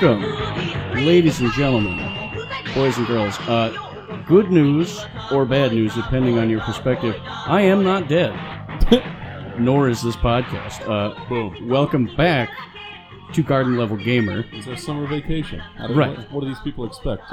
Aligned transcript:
Welcome, 0.00 0.22
ladies 1.04 1.40
and 1.40 1.50
gentlemen, 1.52 1.96
boys 2.74 2.96
and 2.98 3.06
girls. 3.08 3.36
Uh, 3.40 4.22
good 4.28 4.48
news 4.50 5.04
or 5.32 5.44
bad 5.44 5.72
news, 5.72 5.92
depending 5.94 6.38
on 6.38 6.48
your 6.48 6.60
perspective. 6.60 7.16
I 7.26 7.62
am 7.62 7.82
not 7.82 8.06
dead, 8.08 8.32
nor 9.58 9.88
is 9.88 10.00
this 10.02 10.14
podcast. 10.14 10.88
Uh, 10.88 11.28
Boom. 11.28 11.68
welcome 11.68 12.14
back 12.16 12.50
to 13.32 13.42
Garden 13.42 13.76
Level 13.76 13.96
Gamer. 13.96 14.44
It's 14.52 14.68
our 14.68 14.76
summer 14.76 15.04
vacation. 15.06 15.60
I 15.78 15.88
don't- 15.88 15.96
Right. 15.96 16.16
What, 16.16 16.32
what 16.32 16.40
do 16.42 16.46
these 16.48 16.60
people 16.60 16.84
expect? 16.86 17.22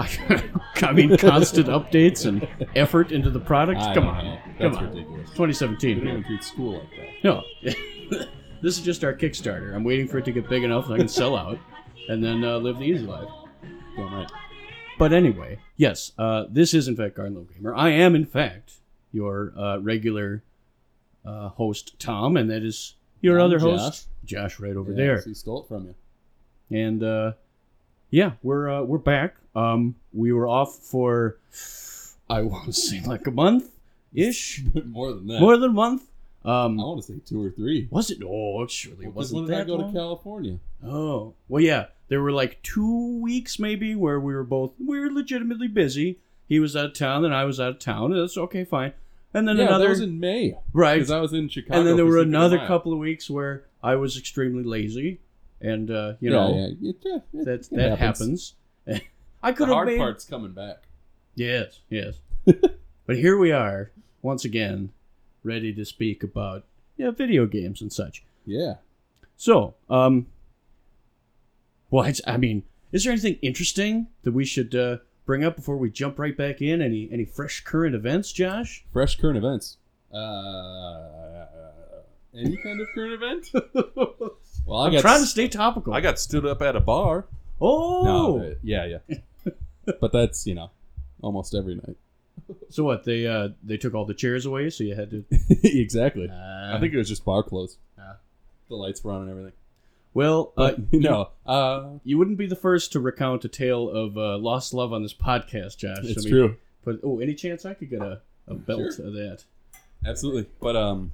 I 0.83 0.91
mean, 0.91 1.15
constant 1.17 1.67
updates 1.67 2.25
and 2.25 2.47
effort 2.75 3.11
into 3.11 3.29
the 3.29 3.39
product. 3.39 3.79
I 3.81 3.93
Come 3.93 4.05
don't 4.05 4.15
on, 4.15 4.25
know. 4.25 4.39
come 4.57 4.75
on. 4.77 4.89
ridiculous. 4.89 5.29
2017. 5.31 5.89
We 5.89 5.95
don't 5.95 6.05
man. 6.05 6.13
even 6.17 6.23
treat 6.27 6.43
school 6.43 6.73
like 6.79 6.89
that. 6.89 7.23
No. 7.23 7.43
this 8.61 8.77
is 8.77 8.81
just 8.81 9.03
our 9.03 9.13
Kickstarter. 9.13 9.75
I'm 9.75 9.83
waiting 9.83 10.07
for 10.07 10.17
it 10.17 10.25
to 10.25 10.31
get 10.31 10.49
big 10.49 10.63
enough 10.63 10.87
that 10.87 10.95
I 10.95 10.97
can 10.97 11.07
sell 11.07 11.35
out 11.35 11.59
and 12.09 12.23
then 12.23 12.43
uh, 12.43 12.57
live 12.57 12.79
the 12.79 12.85
easy 12.85 13.05
life. 13.05 13.29
Damn 13.95 14.13
right. 14.13 14.31
But 14.97 15.11
anyway, 15.13 15.59
yes, 15.75 16.11
uh, 16.17 16.45
this 16.49 16.73
is 16.73 16.87
in 16.87 16.95
fact 16.95 17.15
Garden 17.15 17.35
Level 17.35 17.49
Gamer. 17.53 17.75
I 17.75 17.89
am 17.89 18.15
in 18.15 18.25
fact 18.25 18.73
your 19.11 19.53
uh, 19.57 19.77
regular 19.79 20.43
uh, 21.25 21.49
host, 21.49 21.99
Tom, 21.99 22.37
and 22.37 22.49
that 22.49 22.63
is 22.63 22.95
your 23.21 23.39
I'm 23.39 23.45
other 23.45 23.59
Josh. 23.59 23.79
host, 23.79 24.07
Josh, 24.25 24.59
right 24.59 24.75
over 24.75 24.91
Yeah, 24.91 24.97
there. 24.97 25.21
he 25.21 25.33
stole 25.33 25.63
it 25.63 25.67
from 25.67 25.85
you. 25.87 25.95
And 26.77 27.03
uh, 27.03 27.33
yeah, 28.09 28.31
we're 28.43 28.69
uh, 28.69 28.81
we're 28.83 28.97
back. 28.97 29.35
Um, 29.55 29.95
we 30.13 30.31
were 30.31 30.47
off 30.47 30.75
for 30.75 31.37
I 32.29 32.41
want 32.41 32.65
to 32.65 32.73
say 32.73 33.01
like 33.05 33.27
a 33.27 33.31
month 33.31 33.69
ish, 34.13 34.63
More 34.85 35.13
than 35.13 35.27
that. 35.27 35.39
more 35.41 35.57
than 35.57 35.71
a 35.71 35.73
month. 35.73 36.03
Um, 36.45 36.79
I 36.79 36.83
want 36.83 37.01
to 37.03 37.13
say 37.13 37.19
two 37.25 37.43
or 37.43 37.49
three. 37.49 37.87
was 37.89 38.11
it? 38.11 38.19
Oh, 38.23 38.61
it 38.63 38.69
surely 38.71 38.97
Because 39.07 39.15
wasn't 39.15 39.41
when 39.41 39.49
did 39.49 39.55
I 39.55 39.57
that 39.59 39.67
go 39.67 39.75
long. 39.77 39.91
to 39.93 39.97
California? 39.99 40.59
Oh, 40.85 41.33
well, 41.47 41.61
yeah. 41.63 41.87
There 42.07 42.21
were 42.21 42.31
like 42.31 42.61
two 42.63 43.19
weeks 43.21 43.57
maybe 43.59 43.95
where 43.95 44.19
we 44.19 44.33
were 44.33 44.43
both 44.43 44.73
we 44.79 44.99
were 44.99 45.11
legitimately 45.11 45.67
busy. 45.67 46.19
He 46.47 46.59
was 46.59 46.75
out 46.75 46.85
of 46.85 46.93
town 46.93 47.25
and 47.25 47.33
I 47.33 47.45
was 47.45 47.59
out 47.59 47.69
of 47.69 47.79
town. 47.79 48.11
and 48.13 48.21
That's 48.21 48.37
okay, 48.37 48.63
fine. 48.63 48.93
And 49.33 49.47
then 49.47 49.57
yeah, 49.57 49.65
another 49.65 49.85
that 49.85 49.89
was 49.89 50.01
in 50.01 50.19
May. 50.19 50.55
right, 50.71 50.95
Because 50.95 51.11
I 51.11 51.19
was 51.19 51.33
in 51.33 51.49
Chicago. 51.49 51.79
and 51.79 51.87
then 51.87 51.95
there 51.97 52.05
were 52.05 52.19
another 52.21 52.57
couple 52.59 52.93
of 52.93 52.99
weeks 52.99 53.29
where 53.29 53.65
I 53.83 53.95
was 53.95 54.17
extremely 54.17 54.63
lazy, 54.63 55.19
and 55.59 55.91
uh, 55.91 56.13
you 56.21 56.31
yeah, 56.31 56.35
know 56.37 56.55
yeah, 56.55 56.89
it- 56.89 56.95
yeah, 57.03 57.15
it- 57.33 57.45
that 57.45 57.59
it 57.61 57.69
that 57.71 57.99
happens. 57.99 58.53
I 59.43 59.51
could 59.51 59.67
have 59.67 59.75
hard 59.75 59.87
made 59.89 59.97
part's 59.97 60.25
coming 60.25 60.51
back. 60.53 60.83
yes, 61.35 61.79
yes. 61.89 62.15
but 62.45 63.15
here 63.17 63.37
we 63.37 63.51
are 63.51 63.91
once 64.21 64.45
again, 64.45 64.91
ready 65.43 65.73
to 65.73 65.83
speak 65.83 66.23
about 66.23 66.63
yeah 66.97 67.11
video 67.11 67.45
games 67.45 67.81
and 67.81 67.91
such. 67.91 68.23
Yeah. 68.45 68.75
So, 69.37 69.73
um, 69.89 70.27
well, 71.95 72.03
it's, 72.03 72.19
I 72.27 72.35
mean, 72.35 72.63
is 72.91 73.05
there 73.05 73.13
anything 73.13 73.37
interesting 73.41 74.07
that 74.23 74.33
we 74.33 74.43
should 74.43 74.75
uh, 74.75 74.97
bring 75.25 75.45
up 75.45 75.55
before 75.55 75.77
we 75.77 75.89
jump 75.89 76.19
right 76.19 76.35
back 76.35 76.61
in? 76.61 76.81
Any 76.81 77.07
any 77.09 77.23
fresh 77.23 77.63
current 77.63 77.95
events, 77.95 78.33
Josh? 78.33 78.83
Fresh 78.91 79.15
current 79.15 79.37
events. 79.37 79.77
Uh, 80.13 81.45
any 82.37 82.57
kind 82.57 82.81
of 82.81 82.87
current 82.93 83.13
event? 83.13 83.49
Well, 84.67 84.79
I 84.81 84.87
I'm 84.87 84.93
got 84.93 85.01
trying 85.01 85.19
to 85.21 85.27
stay 85.27 85.47
topical. 85.47 85.93
I 85.93 86.01
got 86.01 86.17
stood 86.17 86.43
up 86.43 86.59
at 86.63 86.75
a 86.75 86.79
bar. 86.79 87.27
oh, 87.61 88.03
No, 88.03 88.43
uh, 88.43 88.55
yeah, 88.63 88.97
yeah. 89.07 89.51
but 90.01 90.11
that's 90.11 90.47
you 90.47 90.55
know, 90.55 90.71
almost 91.21 91.53
every 91.53 91.75
night. 91.75 91.95
so 92.71 92.83
what? 92.83 93.03
They 93.03 93.27
uh 93.27 93.49
they 93.63 93.77
took 93.77 93.93
all 93.93 94.05
the 94.05 94.15
chairs 94.15 94.47
away, 94.47 94.71
so 94.71 94.83
you 94.83 94.95
had 94.95 95.11
to. 95.11 95.23
exactly. 95.63 96.27
Uh, 96.27 96.75
I 96.75 96.79
think 96.79 96.95
it 96.95 96.97
was 96.97 97.07
just 97.07 97.23
bar 97.23 97.43
clothes. 97.43 97.77
Ah. 97.99 98.15
The 98.67 98.75
lights 98.75 99.03
were 99.03 99.11
on 99.11 99.21
and 99.21 99.29
everything. 99.29 99.53
Well, 100.15 100.53
uh, 100.57 100.71
But 100.71 100.93
no, 100.93 101.29
uh, 101.45 101.89
you 102.05 102.17
wouldn't 102.17 102.37
be 102.37 102.47
the 102.47 102.55
first 102.55 102.93
to 102.93 102.99
recount 103.01 103.43
a 103.45 103.49
tale 103.49 103.89
of 103.89 104.17
uh, 104.17 104.37
lost 104.37 104.73
love 104.73 104.93
on 104.93 105.03
this 105.03 105.13
podcast, 105.13 105.77
Josh. 105.77 105.97
it's 106.03 106.25
I 106.25 106.29
mean, 106.29 106.33
true. 106.33 106.55
But 106.85 107.01
oh, 107.03 107.19
any 107.19 107.35
chance 107.35 107.65
I 107.65 107.73
could 107.73 107.89
get 107.89 108.01
a, 108.01 108.21
a 108.47 108.53
belt 108.53 108.93
Sure. 108.95 109.07
of 109.07 109.13
that? 109.13 109.43
Absolutely. 110.05 110.47
But 110.61 110.75
um, 110.77 111.11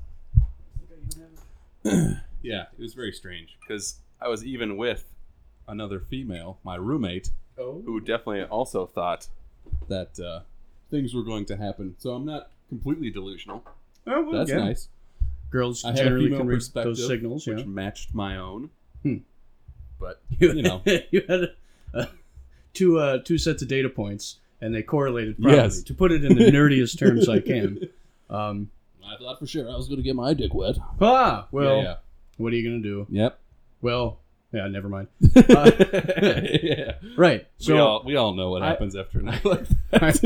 yeah, 1.84 2.66
it 2.78 2.80
was 2.80 2.94
very 2.94 3.12
strange 3.12 3.58
because 3.60 3.96
I 4.22 4.28
was 4.28 4.46
even 4.46 4.78
with 4.78 5.06
another 5.68 6.00
female, 6.00 6.60
my 6.64 6.76
roommate, 6.76 7.32
Oh, 7.58 7.82
who 7.86 8.00
definitely 8.00 8.44
also 8.44 8.86
thought 8.86 9.28
that 9.88 10.20
uh, 10.20 10.42
things 10.90 11.14
were 11.14 11.24
going 11.24 11.46
to 11.46 11.58
happen. 11.58 11.96
So 11.98 12.12
I'm 12.12 12.26
not 12.26 12.52
completely 12.70 13.10
delusional. 13.10 13.64
oh 14.08 14.22
well, 14.24 14.32
That's 14.32 14.50
yeah. 14.52 14.58
nice. 14.58 14.90
Girls 15.50 15.84
I 15.84 15.90
had 15.90 16.00
a 16.00 16.04
generally 16.04 16.30
female 16.30 16.46
read 16.46 16.56
perspective, 16.58 16.98
those 16.98 17.08
signals. 17.08 17.48
Yeah. 17.48 17.56
which 17.56 17.66
matched 17.66 18.14
my 18.14 18.38
own. 18.38 18.70
Hmm. 19.04 19.18
But 20.00 20.22
you 20.40 20.62
know, 20.62 20.82
you 21.12 21.24
had 21.28 21.52
uh, 21.94 22.06
two 22.74 23.00
uh, 23.00 23.20
two 23.24 23.38
sets 23.38 23.62
of 23.62 23.68
data 23.68 23.90
points, 23.90 24.38
and 24.62 24.74
they 24.76 24.82
correlated 24.84 25.38
properly. 25.38 25.58
Yes. 25.64 25.84
To 25.84 25.94
put 25.94 26.12
it 26.12 26.24
in 26.26 26.36
the 26.38 26.46
nerdiest 26.52 26.98
terms 27.00 27.30
I 27.30 27.40
can. 27.40 27.88
Um, 28.30 28.70
I 29.06 29.18
thought 29.18 29.40
for 29.40 29.48
sure 29.48 29.70
I 29.70 29.76
was 29.76 29.88
going 29.88 29.98
to 29.98 30.04
get 30.04 30.16
my 30.16 30.34
dick 30.34 30.54
wet. 30.54 30.78
ah, 31.02 31.48
well, 31.52 31.78
yeah, 31.78 31.84
yeah. 31.84 31.96
what 32.38 32.54
are 32.54 32.56
you 32.56 32.70
gonna 32.70 32.82
do? 32.84 33.06
Yep. 33.10 33.38
Well, 33.82 34.20
yeah, 34.54 34.68
never 34.68 34.88
mind. 34.90 35.08
Uh, 35.36 35.72
yeah. 36.64 36.94
Right. 37.18 37.48
So, 37.58 37.74
we 37.74 37.80
all 37.80 38.04
we 38.06 38.16
all 38.16 38.34
know 38.34 38.52
what 38.52 38.62
I- 38.64 38.68
happens 38.70 38.96
after 38.96 39.20
a 39.20 39.24
night 39.24 39.44
like 39.46 39.68
that. 39.92 40.20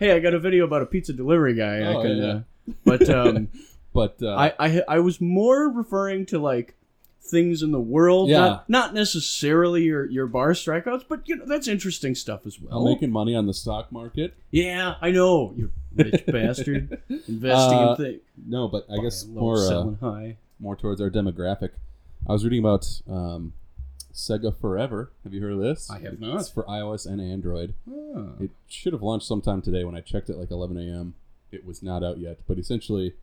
hey, 0.00 0.12
I 0.12 0.18
got 0.20 0.34
a 0.34 0.38
video 0.38 0.64
about 0.64 0.82
a 0.82 0.86
pizza 0.86 1.12
delivery 1.12 1.54
guy. 1.54 1.78
I 1.80 1.94
Oh, 1.94 2.02
can, 2.02 2.16
yeah. 2.16 2.34
uh, 2.34 2.40
but 2.84 3.08
um, 3.10 3.48
but 3.96 4.16
uh, 4.22 4.34
I, 4.36 4.52
I 4.60 4.82
I 4.88 4.98
was 5.00 5.20
more 5.20 5.68
referring 5.68 6.26
to 6.26 6.38
like 6.38 6.74
things 7.20 7.60
in 7.62 7.72
the 7.72 7.80
world, 7.80 8.28
Yeah. 8.28 8.38
not 8.38 8.68
not 8.70 8.94
necessarily 8.94 9.82
your 9.82 10.04
your 10.06 10.26
bar 10.28 10.52
strikeouts, 10.52 11.04
but 11.08 11.28
you 11.28 11.34
know 11.36 11.44
that's 11.46 11.66
interesting 11.66 12.14
stuff 12.14 12.46
as 12.46 12.60
well. 12.60 12.78
I'm 12.78 12.84
making 12.84 13.10
money 13.10 13.34
on 13.34 13.46
the 13.46 13.54
stock 13.54 13.90
market. 13.90 14.34
Yeah, 14.52 14.94
I 15.00 15.10
know. 15.10 15.52
You 15.56 15.72
rich 15.94 16.24
bastard. 16.28 17.00
Investing 17.26 17.78
Uh, 17.78 17.90
in 17.90 17.96
things. 17.96 18.20
No, 18.46 18.68
but 18.68 18.86
I 18.90 18.98
guess 19.02 19.26
low, 19.26 19.40
more 19.40 19.58
uh, 19.58 19.90
high. 20.00 20.36
more 20.60 20.76
towards 20.76 21.00
our 21.00 21.10
demographic. 21.10 21.70
I 22.28 22.32
was 22.32 22.44
reading 22.44 22.60
about 22.60 22.86
um, 23.08 23.52
Sega 24.12 24.54
Forever. 24.56 25.10
Have 25.24 25.34
you 25.34 25.40
heard 25.40 25.52
of 25.52 25.60
this? 25.60 25.90
I 25.90 25.98
have 26.00 26.14
It's 26.14 26.20
not. 26.20 26.48
for 26.54 26.62
iOS 26.64 27.06
and 27.06 27.20
Android. 27.20 27.74
Ah. 27.90 28.32
It 28.40 28.50
should 28.68 28.92
have 28.92 29.02
launched 29.02 29.26
sometime 29.26 29.62
today. 29.62 29.84
When 29.84 29.94
I 29.96 30.00
checked 30.00 30.30
at 30.30 30.38
like 30.38 30.50
11 30.50 30.76
a.m., 30.78 31.14
it 31.52 31.64
was 31.64 31.82
not 31.82 32.02
out 32.02 32.18
yet. 32.18 32.38
But 32.48 32.58
essentially, 32.58 33.14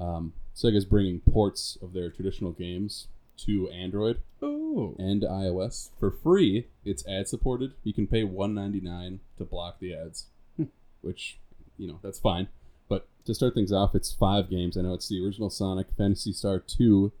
um, 0.00 0.32
Sega's 0.56 0.84
bringing 0.84 1.20
ports 1.20 1.76
of 1.82 1.92
their 1.92 2.10
traditional 2.10 2.50
games 2.52 3.06
to 3.38 3.68
Android 3.70 4.20
Oh. 4.42 4.94
and 4.98 5.22
iOS 5.22 5.90
for 5.98 6.10
free. 6.10 6.66
It's 6.84 7.06
ad 7.06 7.28
supported. 7.28 7.72
You 7.84 7.92
can 7.94 8.06
pay 8.06 8.22
1.99 8.24 9.18
to 9.38 9.44
block 9.44 9.78
the 9.80 9.94
ads, 9.94 10.26
Hmm. 10.56 10.64
which 11.02 11.38
you 11.78 11.86
know 11.86 11.98
that's 12.02 12.18
fine. 12.18 12.48
But 12.88 13.06
to 13.26 13.34
start 13.34 13.54
things 13.54 13.72
off, 13.72 13.94
it's 13.94 14.12
five 14.12 14.50
games. 14.50 14.76
I 14.76 14.82
know 14.82 14.94
it's 14.94 15.08
the 15.08 15.24
original 15.24 15.48
Sonic, 15.50 15.86
Phantasy 15.96 16.32
Star 16.32 16.58
2, 16.58 17.12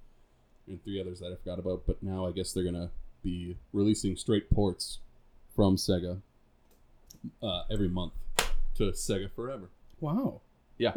and 0.66 0.82
three 0.84 1.00
others 1.00 1.20
that 1.20 1.32
I 1.32 1.36
forgot 1.36 1.58
about. 1.58 1.86
But 1.86 2.02
now 2.02 2.26
I 2.26 2.32
guess 2.32 2.52
they're 2.52 2.64
gonna 2.64 2.90
be 3.22 3.56
releasing 3.72 4.16
straight 4.16 4.50
ports 4.50 4.98
from 5.54 5.76
Sega 5.76 6.20
uh, 7.42 7.62
every 7.70 7.88
month 7.88 8.12
to 8.76 8.84
Sega 8.92 9.30
Forever. 9.30 9.68
Wow. 10.00 10.40
Yeah. 10.78 10.92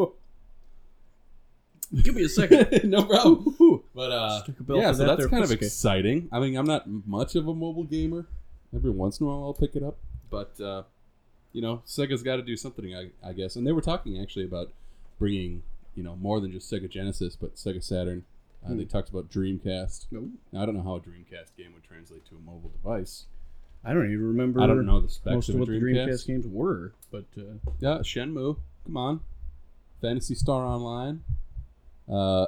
Give 2.01 2.15
me 2.15 2.23
a 2.23 2.29
second. 2.29 2.83
no 2.89 3.03
problem. 3.05 3.55
But 3.95 4.11
uh, 4.11 4.41
yeah, 4.69 4.91
so 4.91 5.05
that 5.05 5.17
that's 5.19 5.29
kind 5.29 5.43
of 5.43 5.51
exciting. 5.51 6.27
I 6.31 6.39
mean, 6.39 6.55
I'm 6.57 6.65
not 6.65 6.85
much 7.05 7.35
of 7.35 7.47
a 7.47 7.53
mobile 7.53 7.83
gamer. 7.83 8.25
Every 8.75 8.89
once 8.89 9.19
in 9.19 9.27
a 9.27 9.29
while, 9.29 9.43
I'll 9.43 9.53
pick 9.53 9.75
it 9.75 9.83
up, 9.83 9.97
but 10.31 10.59
uh, 10.59 10.83
you 11.51 11.61
know, 11.61 11.83
Sega's 11.85 12.23
got 12.23 12.37
to 12.37 12.41
do 12.41 12.57
something, 12.57 12.95
I, 12.95 13.11
I 13.23 13.33
guess. 13.33 13.55
And 13.55 13.67
they 13.67 13.71
were 13.71 13.81
talking 13.81 14.19
actually 14.19 14.45
about 14.45 14.71
bringing, 15.19 15.61
you 15.93 16.01
know, 16.03 16.15
more 16.15 16.41
than 16.41 16.51
just 16.51 16.71
Sega 16.71 16.89
Genesis, 16.89 17.35
but 17.35 17.55
Sega 17.55 17.83
Saturn. 17.83 18.23
Uh, 18.65 18.69
Hmm. 18.69 18.77
They 18.77 18.85
talked 18.85 19.09
about 19.09 19.29
Dreamcast. 19.29 20.07
No. 20.09 20.29
Now, 20.51 20.63
I 20.63 20.65
don't 20.65 20.75
know 20.75 20.83
how 20.83 20.95
a 20.95 20.99
Dreamcast 21.01 21.55
game 21.57 21.73
would 21.75 21.83
translate 21.83 22.25
to 22.29 22.35
a 22.35 22.39
mobile 22.39 22.69
device. 22.69 23.25
I 23.85 23.93
don't 23.93 24.05
even 24.11 24.25
remember. 24.25 24.61
I 24.61 24.67
don't 24.67 24.85
know 24.85 25.01
the 25.01 25.09
specs 25.09 25.33
most 25.35 25.49
of 25.49 25.55
what 25.55 25.67
the 25.67 25.73
Dreamcast. 25.73 26.07
Dreamcast 26.07 26.27
games 26.27 26.47
were, 26.47 26.93
but 27.11 27.25
uh, 27.37 27.41
Yeah, 27.79 27.97
Shenmue. 27.99 28.57
Come 28.85 28.97
on. 28.97 29.19
Phantasy 30.01 30.33
Star 30.35 30.63
Online. 30.65 31.21
Uh, 32.11 32.47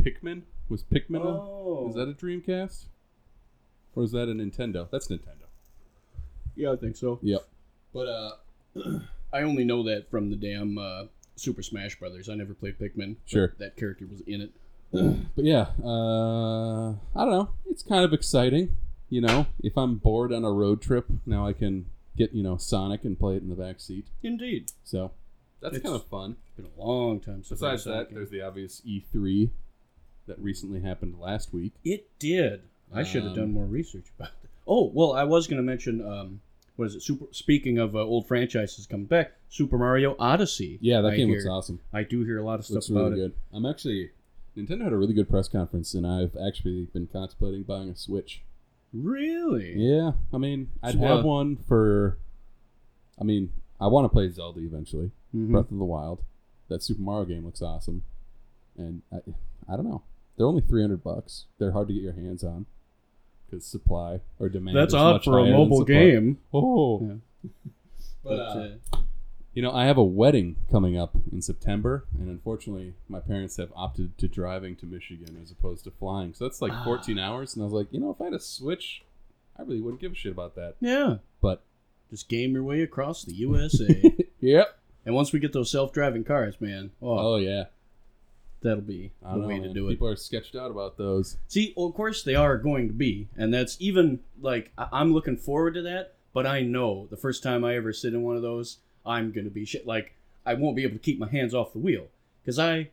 Pikmin 0.00 0.42
was 0.68 0.82
Pikmin. 0.84 1.20
a- 1.20 1.24
oh, 1.24 1.86
Is 1.88 1.94
that 1.96 2.08
a 2.08 2.12
Dreamcast? 2.12 2.86
Or 3.94 4.04
is 4.04 4.12
that 4.12 4.28
a 4.28 4.32
Nintendo? 4.34 4.88
That's 4.90 5.08
Nintendo. 5.08 5.46
yeah, 6.54 6.72
I 6.72 6.76
think 6.76 6.96
so. 6.96 7.18
Yep. 7.22 7.46
But 7.94 8.08
uh 8.08 8.30
I 9.32 9.42
only 9.42 9.64
know 9.64 9.82
that 9.84 10.10
from 10.10 10.30
the 10.30 10.36
damn 10.36 10.78
uh, 10.78 11.04
Super 11.34 11.62
Smash 11.62 11.98
Brothers. 11.98 12.28
I 12.28 12.34
never 12.34 12.54
played 12.54 12.78
Pikmin. 12.78 13.16
Sure. 13.26 13.54
that 13.58 13.76
character 13.76 14.06
was 14.06 14.20
in 14.22 14.40
it. 14.42 14.50
but 14.92 15.44
yeah, 15.44 15.68
uh 15.82 16.90
I 16.90 17.24
don't 17.24 17.30
know. 17.30 17.50
It's 17.66 17.82
kind 17.82 18.04
of 18.04 18.12
exciting, 18.12 18.76
you 19.08 19.20
know. 19.22 19.46
If 19.62 19.76
I'm 19.78 19.96
bored 19.96 20.32
on 20.32 20.44
a 20.44 20.52
road 20.52 20.80
trip, 20.82 21.06
now 21.24 21.46
I 21.46 21.52
can 21.54 21.86
get, 22.16 22.32
you 22.32 22.42
know, 22.42 22.56
Sonic 22.56 23.04
and 23.04 23.18
play 23.18 23.36
it 23.36 23.42
in 23.42 23.48
the 23.48 23.54
back 23.56 23.80
seat. 23.80 24.06
Indeed, 24.22 24.72
So 24.84 25.10
that's 25.60 25.76
It's- 25.76 25.82
kind 25.90 25.94
of 26.00 26.06
fun. 26.08 26.36
been 26.56 26.66
a 26.66 26.80
long 26.82 27.20
time 27.20 27.42
since. 27.42 27.62
I 27.62 27.66
Besides 27.76 27.82
saw 27.84 27.90
that, 27.98 28.08
game. 28.08 28.14
there's 28.16 28.30
the 28.30 28.40
obvious 28.42 28.80
E3 28.86 29.50
that 30.26 30.38
recently 30.38 30.80
happened 30.80 31.18
last 31.20 31.52
week. 31.52 31.72
It 31.84 32.08
did. 32.18 32.62
I 32.92 33.02
should 33.02 33.22
have 33.24 33.32
Um, 33.32 33.38
done 33.38 33.52
more 33.52 33.66
research 33.66 34.06
about 34.18 34.30
it. 34.42 34.50
Oh 34.66 34.90
well, 34.94 35.12
I 35.12 35.24
was 35.24 35.46
going 35.46 35.58
to 35.58 35.62
mention. 35.62 36.00
Um, 36.06 36.40
what 36.76 36.86
is 36.86 36.94
it? 36.94 37.02
Super. 37.02 37.26
Speaking 37.32 37.78
of 37.78 37.94
uh, 37.96 38.00
old 38.00 38.26
franchises 38.26 38.86
coming 38.86 39.06
back, 39.06 39.32
Super 39.48 39.78
Mario 39.78 40.14
Odyssey. 40.18 40.78
Yeah, 40.80 41.00
that 41.02 41.12
I 41.12 41.16
game 41.16 41.28
hear. 41.28 41.38
looks 41.38 41.48
awesome. 41.48 41.80
I 41.92 42.02
do 42.02 42.22
hear 42.24 42.38
a 42.38 42.44
lot 42.44 42.58
of 42.58 42.64
stuff 42.66 42.74
Looks 42.76 42.88
about 42.90 43.10
really 43.12 43.22
it. 43.22 43.28
good. 43.28 43.34
I'm 43.52 43.64
actually 43.66 44.10
Nintendo 44.56 44.82
had 44.84 44.92
a 44.92 44.96
really 44.96 45.14
good 45.14 45.28
press 45.28 45.48
conference, 45.48 45.94
and 45.94 46.06
I've 46.06 46.36
actually 46.36 46.86
been 46.86 47.06
contemplating 47.06 47.62
buying 47.62 47.88
a 47.90 47.96
Switch. 47.96 48.42
Really? 48.92 49.74
Yeah, 49.76 50.12
I 50.32 50.38
mean, 50.38 50.70
I'd 50.82 50.94
So, 50.94 51.00
have 51.00 51.18
uh, 51.20 51.28
one 51.28 51.56
for. 51.56 52.18
I 53.20 53.24
mean, 53.24 53.52
I 53.80 53.86
want 53.88 54.04
to 54.04 54.08
play 54.08 54.28
Zelda 54.30 54.60
eventually. 54.60 55.10
Mhm. 55.36 55.50
Breath 55.52 55.70
of 55.70 55.78
the 55.78 55.84
Wild. 55.84 56.22
That 56.68 56.82
Super 56.82 57.00
Mario 57.02 57.24
game 57.26 57.44
looks 57.44 57.62
awesome, 57.62 58.02
and 58.76 59.02
I, 59.12 59.18
I 59.68 59.76
don't 59.76 59.84
know. 59.88 60.02
They're 60.36 60.46
only 60.46 60.62
three 60.62 60.82
hundred 60.82 61.04
bucks. 61.04 61.46
They're 61.58 61.72
hard 61.72 61.88
to 61.88 61.94
get 61.94 62.02
your 62.02 62.12
hands 62.12 62.42
on 62.42 62.66
because 63.48 63.64
supply 63.64 64.20
or 64.40 64.48
demand. 64.48 64.76
That's 64.76 64.90
is 64.92 64.94
odd 64.94 65.12
much 65.14 65.24
for 65.24 65.38
a 65.38 65.44
mobile 65.46 65.84
game. 65.84 66.38
Oh, 66.52 67.00
Yeah. 67.02 67.50
but 68.24 68.30
But, 68.30 68.38
uh, 68.38 68.68
uh, 68.92 68.98
you 69.54 69.62
know, 69.62 69.72
I 69.72 69.86
have 69.86 69.96
a 69.96 70.04
wedding 70.04 70.56
coming 70.70 70.98
up 70.98 71.14
in 71.32 71.40
September, 71.40 72.04
and 72.18 72.28
unfortunately, 72.28 72.94
my 73.08 73.20
parents 73.20 73.56
have 73.56 73.70
opted 73.76 74.18
to 74.18 74.28
driving 74.28 74.76
to 74.76 74.86
Michigan 74.86 75.38
as 75.42 75.50
opposed 75.50 75.84
to 75.84 75.90
flying. 75.92 76.34
So 76.34 76.44
that's 76.44 76.60
like 76.60 76.72
Ah. 76.72 76.84
14 76.84 77.18
hours, 77.18 77.54
and 77.54 77.62
I 77.62 77.64
was 77.64 77.72
like, 77.72 77.86
you 77.92 78.00
know, 78.00 78.10
if 78.10 78.20
I 78.20 78.24
had 78.24 78.34
a 78.34 78.40
Switch, 78.40 79.02
I 79.56 79.62
really 79.62 79.80
wouldn't 79.80 80.00
give 80.02 80.12
a 80.12 80.14
shit 80.16 80.32
about 80.32 80.56
that. 80.56 80.74
yeah. 80.80 81.18
But 81.40 81.62
Just 82.10 82.28
game 82.28 82.52
your 82.52 82.62
way 82.64 82.82
across 82.82 83.24
the 83.24 83.32
USA. 83.34 84.14
yep. 84.40 84.78
And 85.06 85.14
once 85.14 85.32
we 85.32 85.38
get 85.38 85.52
those 85.54 85.70
self-driving 85.70 86.24
cars, 86.24 86.60
man, 86.60 86.90
oh, 87.00 87.34
Oh 87.34 87.36
yeah, 87.36 87.64
that'll 88.62 88.80
be 88.82 89.12
I 89.24 89.28
the 89.28 89.32
don't 89.34 89.42
know. 89.42 89.48
way 89.48 89.54
to 89.60 89.66
man. 89.66 89.72
do 89.74 89.86
it. 89.88 89.92
People 89.92 90.08
are 90.08 90.16
sketched 90.16 90.54
out 90.56 90.70
about 90.70 90.98
those. 90.98 91.38
See, 91.48 91.72
well, 91.76 91.86
of 91.86 91.94
course 91.94 92.22
they 92.22 92.34
are 92.34 92.58
going 92.58 92.88
to 92.88 92.94
be, 92.94 93.28
and 93.36 93.52
that's 93.54 93.76
even 93.80 94.20
like 94.40 94.72
I- 94.76 94.88
I'm 94.92 95.12
looking 95.14 95.36
forward 95.36 95.74
to 95.74 95.82
that. 95.82 96.14
But 96.32 96.46
I 96.46 96.60
know 96.60 97.06
the 97.10 97.16
first 97.16 97.42
time 97.42 97.64
I 97.64 97.76
ever 97.76 97.94
sit 97.94 98.12
in 98.12 98.22
one 98.22 98.36
of 98.36 98.42
those, 98.42 98.78
I'm 99.06 99.32
gonna 99.32 99.48
be 99.48 99.64
shit. 99.64 99.86
Like 99.86 100.12
I 100.44 100.52
won't 100.54 100.76
be 100.76 100.82
able 100.82 100.94
to 100.94 100.98
keep 100.98 101.18
my 101.18 101.28
hands 101.30 101.54
off 101.54 101.72
the 101.72 101.78
wheel 101.78 102.08
because 102.42 102.58
I, 102.58 102.90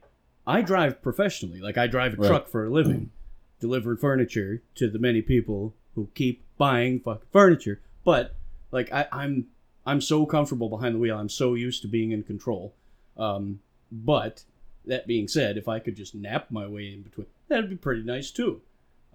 I 0.47 0.61
drive 0.61 1.01
professionally. 1.01 1.59
Like 1.59 1.77
I 1.77 1.87
drive 1.87 2.13
a 2.13 2.17
Right. 2.17 2.27
truck 2.27 2.47
for 2.47 2.65
a 2.65 2.69
living, 2.69 3.11
delivering 3.59 3.97
furniture 3.97 4.61
to 4.75 4.89
the 4.89 4.97
many 4.99 5.21
people 5.21 5.73
who 5.95 6.07
keep 6.15 6.41
buying 6.57 6.99
fucking 7.01 7.27
furniture. 7.33 7.81
But 8.05 8.33
like 8.71 8.91
I, 8.93 9.07
I'm, 9.11 9.47
I'm 9.85 10.01
so 10.01 10.25
comfortable 10.25 10.69
behind 10.69 10.95
the 10.95 10.99
wheel. 10.99 11.17
I'm 11.17 11.29
so 11.29 11.53
used 11.55 11.81
to 11.81 11.87
being 11.87 12.11
in 12.11 12.23
control. 12.23 12.73
Um, 13.17 13.59
but 13.91 14.43
that 14.85 15.07
being 15.07 15.27
said, 15.27 15.57
if 15.57 15.67
I 15.67 15.79
could 15.79 15.95
just 15.95 16.15
nap 16.15 16.47
my 16.49 16.67
way 16.67 16.93
in 16.93 17.01
between, 17.01 17.27
that'd 17.47 17.69
be 17.69 17.75
pretty 17.75 18.03
nice 18.03 18.31
too. 18.31 18.61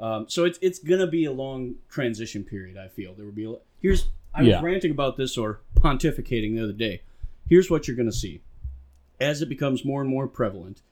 Um, 0.00 0.26
so 0.28 0.44
it's 0.44 0.58
it's 0.62 0.78
gonna 0.78 1.06
be 1.08 1.24
a 1.24 1.32
long 1.32 1.74
transition 1.88 2.44
period. 2.44 2.76
I 2.76 2.88
feel 2.88 3.14
there 3.14 3.24
will 3.24 3.32
be. 3.32 3.44
A, 3.46 3.54
here's 3.80 4.08
I 4.34 4.42
Yeah. 4.42 4.56
was 4.56 4.62
ranting 4.64 4.90
about 4.92 5.16
this 5.16 5.36
or 5.36 5.60
pontificating 5.74 6.54
the 6.54 6.62
other 6.62 6.72
day. 6.72 7.02
Here's 7.48 7.70
what 7.70 7.88
you're 7.88 7.96
gonna 7.96 8.12
see 8.12 8.40
as 9.20 9.42
it 9.42 9.48
becomes 9.48 9.84
more 9.84 10.00
and 10.00 10.08
more 10.08 10.28
prevalent. 10.28 10.82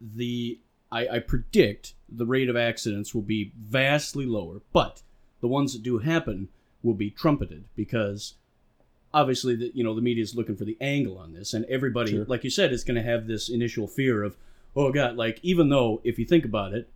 The 0.00 0.58
I, 0.90 1.08
I 1.08 1.18
predict 1.20 1.94
the 2.08 2.26
rate 2.26 2.48
of 2.48 2.56
accidents 2.56 3.14
will 3.14 3.22
be 3.22 3.52
vastly 3.58 4.26
lower, 4.26 4.60
but 4.72 5.02
the 5.40 5.48
ones 5.48 5.72
that 5.72 5.82
do 5.82 5.98
happen 5.98 6.48
will 6.82 6.94
be 6.94 7.10
trumpeted 7.10 7.64
because 7.74 8.34
obviously 9.14 9.54
the 9.56 9.70
you 9.74 9.84
know 9.84 9.94
the 9.94 10.00
media 10.00 10.22
is 10.22 10.34
looking 10.34 10.56
for 10.56 10.64
the 10.64 10.76
angle 10.80 11.18
on 11.18 11.32
this 11.32 11.52
and 11.54 11.64
everybody 11.66 12.12
Sure. 12.12 12.24
like 12.26 12.44
you 12.44 12.50
said 12.50 12.72
is 12.72 12.84
going 12.84 12.94
to 12.96 13.02
have 13.02 13.26
this 13.26 13.48
initial 13.48 13.86
fear 13.86 14.22
of 14.22 14.36
oh 14.74 14.90
god 14.92 15.16
like 15.16 15.38
even 15.42 15.68
though 15.68 16.00
if 16.04 16.18
you 16.18 16.24
think 16.24 16.44
about 16.44 16.72
it 16.72 16.88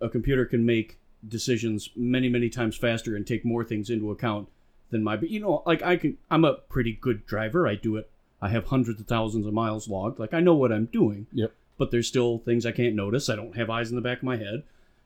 a 0.00 0.08
computer 0.08 0.44
can 0.44 0.66
make 0.66 0.98
decisions 1.26 1.88
many 1.96 2.28
many 2.28 2.48
times 2.50 2.76
faster 2.76 3.16
and 3.16 3.26
take 3.26 3.44
more 3.44 3.64
things 3.64 3.88
into 3.90 4.10
account 4.10 4.48
than 4.90 5.02
my 5.02 5.16
but 5.16 5.30
you 5.30 5.40
know 5.40 5.62
like 5.64 5.82
i 5.82 5.96
can 5.96 6.18
i'm 6.30 6.44
a 6.44 6.54
pretty 6.54 6.92
good 7.00 7.24
driver. 7.26 7.66
I 7.66 7.74
do 7.76 7.96
it. 7.96 8.10
I 8.42 8.48
have 8.48 8.66
hundreds 8.66 9.00
of 9.00 9.06
thousands 9.06 9.46
of 9.46 9.54
miles 9.54 9.88
logged. 9.88 10.18
Like 10.18 10.34
i 10.34 10.40
know 10.40 10.54
what 10.54 10.72
i'm 10.72 10.86
doing. 10.86 11.26
Yep. 11.32 11.52
but 11.78 11.90
there's 11.90 12.08
still 12.08 12.38
things 12.40 12.66
i 12.66 12.72
can't 12.72 12.94
notice. 12.94 13.30
I 13.30 13.36
don't 13.36 13.56
have 13.56 13.70
eyes 13.70 13.88
in 13.90 13.96
the 13.96 14.02
back 14.02 14.18
of 14.18 14.24
my 14.24 14.36
head. 14.36 14.64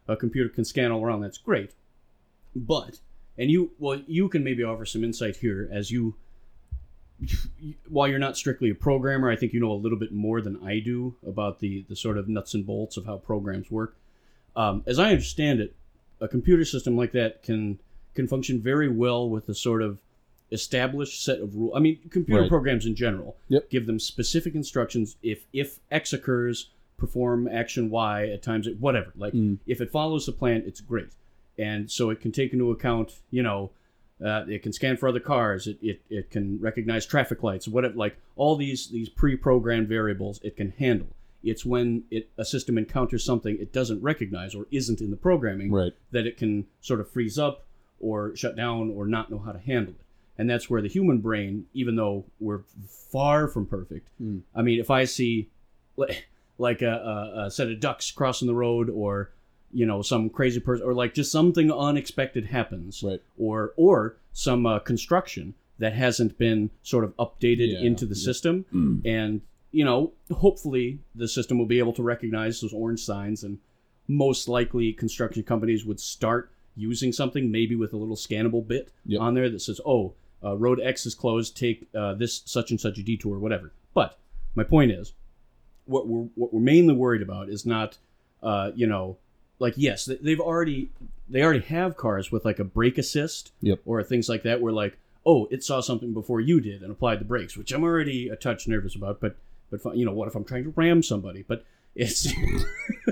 A 0.08 0.16
computer 0.16 0.48
can 0.48 0.64
scan 0.64 0.90
all 0.90 1.04
around. 1.04 1.20
That's 1.20 1.38
great. 1.38 1.72
But 2.56 3.00
and 3.38 3.50
you 3.50 3.72
well 3.78 4.00
you 4.06 4.28
can 4.28 4.42
maybe 4.42 4.64
offer 4.64 4.86
some 4.86 5.04
insight 5.04 5.36
here 5.36 5.68
as 5.70 5.90
you 5.90 6.14
while 7.88 8.06
you're 8.08 8.18
not 8.18 8.36
strictly 8.36 8.70
a 8.70 8.74
programmer 8.74 9.30
i 9.30 9.36
think 9.36 9.52
you 9.52 9.60
know 9.60 9.72
a 9.72 9.74
little 9.74 9.98
bit 9.98 10.12
more 10.12 10.40
than 10.40 10.56
i 10.64 10.78
do 10.78 11.14
about 11.26 11.60
the 11.60 11.84
the 11.88 11.96
sort 11.96 12.18
of 12.18 12.28
nuts 12.28 12.52
and 12.54 12.66
bolts 12.66 12.96
of 12.96 13.06
how 13.06 13.16
programs 13.16 13.70
work 13.70 13.96
um, 14.54 14.82
as 14.86 14.98
i 14.98 15.08
understand 15.10 15.60
it 15.60 15.74
a 16.20 16.28
computer 16.28 16.64
system 16.64 16.96
like 16.96 17.12
that 17.12 17.42
can 17.42 17.78
can 18.14 18.26
function 18.28 18.60
very 18.60 18.88
well 18.88 19.28
with 19.28 19.48
a 19.48 19.54
sort 19.54 19.82
of 19.82 19.98
established 20.52 21.24
set 21.24 21.40
of 21.40 21.54
rules 21.56 21.72
i 21.74 21.78
mean 21.80 21.98
computer 22.10 22.42
Right. 22.42 22.48
programs 22.50 22.86
in 22.86 22.94
general 22.94 23.36
Yep. 23.48 23.70
give 23.70 23.86
them 23.86 23.98
specific 23.98 24.54
instructions 24.54 25.16
if 25.22 25.46
if 25.52 25.78
x 25.90 26.12
occurs 26.12 26.68
perform 26.98 27.48
action 27.48 27.90
y 27.90 28.28
at 28.28 28.42
times 28.42 28.68
whatever 28.78 29.12
like 29.16 29.32
Mm. 29.32 29.58
if 29.66 29.80
it 29.80 29.90
follows 29.90 30.26
the 30.26 30.32
plan 30.32 30.62
it's 30.66 30.80
great 30.80 31.08
and 31.58 31.90
so 31.90 32.10
it 32.10 32.20
can 32.20 32.30
take 32.32 32.52
into 32.52 32.70
account 32.70 33.14
you 33.30 33.42
know 33.42 33.70
uh, 34.24 34.44
it 34.48 34.62
can 34.62 34.72
scan 34.72 34.96
for 34.96 35.08
other 35.08 35.20
cars 35.20 35.66
it, 35.66 35.78
it, 35.82 36.00
it 36.08 36.30
can 36.30 36.58
recognize 36.60 37.04
traffic 37.06 37.42
lights 37.42 37.68
What 37.68 37.84
it 37.84 37.96
like 37.96 38.16
all 38.36 38.56
these 38.56 38.88
these 38.88 39.08
pre-programmed 39.08 39.88
variables 39.88 40.40
it 40.42 40.56
can 40.56 40.72
handle 40.78 41.08
it's 41.44 41.64
when 41.66 42.04
it 42.10 42.28
a 42.38 42.44
system 42.44 42.78
encounters 42.78 43.24
something 43.24 43.56
it 43.60 43.72
doesn't 43.72 44.02
recognize 44.02 44.54
or 44.54 44.66
isn't 44.70 45.00
in 45.00 45.10
the 45.10 45.16
programming 45.16 45.70
Right. 45.70 45.92
that 46.12 46.26
it 46.26 46.36
can 46.38 46.66
sort 46.80 47.00
of 47.00 47.10
freeze 47.10 47.38
up 47.38 47.64
or 48.00 48.34
shut 48.36 48.56
down 48.56 48.90
or 48.90 49.06
not 49.06 49.30
know 49.30 49.38
how 49.38 49.52
to 49.52 49.58
handle 49.58 49.94
it. 49.94 50.00
And 50.38 50.50
that's 50.50 50.68
where 50.68 50.82
the 50.82 50.88
human 50.88 51.18
brain, 51.18 51.64
even 51.72 51.96
though 51.96 52.24
we're 52.40 52.60
far 53.10 53.48
from 53.48 53.64
perfect, 53.66 54.08
Mm. 54.22 54.42
I 54.54 54.60
mean, 54.62 54.78
if 54.80 54.90
I 54.90 55.04
see 55.04 55.48
like 56.58 56.82
a, 56.82 56.90
a, 57.36 57.46
a 57.46 57.50
set 57.50 57.70
of 57.70 57.80
ducks 57.80 58.10
crossing 58.10 58.48
the 58.48 58.54
road 58.54 58.90
or 58.90 59.30
you 59.80 59.86
know 59.90 60.00
some 60.12 60.22
crazy 60.38 60.60
person 60.68 60.82
or 60.88 60.94
like 61.02 61.12
just 61.20 61.30
something 61.38 61.68
unexpected 61.88 62.44
happens 62.58 63.02
Right. 63.02 63.20
or 63.46 63.58
or 63.76 64.16
some 64.32 64.62
uh, 64.72 64.78
construction 64.92 65.44
that 65.78 65.92
hasn't 66.04 66.32
been 66.38 66.70
sort 66.82 67.04
of 67.04 67.10
updated 67.24 67.68
Yeah, 67.72 67.86
into 67.88 68.04
the 68.12 68.14
yeah. 68.20 68.24
system 68.28 68.54
and 69.16 69.32
you 69.78 69.84
know 69.88 70.00
hopefully 70.44 70.86
the 71.22 71.28
system 71.28 71.54
will 71.58 71.70
be 71.76 71.78
able 71.84 71.92
to 72.00 72.02
recognize 72.02 72.54
those 72.60 72.72
orange 72.82 73.02
signs 73.12 73.44
and 73.46 73.58
most 74.08 74.48
likely 74.48 74.92
construction 75.04 75.42
companies 75.42 75.84
would 75.84 76.00
start 76.00 76.42
using 76.88 77.10
something 77.12 77.50
maybe 77.50 77.74
with 77.82 77.92
a 77.92 77.96
little 78.02 78.16
scannable 78.26 78.64
bit 78.74 78.84
Yep. 79.06 79.20
on 79.20 79.34
there 79.34 79.50
that 79.50 79.60
says 79.60 79.80
oh 79.84 80.14
uh, 80.44 80.56
road 80.56 80.78
x 80.82 81.06
is 81.06 81.14
closed 81.14 81.56
take 81.56 81.78
uh, 81.94 82.14
this 82.14 82.42
such 82.46 82.70
and 82.70 82.80
such 82.80 82.96
a 82.98 83.02
detour 83.02 83.38
whatever 83.38 83.72
but 83.94 84.10
my 84.54 84.64
point 84.64 84.90
is 85.00 85.12
what 85.84 86.06
we're 86.08 86.28
what 86.40 86.52
we're 86.54 86.60
mainly 86.74 86.94
worried 86.94 87.22
about 87.28 87.48
is 87.56 87.66
not 87.66 87.98
uh, 88.42 88.70
you 88.74 88.86
know 88.86 89.16
like 89.58 89.74
yes 89.76 90.04
they- 90.04 90.16
they've 90.16 90.40
already 90.40 90.90
they 91.28 91.42
already 91.42 91.60
have 91.60 91.96
cars 91.96 92.30
with 92.30 92.44
like 92.44 92.58
a 92.58 92.64
brake 92.64 92.98
assist 92.98 93.52
Yep. 93.62 93.80
or 93.84 94.02
things 94.02 94.28
like 94.28 94.42
that 94.44 94.60
where 94.60 94.72
like 94.72 94.96
oh 95.24 95.48
it 95.50 95.64
saw 95.64 95.80
something 95.80 96.12
before 96.12 96.40
you 96.40 96.60
did 96.60 96.82
and 96.82 96.90
applied 96.90 97.20
the 97.20 97.24
brakes 97.24 97.56
which 97.56 97.72
i'm 97.72 97.82
already 97.84 98.28
a 98.28 98.36
touch 98.36 98.68
nervous 98.68 98.94
about 98.94 99.20
but 99.20 99.36
but 99.70 99.96
you 99.96 100.04
know 100.04 100.12
what 100.12 100.28
if 100.28 100.34
i'm 100.34 100.44
trying 100.44 100.64
to 100.64 100.72
ram 100.76 101.02
somebody 101.02 101.42
but 101.46 101.64
it's 101.94 102.26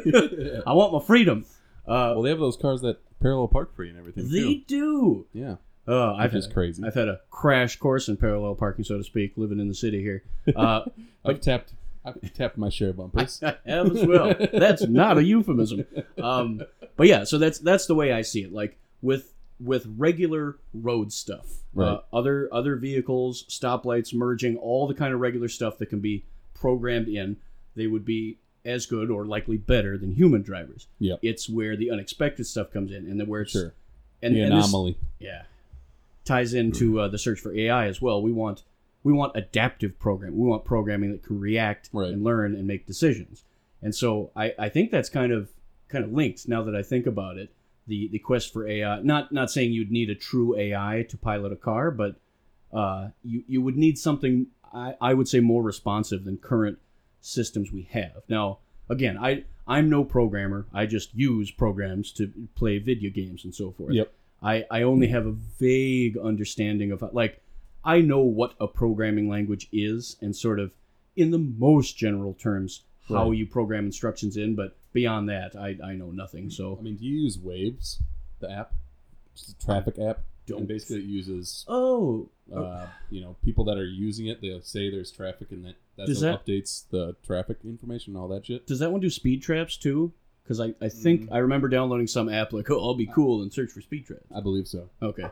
i 0.67 0.73
want 0.73 0.93
my 0.93 1.01
freedom 1.01 1.45
uh, 1.87 2.13
well, 2.15 2.23
they 2.23 2.31
have 2.31 2.39
those 2.39 2.57
cars 2.57 2.81
that 2.81 2.99
parallel 3.21 3.47
park 3.49 3.75
for 3.77 3.85
you 3.85 3.91
and 3.91 3.99
everything 3.99 4.31
they 4.31 4.55
too. 4.55 4.65
do 4.67 5.27
Yeah. 5.35 5.57
uh, 5.87 6.15
I've 6.15 6.33
just 6.33 6.51
crazy. 6.55 6.83
I've 6.83 6.95
had 6.95 7.09
a 7.09 7.21
crash 7.31 7.77
course 7.77 8.09
in 8.09 8.17
parallel 8.17 8.55
parking, 8.55 8.87
so 8.87 8.97
to 8.97 9.05
speak, 9.05 9.35
living 9.37 9.61
in 9.61 9.69
the 9.69 9.75
city 9.75 10.01
here. 10.01 10.23
Uh, 10.57 10.87
I've 11.27 11.43
tapped. 11.43 11.75
I've 12.05 12.33
tapped 12.35 12.59
my 12.59 12.69
share 12.69 12.91
of 12.91 12.97
bumpers. 12.99 13.43
I 13.45 13.57
have 13.67 13.97
as 13.97 14.07
well. 14.07 14.35
That's 14.53 14.87
not 14.87 15.19
a 15.19 15.25
euphemism. 15.25 15.87
Um, 16.23 16.63
but 16.97 17.07
yeah, 17.07 17.25
so 17.25 17.39
that's 17.39 17.59
that's 17.59 17.87
the 17.87 17.95
way 17.95 18.13
I 18.13 18.23
see 18.23 18.43
it. 18.43 18.53
Like 18.53 18.77
with 19.03 19.33
with 19.61 19.87
regular 19.97 20.57
road 20.75 21.13
stuff, 21.13 21.47
uh, 21.79 21.99
other 22.13 22.49
other 22.53 22.77
vehicles, 22.77 23.45
stoplights, 23.49 24.13
merging, 24.13 24.57
all 24.59 24.87
the 24.87 24.95
kind 24.95 25.15
of 25.15 25.21
regular 25.21 25.49
stuff 25.49 25.79
that 25.79 25.87
can 25.87 26.01
be 26.01 26.25
programmed 26.55 27.09
in, 27.09 27.37
they 27.77 27.87
would 27.87 28.05
be 28.05 28.37
as 28.65 28.87
good 28.87 29.11
or 29.11 29.25
likely 29.27 29.57
better 29.57 29.97
than 29.99 30.13
human 30.15 30.43
drivers. 30.43 30.87
Yep. 30.99 31.19
It's 31.23 31.49
where 31.49 31.77
the 31.77 31.91
unexpected 31.91 32.47
stuff 32.47 32.73
comes 32.73 32.91
in, 32.93 33.07
and 33.11 33.21
then 33.21 33.27
where 33.27 33.43
it's 33.43 33.53
Sure. 33.53 33.73
and, 34.23 34.35
the 34.35 34.41
and 34.43 34.53
this- 34.57 34.69
anomaly. 34.69 34.97
yeah 35.19 35.43
ties 36.25 36.55
into 36.55 36.99
uh, 36.99 37.07
the 37.09 37.19
search 37.19 37.39
for 37.39 37.55
ai 37.55 37.87
as 37.87 38.01
well 38.01 38.23
we 38.23 38.33
want 38.33 38.63
we 39.05 39.13
want 39.13 39.37
adaptive 39.37 39.99
programming 40.01 40.39
we 40.39 40.49
want 40.49 40.65
programming 40.65 41.13
that 41.13 41.23
can 41.23 41.39
react 41.39 41.91
Right. 41.93 42.11
and 42.11 42.25
learn 42.25 42.55
and 42.57 42.67
make 42.67 42.87
decisions 42.87 43.45
and 43.83 43.95
so 43.95 44.31
I, 44.35 44.53
I 44.59 44.69
think 44.69 44.91
that's 44.91 45.09
kind 45.09 45.33
of 45.33 45.51
kind 45.89 46.05
of 46.05 46.13
linked 46.13 46.49
now 46.49 46.63
that 46.65 46.75
i 46.75 46.83
think 46.83 47.07
about 47.07 47.37
it 47.39 47.53
the 47.87 48.09
the 48.09 48.19
quest 48.19 48.53
for 48.53 48.67
ai 48.67 49.01
not 49.03 49.31
not 49.31 49.51
saying 49.51 49.73
you'd 49.73 49.93
need 49.93 50.11
a 50.11 50.15
true 50.15 50.57
ai 50.59 51.07
to 51.09 51.17
pilot 51.17 51.53
a 51.53 51.57
car 51.57 51.91
but 51.93 52.17
uh, 52.73 53.11
you 53.23 53.45
you 53.47 53.63
would 53.63 53.77
need 53.77 53.97
something 53.97 54.49
I, 54.73 54.97
I 55.01 55.15
would 55.15 55.29
say 55.29 55.39
more 55.39 55.63
responsive 55.63 56.25
than 56.25 56.39
current 56.39 56.79
systems 57.21 57.71
we 57.71 57.83
have 57.93 58.23
now 58.29 58.59
again, 58.91 59.17
I 59.19 59.45
I'm 59.67 59.89
no 59.89 60.05
programmer. 60.05 60.67
I 60.75 60.87
just 60.87 61.15
use 61.15 61.51
programs 61.51 62.13
to 62.13 62.31
play 62.55 62.79
video 62.79 63.11
games 63.11 63.45
and 63.45 63.55
so 63.55 63.71
forth. 63.73 63.95
Yep. 63.95 64.13
I 64.43 64.65
I 64.71 64.83
only 64.83 65.07
have 65.09 65.27
a 65.27 65.33
vague 65.33 66.19
understanding 66.19 66.93
of 66.93 67.03
like 67.15 67.41
I 67.85 68.01
know 68.01 68.21
what 68.21 68.55
a 68.61 68.67
programming 68.67 69.29
language 69.29 69.69
is 69.73 70.17
and 70.21 70.35
sort 70.35 70.59
of 70.59 70.73
in 71.17 71.31
the 71.31 71.39
most 71.39 71.97
general 71.97 72.35
terms 72.35 72.83
how 73.09 73.29
Right. 73.29 73.39
you 73.39 73.47
program 73.47 73.85
instructions 73.85 74.37
in, 74.37 74.55
but 74.55 74.77
beyond 74.93 75.29
that, 75.29 75.55
I 75.55 75.77
I 75.85 75.95
know 75.95 76.11
nothing. 76.11 76.49
So 76.51 76.77
I 76.79 76.83
mean, 76.83 76.97
do 76.97 77.05
you 77.05 77.23
use 77.23 77.37
Waze, 77.37 78.01
the 78.41 78.51
app, 78.51 78.73
It's 79.35 79.49
a 79.51 79.65
traffic 79.67 79.99
app? 79.99 80.21
Don't. 80.47 80.61
And 80.61 80.69
basically, 80.69 80.97
it 80.97 81.05
uses 81.05 81.65
oh, 81.69 82.29
uh, 82.55 82.87
you 83.11 83.21
know 83.21 83.37
people 83.45 83.65
that 83.65 83.79
are 83.79 83.87
using 83.87 84.27
it. 84.27 84.41
They'll 84.41 84.63
say 84.63 84.91
there's 84.91 85.11
traffic, 85.11 85.51
and 85.53 85.65
that 85.65 85.77
that 85.97 86.09
updates 86.09 86.89
the 86.91 87.17
traffic 87.25 87.59
information 87.65 88.15
and 88.15 88.23
all 88.23 88.29
that 88.29 88.47
shit. 88.47 88.67
does 88.67 88.79
that 88.79 88.91
one 88.93 89.01
do 89.01 89.11
speed 89.11 89.43
traps 89.43 89.77
too? 89.77 90.13
Because 90.45 90.61
I, 90.61 90.75
I 90.81 90.91
think 90.91 91.23
Mm. 91.23 91.33
I 91.33 91.39
remember 91.39 91.69
downloading 91.69 92.07
some 92.07 92.29
app 92.29 92.53
like 92.53 92.71
oh 92.71 92.79
I'll 92.79 92.95
be 92.95 93.07
cool 93.07 93.43
and 93.43 93.51
search 93.53 93.71
for 93.71 93.81
speed 93.81 94.07
traps. 94.07 94.27
I 94.35 94.41
believe 94.41 94.69
so. 94.69 94.89
Okay, 95.03 95.25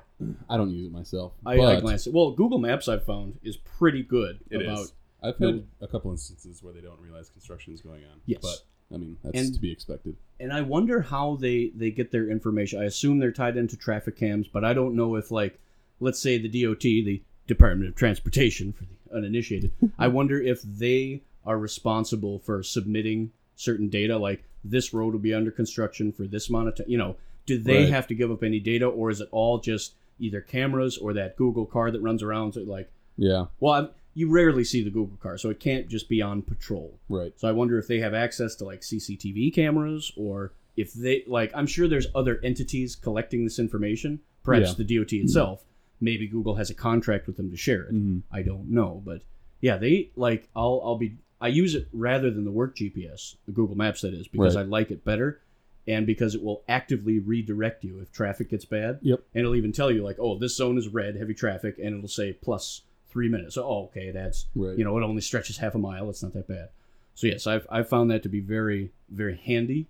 I 0.49 0.57
don't 0.57 0.71
use 0.71 0.87
it 0.87 0.92
myself. 0.92 1.33
I, 1.45 1.57
but 1.59 1.76
I 1.76 1.81
glanced 1.81 2.07
at 2.07 2.12
well 2.14 2.31
Google 2.31 2.59
Maps 2.59 2.88
I've 2.88 3.04
found 3.04 3.38
is 3.42 3.57
pretty 3.57 4.02
good 4.02 4.40
It 4.50 4.62
about 4.62 4.78
is. 4.81 4.92
I've 5.23 5.37
had 5.38 5.64
a 5.81 5.87
couple 5.87 6.11
instances 6.11 6.62
where 6.62 6.73
they 6.73 6.81
don't 6.81 6.99
realize 7.00 7.28
construction 7.31 7.75
is 7.75 7.81
going 7.83 8.02
on. 8.04 8.21
Yes. 8.26 8.40
but 8.42 8.95
I 8.95 8.99
mean 8.99 9.19
that's 9.23 9.38
And- 9.38 9.54
to 9.54 9.61
be 9.61 9.71
expected. 9.71 10.16
and 10.40 10.50
I 10.52 10.62
wonder 10.62 11.02
how 11.02 11.37
they 11.37 11.73
they 11.76 11.90
get 11.90 12.11
their 12.11 12.31
information. 12.31 12.81
I 12.81 12.85
assume 12.85 13.19
they're 13.19 13.33
tied 13.33 13.57
into 13.59 13.76
traffic 13.76 14.16
cams, 14.16 14.49
but 14.49 14.64
I 14.64 14.73
don't 14.73 14.97
know 14.97 15.16
if 15.16 15.31
like 15.31 15.59
let's 16.00 16.19
say 16.21 16.38
the 16.38 16.49
DOT, 16.64 16.81
the 16.81 17.23
Department 17.47 17.88
of 17.90 17.95
Transportation 17.97 18.73
for 18.73 18.85
the 18.85 19.14
uninitiated. 19.16 19.73
I 19.99 20.09
wonder 20.09 20.40
if 20.40 20.62
they 20.62 21.23
are 21.45 21.59
responsible 21.59 22.38
for 22.38 22.62
submitting 22.62 23.33
certain 23.57 23.88
data 23.90 24.16
like 24.16 24.45
this 24.64 24.92
road 24.95 25.12
will 25.12 25.21
be 25.21 25.35
under 25.35 25.50
construction 25.50 26.12
for 26.12 26.25
this 26.26 26.49
amount 26.49 26.69
of 26.69 26.76
time. 26.76 26.87
You 26.88 26.99
know, 26.99 27.16
do 27.47 27.59
they 27.59 27.85
Right. 27.85 27.88
have 27.90 28.07
to 28.09 28.14
give 28.14 28.31
up 28.31 28.42
any 28.42 28.61
data 28.61 28.87
or 28.87 29.11
is 29.11 29.21
it 29.21 29.28
all 29.33 29.59
just 29.59 29.95
either 30.21 30.40
cameras 30.40 30.97
or 30.99 31.12
that 31.14 31.37
Google 31.37 31.66
car 31.66 31.90
that 31.90 32.00
runs 32.00 32.23
around 32.23 32.52
so 32.54 32.61
like 32.62 32.90
Yeah, 33.16 33.47
well, 33.61 33.73
I, 33.73 33.88
you 34.14 34.31
rarely 34.31 34.62
see 34.64 34.83
the 34.85 34.90
Google 34.90 35.16
car, 35.16 35.37
so 35.38 35.49
it 35.50 35.59
can't 35.59 35.88
just 35.88 36.09
be 36.09 36.23
on 36.23 36.42
patrol. 36.42 36.99
right. 37.09 37.33
So 37.37 37.49
I 37.49 37.52
wonder 37.52 37.78
if 37.78 37.87
they 37.88 37.99
have 38.00 38.14
access 38.14 38.54
to 38.57 38.64
like 38.64 38.83
CCTV 38.83 39.52
cameras 39.52 40.12
or 40.16 40.52
if 40.76 40.92
they 40.95 41.25
like 41.26 41.50
I'm 41.54 41.66
sure 41.66 41.88
there's 41.88 42.07
other 42.14 42.38
entities 42.45 42.95
collecting 42.95 43.45
this 43.45 43.59
information, 43.59 44.21
perhaps 44.45 44.71
Yeah. 44.71 44.85
the 44.85 44.97
DOT 44.97 45.12
itself. 45.21 45.64
Maybe 46.00 46.26
Google 46.26 46.54
has 46.57 46.71
a 46.71 46.75
contract 46.75 47.26
with 47.26 47.37
them 47.37 47.50
to 47.50 47.57
share 47.57 47.83
it. 47.85 47.95
Mhm. 47.95 48.23
I 48.31 48.42
don't 48.42 48.71
know, 48.71 49.02
but 49.04 49.23
yeah, 49.61 49.76
they 49.76 50.11
like 50.16 50.49
I'll 50.54 50.81
I'll 50.85 50.99
be 50.99 51.16
I 51.43 51.49
use 51.49 51.75
it 51.75 51.89
rather 51.93 52.31
than 52.31 52.45
the 52.45 52.51
work 52.53 52.77
GPS, 52.77 53.37
the 53.47 53.53
Google 53.53 53.77
Maps 53.77 54.01
that 54.03 54.15
is, 54.15 54.29
because 54.29 54.57
Right. 54.57 54.63
I 54.63 54.65
like 54.65 54.91
it 54.91 55.05
better 55.05 55.41
and 55.89 56.07
because 56.07 56.35
it 56.37 56.43
will 56.43 56.63
actively 56.69 57.19
redirect 57.19 57.83
you 57.83 57.99
if 57.99 58.13
traffic 58.13 58.51
gets 58.51 58.65
bad. 58.65 59.01
Yep. 59.03 59.21
And 59.35 59.41
it'll 59.41 59.57
even 59.57 59.73
tell 59.73 59.91
you 59.91 60.03
like, 60.05 60.17
"Oh, 60.21 60.39
this 60.39 60.57
zone 60.57 60.79
is 60.79 60.87
red, 60.89 61.17
heavy 61.17 61.35
traffic," 61.35 61.79
and 61.79 61.97
it'll 61.97 62.09
say 62.09 62.33
plus 62.33 62.83
3 63.09 63.29
minutes. 63.29 63.57
So, 63.57 63.65
oh, 63.65 63.85
okay, 63.87 64.11
that's 64.13 64.47
Right. 64.55 64.79
you 64.79 64.85
know, 64.85 64.97
it 64.97 65.03
only 65.03 65.21
stretches 65.21 65.59
half 65.59 65.75
a 65.75 65.79
mile. 65.79 66.09
It's 66.09 66.23
not 66.23 66.33
that 66.35 66.47
bad. 66.47 66.69
So 67.15 67.27
yes, 67.27 67.47
I've 67.47 67.67
I've 67.69 67.89
found 67.89 68.11
that 68.13 68.23
to 68.23 68.29
be 68.29 68.41
very 68.41 68.93
very 69.11 69.37
handy. 69.37 69.87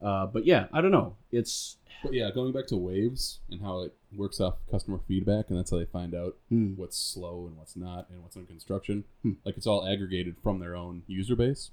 Uh, 0.00 0.26
but 0.26 0.44
yeah, 0.44 0.66
I 0.72 0.80
don't 0.80 0.90
know. 0.90 1.16
It's 1.32 1.76
But 2.02 2.12
yeah, 2.12 2.30
going 2.30 2.52
back 2.52 2.66
to 2.68 2.74
Waze 2.74 3.38
and 3.50 3.62
how 3.62 3.80
it 3.80 3.94
works 4.14 4.40
off 4.40 4.54
customer 4.70 5.00
feedback, 5.06 5.46
and 5.48 5.58
that's 5.58 5.70
how 5.70 5.78
they 5.78 5.86
find 5.86 6.14
out 6.14 6.36
hmm, 6.48 6.74
what's 6.76 6.96
slow 6.96 7.46
and 7.46 7.56
what's 7.56 7.76
not, 7.76 8.08
and 8.10 8.22
what's 8.22 8.36
under 8.36 8.48
construction. 8.48 9.04
Hmm. 9.22 9.32
Like 9.44 9.56
it's 9.56 9.66
all 9.66 9.86
aggregated 9.86 10.36
from 10.42 10.58
their 10.60 10.76
own 10.76 11.02
user 11.06 11.36
base. 11.36 11.70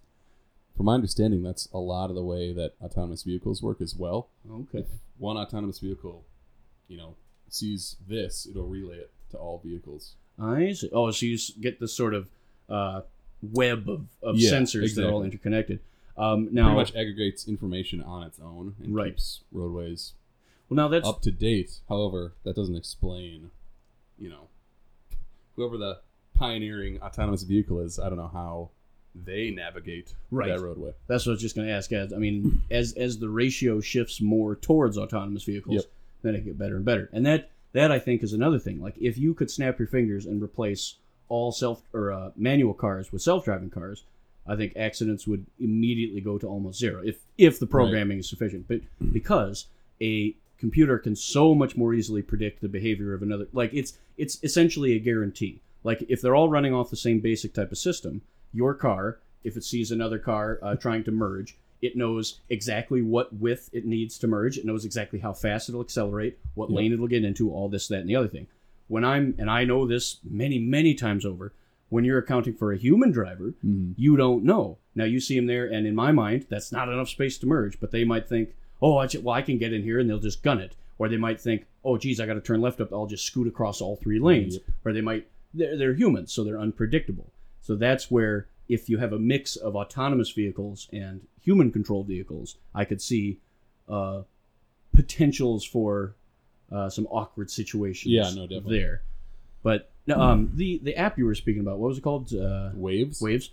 From 0.76 0.88
my 0.88 0.96
understanding, 0.96 1.44
that's 1.44 1.70
a 1.72 1.78
lot 1.78 2.10
of 2.10 2.16
the 2.16 2.24
way 2.24 2.52
that 2.54 2.74
autonomous 2.82 3.24
vehicles 3.24 3.62
work 3.62 3.80
as 3.80 3.96
well. 3.96 4.30
okay. 4.50 4.80
If 4.80 4.86
one 5.20 5.38
autonomous 5.38 5.80
vehicle, 5.80 6.26
you 6.88 6.98
know, 6.98 7.16
sees 7.50 7.98
this, 8.08 8.48
it'll 8.50 8.68
relay 8.68 8.98
it 8.98 9.12
to 9.32 9.38
all 9.38 9.62
vehicles. 9.64 10.16
I 10.40 10.74
see. 10.74 10.90
Oh, 10.92 11.12
so 11.12 11.26
you 11.28 11.38
get 11.62 11.80
this 11.80 11.94
sort 11.94 12.16
of 12.16 12.28
uh, 12.68 13.02
web 13.42 13.88
of, 13.88 14.06
of 14.24 14.38
Yeah, 14.38 14.52
sensors 14.52 14.96
that 14.96 15.06
are 15.06 15.12
all 15.12 15.24
interconnected. 15.24 15.80
Um, 16.16 16.46
Pretty 16.48 16.62
much 16.62 16.96
aggregates 16.96 17.48
information 17.48 18.02
on 18.04 18.24
its 18.28 18.40
own 18.40 18.76
and 18.84 18.94
Right. 18.94 19.14
keeps 19.14 19.42
roadways 19.52 20.14
well, 20.70 20.76
now 20.76 20.88
that's 20.88 21.08
up 21.08 21.22
to 21.24 21.32
date. 21.32 21.80
However, 21.90 22.34
that 22.44 22.56
doesn't 22.56 22.76
explain, 22.76 23.50
you 24.20 24.30
know, 24.30 24.48
whoever 25.56 25.78
the 25.78 26.00
pioneering 26.36 27.02
autonomous 27.02 27.44
vehicle 27.44 27.80
is. 27.80 28.00
I 28.00 28.10
don't 28.10 28.18
know 28.18 28.28
how 28.32 28.70
they 29.16 29.52
navigate 29.52 30.16
Right. 30.32 30.50
that 30.50 30.62
roadway. 30.62 30.94
that's 31.08 31.26
what 31.26 31.32
I 31.32 31.34
was 31.34 31.42
just 31.42 31.56
going 31.56 31.68
to 31.68 31.74
ask. 31.74 31.92
As 31.92 32.12
I 32.14 32.18
mean, 32.18 32.62
as 32.72 32.94
as 32.94 33.20
the 33.20 33.30
ratio 33.30 33.80
shifts 33.82 34.22
more 34.22 34.56
towards 34.56 34.98
autonomous 34.98 35.44
vehicles, 35.44 35.76
Yep. 35.76 35.86
then 36.24 36.36
it 36.36 36.46
get 36.46 36.58
better 36.58 36.76
and 36.78 36.86
better. 36.86 37.10
And 37.14 37.26
that 37.26 37.50
that 37.74 37.92
I 37.92 38.00
think 38.00 38.24
is 38.24 38.34
another 38.34 38.60
thing. 38.60 38.82
Like 38.82 38.96
if 39.00 39.18
you 39.18 39.34
could 39.34 39.52
snap 39.52 39.78
your 39.80 39.88
fingers 39.88 40.26
and 40.26 40.42
replace 40.42 40.96
all 41.30 41.52
self 41.52 41.84
or 41.94 42.12
uh, 42.12 42.32
manual 42.36 42.74
cars 42.74 43.12
with 43.12 43.22
self 43.22 43.46
driving 43.46 43.70
cars, 43.70 44.04
I 44.46 44.56
think 44.56 44.76
accidents 44.76 45.26
would 45.28 45.46
immediately 45.60 46.22
go 46.22 46.38
to 46.38 46.48
almost 46.48 46.80
zero 46.80 47.02
if 47.04 47.20
if 47.38 47.60
the 47.60 47.68
programming 47.68 48.20
is 48.20 48.30
sufficient. 48.30 48.68
But 48.68 48.82
because 49.12 49.68
a 50.02 50.36
computer 50.58 50.98
can 50.98 51.16
so 51.16 51.54
much 51.56 51.76
more 51.76 51.94
easily 51.94 52.22
predict 52.22 52.62
the 52.62 52.70
behavior 52.70 53.14
of 53.14 53.22
another, 53.22 53.48
like 53.54 53.74
it's 53.74 53.98
it's 54.18 54.38
essentially 54.44 54.94
a 54.94 55.00
guarantee. 55.00 55.62
Like 55.84 56.06
if 56.08 56.22
they're 56.22 56.36
all 56.36 56.50
running 56.50 56.74
off 56.74 56.90
the 56.90 56.96
same 56.96 57.20
basic 57.20 57.54
type 57.54 57.72
of 57.72 57.78
system, 57.78 58.22
your 58.54 58.74
car, 58.74 59.20
if 59.44 59.58
it 59.58 59.64
sees 59.64 59.92
another 59.92 60.20
car 60.20 60.60
uh, 60.62 60.76
trying 60.76 61.04
to 61.06 61.12
merge, 61.12 61.58
it 61.82 61.98
knows 61.98 62.40
exactly 62.50 63.02
what 63.02 63.34
width 63.34 63.70
it 63.74 63.86
needs 63.86 64.18
to 64.20 64.28
merge. 64.28 64.58
It 64.58 64.66
knows 64.66 64.86
exactly 64.86 65.20
how 65.20 65.34
fast 65.34 65.68
it'll 65.68 65.82
accelerate, 65.82 66.40
what 66.56 66.72
lane 66.72 66.94
it'll 66.94 67.08
get 67.08 67.26
into, 67.26 67.52
all 67.52 67.68
this, 67.68 67.90
that, 67.90 68.00
and 68.00 68.10
the 68.10 68.16
other 68.16 68.30
thing. 68.30 68.48
When 68.88 69.04
I'm, 69.04 69.36
and 69.38 69.52
I 69.52 69.66
know 69.66 69.86
this 69.86 70.20
many, 70.24 70.60
many 70.60 70.94
times 70.94 71.26
over, 71.26 71.52
when 71.94 72.04
you're 72.06 72.18
accounting 72.18 72.56
for 72.56 72.72
a 72.74 72.78
human 72.78 73.12
driver, 73.12 73.54
Mm-hmm. 73.66 73.92
you 73.96 74.18
don't 74.18 74.44
know. 74.44 74.78
Now 74.96 75.06
you 75.06 75.20
see 75.20 75.38
him 75.38 75.48
there, 75.48 75.66
and 75.66 75.86
in 75.88 75.96
my 75.96 76.12
mind, 76.12 76.48
that's 76.50 76.72
not 76.72 76.90
enough 76.90 77.10
space 77.10 77.38
to 77.40 77.46
merge. 77.46 77.80
But 77.80 77.92
they 77.92 78.04
might 78.04 78.28
think, 78.28 78.50
oh, 78.82 78.98
I 78.98 79.08
well, 79.22 79.36
I 79.36 79.42
can 79.42 79.58
get 79.58 79.74
in 79.74 79.84
here, 79.84 80.00
and 80.00 80.10
they'll 80.10 80.20
just 80.30 80.44
gun 80.44 80.60
it. 80.60 80.76
Or 81.00 81.08
they 81.10 81.18
might 81.18 81.40
think, 81.40 81.66
oh, 81.84 81.98
geez, 81.98 82.20
I 82.20 82.26
got 82.26 82.34
to 82.36 82.42
turn 82.42 82.62
left 82.62 82.80
up. 82.82 82.92
I'll 82.94 83.08
just 83.16 83.26
scoot 83.26 83.48
across 83.48 83.82
all 83.82 83.96
three 83.96 84.20
lanes. 84.20 84.54
Yep. 84.56 84.64
Or 84.86 84.94
they 84.94 85.02
might, 85.02 85.28
they're, 85.54 85.78
they're 85.78 85.94
humans, 85.94 86.32
so 86.34 86.44
they're 86.44 86.60
unpredictable. 86.60 87.32
So 87.62 87.76
that's 87.76 88.10
where, 88.12 88.48
if 88.70 88.90
you 88.90 88.98
have 89.00 89.14
a 89.14 89.20
mix 89.20 89.56
of 89.56 89.76
autonomous 89.76 90.32
vehicles 90.32 90.88
and 90.94 91.22
human-controlled 91.42 92.08
vehicles, 92.08 92.58
I 92.74 92.86
could 92.86 93.02
see 93.02 93.40
uh, 93.90 94.22
potentials 94.94 95.64
for 95.66 96.16
uh, 96.72 96.90
some 96.90 97.08
awkward 97.08 97.50
situations. 97.52 98.12
Yeah, 98.14 98.30
no, 98.36 98.48
definitely. 98.48 98.80
there. 98.80 99.02
But 99.64 99.92
no, 100.08 100.16
um, 100.20 100.52
the 100.56 100.80
the 100.84 100.96
app 100.96 101.18
you 101.18 101.26
were 101.26 101.36
speaking 101.36 101.62
about, 101.62 101.80
what 101.80 101.88
was 101.90 101.98
it 101.98 102.02
called? 102.02 102.34
Uh, 102.34 102.72
Waze. 102.76 103.22
Waze. 103.22 103.50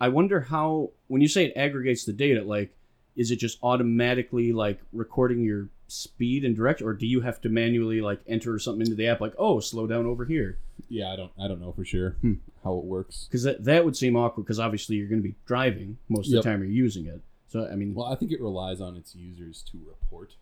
I 0.00 0.08
wonder 0.08 0.40
how 0.40 0.90
when 1.08 1.20
you 1.22 1.28
say 1.28 1.46
it 1.46 1.52
aggregates 1.56 2.04
the 2.04 2.12
data, 2.12 2.42
like 2.42 2.70
is 3.16 3.30
it 3.32 3.36
just 3.36 3.58
automatically 3.64 4.52
like 4.52 4.78
recording 4.92 5.42
your 5.42 5.68
speed 5.88 6.44
and 6.44 6.54
direction, 6.54 6.86
or 6.86 6.92
do 6.92 7.06
you 7.06 7.20
have 7.22 7.40
to 7.40 7.48
manually 7.48 8.00
like 8.00 8.20
enter 8.28 8.58
something 8.58 8.82
into 8.82 8.94
the 8.94 9.08
app, 9.08 9.20
like 9.20 9.34
oh 9.38 9.58
slow 9.60 9.86
down 9.86 10.06
over 10.06 10.24
here? 10.24 10.58
Yeah, 10.88 11.12
I 11.12 11.16
don't. 11.16 11.32
I 11.38 11.48
don't 11.48 11.60
know 11.60 11.72
for 11.72 11.84
sure 11.84 12.10
Hmm. 12.20 12.34
how 12.62 12.78
it 12.78 12.84
works. 12.84 13.26
Because 13.28 13.42
that 13.42 13.64
that 13.64 13.84
would 13.84 13.96
seem 13.96 14.14
awkward. 14.16 14.44
Because 14.44 14.60
obviously 14.60 14.96
you're 14.96 15.08
going 15.08 15.20
to 15.22 15.28
be 15.28 15.34
driving 15.46 15.98
most 16.08 16.28
of 16.28 16.34
Yep. 16.34 16.42
the 16.44 16.48
time 16.50 16.60
you're 16.60 16.70
using 16.70 17.06
it. 17.06 17.20
So 17.48 17.66
I 17.66 17.74
mean, 17.74 17.94
Well, 17.94 18.06
I 18.06 18.14
think 18.14 18.30
it 18.30 18.40
relies 18.40 18.80
on 18.80 18.94
its 18.96 19.16
users 19.16 19.62
to 19.72 19.78
report. 19.88 20.34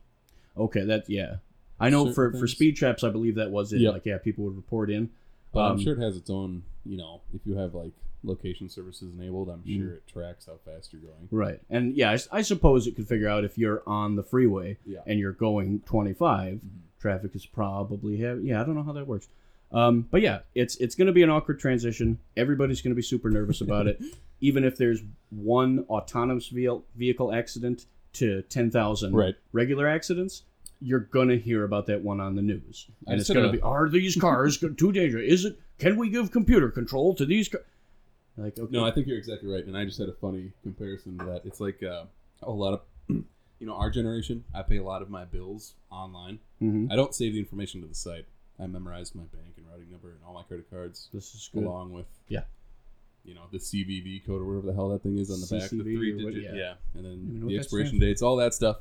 okay, 0.57 0.85
that 0.85 1.09
yeah. 1.09 1.37
I 1.81 1.89
know 1.91 2.13
for, 2.13 2.33
for 2.33 2.47
speed 2.47 2.77
traps, 2.77 3.05
I 3.05 3.11
believe 3.11 3.35
that 3.37 3.51
was 3.51 3.73
it. 3.73 3.81
Yep. 3.81 3.93
Like 3.95 4.07
yeah, 4.07 4.19
people 4.19 4.45
would 4.45 4.57
report 4.57 4.91
in. 4.91 5.11
But 5.57 5.67
Um, 5.67 5.73
I'm 5.73 5.79
sure 5.83 5.95
it 5.95 6.01
has 6.01 6.17
its 6.17 6.31
own. 6.31 6.63
You 6.85 6.97
know, 6.99 7.21
if 7.35 7.41
you 7.47 7.55
have 7.57 7.75
like 7.75 7.93
location 8.23 8.69
services 8.69 9.13
enabled, 9.13 9.49
I'm 9.49 9.63
Mm. 9.63 9.79
sure 9.79 9.93
it 9.95 10.07
tracks 10.07 10.47
how 10.47 10.57
fast 10.65 10.93
you're 10.93 11.03
going. 11.03 11.29
Right. 11.31 11.61
And 11.71 11.95
yeah, 11.97 12.17
I 12.33 12.43
suppose 12.43 12.87
it 12.87 12.95
could 12.97 13.07
figure 13.09 13.29
out 13.29 13.45
if 13.45 13.57
you're 13.59 13.83
on 13.87 14.17
the 14.17 14.23
freeway 14.23 14.79
Yeah. 14.87 15.01
and 15.07 15.19
you're 15.19 15.33
going 15.33 15.81
25, 15.81 16.55
Mhm. 16.55 16.61
traffic 17.01 17.35
is 17.35 17.47
probably 17.47 18.17
heavy. 18.19 18.45
Yeah, 18.49 18.61
I 18.61 18.65
don't 18.65 18.75
know 18.75 18.83
how 18.83 18.93
that 18.93 19.07
works. 19.07 19.29
Um, 19.73 20.07
but 20.11 20.23
yeah, 20.23 20.41
it's 20.55 20.77
it's 20.77 20.95
going 20.95 21.07
to 21.07 21.13
be 21.13 21.23
an 21.23 21.31
awkward 21.31 21.59
transition. 21.59 22.19
Everybody's 22.37 22.81
going 22.83 22.93
to 22.93 22.97
be 22.97 23.03
super 23.03 23.31
nervous 23.31 23.61
about 23.61 23.87
it. 23.89 24.01
Even 24.41 24.65
if 24.65 24.77
there's 24.77 25.03
one 25.31 25.81
autonomous 25.89 26.49
vehicle, 26.49 26.85
vehicle 26.95 27.33
accident 27.33 27.87
to 28.15 28.43
10,000 28.43 29.15
Right. 29.15 29.35
regular 29.53 29.87
accidents, 29.89 30.43
you're 30.81 31.01
going 31.01 31.29
to 31.29 31.39
hear 31.39 31.65
about 31.65 31.87
that 31.87 32.03
one 32.03 32.21
on 32.21 32.37
the 32.37 32.43
news. 32.43 32.87
And 33.07 33.19
it's 33.21 33.29
going 33.31 33.41
to 33.45 33.49
had 33.51 33.53
be, 33.53 33.61
are 33.63 33.89
these 33.89 34.17
cars 34.21 34.59
too 34.59 34.93
dangerous? 34.93 35.33
Is 35.33 35.45
it, 35.47 35.59
can 35.79 35.97
we 35.97 36.11
give 36.11 36.31
computer 36.31 36.71
control 36.71 37.15
to 37.15 37.25
these 37.27 37.49
cars? 37.49 37.65
Like, 38.37 38.59
okay. 38.59 38.69
No, 38.71 38.85
I 38.85 38.91
think 38.91 39.07
you're 39.07 39.17
exactly 39.17 39.49
right, 39.51 39.65
and 39.65 39.75
I 39.77 39.87
just 39.87 39.99
had 39.99 40.11
a 40.11 40.13
funny 40.13 40.53
comparison 40.63 41.17
to 41.19 41.25
that. 41.25 41.43
It's 41.47 41.59
like 41.61 41.83
uh, 41.83 42.05
a 42.43 42.51
lot 42.51 42.75
of, 42.75 42.81
you 43.09 43.25
know, 43.67 43.75
our 43.75 43.89
generation. 43.91 44.45
I 44.55 44.63
pay 44.63 44.77
a 44.77 44.85
lot 44.85 45.01
of 45.01 45.09
my 45.09 45.25
bills 45.25 45.73
online. 45.91 46.39
Mhm. 46.63 46.93
I 46.93 46.97
don't 46.97 47.15
save 47.15 47.33
the 47.33 47.39
information 47.39 47.81
to 47.81 47.87
the 47.87 47.95
site. 47.95 48.27
I 48.61 48.67
memorize 48.67 49.15
my 49.15 49.23
bank 49.23 49.55
and 49.57 49.67
routing 49.71 49.91
number 49.91 50.09
and 50.11 50.19
all 50.27 50.35
my 50.35 50.43
credit 50.43 50.69
cards 50.71 51.09
This 51.15 51.35
is 51.35 51.49
good. 51.55 51.65
along 51.65 51.93
with 51.93 52.07
Yeah. 52.29 52.43
you 53.25 53.35
know 53.35 53.43
the 53.51 53.59
CVV 53.59 54.25
code 54.27 54.41
or 54.43 54.45
whatever 54.47 54.67
the 54.67 54.73
hell 54.75 54.89
that 54.91 55.03
thing 55.03 55.17
is 55.19 55.31
on 55.31 55.41
the 55.41 55.47
back, 55.61 55.71
the 55.71 55.83
three 55.83 56.13
or 56.13 56.25
what- 56.25 56.35
digit, 56.35 56.55
yeah. 56.55 56.61
yeah. 56.61 56.75
and 56.95 57.05
then 57.07 57.47
the 57.49 57.59
expiration 57.59 57.99
dates, 57.99 58.21
all 58.23 58.37
that 58.37 58.53
stuff. 58.55 58.77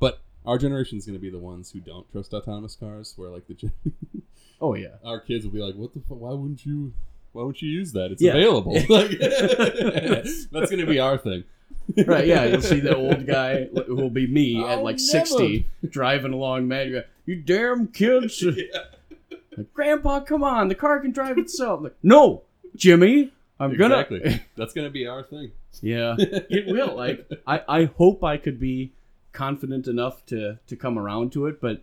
But 0.00 0.20
our 0.46 0.58
generation 0.58 0.98
is 0.98 1.06
going 1.06 1.18
to 1.18 1.20
be 1.22 1.30
the 1.30 1.38
ones 1.38 1.70
who 1.72 1.80
don't 1.80 2.10
trust 2.12 2.32
autonomous 2.34 2.74
cars. 2.76 3.12
Where 3.16 3.30
like 3.30 3.46
the 3.46 3.54
gen- 3.54 3.72
Oh 4.60 4.74
yeah. 4.74 4.96
our 5.04 5.20
kids 5.20 5.44
will 5.44 5.52
be 5.52 5.60
like, 5.60 5.74
"What 5.74 5.94
the? 5.94 6.00
Fu- 6.00 6.14
why 6.14 6.32
wouldn't 6.32 6.64
you? 6.66 6.92
Why 7.32 7.42
wouldn't 7.42 7.62
you 7.62 7.70
use 7.70 7.92
that? 7.92 8.10
It's 8.12 8.20
Yeah. 8.22 8.32
available." 8.32 8.72
Like, 8.88 9.10
that's 9.18 10.46
going 10.70 10.78
to 10.80 10.86
be 10.86 10.98
our 10.98 11.16
thing. 11.18 11.44
Right, 12.06 12.26
yeah, 12.26 12.44
you'll 12.44 12.62
see 12.62 12.78
the 12.80 12.94
old 12.94 13.26
guy 13.26 13.64
who 13.64 13.96
will 13.96 14.10
be 14.10 14.26
me 14.26 14.62
at 14.62 14.78
I'll 14.78 14.82
like 14.84 14.96
never. 14.96 15.26
60 15.26 15.66
driving 15.88 16.32
along, 16.32 16.68
man. 16.68 16.86
You, 16.88 16.92
go, 16.92 17.02
you 17.26 17.36
damn 17.36 17.88
kids. 17.88 18.42
Like, 18.44 19.72
Grandpa, 19.74 20.20
come 20.20 20.44
on, 20.44 20.68
the 20.68 20.74
car 20.76 21.00
can 21.00 21.10
drive 21.10 21.36
itself. 21.38 21.82
Like, 21.82 21.94
no, 22.02 22.42
Jimmy, 22.76 23.32
I'm 23.58 23.72
exactly. 23.72 24.20
gonna. 24.20 24.40
That's 24.56 24.72
going 24.72 24.86
to 24.86 24.90
be 24.92 25.06
our 25.06 25.22
thing. 25.24 25.50
yeah, 25.82 26.14
it 26.18 26.66
will. 26.66 26.94
Like, 26.96 27.28
I, 27.46 27.62
I 27.68 27.84
hope 27.84 28.22
I 28.22 28.36
could 28.36 28.60
be 28.60 28.92
confident 29.32 29.86
enough 29.86 30.24
to 30.26 30.58
to 30.66 30.76
come 30.76 30.98
around 30.98 31.32
to 31.32 31.46
it, 31.46 31.60
but 31.60 31.82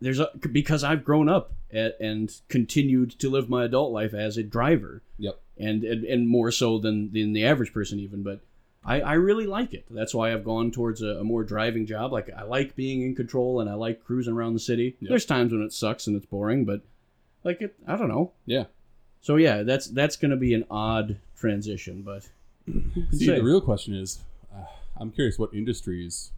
there's 0.00 0.20
a 0.20 0.30
because 0.52 0.84
I've 0.84 1.04
grown 1.04 1.28
up 1.28 1.52
at, 1.72 1.96
and 2.00 2.30
continued 2.48 3.10
to 3.18 3.30
live 3.30 3.48
my 3.48 3.64
adult 3.64 3.92
life 3.92 4.14
as 4.14 4.36
a 4.36 4.42
driver, 4.42 5.02
Yep. 5.18 5.40
and 5.58 5.84
and, 5.84 6.04
and 6.04 6.28
more 6.28 6.50
so 6.50 6.78
than 6.78 7.12
than 7.12 7.32
the 7.32 7.44
average 7.44 7.72
person 7.72 7.98
even, 8.00 8.22
but. 8.22 8.40
I, 8.86 9.00
I 9.00 9.12
really 9.14 9.46
like 9.46 9.72
it. 9.72 9.86
That's 9.90 10.14
why 10.14 10.30
I've 10.30 10.44
gone 10.44 10.70
towards 10.70 11.00
a, 11.00 11.06
a 11.20 11.24
more 11.24 11.42
driving 11.42 11.86
job. 11.86 12.12
Like 12.12 12.28
I 12.36 12.42
like 12.42 12.76
being 12.76 13.00
in 13.00 13.14
control 13.14 13.60
and 13.60 13.70
I 13.70 13.72
like 13.72 14.04
cruising 14.04 14.34
around 14.34 14.52
the 14.52 14.60
city. 14.60 14.94
Yep. 15.00 15.08
There's 15.08 15.24
times 15.24 15.52
when 15.52 15.62
it 15.62 15.72
sucks 15.72 16.06
and 16.06 16.14
it's 16.14 16.26
boring, 16.26 16.66
but 16.66 16.82
like 17.44 17.62
it, 17.62 17.74
I 17.88 17.96
don't 17.96 18.10
know. 18.10 18.32
Yeah. 18.44 18.64
So 19.22 19.36
yeah, 19.36 19.62
that's 19.62 19.86
that's 19.86 20.16
going 20.16 20.32
to 20.32 20.36
be 20.36 20.52
an 20.52 20.66
odd 20.70 21.16
transition, 21.34 22.02
but 22.02 22.28
See, 23.12 23.24
the 23.24 23.42
real 23.42 23.62
question 23.62 23.94
is, 23.94 24.18
uh, 24.54 24.66
I'm 24.98 25.10
curious 25.10 25.38
what 25.38 25.54
industries 25.54 26.32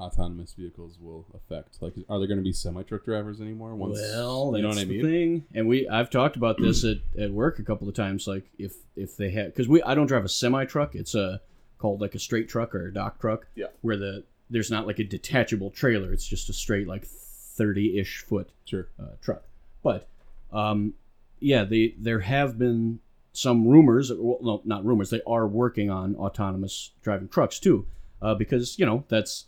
autonomous 0.00 0.52
vehicles 0.54 0.98
will 1.00 1.26
affect. 1.34 1.80
Like, 1.80 1.94
are 2.08 2.18
there 2.18 2.26
going 2.28 2.38
to 2.38 2.44
be 2.44 2.52
semi 2.52 2.82
truck 2.82 3.04
drivers 3.04 3.40
anymore? 3.40 3.74
Once 3.74 3.98
well, 4.00 4.50
that's 4.50 4.58
you 4.58 4.62
know 4.62 4.68
what 4.68 4.78
I 4.78 4.84
the 4.84 5.02
mean? 5.02 5.02
thing. 5.02 5.44
And 5.54 5.68
we 5.68 5.88
I've 5.88 6.10
talked 6.10 6.36
about 6.36 6.58
this 6.60 6.84
at, 6.84 6.98
at 7.18 7.30
work 7.30 7.58
a 7.58 7.62
couple 7.62 7.88
of 7.88 7.94
times. 7.94 8.26
Like 8.26 8.44
if 8.58 8.74
if 8.96 9.16
they 9.16 9.30
had 9.30 9.46
because 9.46 9.68
we 9.68 9.82
I 9.82 9.94
don't 9.94 10.06
drive 10.06 10.24
a 10.24 10.28
semi 10.28 10.64
truck. 10.64 10.94
It's 10.94 11.14
a 11.14 11.40
called 11.78 12.00
like 12.00 12.14
a 12.14 12.18
straight 12.18 12.48
truck 12.48 12.74
or 12.74 12.86
a 12.88 12.92
dock 12.94 13.20
truck. 13.20 13.46
Yeah. 13.54 13.66
Where 13.82 13.96
the 13.96 14.24
there's 14.50 14.70
not 14.70 14.86
like 14.86 14.98
a 14.98 15.04
detachable 15.04 15.70
trailer. 15.70 16.12
It's 16.12 16.26
just 16.26 16.48
a 16.48 16.52
straight 16.52 16.86
like 16.86 17.04
thirty 17.06 17.98
ish 17.98 18.20
foot 18.20 18.50
Sure. 18.64 18.88
uh, 19.00 19.12
truck. 19.22 19.42
But 19.82 20.08
um, 20.52 20.94
yeah, 21.40 21.64
they 21.64 21.94
there 21.98 22.20
have 22.20 22.58
been 22.58 23.00
some 23.32 23.66
rumors. 23.66 24.12
Well, 24.12 24.38
no, 24.40 24.62
not 24.64 24.84
rumors. 24.84 25.10
They 25.10 25.20
are 25.26 25.46
working 25.46 25.90
on 25.90 26.14
autonomous 26.16 26.90
driving 27.02 27.28
trucks 27.28 27.58
too, 27.58 27.86
uh, 28.22 28.34
because 28.34 28.78
you 28.78 28.86
know 28.86 29.04
that's 29.08 29.46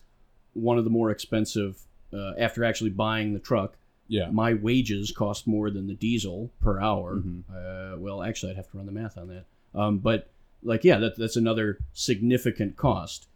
one 0.57 0.79
of 0.79 0.85
the 0.85 0.91
more 0.91 1.11
expensive. 1.11 1.79
Uh, 2.13 2.33
after 2.39 2.65
actually 2.65 2.91
buying 2.91 3.33
the 3.35 3.39
truck, 3.41 3.77
Yeah. 4.09 4.31
my 4.31 4.55
wages 4.55 5.11
cost 5.13 5.47
more 5.47 5.71
than 5.71 5.87
the 5.89 5.95
diesel 5.95 6.51
per 6.61 6.81
hour. 6.81 7.17
Mhm. 7.17 7.43
Uh, 7.51 7.99
well, 7.99 8.23
actually, 8.23 8.51
I'd 8.53 8.57
have 8.57 8.71
to 8.71 8.77
run 8.77 8.87
the 8.87 8.93
math 8.93 9.19
on 9.19 9.29
that. 9.29 9.45
Um, 9.75 9.99
but 9.99 10.29
like, 10.63 10.85
yeah, 10.85 10.99
that, 10.99 11.17
that's 11.19 11.37
another 11.37 11.79
significant 11.93 12.77
cost. 12.77 13.27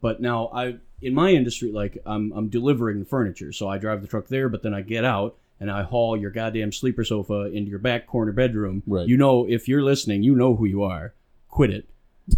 But 0.00 0.20
now 0.20 0.48
I, 0.52 0.76
in 1.02 1.14
my 1.14 1.30
industry, 1.30 1.70
like 1.70 1.98
I'm, 2.06 2.32
I'm 2.32 2.48
delivering 2.48 2.98
the 2.98 3.04
furniture, 3.04 3.52
so 3.52 3.68
I 3.68 3.78
drive 3.78 4.00
the 4.02 4.08
truck 4.08 4.28
there, 4.28 4.48
but 4.48 4.62
then 4.62 4.74
I 4.74 4.80
get 4.80 5.04
out 5.04 5.36
and 5.60 5.70
I 5.70 5.82
haul 5.82 6.16
your 6.16 6.30
goddamn 6.30 6.72
sleeper 6.72 7.04
sofa 7.04 7.44
into 7.52 7.70
your 7.70 7.78
back 7.78 8.06
corner 8.06 8.32
bedroom. 8.32 8.82
Right. 8.86 9.06
You 9.08 9.16
know, 9.16 9.46
if 9.48 9.68
you're 9.68 9.82
listening, 9.82 10.22
you 10.22 10.34
know 10.34 10.56
who 10.56 10.64
you 10.64 10.82
are. 10.82 11.12
Quit 11.48 11.70
it. 11.70 11.86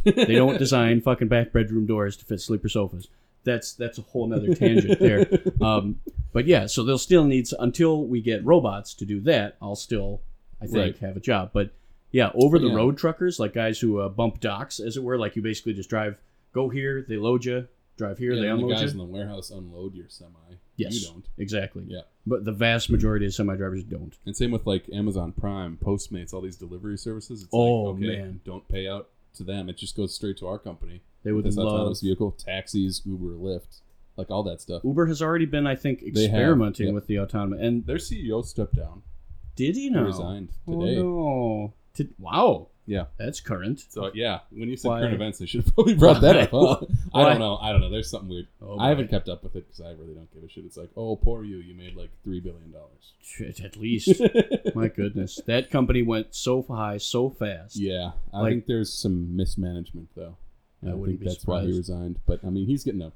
They 0.05 0.35
don't 0.35 0.59
design 0.67 1.01
fucking 1.01 1.29
back 1.29 1.53
bedroom 1.53 1.87
doors 1.87 2.17
to 2.19 2.25
fit 2.25 2.41
sleeper 2.41 2.69
sofas. 2.69 3.09
That's 3.45 3.73
that's 3.73 3.99
a 3.99 4.03
whole 4.03 4.27
nother 4.27 4.55
tangent 4.55 4.99
there. 5.01 5.27
Um, 5.61 6.01
but 6.33 6.47
yeah, 6.47 6.67
so 6.67 6.85
they'll 6.85 6.99
still 6.99 7.25
need 7.25 7.47
until 7.59 8.05
we 8.07 8.21
get 8.21 8.45
robots 8.45 8.95
to 8.95 9.05
do 9.07 9.21
that. 9.21 9.57
I'll 9.63 9.75
still, 9.77 10.21
I 10.61 10.67
think, 10.67 10.77
Right. 10.77 10.99
have 10.99 11.17
a 11.17 11.21
job. 11.21 11.51
But 11.53 11.71
yeah, 12.13 12.31
over 12.35 12.59
the 12.59 12.69
Yeah. 12.69 12.75
road 12.75 12.99
truckers, 12.99 13.39
like 13.41 13.55
guys 13.55 13.79
who 13.81 13.99
uh, 14.01 14.09
bump 14.09 14.41
docks, 14.41 14.79
as 14.81 14.97
it 14.97 15.03
were, 15.03 15.19
like 15.19 15.37
you 15.37 15.43
basically 15.43 15.73
just 15.75 15.89
drive, 15.91 16.17
go 16.53 16.69
here, 16.69 17.05
they 17.09 17.17
load 17.17 17.45
you, 17.45 17.67
drive 17.97 18.19
here, 18.19 18.33
Yeah, 18.35 18.43
they 18.43 18.49
and 18.49 18.59
the 18.61 18.65
unload 18.65 18.77
guys 18.81 18.83
you. 18.95 19.01
in 19.01 19.07
the 19.07 19.13
warehouse 19.13 19.51
unload 19.51 19.95
your 19.95 20.09
semi. 20.09 20.31
Yes. 20.77 21.01
You 21.01 21.09
don't. 21.09 21.25
Exactly. 21.39 21.85
Yeah. 21.89 22.03
But 22.27 22.45
the 22.45 22.53
vast 22.53 22.89
majority 22.91 23.27
of 23.27 23.35
semi 23.35 23.57
drivers 23.57 23.83
don't. 23.85 24.15
And 24.27 24.37
same 24.37 24.51
with 24.53 24.67
like 24.67 24.85
Amazon 24.93 25.33
Prime, 25.33 25.77
Postmates, 25.83 26.33
all 26.35 26.41
these 26.43 26.57
delivery 26.57 26.99
services. 26.99 27.43
It's 27.43 27.51
Oh, 27.53 27.85
like, 27.85 27.97
okay, 28.05 28.17
man. 28.19 28.41
don't 28.45 28.69
pay 28.69 28.87
out 28.87 29.09
to 29.35 29.45
them. 29.45 29.69
It 29.69 29.77
just 29.77 29.97
goes 29.97 30.15
straight 30.15 30.37
to 30.39 30.47
our 30.47 30.59
company. 30.59 31.01
They 31.29 31.33
would 31.33 31.57
love. 31.57 31.67
autonomous 31.67 32.01
vehicle, 32.01 32.33
taxis, 32.33 33.03
Uber, 33.05 33.35
Lyft, 33.37 33.81
like 34.17 34.31
all 34.31 34.43
that 34.45 34.61
stuff. 34.61 34.83
Uber 34.85 35.07
has 35.07 35.21
already 35.23 35.47
been, 35.47 35.67
I 35.67 35.75
think, 35.75 36.03
experimenting 36.03 36.95
with 36.95 37.07
the 37.07 37.19
autonomous. 37.19 37.61
And 37.61 37.85
Their 37.87 37.97
CEO 37.99 38.45
stepped 38.45 38.75
down. 38.75 39.03
did 39.57 39.75
he 39.77 39.83
He 39.85 39.91
now? 39.91 40.05
resigned 40.05 40.51
Oh 40.67 40.81
today. 40.81 40.97
no! 40.97 41.73
To- 41.95 42.09
wow, 42.19 42.69
Yeah. 42.87 43.07
that's 43.19 43.41
current. 43.41 43.85
So 43.89 44.11
yeah, 44.15 44.41
when 44.51 44.69
you 44.69 44.77
said 44.77 44.89
Why- 44.89 45.01
current 45.01 45.15
events, 45.15 45.39
they 45.39 45.47
should 45.47 45.65
have 45.65 45.75
probably 45.75 45.95
brought 45.95 46.21
that 46.23 46.37
up. 46.37 46.51
Huh? 46.53 46.87
I 47.15 47.29
don't 47.29 47.39
know. 47.41 47.57
I 47.59 47.73
don't 47.73 47.81
know. 47.81 47.91
There's 47.91 48.09
something 48.11 48.29
weird. 48.31 48.47
Oh, 48.63 48.79
I 48.79 48.89
haven't 48.89 49.09
kept 49.11 49.29
up 49.29 49.43
with 49.43 49.57
it 49.57 49.67
because 49.67 49.81
I 49.85 49.91
really 49.93 50.15
don't 50.15 50.33
give 50.33 50.43
a 50.45 50.49
shit. 50.49 50.65
It's 50.65 50.77
like, 50.77 50.91
oh, 50.97 51.17
poor 51.17 51.45
you. 51.45 51.57
You 51.59 51.75
made 51.75 51.97
like 51.97 52.11
three 52.25 52.41
billion 52.41 52.71
dollars. 52.71 53.13
At 53.63 53.77
least. 53.77 54.23
My 54.75 54.89
goodness, 54.89 55.39
that 55.47 55.71
company 55.71 56.03
went 56.03 56.35
so 56.35 56.63
high, 56.63 56.97
so 56.99 57.29
fast. 57.31 57.77
Yeah, 57.77 58.13
I 58.33 58.41
Like- 58.43 58.53
think 58.53 58.67
there's 58.67 58.93
some 58.93 59.37
mismanagement 59.37 60.09
though. 60.15 60.37
I 60.87 60.91
I, 60.91 60.95
wouldn't 60.95 61.19
think 61.19 61.21
be 61.21 61.27
that's 61.29 61.47
why 61.47 61.63
he 61.63 61.69
resigned. 61.77 62.19
But 62.27 62.41
I 62.45 62.51
mean, 62.51 62.67
he's 62.67 62.85
getting 62.85 63.03
a 63.03 63.13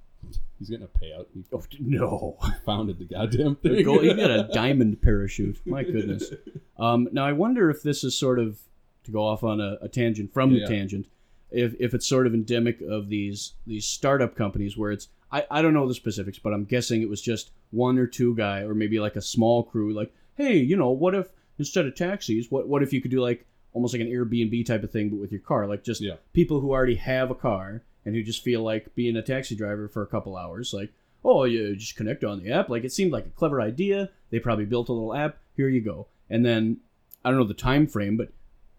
he's 0.58 0.68
getting 0.70 0.84
a 0.84 0.88
payout. 1.04 1.26
He 1.34 1.44
Oh, 1.52 1.62
no. 1.80 2.38
founded 2.66 2.98
the 2.98 3.04
goddamn 3.04 3.56
thing. 3.56 3.74
He 3.76 3.82
got 3.84 4.30
a 4.30 4.48
diamond 4.52 5.00
parachute. 5.02 5.58
My 5.64 5.82
goodness. 5.84 6.32
Um, 6.78 7.08
now 7.12 7.24
I 7.24 7.32
wonder 7.32 7.70
if 7.70 7.82
this 7.82 8.04
is 8.04 8.16
sort 8.18 8.38
of 8.38 8.58
to 9.04 9.10
go 9.10 9.24
off 9.24 9.42
on 9.44 9.60
a, 9.60 9.78
a 9.82 9.88
tangent 9.88 10.32
from 10.32 10.50
Yeah, 10.50 10.66
the 10.66 10.72
yeah. 10.72 10.78
tangent. 10.78 11.06
If, 11.50 11.74
if 11.78 11.92
it's 11.92 12.06
sort 12.06 12.26
of 12.26 12.32
endemic 12.34 12.80
of 12.80 13.08
these 13.10 13.52
these 13.66 13.84
startup 13.84 14.34
companies 14.36 14.76
where 14.76 14.90
it's 14.90 15.08
I, 15.30 15.44
I 15.50 15.62
don't 15.62 15.74
know 15.74 15.86
the 15.88 15.94
specifics, 15.94 16.38
but 16.38 16.52
I'm 16.52 16.64
guessing 16.64 17.02
it 17.02 17.08
was 17.08 17.20
just 17.22 17.50
one 17.70 17.98
or 17.98 18.06
two 18.06 18.34
guy 18.34 18.60
or 18.60 18.74
maybe 18.74 19.00
like 19.00 19.16
a 19.16 19.22
small 19.22 19.62
crew. 19.62 19.92
Like, 19.94 20.12
hey, 20.34 20.56
you 20.58 20.76
know, 20.76 20.90
what 20.90 21.14
if 21.14 21.28
instead 21.58 21.86
of 21.86 21.94
taxis, 21.94 22.50
what 22.50 22.68
what 22.68 22.82
if 22.82 22.92
you 22.92 23.00
could 23.02 23.10
do 23.10 23.20
like 23.20 23.44
almost 23.74 23.94
like 23.94 24.00
an 24.02 24.08
Airbnb 24.08 24.64
type 24.66 24.82
of 24.82 24.90
thing, 24.90 25.08
but 25.10 25.18
with 25.18 25.32
your 25.32 25.40
car, 25.40 25.66
like 25.66 25.82
just 25.84 26.00
Yeah. 26.00 26.16
people 26.32 26.60
who 26.60 26.70
already 26.72 26.96
have 26.96 27.30
a 27.30 27.34
car 27.34 27.82
and 28.04 28.14
who 28.14 28.22
just 28.22 28.42
feel 28.42 28.62
like 28.62 28.94
being 28.94 29.16
a 29.16 29.22
taxi 29.22 29.54
driver 29.54 29.88
for 29.88 30.02
a 30.02 30.06
couple 30.06 30.36
hours, 30.36 30.72
like 30.74 30.92
oh 31.24 31.44
you 31.44 31.74
just 31.76 31.96
connect 31.96 32.24
on 32.24 32.42
the 32.42 32.50
app. 32.52 32.68
Like 32.68 32.84
it 32.84 32.92
seemed 32.92 33.12
like 33.12 33.26
a 33.26 33.30
clever 33.30 33.60
idea. 33.60 34.10
They 34.30 34.38
probably 34.40 34.64
built 34.64 34.88
a 34.88 34.92
little 34.92 35.14
app. 35.14 35.38
Here 35.56 35.68
you 35.68 35.80
go. 35.80 36.06
And 36.30 36.44
then 36.44 36.78
i 37.24 37.30
don't 37.30 37.38
know 37.38 37.44
the 37.46 37.54
time 37.54 37.86
frame 37.86 38.16
but 38.16 38.30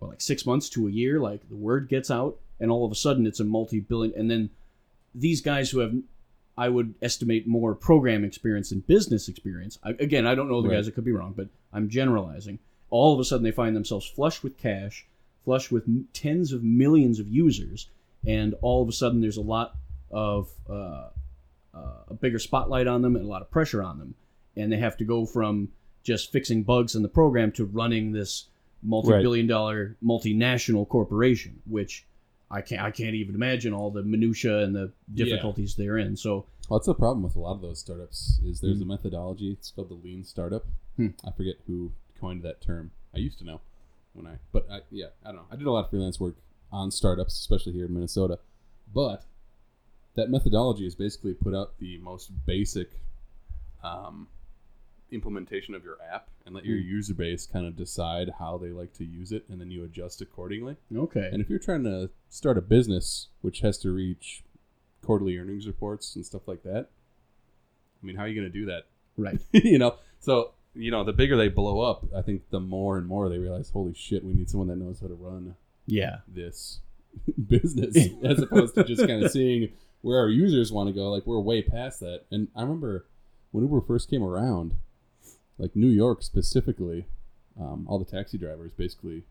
well, 0.02 0.10
like 0.10 0.20
six 0.20 0.46
months 0.46 0.68
to 0.68 0.86
a 0.88 0.92
year 0.92 1.18
like 1.18 1.48
the 1.48 1.56
word 1.56 1.88
gets 1.88 2.12
out 2.12 2.38
and 2.60 2.70
all 2.70 2.86
of 2.86 2.92
a 2.92 2.96
sudden 2.96 3.26
it's 3.26 3.40
a 3.40 3.44
multi-billion 3.46 4.14
and 4.20 4.30
then 4.30 4.50
these 5.16 5.40
guys 5.40 5.70
who 5.70 5.80
have 5.80 5.94
i 6.58 6.68
would 6.68 6.94
estimate 7.02 7.48
more 7.48 7.74
program 7.74 8.26
experience 8.26 8.70
and 8.74 8.86
business 8.86 9.30
experience 9.30 9.80
I, 9.82 9.92
again 9.92 10.28
i 10.28 10.36
don't 10.36 10.50
know 10.50 10.62
the 10.62 10.68
Right. 10.68 10.76
guys 10.76 10.90
it 10.90 10.92
could 10.96 11.06
be 11.06 11.14
wrong 11.14 11.34
but 11.38 11.48
i'm 11.72 11.88
generalizing 11.88 12.60
all 12.94 13.14
of 13.14 13.20
a 13.20 13.26
sudden 13.26 13.44
they 13.44 13.52
find 13.52 13.76
themselves 13.76 14.06
flush 14.06 14.44
with 14.44 14.58
cash 14.58 15.06
flush 15.44 15.72
with 15.72 15.84
m- 15.88 16.08
tens 16.14 16.54
of 16.54 16.64
millions 16.64 17.20
of 17.20 17.28
users 17.28 17.90
and 18.26 18.56
all 18.62 18.82
of 18.82 18.88
a 18.88 18.92
sudden 18.92 19.20
there's 19.22 19.38
a 19.38 19.42
lot 19.42 19.76
of 20.12 20.50
uh, 20.70 21.08
uh, 21.74 22.04
a 22.10 22.14
bigger 22.14 22.40
spotlight 22.40 22.88
on 22.88 23.02
them 23.02 23.16
and 23.16 23.26
a 23.26 23.28
lot 23.28 23.42
of 23.42 23.50
pressure 23.52 23.82
on 23.84 23.98
them, 23.98 24.14
and 24.56 24.72
they 24.72 24.78
have 24.78 24.96
to 24.98 25.04
go 25.04 25.26
from 25.26 25.70
just 26.04 26.32
fixing 26.32 26.64
bugs 26.64 26.96
in 26.96 27.02
the 27.02 27.10
program 27.10 27.52
to 27.52 27.66
running 27.66 28.12
this 28.12 28.46
multi-billion-dollar 28.84 29.96
multinational 30.04 30.88
corporation, 30.88 31.62
which 31.66 32.06
I 32.52 32.62
can't 32.62 32.82
I 32.82 32.92
can't 32.92 33.16
even 33.16 33.34
imagine 33.36 33.74
all 33.74 33.90
the 33.90 34.04
minutia 34.04 34.60
and 34.60 34.76
the 34.76 34.92
difficulties 35.14 35.76
they're 35.76 35.98
in. 35.98 36.16
So 36.16 36.46
Well, 36.70 36.80
that's 36.80 36.88
the 36.88 36.94
problem 36.94 37.24
with 37.24 37.36
a 37.36 37.40
lot 37.40 37.54
of 37.56 37.62
those 37.62 37.80
startups 37.80 38.40
is 38.46 38.62
there's 38.62 38.82
a 38.82 38.86
methodology. 38.86 39.52
It's 39.52 39.72
called 39.72 39.90
the 39.90 39.96
lean 39.96 40.24
startup. 40.24 40.66
Hmm. 40.98 41.08
I 41.26 41.32
forget 41.32 41.56
who 41.66 41.92
coined 42.20 42.44
that 42.44 42.62
term. 42.62 42.92
I 43.16 43.20
used 43.20 43.38
to 43.40 43.46
know 43.46 43.62
when 44.14 44.28
I, 44.28 44.38
but 44.52 44.68
I, 44.72 44.80
yeah, 44.92 45.08
I 45.24 45.28
don't 45.28 45.38
know. 45.38 45.46
I 45.52 45.56
did 45.56 45.68
a 45.68 45.72
lot 45.72 45.86
of 45.86 45.90
freelance 45.90 46.20
work 46.20 46.36
on 46.72 46.92
startups, 46.92 47.40
especially 47.40 47.74
here 47.74 47.86
in 47.86 47.94
Minnesota. 47.94 48.40
But 48.94 49.24
that 50.16 50.30
methodology 50.30 50.86
is 50.86 50.96
basically 50.96 51.34
put 51.34 51.54
out 51.56 51.78
the 51.80 51.98
most 52.00 52.32
basic 52.46 52.92
um, 53.84 54.28
implementation 55.12 55.76
of 55.76 55.84
your 55.84 55.98
app 56.12 56.30
and 56.46 56.54
let 56.56 56.66
your 56.66 56.78
Hmm. 56.78 56.88
user 56.88 57.14
base 57.14 57.46
kind 57.46 57.66
of 57.66 57.76
decide 57.76 58.32
how 58.40 58.58
they 58.58 58.70
like 58.70 58.94
to 58.94 59.06
use 59.06 59.32
it, 59.32 59.46
and 59.50 59.60
then 59.60 59.72
you 59.72 59.84
adjust 59.84 60.22
accordingly. 60.22 60.76
okay, 60.96 61.30
And 61.32 61.42
if 61.42 61.50
you're 61.50 61.60
trying 61.60 61.84
to 61.84 62.10
start 62.30 62.58
a 62.58 62.62
business 62.62 63.28
which 63.42 63.62
has 63.62 63.78
to 63.80 63.92
reach 63.92 64.44
quarterly 65.02 65.38
earnings 65.38 65.68
reports 65.68 66.16
and 66.16 66.26
stuff 66.26 66.48
like 66.48 66.64
that, 66.64 66.90
I 68.02 68.06
mean, 68.06 68.16
how 68.16 68.24
are 68.24 68.28
you 68.28 68.36
going 68.40 68.52
to 68.52 68.60
do 68.60 68.66
that? 68.66 68.84
right, 69.18 69.40
you 69.52 69.78
know, 69.78 69.96
so 70.20 70.52
you 70.76 70.92
know, 70.92 71.04
the 71.04 71.14
bigger 71.14 71.38
they 71.38 71.50
blow 71.50 71.82
up, 71.82 72.06
I 72.16 72.22
think 72.22 72.50
the 72.50 72.60
more 72.60 72.98
and 72.98 73.08
more 73.08 73.30
they 73.30 73.38
realize, 73.38 73.70
holy 73.70 73.94
shit, 73.94 74.24
we 74.24 74.34
need 74.34 74.50
someone 74.50 74.68
that 74.70 74.78
knows 74.78 75.00
how 75.00 75.08
to 75.08 75.14
run 75.14 75.56
Yeah. 75.86 76.18
this 76.28 76.80
business 77.48 77.96
as 78.24 78.40
opposed 78.40 78.76
to 78.76 78.84
just 78.84 79.06
kind 79.08 79.24
of 79.24 79.32
seeing 79.32 79.70
where 80.02 80.20
our 80.20 80.30
users 80.30 80.72
want 80.72 80.90
to 80.90 80.94
go. 80.94 81.12
Like 81.12 81.26
we're 81.26 81.40
way 81.40 81.62
past 81.62 82.00
that. 82.00 82.24
And 82.32 82.48
I 82.56 82.62
remember 82.62 83.06
when 83.52 83.64
Uber 83.64 83.82
first 83.82 84.10
came 84.10 84.24
around, 84.24 84.74
like 85.60 85.76
New 85.76 85.88
York 85.90 86.24
specifically, 86.24 87.06
um, 87.60 87.86
all 87.88 88.00
the 88.00 88.06
taxi 88.06 88.38
drivers 88.38 88.72
basically. 88.72 89.24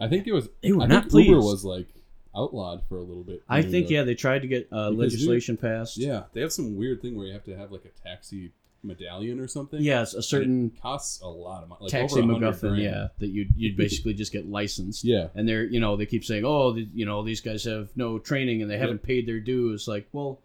I 0.00 0.08
think 0.08 0.26
it 0.26 0.32
was. 0.32 0.48
They 0.62 0.72
were 0.72 0.82
I 0.82 0.86
not 0.86 1.10
think 1.12 1.28
Uber 1.28 1.40
was 1.40 1.64
like 1.64 1.86
outlawed 2.34 2.82
for 2.88 2.96
a 2.96 3.02
little 3.02 3.22
bit. 3.22 3.42
I 3.48 3.60
think 3.62 3.90
yeah, 3.90 4.02
they 4.02 4.14
tried 4.14 4.40
to 4.42 4.48
get 4.48 4.66
uh, 4.72 4.88
legislation 4.90 5.56
passed. 5.58 5.98
Yeah, 5.98 6.22
they 6.32 6.40
have 6.40 6.52
some 6.52 6.76
weird 6.76 7.02
thing 7.02 7.14
where 7.16 7.26
you 7.26 7.32
have 7.34 7.44
to 7.44 7.56
have 7.56 7.70
like 7.70 7.84
a 7.84 8.08
taxi 8.08 8.50
medallion 8.82 9.38
or 9.40 9.46
something. 9.48 9.80
Yes, 9.80 10.14
a 10.14 10.22
certain 10.22 10.72
it 10.74 10.82
costs 10.82 11.20
a 11.20 11.28
lot 11.28 11.62
of 11.62 11.68
money. 11.68 11.82
Like 11.82 11.90
taxi 11.90 12.20
over 12.20 12.32
100 12.32 12.54
MacGuffin. 12.54 12.82
Yeah, 12.82 13.08
that 13.18 13.28
you 13.28 13.46
you'd 13.56 13.76
basically 13.84 14.14
just 14.14 14.32
get 14.32 14.46
licensed. 14.46 15.04
Yeah. 15.04 15.28
and 15.34 15.48
they're 15.48 15.64
you 15.64 15.80
know 15.80 15.96
they 15.96 16.06
keep 16.06 16.24
saying 16.24 16.44
oh 16.44 16.72
the, 16.72 16.88
you 16.92 17.06
know 17.06 17.22
these 17.22 17.40
guys 17.40 17.64
have 17.64 17.90
no 17.96 18.18
training 18.18 18.62
and 18.62 18.70
they 18.70 18.78
haven't 18.78 19.02
paid 19.02 19.26
their 19.26 19.40
dues 19.40 19.86
like 19.86 20.08
well 20.12 20.40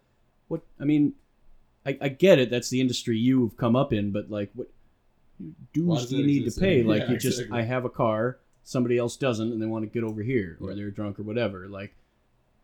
what 0.48 0.62
i 0.80 0.84
mean 0.84 1.12
I, 1.84 1.98
I 2.00 2.08
get 2.08 2.38
it 2.38 2.50
that's 2.50 2.70
the 2.70 2.80
industry 2.80 3.16
you've 3.18 3.56
come 3.56 3.76
up 3.76 3.92
in 3.92 4.10
but 4.12 4.30
like 4.30 4.50
what 4.54 4.68
dues 5.72 6.06
do 6.06 6.16
you 6.16 6.26
need 6.26 6.50
to 6.50 6.60
pay 6.60 6.76
anymore? 6.80 6.94
like 6.96 7.02
Yeah, 7.06 7.12
you 7.12 7.18
just 7.18 7.38
exactly. 7.40 7.58
i 7.60 7.62
have 7.62 7.84
a 7.84 7.90
car 7.90 8.38
somebody 8.64 8.98
else 8.98 9.16
doesn't 9.16 9.52
and 9.52 9.60
they 9.62 9.66
want 9.66 9.84
to 9.84 9.88
get 9.90 10.04
over 10.04 10.22
here 10.22 10.58
or 10.60 10.74
they're 10.74 10.90
drunk 10.90 11.18
or 11.18 11.22
whatever 11.22 11.68
like 11.68 11.94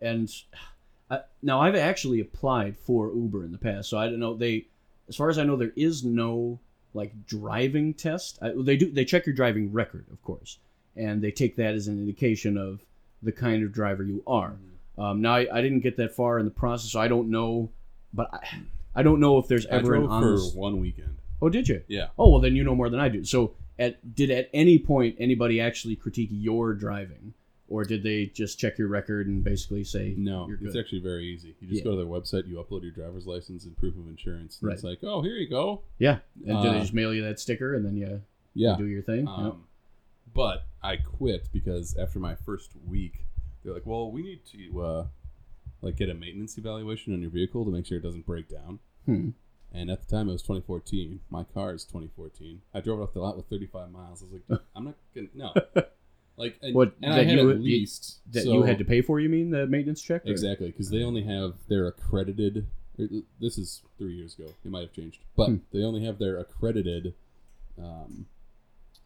and 0.00 0.30
I, 1.10 1.20
now 1.42 1.60
i've 1.60 1.74
actually 1.76 2.20
applied 2.20 2.76
for 2.76 3.12
uber 3.12 3.44
in 3.44 3.52
the 3.52 3.58
past 3.58 3.90
so 3.90 3.98
i 3.98 4.06
don't 4.06 4.20
know 4.20 4.34
they 4.34 4.66
as 5.08 5.16
far 5.16 5.28
as 5.28 5.38
i 5.38 5.44
know 5.44 5.56
there 5.56 5.72
is 5.76 6.04
no 6.04 6.58
like 6.94 7.12
driving 7.26 7.92
test 7.92 8.38
I, 8.40 8.52
they 8.56 8.76
do 8.76 8.90
they 8.90 9.04
check 9.04 9.26
your 9.26 9.34
driving 9.34 9.72
record 9.72 10.06
of 10.12 10.22
course 10.22 10.58
and 10.96 11.22
they 11.22 11.30
take 11.30 11.56
that 11.56 11.74
as 11.74 11.88
an 11.88 11.98
indication 11.98 12.56
of 12.56 12.80
the 13.22 13.32
kind 13.32 13.62
of 13.64 13.72
driver 13.72 14.02
you 14.02 14.22
are. 14.26 14.50
Mm-hmm. 14.50 15.00
Um, 15.00 15.22
now, 15.22 15.34
I, 15.34 15.58
I 15.58 15.60
didn't 15.60 15.80
get 15.80 15.96
that 15.96 16.14
far 16.14 16.38
in 16.38 16.44
the 16.44 16.50
process, 16.50 16.92
so 16.92 17.00
I 17.00 17.08
don't 17.08 17.30
know, 17.30 17.70
but 18.12 18.32
I, 18.32 18.60
I 18.94 19.02
don't 19.02 19.18
know 19.18 19.38
if 19.38 19.48
there's 19.48 19.66
I 19.66 19.70
ever 19.70 19.94
an 19.94 20.00
drove 20.02 20.12
honest. 20.12 20.54
for 20.54 20.60
one 20.60 20.78
weekend. 20.78 21.16
Oh, 21.42 21.48
did 21.48 21.68
you? 21.68 21.82
Yeah. 21.88 22.08
Oh, 22.16 22.30
well, 22.30 22.40
then 22.40 22.54
you 22.54 22.62
know 22.62 22.76
more 22.76 22.88
than 22.88 23.00
I 23.00 23.08
do. 23.08 23.24
So, 23.24 23.54
at 23.76 24.14
did 24.14 24.30
at 24.30 24.48
any 24.54 24.78
point 24.78 25.16
anybody 25.18 25.60
actually 25.60 25.96
critique 25.96 26.28
your 26.30 26.74
driving, 26.74 27.34
or 27.68 27.84
did 27.84 28.02
they 28.02 28.26
just 28.26 28.58
check 28.58 28.78
your 28.78 28.88
record 28.88 29.26
and 29.26 29.42
basically 29.42 29.84
say 29.84 30.14
No, 30.16 30.48
it's 30.60 30.76
actually 30.76 31.00
very 31.00 31.24
easy. 31.24 31.54
You 31.60 31.68
just 31.68 31.78
Yeah. 31.80 31.84
go 31.84 31.90
to 31.92 31.96
their 31.96 32.06
website, 32.06 32.46
you 32.46 32.56
upload 32.56 32.82
your 32.82 32.90
driver's 32.92 33.26
license 33.26 33.64
and 33.64 33.76
proof 33.76 33.96
of 33.96 34.06
insurance. 34.08 34.60
And 34.62 34.70
It's 34.72 34.84
like, 34.84 34.98
oh, 35.02 35.22
here 35.22 35.36
you 35.36 35.48
go. 35.48 35.82
yeah, 35.98 36.18
and 36.46 36.62
do 36.62 36.68
they 36.70 36.76
Uh, 36.76 36.80
just 36.80 36.92
mail 36.94 37.14
you 37.14 37.22
that 37.22 37.40
sticker 37.40 37.74
and 37.74 37.84
then 37.84 37.96
you, 37.96 38.22
Yeah. 38.54 38.72
you 38.72 38.84
do 38.84 38.86
your 38.90 39.02
thing? 39.02 39.26
Um, 39.28 39.44
Yep. 39.44 39.54
But 40.34 40.66
I 40.82 40.96
quit 40.96 41.48
because 41.52 41.96
after 41.96 42.18
my 42.18 42.34
first 42.34 42.72
week, 42.86 43.24
they're 43.62 43.72
like, 43.72 43.86
well, 43.86 44.10
we 44.10 44.22
need 44.22 44.44
to 44.46 44.80
uh, 44.82 45.06
like 45.80 45.96
get 45.96 46.08
a 46.10 46.14
maintenance 46.14 46.58
evaluation 46.58 47.12
on 47.14 47.20
your 47.20 47.30
vehicle 47.30 47.64
to 47.64 47.70
make 47.70 47.86
sure 47.86 47.98
it 47.98 48.02
doesn't 48.02 48.26
break 48.26 48.48
down. 48.48 48.80
Hmm. 49.06 49.30
And 49.72 49.90
at 49.90 50.00
the 50.00 50.06
time, 50.10 50.28
it 50.28 50.32
was 50.32 50.42
2014. 50.42 51.20
My 51.30 51.42
car 51.44 51.72
is 51.74 51.84
2014. 51.84 52.62
I 52.72 52.80
drove 52.80 53.00
it 53.00 53.02
off 53.02 53.12
the 53.12 53.20
lot 53.20 53.36
with 53.36 53.46
35 53.46 53.90
miles. 53.90 54.22
I 54.22 54.26
was 54.26 54.40
like, 54.48 54.60
I'm 54.76 54.84
not 54.84 54.94
gonna 55.14 55.28
no. 55.34 55.52
Like, 56.44 56.58
and, 56.62 56.74
What, 56.74 56.94
and 57.02 57.12
I 57.12 57.16
that 57.18 57.26
had 57.26 57.38
you- 57.38 57.50
at 57.50 57.60
least 57.60 58.18
That 58.32 58.44
so- 58.44 58.52
you 58.52 58.62
had 58.62 58.78
to 58.78 58.84
pay 58.84 59.00
for? 59.02 59.18
You 59.20 59.28
mean 59.28 59.50
the 59.50 59.66
maintenance 59.66 60.00
check? 60.02 60.24
or- 60.26 60.30
Exactly, 60.30 60.68
because 60.68 60.90
they 60.90 61.02
only 61.02 61.22
have 61.22 61.54
their 61.68 61.86
accredited. 61.86 62.66
This 63.40 63.58
is 63.58 63.82
three 63.98 64.14
years 64.14 64.38
ago. 64.38 64.50
It 64.64 64.70
might 64.70 64.82
have 64.82 64.92
changed, 64.92 65.20
but 65.36 65.48
Hmm. 65.48 65.56
they 65.72 65.82
only 65.82 66.04
have 66.04 66.18
their 66.18 66.38
accredited 66.38 67.14
um, 67.76 68.26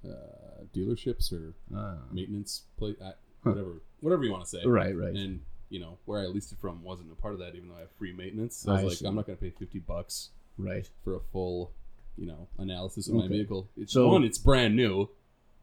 uh, 0.05 0.65
dealerships 0.75 1.33
or 1.33 1.55
Ah. 1.75 1.97
maintenance 2.13 2.65
place, 2.77 2.97
Huh. 3.01 3.13
whatever, 3.45 3.81
whatever 4.01 4.25
you 4.25 4.31
want 4.31 4.45
to 4.45 4.49
say. 4.51 4.63
right, 4.67 4.95
right. 4.95 5.15
And 5.17 5.41
you 5.71 5.81
know 5.81 5.97
where 6.05 6.21
I 6.21 6.27
leased 6.27 6.53
it 6.53 6.59
from 6.59 6.83
wasn't 6.83 7.11
a 7.13 7.15
part 7.15 7.33
of 7.35 7.41
that, 7.41 7.55
even 7.55 7.69
though 7.71 7.77
I 7.77 7.81
have 7.81 7.91
free 7.93 8.13
maintenance. 8.13 8.57
So 8.57 8.73
I 8.73 8.75
was 8.75 8.83
I 8.83 8.87
like, 8.89 8.97
see. 8.99 9.07
I'm 9.07 9.15
not 9.15 9.27
going 9.27 9.39
to 9.39 9.43
pay 9.43 9.51
fifty 9.51 9.79
bucks 9.79 10.31
right. 10.59 10.89
for 11.03 11.15
a 11.15 11.21
full, 11.21 11.73
you 12.19 12.27
know, 12.27 12.47
analysis 12.59 13.09
of 13.09 13.15
my 13.15 13.27
vehicle. 13.29 13.69
It's 13.77 13.93
So- 13.95 14.09
one, 14.09 14.23
it's 14.25 14.39
brand 14.39 14.77
new. 14.77 15.09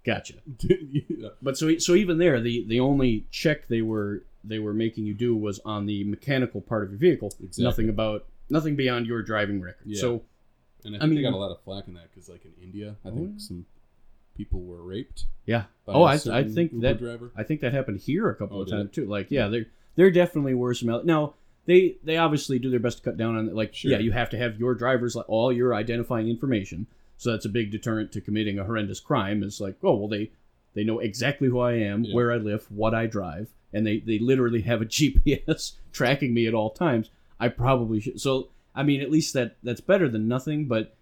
Gotcha. 0.05 0.35
Yeah. 0.69 1.29
But 1.41 1.57
so 1.57 1.77
so 1.79 1.95
even 1.95 2.17
there, 2.17 2.39
the 2.39 2.63
the 2.67 2.79
only 2.79 3.25
check 3.31 3.67
they 3.67 3.81
were 3.81 4.23
they 4.43 4.59
were 4.59 4.73
making 4.73 5.05
you 5.05 5.13
do 5.15 5.35
was 5.35 5.59
on 5.65 5.85
the 5.87 6.03
mechanical 6.03 6.61
part 6.61 6.83
of 6.83 6.91
your 6.91 6.99
vehicle. 6.99 7.27
Exactly. 7.43 7.63
Nothing 7.63 7.89
about 7.89 8.25
nothing 8.49 8.75
beyond 8.75 9.07
your 9.07 9.21
driving 9.23 9.59
record. 9.61 9.83
Yeah. 9.85 9.99
So 10.01 10.21
And 10.83 10.95
I 10.95 10.97
I 10.97 11.01
think 11.01 11.11
they 11.11 11.15
mean- 11.15 11.23
got 11.23 11.33
a 11.33 11.37
lot 11.37 11.51
of 11.51 11.61
flack 11.61 11.87
in 11.87 11.95
that 11.95 12.09
because, 12.13 12.29
like 12.29 12.45
in 12.45 12.51
India, 12.61 12.95
I 13.03 13.09
think 13.09 13.31
Oh. 13.35 13.39
some 13.39 13.65
people 14.37 14.61
were 14.61 14.83
raped. 14.83 15.25
yeah. 15.45 15.63
Oh, 15.87 16.03
I 16.03 16.15
I 16.31 16.43
think 16.43 16.73
Uber 16.73 16.81
that 16.87 16.99
driver. 16.99 17.31
I 17.35 17.43
think 17.43 17.61
that 17.61 17.73
happened 17.73 17.99
here 18.01 18.29
a 18.29 18.35
couple 18.35 18.59
Oh, 18.59 18.61
of 18.61 18.69
times 18.69 18.91
too. 18.91 19.05
Like 19.05 19.31
yeah, 19.31 19.47
there 19.47 19.65
there 19.95 20.11
definitely 20.11 20.53
were 20.53 20.73
some. 20.75 21.05
Now 21.05 21.33
they 21.65 21.95
they 22.03 22.17
obviously 22.17 22.59
do 22.59 22.69
their 22.69 22.79
best 22.79 22.97
to 22.99 23.03
cut 23.03 23.17
down 23.17 23.35
on 23.35 23.47
it. 23.49 23.55
Like 23.55 23.73
Sure. 23.73 23.91
yeah, 23.91 23.97
you 23.99 24.11
have 24.11 24.29
to 24.31 24.37
have 24.37 24.59
your 24.59 24.75
driver's 24.75 25.15
like 25.15 25.27
all 25.29 25.51
your 25.51 25.73
identifying 25.73 26.27
information. 26.27 26.85
So 27.17 27.32
that's 27.32 27.45
a 27.45 27.49
big 27.49 27.71
deterrent 27.71 28.12
to 28.13 28.21
committing 28.21 28.60
a 28.60 28.63
horrendous 28.65 28.99
crime. 28.99 29.43
Is 29.43 29.62
like 29.62 29.75
oh 29.84 29.95
well 29.95 30.08
they 30.10 30.32
they 30.73 30.84
know 30.84 30.99
exactly 30.99 31.47
who 31.47 31.60
I 31.60 31.73
am, 31.73 32.04
Yeah. 32.04 32.13
where 32.15 32.32
I 32.34 32.38
live, 32.38 32.65
what 32.69 32.93
I 32.93 33.06
drive, 33.06 33.49
and 33.73 33.86
they 33.88 33.99
they 33.99 34.19
literally 34.19 34.62
have 34.62 34.82
a 34.82 34.86
GPS 34.99 35.73
tracking 35.91 36.34
me 36.34 36.47
at 36.47 36.54
all 36.54 36.69
times. 36.71 37.10
I 37.39 37.47
probably 37.49 37.99
should. 38.01 38.19
So 38.21 38.49
I 38.75 38.84
mean, 38.84 39.01
at 39.01 39.12
least 39.12 39.34
that 39.34 39.56
that's 39.63 39.82
better 39.82 40.10
than 40.10 40.28
nothing. 40.28 40.65
But 40.65 40.95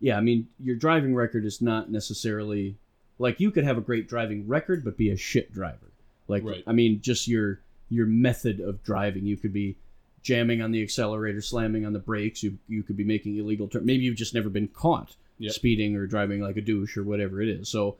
yeah, 0.00 0.16
I 0.16 0.20
mean, 0.20 0.48
your 0.58 0.76
driving 0.76 1.14
record 1.14 1.44
is 1.44 1.60
not 1.60 1.90
necessarily 1.90 2.76
like 3.18 3.40
you 3.40 3.50
could 3.50 3.64
have 3.64 3.76
a 3.78 3.82
great 3.82 4.08
driving 4.08 4.46
record, 4.46 4.84
but 4.84 4.96
be 4.96 5.10
a 5.10 5.16
shit 5.16 5.52
driver. 5.52 5.90
Like 6.28 6.44
Right. 6.44 6.62
I 6.66 6.72
mean, 6.72 7.00
just 7.02 7.28
your 7.28 7.60
your 7.90 8.06
method 8.06 8.60
of 8.60 8.82
driving. 8.82 9.26
You 9.26 9.36
could 9.36 9.52
be 9.52 9.76
jamming 10.22 10.60
on 10.62 10.72
the 10.72 10.82
accelerator, 10.82 11.40
slamming 11.40 11.84
on 11.86 11.92
the 11.92 11.98
brakes. 11.98 12.42
You 12.42 12.58
you 12.68 12.82
could 12.82 12.96
be 12.96 13.04
making 13.04 13.36
illegal 13.36 13.68
turns. 13.68 13.84
Maybe 13.84 14.04
you've 14.04 14.16
just 14.16 14.34
never 14.34 14.48
been 14.48 14.68
caught 14.68 15.16
Yep. 15.38 15.52
speeding 15.52 15.96
or 15.96 16.06
driving 16.06 16.40
like 16.40 16.56
a 16.56 16.60
douche 16.62 16.96
or 16.96 17.04
whatever 17.04 17.40
it 17.42 17.48
is. 17.48 17.68
So. 17.68 17.96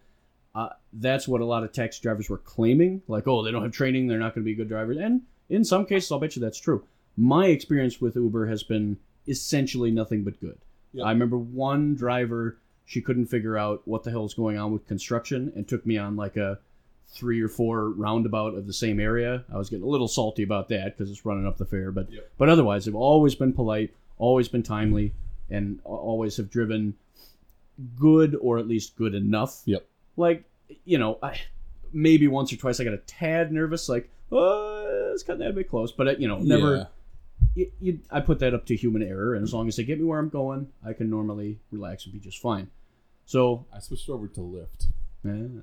Uh, 0.54 0.70
that's 0.94 1.28
what 1.28 1.40
a 1.40 1.44
lot 1.44 1.62
of 1.62 1.70
taxi 1.72 2.00
drivers 2.02 2.28
were 2.28 2.38
claiming. 2.38 3.00
Like, 3.06 3.28
oh, 3.28 3.44
they 3.44 3.52
don't 3.52 3.62
have 3.62 3.70
training, 3.70 4.08
they're 4.08 4.18
not 4.18 4.34
going 4.34 4.42
to 4.42 4.50
be 4.50 4.54
good 4.56 4.66
drivers. 4.68 4.96
And 4.96 5.20
in 5.50 5.62
some 5.62 5.86
cases, 5.86 6.10
I'll 6.10 6.18
bet 6.18 6.34
you 6.34 6.40
that's 6.42 6.58
true. 6.58 6.84
My 7.16 7.46
experience 7.46 8.00
with 8.00 8.16
Uber 8.16 8.46
has 8.46 8.64
been 8.64 8.96
essentially 9.28 9.90
nothing 9.92 10.24
but 10.24 10.40
good. 10.40 10.58
Yep. 10.94 11.06
I 11.06 11.10
remember 11.12 11.38
one 11.38 11.94
driver, 11.94 12.56
she 12.86 13.00
couldn't 13.00 13.26
figure 13.26 13.56
out 13.56 13.82
what 13.86 14.02
the 14.02 14.10
hell 14.10 14.24
is 14.24 14.34
going 14.34 14.58
on 14.58 14.72
with 14.72 14.88
construction 14.88 15.52
and 15.54 15.68
took 15.68 15.86
me 15.86 15.96
on 15.96 16.16
like 16.16 16.36
a 16.36 16.58
three 17.06 17.40
or 17.40 17.48
four 17.48 17.90
roundabout 17.90 18.54
of 18.54 18.66
the 18.66 18.72
same 18.72 18.98
area. 18.98 19.44
I 19.52 19.58
was 19.58 19.68
getting 19.70 19.84
a 19.84 19.88
little 19.88 20.08
salty 20.08 20.42
about 20.42 20.70
that 20.70 20.96
because 20.96 21.10
it's 21.10 21.24
running 21.24 21.46
up 21.46 21.58
the 21.58 21.66
fare, 21.66 21.92
but 21.92 22.10
Yep. 22.10 22.30
but 22.36 22.48
otherwise, 22.48 22.86
they've 22.86 22.94
always 22.96 23.34
been 23.36 23.52
polite, 23.52 23.94
always 24.16 24.48
been 24.48 24.62
timely, 24.64 25.12
and 25.50 25.78
always 25.84 26.36
have 26.38 26.50
driven 26.50 26.94
good 27.96 28.34
or 28.40 28.58
at 28.58 28.66
least 28.68 28.96
good 28.96 29.14
enough. 29.14 29.62
Yep. 29.66 29.86
Like 30.16 30.44
you 30.84 30.98
know, 30.98 31.18
I 31.22 31.38
maybe 31.92 32.28
once 32.28 32.52
or 32.52 32.56
twice 32.56 32.80
I 32.80 32.84
got 32.84 32.92
a 32.94 32.98
tad 32.98 33.52
nervous, 33.52 33.88
like 33.88 34.10
oh, 34.30 35.10
it's 35.14 35.22
cutting 35.22 35.40
that 35.40 35.50
a 35.50 35.52
bit 35.54 35.68
close, 35.70 35.92
but 35.92 36.08
uh, 36.08 36.10
you 36.18 36.28
know, 36.28 36.38
never 36.38 36.76
Yeah. 36.76 36.84
you, 37.54 37.72
you, 37.80 38.00
I 38.10 38.20
put 38.20 38.38
that 38.40 38.52
up 38.54 38.66
to 38.66 38.76
human 38.76 39.02
error, 39.02 39.34
and 39.34 39.42
as 39.42 39.54
long 39.54 39.68
as 39.68 39.76
they 39.76 39.84
get 39.84 39.98
me 39.98 40.04
where 40.04 40.18
I'm 40.18 40.28
going, 40.28 40.68
I 40.84 40.92
can 40.92 41.08
normally 41.08 41.58
relax 41.70 42.04
and 42.04 42.12
be 42.12 42.18
just 42.20 42.40
fine. 42.42 42.68
So, 43.24 43.64
I 43.74 43.78
switched 43.80 44.08
over 44.08 44.26
to 44.28 44.40
Lyft. 44.40 44.86
yeah, 45.24 45.60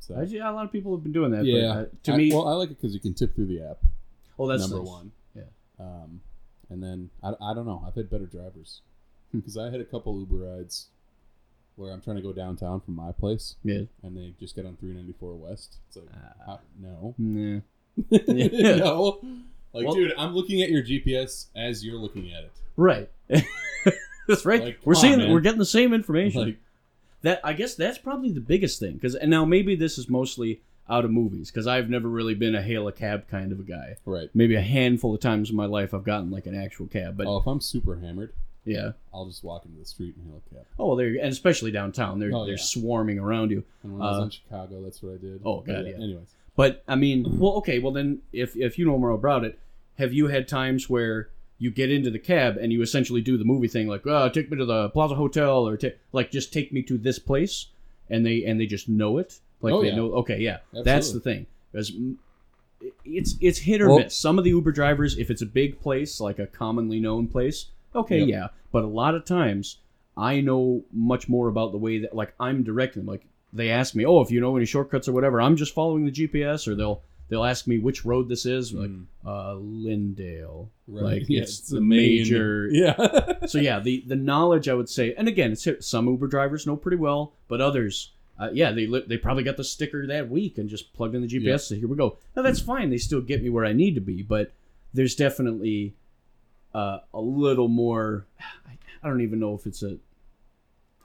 So 0.00 0.14
I, 0.16 0.22
yeah, 0.22 0.50
a 0.50 0.52
lot 0.52 0.64
of 0.64 0.72
people 0.72 0.94
have 0.96 1.02
been 1.04 1.12
doing 1.12 1.30
that. 1.32 1.44
yeah, 1.44 1.68
but, 1.68 1.78
uh, 1.78 1.84
to 2.04 2.12
I- 2.12 2.16
me, 2.16 2.32
well, 2.32 2.48
I 2.48 2.52
like 2.54 2.70
it 2.70 2.80
because 2.80 2.94
you 2.94 3.00
can 3.00 3.14
tip 3.14 3.34
through 3.34 3.46
the 3.46 3.62
app. 3.62 3.78
oh, 4.38 4.46
that's 4.48 4.62
number 4.62 4.78
nice. 4.78 4.86
one. 4.88 5.12
Yeah. 5.34 5.42
Um, 5.80 6.20
and 6.70 6.82
then 6.82 7.10
I, 7.22 7.30
I 7.40 7.54
don't 7.54 7.66
know. 7.66 7.82
I've 7.86 7.94
had 7.94 8.08
better 8.10 8.26
drivers 8.26 8.80
Hmm. 9.32 9.38
because 9.38 9.56
I 9.56 9.70
had 9.70 9.80
a 9.80 9.84
couple 9.84 10.18
Uber 10.18 10.36
rides 10.36 10.86
where 11.76 11.92
I'm 11.92 12.00
trying 12.00 12.16
to 12.16 12.22
go 12.22 12.32
downtown 12.32 12.80
from 12.80 12.96
my 12.96 13.12
place, 13.12 13.56
Yeah, 13.62 13.82
and 14.02 14.16
they 14.16 14.34
just 14.40 14.56
get 14.56 14.66
on 14.66 14.76
394 14.76 15.34
West. 15.34 15.76
It's 15.88 15.96
like, 15.96 16.06
ah. 16.14 16.42
how- 16.46 16.60
no, 16.80 17.14
yeah. 17.18 17.60
Yeah. 18.26 18.76
no. 18.76 19.20
Like, 19.72 19.86
Well- 19.86 19.94
dude, 19.94 20.12
I'm 20.18 20.34
looking 20.34 20.62
at 20.62 20.70
your 20.70 20.82
GPS 20.82 21.46
as 21.54 21.84
you're 21.84 21.98
looking 21.98 22.32
at 22.32 22.44
it. 22.44 22.52
right. 22.76 23.10
that's 24.28 24.44
right. 24.44 24.62
Like, 24.62 24.78
we're 24.84 24.94
seeing, 24.94 25.20
on, 25.20 25.30
we're 25.30 25.40
getting 25.40 25.58
the 25.58 25.64
same 25.64 25.92
information. 25.92 26.40
Like, 26.42 26.56
that 27.22 27.40
I 27.44 27.52
guess 27.52 27.74
that's 27.74 27.98
probably 27.98 28.30
the 28.32 28.40
biggest 28.40 28.78
thing. 28.80 28.94
Because 28.94 29.14
and 29.14 29.30
now 29.30 29.44
maybe 29.44 29.74
this 29.74 29.98
is 29.98 30.08
mostly 30.08 30.60
out 30.88 31.04
of 31.04 31.10
movies 31.10 31.50
because 31.50 31.66
I've 31.66 31.90
never 31.90 32.08
really 32.08 32.34
been 32.34 32.54
a 32.54 32.62
hail 32.62 32.86
a 32.86 32.92
cab 32.92 33.26
kind 33.28 33.50
of 33.52 33.58
a 33.60 33.64
guy. 33.64 33.96
right. 34.04 34.28
Maybe 34.34 34.54
a 34.54 34.60
handful 34.60 35.14
of 35.14 35.20
times 35.20 35.50
in 35.50 35.56
my 35.56 35.66
life 35.66 35.92
I've 35.92 36.04
gotten 36.04 36.30
like 36.30 36.46
an 36.46 36.54
actual 36.54 36.86
cab, 36.86 37.16
but 37.16 37.26
oh, 37.26 37.38
if 37.38 37.46
I'm 37.46 37.60
super 37.60 37.96
hammered, 37.96 38.32
yeah. 38.66 38.92
I'll 39.14 39.24
just 39.26 39.42
walk 39.44 39.64
into 39.64 39.78
the 39.78 39.84
street 39.86 40.14
and 40.16 40.26
hail 40.26 40.42
a 40.50 40.54
cab. 40.54 40.64
Oh, 40.78 40.88
well, 40.88 40.96
there 40.96 41.08
and 41.08 41.28
especially 41.32 41.70
downtown, 41.70 42.18
they're 42.18 42.30
Oh, 42.34 42.44
they're 42.44 42.56
yeah. 42.56 42.62
swarming 42.62 43.18
around 43.18 43.50
you. 43.50 43.64
And 43.82 43.92
when 43.94 44.02
I 44.02 44.10
was 44.10 44.18
Uh, 44.20 44.22
in 44.24 44.30
Chicago, 44.30 44.82
that's 44.82 45.02
what 45.02 45.14
I 45.14 45.16
did. 45.16 45.40
oh, 45.44 45.62
But 45.64 45.72
God, 45.72 45.86
yeah. 45.86 45.94
Anyways, 45.94 46.34
But 46.56 46.82
I 46.88 46.96
mean, 46.96 47.24
well, 47.38 47.52
okay, 47.54 47.78
well 47.78 47.92
then, 47.92 48.20
if 48.32 48.56
if 48.56 48.78
you 48.78 48.84
know 48.84 48.98
more 48.98 49.10
about 49.10 49.44
it, 49.44 49.58
have 49.98 50.12
you 50.12 50.26
had 50.26 50.46
times 50.48 50.90
where 50.90 51.30
you 51.58 51.70
get 51.70 51.90
into 51.90 52.10
the 52.10 52.18
cab 52.18 52.58
and 52.58 52.70
you 52.72 52.82
essentially 52.82 53.22
do 53.22 53.38
the 53.38 53.44
movie 53.44 53.68
thing, 53.68 53.86
like, 53.88 54.06
oh, 54.06 54.28
take 54.28 54.50
me 54.50 54.58
to 54.58 54.66
the 54.66 54.90
Plaza 54.90 55.14
Hotel, 55.14 55.66
or 55.66 55.76
ta- 55.78 55.96
like 56.12 56.30
just 56.30 56.52
take 56.52 56.70
me 56.72 56.82
to 56.82 56.98
this 56.98 57.18
place, 57.18 57.68
and 58.10 58.26
they 58.26 58.44
and 58.44 58.60
they 58.60 58.66
just 58.66 58.88
know 58.90 59.16
it, 59.18 59.38
like 59.62 59.72
Oh, 59.72 59.80
they 59.82 59.88
yeah. 59.88 59.96
know. 59.96 60.12
Okay, 60.16 60.38
yeah, 60.40 60.58
that's 60.72 60.84
the 60.84 60.90
Absolutely. 60.90 61.32
thing. 61.32 61.46
because 61.72 61.92
it's 63.04 63.36
it's 63.40 63.58
hit 63.60 63.80
or 63.80 63.88
Well- 63.88 63.98
miss. 64.00 64.16
Some 64.16 64.38
of 64.38 64.44
the 64.44 64.50
Uber 64.50 64.72
drivers, 64.72 65.16
if 65.18 65.30
it's 65.30 65.42
a 65.42 65.46
big 65.46 65.80
place 65.80 66.20
like 66.20 66.38
a 66.38 66.46
commonly 66.46 67.00
known 67.00 67.26
place, 67.26 67.66
okay, 67.96 68.20
Yep. 68.20 68.28
yeah. 68.28 68.46
But 68.72 68.84
a 68.84 68.88
lot 68.88 69.14
of 69.14 69.24
times, 69.24 69.78
I 70.16 70.40
know 70.40 70.84
much 70.92 71.28
more 71.28 71.48
about 71.48 71.72
the 71.72 71.78
way 71.78 71.98
that 72.00 72.14
like 72.14 72.34
I'm 72.38 72.62
directing 72.62 73.02
them. 73.02 73.08
Like 73.12 73.26
they 73.52 73.70
ask 73.70 73.94
me, 73.94 74.04
oh, 74.06 74.20
if 74.20 74.30
you 74.30 74.40
know 74.40 74.56
any 74.56 74.66
shortcuts 74.66 75.08
or 75.08 75.12
whatever, 75.12 75.40
I'm 75.40 75.56
just 75.56 75.74
following 75.74 76.04
the 76.04 76.12
GPS, 76.12 76.66
or 76.68 76.74
they'll 76.74 77.02
they'll 77.28 77.44
ask 77.44 77.66
me 77.66 77.78
which 77.78 78.04
road 78.04 78.28
this 78.28 78.46
is, 78.46 78.72
like 78.72 78.90
Mm. 78.90 79.04
uh, 79.24 79.54
Lyndale. 79.56 80.70
Right. 80.86 81.02
Like 81.04 81.24
Yeah, 81.28 81.42
it's, 81.42 81.58
it's 81.60 81.68
the 81.70 81.76
the 81.76 81.80
main- 81.82 82.18
major. 82.18 82.68
Yeah. 82.72 83.46
so 83.46 83.58
yeah, 83.58 83.80
the 83.80 84.04
the 84.06 84.16
knowledge 84.16 84.68
I 84.68 84.74
would 84.74 84.88
say, 84.88 85.14
and 85.14 85.26
again, 85.28 85.52
it's 85.52 85.66
some 85.80 86.06
Uber 86.06 86.26
drivers 86.28 86.66
know 86.66 86.76
pretty 86.76 86.96
well, 86.98 87.32
but 87.48 87.60
others, 87.60 88.12
uh, 88.38 88.50
yeah, 88.52 88.70
they 88.72 88.86
li- 88.86 89.04
they 89.06 89.16
probably 89.16 89.42
got 89.42 89.56
the 89.56 89.64
sticker 89.64 90.06
that 90.06 90.28
week 90.30 90.58
and 90.58 90.68
just 90.68 90.92
plugged 90.92 91.14
in 91.14 91.22
the 91.22 91.28
GPS. 91.28 91.42
Yeah. 91.44 91.56
So 91.56 91.74
here 91.76 91.88
we 91.88 91.96
go. 91.96 92.18
Now 92.36 92.42
that's 92.42 92.60
fine; 92.60 92.90
they 92.90 92.98
still 92.98 93.20
get 93.20 93.42
me 93.42 93.48
where 93.50 93.64
I 93.64 93.72
need 93.72 93.94
to 93.94 94.00
be, 94.00 94.22
but 94.22 94.52
there's 94.94 95.14
definitely 95.14 95.94
uh, 96.76 97.00
a 97.14 97.20
little 97.20 97.68
more. 97.68 98.26
I, 99.02 99.08
don't 99.08 99.20
even 99.22 99.38
know 99.40 99.54
if 99.54 99.66
it's 99.66 99.82
a. 99.82 99.96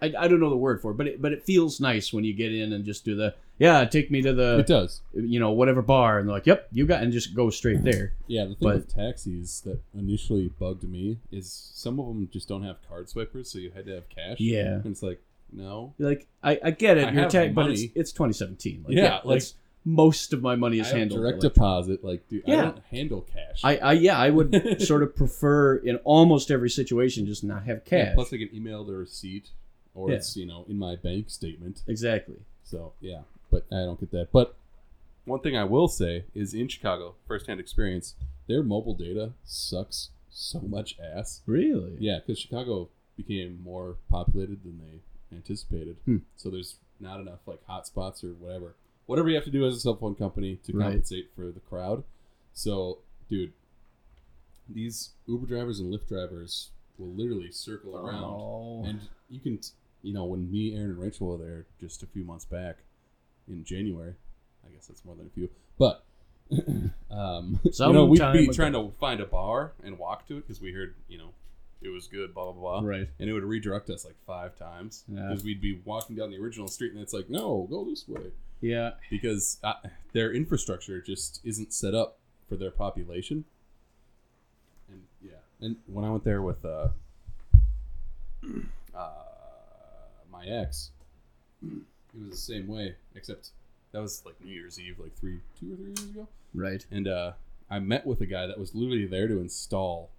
I, 0.02 0.12
I 0.18 0.28
don't 0.28 0.40
know 0.40 0.50
the 0.50 0.58
word 0.58 0.82
for 0.82 0.92
it, 0.92 0.98
but 0.98 1.08
it, 1.08 1.22
but 1.22 1.32
it 1.32 1.44
feels 1.44 1.80
nice 1.80 2.12
when 2.12 2.24
you 2.24 2.34
get 2.34 2.52
in 2.54 2.74
and 2.74 2.84
just 2.84 3.06
do 3.06 3.16
the 3.16 3.36
yeah, 3.60 3.86
take 3.86 4.10
me 4.10 4.24
to 4.24 4.34
the 4.34 4.58
it 4.60 4.66
does. 4.66 5.02
you 5.14 5.40
know 5.40 5.52
whatever 5.52 5.84
bar, 5.84 6.18
and 6.18 6.28
they're 6.28 6.34
like, 6.34 6.48
yep, 6.48 6.68
you 6.72 6.88
got, 6.88 7.04
and 7.04 7.14
just 7.14 7.36
go 7.36 7.52
straight 7.52 7.84
there. 7.84 8.14
Yeah, 8.26 8.46
the 8.46 8.56
thing 8.56 8.58
But- 8.68 8.76
with 8.78 8.94
taxis 8.96 9.62
that 9.62 9.80
initially 9.94 10.50
bugged 10.60 10.84
me 10.84 11.20
is 11.32 11.72
some 11.76 12.00
of 12.00 12.08
them 12.08 12.28
just 12.34 12.48
don't 12.48 12.64
have 12.64 12.78
card 12.90 13.08
swipers, 13.08 13.52
so 13.52 13.60
you 13.60 13.70
had 13.70 13.86
to 13.86 13.94
have 13.94 14.10
cash. 14.10 14.40
Yeah. 14.40 14.74
And 14.78 14.88
it's 14.88 15.04
like, 15.04 15.22
no. 15.52 15.94
Like 16.00 16.26
I, 16.42 16.60
I 16.64 16.72
get 16.72 16.98
it, 16.98 17.10
I 17.10 17.12
you're 17.12 17.30
ta- 17.30 17.54
but 17.54 17.70
it's 17.70 17.84
it's 17.94 18.12
2017. 18.12 18.86
Like, 18.88 18.98
Yeah, 18.98 19.04
yeah, 19.04 19.20
like- 19.24 19.44
most 19.84 20.32
of 20.34 20.42
my 20.42 20.56
money 20.56 20.80
is 20.80 20.92
handled. 20.92 21.22
direct 21.22 21.42
deposit. 21.42 22.04
Like, 22.04 22.28
dude, 22.30 22.48
I 22.48 22.56
don't 22.56 22.80
handle 22.92 23.22
cash. 23.34 23.62
I, 23.64 23.78
I 23.78 23.92
yeah, 23.94 24.18
I 24.18 24.30
would 24.30 24.82
sort 24.86 25.02
of 25.04 25.16
prefer 25.16 25.78
in 25.78 25.96
almost 26.04 26.52
every 26.52 26.70
situation 26.70 27.26
just 27.26 27.44
not 27.44 27.64
have 27.64 27.82
Yeah, 27.92 28.06
cash. 28.06 28.16
plus, 28.16 28.34
I 28.34 28.38
can 28.38 28.50
email 28.54 28.84
the 28.84 28.94
receipt, 28.94 29.50
or 29.96 30.10
Yeah. 30.10 30.18
it's 30.18 30.36
you 30.38 30.46
know 30.46 30.66
in 30.70 30.78
my 30.78 30.96
bank 30.96 31.30
statement. 31.30 31.82
exactly. 31.88 32.38
So 32.64 32.94
yeah, 33.02 33.22
but 33.50 33.66
I 33.72 33.78
don't 33.78 34.00
get 34.00 34.12
that. 34.12 34.32
But 34.32 34.56
one 35.26 35.40
thing 35.40 35.58
I 35.58 35.64
will 35.64 35.88
say 35.88 36.26
is 36.36 36.54
in 36.54 36.68
Chicago, 36.68 37.16
firsthand 37.28 37.60
experience, 37.60 38.16
their 38.48 38.64
mobile 38.64 38.94
data 38.96 39.32
sucks 39.44 40.10
so 40.30 40.60
much 40.60 40.96
ass. 41.00 41.42
Really? 41.46 41.96
Yeah, 42.00 42.20
because 42.20 42.40
Chicago 42.40 42.90
became 43.18 43.60
more 43.64 43.98
populated 44.10 44.64
than 44.64 44.80
they 44.80 45.36
anticipated. 45.36 45.98
Hmm. 46.06 46.18
So 46.38 46.50
there's 46.50 46.76
not 47.00 47.20
enough 47.20 47.40
like 47.46 47.60
hotspots 47.68 48.24
or 48.24 48.30
whatever. 48.34 48.74
Whatever 49.12 49.28
you 49.28 49.36
have 49.36 49.44
to 49.44 49.52
do 49.52 49.68
as 49.68 49.76
a 49.76 49.80
cell 49.82 49.96
phone 49.98 50.16
company 50.16 50.56
to 50.64 50.72
Right. 50.72 50.86
compensate 50.86 51.30
for 51.36 51.52
the 51.52 51.60
crowd. 51.60 52.06
So, 52.54 53.00
dude, 53.30 53.52
these 54.70 55.12
Uber 55.28 55.48
drivers 55.48 55.82
and 55.82 55.94
Lyft 55.94 56.08
drivers 56.08 56.72
will 56.98 57.10
literally 57.10 57.52
circle 57.52 57.98
around, 57.98 58.24
Oh. 58.24 58.84
and 58.86 59.02
you 59.30 59.42
can, 59.42 59.60
you 60.02 60.14
know, 60.14 60.24
when 60.24 60.50
me, 60.50 60.76
Aaron, 60.76 60.92
and 60.92 60.98
Rachel 61.00 61.28
were 61.28 61.38
there 61.38 61.66
just 61.78 62.04
a 62.04 62.08
few 62.08 62.24
months 62.24 62.46
back 62.46 62.78
in 63.50 63.66
January, 63.66 64.16
I 64.66 64.70
guess 64.70 64.88
that's 64.88 65.04
more 65.04 65.16
than 65.18 65.28
a 65.28 65.30
few, 65.32 65.50
but. 65.78 66.06
um, 67.12 67.60
you 67.64 67.94
know, 67.94 68.06
we'd 68.06 68.20
be 68.34 68.44
ago. 68.44 68.52
trying 68.54 68.74
to 68.74 68.92
find 69.00 69.20
a 69.20 69.26
bar 69.26 69.74
and 69.84 69.98
walk 69.98 70.26
to 70.28 70.38
it 70.38 70.48
because 70.48 70.62
we 70.62 70.72
heard, 70.74 70.96
you 71.10 71.18
know, 71.18 71.32
it 71.82 71.90
was 71.90 72.08
good, 72.08 72.34
blah 72.34 72.52
blah 72.52 72.80
blah, 72.82 72.88
Right. 72.88 73.10
and 73.20 73.30
it 73.30 73.34
would 73.34 73.44
redirect 73.44 73.90
us 73.90 74.06
like 74.06 74.16
five 74.26 74.56
times 74.58 75.04
Yeah. 75.08 75.28
because 75.30 75.44
we'd 75.44 75.62
be 75.62 75.82
walking 75.86 76.16
down 76.16 76.30
the 76.32 76.38
original 76.38 76.68
street 76.68 76.92
and 76.94 77.02
it's 77.02 77.14
like, 77.14 77.30
no, 77.30 77.68
go 77.70 77.84
this 77.86 78.08
way 78.08 78.32
Yeah. 78.62 78.92
because 79.10 79.58
uh, 79.64 79.74
their 80.14 80.32
infrastructure 80.32 81.02
just 81.02 81.42
isn't 81.44 81.74
set 81.74 81.94
up 81.96 82.18
for 82.48 82.56
their 82.56 82.72
population. 82.72 83.46
And 84.90 85.02
yeah, 85.24 85.38
and 85.60 85.78
when 85.88 86.06
I 86.06 86.10
went 86.12 86.24
there 86.24 86.42
with 86.42 86.64
uh, 86.66 86.90
uh, 88.96 89.10
my 90.32 90.46
ex, 90.46 90.92
it 91.64 91.70
was 92.20 92.30
the 92.32 92.36
same 92.38 92.68
way, 92.68 92.96
except 93.16 93.50
that 93.92 94.02
was 94.02 94.24
like 94.26 94.36
New 94.44 94.52
Year's 94.54 94.80
Eve, 94.80 95.00
like 95.00 95.16
three, 95.18 95.40
two 95.60 95.74
or 95.74 95.76
three 95.76 95.86
years 95.88 96.04
ago, 96.04 96.28
Right. 96.54 96.86
and 96.92 97.08
uh, 97.08 97.34
I 97.70 97.80
met 97.80 98.06
with 98.06 98.22
a 98.22 98.26
guy 98.26 98.48
that 98.48 98.60
was 98.60 98.76
literally 98.76 99.06
there 99.06 99.28
to 99.28 99.40
install 99.40 100.10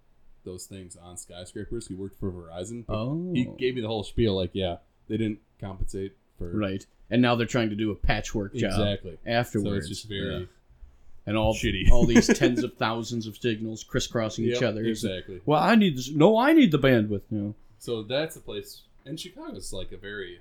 those 0.43 0.65
things 0.65 0.95
on 0.95 1.17
skyscrapers. 1.17 1.87
He 1.87 1.93
worked 1.93 2.19
for 2.19 2.31
Verizon. 2.31 2.85
Oh. 2.89 3.31
He 3.33 3.45
gave 3.57 3.75
me 3.75 3.81
the 3.81 3.87
whole 3.87 4.03
spiel, 4.03 4.35
like, 4.35 4.51
yeah, 4.53 4.77
they 5.07 5.17
didn't 5.17 5.39
compensate 5.59 6.15
for 6.37 6.49
Right. 6.55 6.85
And 7.09 7.21
now 7.21 7.35
they're 7.35 7.45
trying 7.47 7.69
to 7.69 7.75
do 7.75 7.91
a 7.91 7.95
patchwork 7.95 8.55
job 8.55 8.71
exactly. 8.71 9.17
afterwards. 9.25 9.69
So 9.69 9.73
it's 9.75 9.87
just 9.89 10.09
very 10.09 10.39
Yeah. 10.41 10.45
and 11.27 11.37
all 11.37 11.53
shitty. 11.53 11.91
all 11.91 12.05
these 12.07 12.27
tens 12.27 12.63
of 12.63 12.73
thousands 12.75 13.27
of 13.27 13.37
signals 13.37 13.83
crisscrossing 13.83 14.45
each 14.45 14.63
other. 14.63 14.83
Exactly. 14.83 15.41
Well, 15.45 15.61
I 15.61 15.75
need 15.75 15.97
this. 15.97 16.09
No, 16.09 16.37
I 16.37 16.53
need 16.53 16.71
the 16.71 16.79
bandwidth. 16.79 17.23
No. 17.29 17.53
So 17.77 18.01
that's 18.03 18.35
a 18.35 18.39
place, 18.39 18.81
and 19.05 19.19
Chicago's 19.19 19.73
like 19.73 19.91
a 19.91 19.97
very 19.97 20.39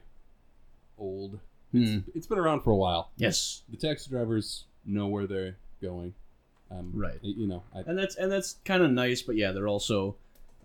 old. 0.97 1.41
Hmm. 1.73 1.99
It's 2.15 2.27
been 2.27 2.39
around 2.39 2.63
for 2.63 2.71
a 2.71 2.77
while. 2.77 3.11
Yes. 3.17 3.63
The 3.69 3.77
taxi 3.77 4.11
drivers 4.11 4.65
know 4.85 5.09
where 5.09 5.27
they're 5.27 5.57
going. 5.81 6.15
Um, 6.73 6.91
Right. 6.95 7.19
You 7.23 7.47
know, 7.47 7.63
I, 7.75 7.81
and 7.81 7.99
that's 7.99 8.17
and 8.17 8.33
that's 8.33 8.57
kind 8.65 8.83
of 8.83 8.91
nice 8.91 9.23
but 9.23 9.37
yeah 9.37 9.53
they're 9.53 9.69
also 9.69 10.17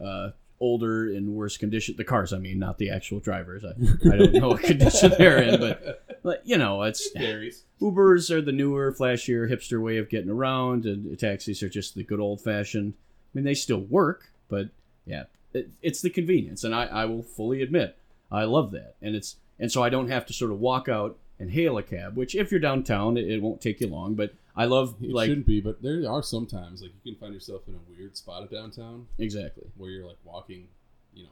uh, 0.03 0.29
older 0.59 1.09
in 1.09 1.35
worse 1.35 1.57
condition 1.57 1.95
the 1.97 2.03
cars 2.03 2.33
i 2.33 2.37
mean 2.37 2.57
not 2.57 2.77
the 2.77 2.89
actual 2.89 3.19
drivers 3.19 3.63
i, 3.63 3.69
I 4.11 4.17
don't 4.17 4.33
know 4.33 4.49
what 4.49 4.61
condition 4.63 5.13
they're 5.17 5.41
in 5.41 5.59
but, 5.59 6.03
but 6.23 6.41
you 6.45 6.57
know 6.57 6.81
it's 6.83 7.11
varies. 7.15 7.63
ubers 7.81 8.31
are 8.31 8.41
the 8.41 8.51
newer 8.51 8.91
flashier 8.91 9.49
hipster 9.51 9.81
way 9.81 9.97
of 9.97 10.09
getting 10.09 10.31
around 10.31 10.85
and 10.85 11.17
taxis 11.19 11.61
are 11.61 11.69
just 11.69 11.93
the 11.93 12.03
good 12.03 12.19
old 12.19 12.41
fashioned 12.41 12.93
i 12.97 13.29
mean 13.37 13.45
they 13.45 13.53
still 13.53 13.81
work 13.81 14.31
but 14.49 14.69
yeah 15.05 15.25
it, 15.53 15.69
it's 15.83 16.01
the 16.01 16.09
convenience 16.09 16.63
and 16.63 16.73
I, 16.73 16.85
I 16.85 17.05
will 17.05 17.23
fully 17.23 17.61
admit 17.61 17.95
i 18.31 18.43
love 18.43 18.71
that 18.71 18.95
and 19.01 19.15
it's 19.15 19.35
and 19.59 19.71
so 19.71 19.83
i 19.83 19.89
don't 19.89 20.09
have 20.09 20.25
to 20.25 20.33
sort 20.33 20.51
of 20.51 20.59
walk 20.59 20.89
out 20.89 21.17
and 21.39 21.51
hail 21.51 21.77
a 21.77 21.83
cab 21.83 22.17
which 22.17 22.33
if 22.33 22.49
you're 22.49 22.59
downtown 22.59 23.15
it, 23.15 23.29
it 23.29 23.43
won't 23.43 23.61
take 23.61 23.79
you 23.79 23.87
long 23.87 24.15
but 24.15 24.33
i 24.57 24.65
love 24.65 24.95
It 25.01 25.11
like 25.11 25.27
shouldn't 25.29 25.45
be, 25.47 25.61
but 25.61 25.81
there 25.81 26.09
are 26.09 26.23
sometimes 26.23 26.81
like 26.81 26.91
you 27.03 27.13
can 27.13 27.19
find 27.19 27.33
yourself 27.33 27.61
in 27.67 27.75
a 27.75 27.79
weird 27.89 28.17
spot 28.17 28.43
of 28.43 28.49
downtown 28.51 29.07
exactly 29.19 29.65
where 29.77 29.89
you're 29.91 30.05
like 30.05 30.17
walking, 30.25 30.67
you 31.13 31.23
know, 31.23 31.29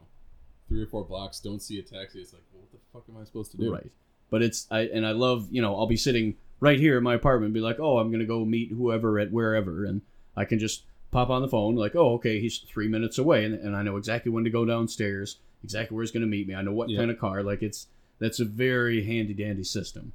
three 0.69 0.81
or 0.81 0.87
four 0.87 1.03
blocks, 1.03 1.39
don't 1.39 1.61
see 1.61 1.79
a 1.79 1.83
taxi. 1.83 2.19
It's 2.21 2.33
like, 2.33 2.41
well, 2.53 2.61
what 2.61 2.71
the 2.71 2.77
fuck 2.93 3.03
am 3.09 3.21
I 3.21 3.25
supposed 3.25 3.51
to 3.51 3.57
do? 3.57 3.73
Right. 3.73 3.91
But 4.29 4.41
it's 4.41 4.67
I 4.71 4.81
and 4.81 5.05
I 5.05 5.11
love, 5.11 5.47
you 5.51 5.61
know, 5.61 5.75
I'll 5.75 5.87
be 5.87 5.97
sitting 5.97 6.35
right 6.59 6.79
here 6.79 6.97
in 6.97 7.03
my 7.03 7.13
apartment 7.15 7.45
and 7.47 7.53
be 7.53 7.59
like, 7.59 7.79
"Oh, 7.79 7.99
I'm 7.99 8.09
going 8.09 8.19
to 8.21 8.25
go 8.25 8.43
meet 8.45 8.71
whoever 8.71 9.19
at 9.19 9.31
wherever." 9.31 9.85
And 9.85 10.01
I 10.35 10.45
can 10.45 10.57
just 10.59 10.83
pop 11.11 11.29
on 11.29 11.41
the 11.43 11.47
phone 11.47 11.75
like, 11.75 11.95
"Oh, 11.95 12.13
okay, 12.15 12.39
he's 12.39 12.57
3 12.59 12.87
minutes 12.87 13.17
away." 13.19 13.45
And, 13.45 13.53
and 13.53 13.75
I 13.75 13.83
know 13.83 13.97
exactly 13.97 14.31
when 14.31 14.43
to 14.43 14.49
go 14.49 14.65
downstairs, 14.65 15.37
exactly 15.63 15.93
where 15.95 16.03
he's 16.03 16.11
going 16.11 16.21
to 16.21 16.27
meet 16.27 16.47
me. 16.47 16.55
I 16.55 16.61
know 16.63 16.73
what 16.73 16.89
Yeah. 16.89 16.99
kind 16.99 17.11
of 17.11 17.19
car. 17.19 17.43
Like 17.43 17.61
it's 17.61 17.87
that's 18.19 18.39
a 18.39 18.45
very 18.45 19.03
handy 19.05 19.33
dandy 19.35 19.63
system. 19.63 20.11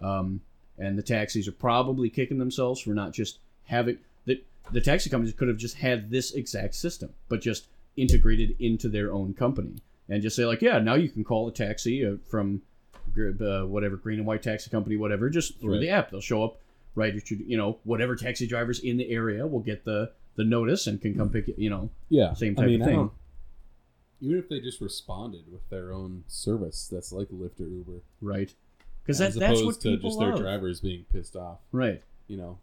Um 0.00 0.40
and 0.78 0.98
the 0.98 1.02
taxis 1.02 1.46
are 1.48 1.52
probably 1.52 2.08
kicking 2.10 2.38
themselves 2.38 2.80
for 2.80 2.90
not 2.90 3.12
just 3.12 3.38
having 3.64 3.98
the 4.24 4.42
the 4.72 4.80
taxi 4.80 5.10
companies 5.10 5.34
could 5.34 5.48
have 5.48 5.56
just 5.58 5.76
had 5.76 6.10
this 6.10 6.32
exact 6.32 6.74
system, 6.74 7.12
but 7.28 7.40
just 7.40 7.66
integrated 7.96 8.54
into 8.60 8.88
their 8.88 9.12
own 9.12 9.34
company 9.34 9.74
and 10.08 10.22
just 10.22 10.36
say 10.36 10.44
like, 10.46 10.62
yeah, 10.62 10.78
now 10.78 10.94
you 10.94 11.08
can 11.08 11.24
call 11.24 11.48
a 11.48 11.52
taxi 11.52 12.04
uh, 12.06 12.16
from 12.28 12.62
uh, 13.18 13.62
whatever 13.62 13.96
green 13.96 14.18
and 14.18 14.26
white 14.26 14.42
taxi 14.42 14.70
company, 14.70 14.96
whatever, 14.96 15.28
just 15.28 15.58
through 15.60 15.72
Right. 15.74 15.80
the 15.80 15.88
app. 15.90 16.10
They'll 16.10 16.20
show 16.20 16.44
up 16.44 16.58
right 16.94 17.14
at 17.14 17.30
your, 17.30 17.40
you 17.40 17.56
know, 17.56 17.78
whatever 17.84 18.14
taxi 18.16 18.46
drivers 18.46 18.78
in 18.80 18.96
the 18.96 19.10
area 19.10 19.46
will 19.46 19.60
get 19.60 19.84
the 19.84 20.12
the 20.36 20.44
notice 20.44 20.86
and 20.86 21.00
can 21.02 21.14
come 21.16 21.28
pick 21.28 21.48
it, 21.48 21.58
you 21.58 21.68
know, 21.68 21.90
Yeah. 22.08 22.32
Same 22.34 22.52
I 22.56 22.62
type 22.62 22.66
mean, 22.66 22.80
of 22.82 22.86
thing. 22.86 23.10
even 24.20 24.38
if 24.38 24.48
they 24.48 24.60
just 24.60 24.80
responded 24.80 25.42
with 25.50 25.68
their 25.68 25.92
own 25.92 26.22
service, 26.28 26.88
that's 26.90 27.12
like 27.12 27.28
Lyft 27.28 27.60
or 27.60 27.64
Uber. 27.68 28.00
right? 28.20 28.54
Because 29.02 29.18
that, 29.18 29.34
that's 29.34 29.62
what 29.62 29.80
to 29.80 29.90
people 29.96 30.10
just 30.10 30.20
their 30.20 30.30
love. 30.30 30.40
drivers 30.40 30.80
being 30.80 31.04
pissed 31.12 31.36
off. 31.36 31.58
Right. 31.72 32.02
You 32.28 32.36
know. 32.36 32.58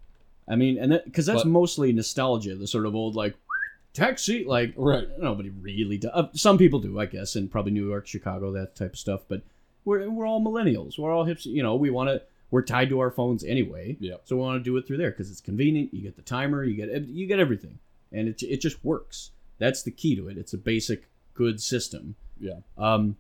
I 0.48 0.56
mean, 0.56 0.78
and 0.78 1.02
because 1.06 1.26
that's 1.26 1.44
But- 1.44 1.50
mostly 1.50 1.92
nostalgia, 1.92 2.56
the 2.56 2.68
sort 2.68 2.86
of 2.86 2.96
old 2.96 3.16
like 3.16 3.36
taxi, 3.94 4.46
like 4.46 4.74
Right. 4.78 5.08
nobody 5.20 5.50
really 5.50 5.98
does. 5.98 6.12
Uh, 6.14 6.28
some 6.34 6.58
people 6.58 6.80
do, 6.80 7.00
I 7.00 7.06
guess, 7.06 7.36
in 7.36 7.50
probably 7.50 7.72
New 7.74 7.88
York, 7.88 8.08
Chicago, 8.08 8.52
that 8.54 8.76
type 8.76 8.94
of 8.94 9.00
stuff. 9.00 9.22
But 9.28 9.42
we're 9.86 10.10
we're 10.10 10.26
all 10.26 10.42
millennials. 10.42 10.98
We're 10.98 11.12
all 11.12 11.26
hips. 11.26 11.46
You 11.46 11.64
know, 11.64 11.76
we 11.76 11.90
want 11.90 12.10
to. 12.10 12.22
We're 12.50 12.62
tied 12.62 12.88
to 12.90 13.00
our 13.00 13.12
phones 13.12 13.44
anyway. 13.44 13.98
Yep. 14.00 14.22
So 14.24 14.38
we 14.38 14.42
want 14.42 14.60
to 14.60 14.64
do 14.64 14.78
it 14.78 14.88
through 14.88 14.98
there 14.98 15.12
because 15.12 15.30
it's 15.30 15.42
convenient. 15.42 15.94
You 15.94 16.02
get 16.02 16.16
the 16.16 16.22
timer. 16.22 16.64
You 16.64 16.76
get 16.76 17.08
you 17.10 17.28
get 17.28 17.40
everything, 17.40 17.80
and 18.14 18.30
it 18.30 18.42
it 18.42 18.62
just 18.62 18.84
works. 18.86 19.32
That's 19.60 19.84
the 19.84 19.92
key 19.92 20.16
to 20.16 20.30
it. 20.30 20.38
It's 20.38 20.54
a 20.54 20.58
basic 20.58 21.10
good 21.34 21.60
system. 21.62 22.16
Yeah. 22.40 22.60
Um. 22.78 23.18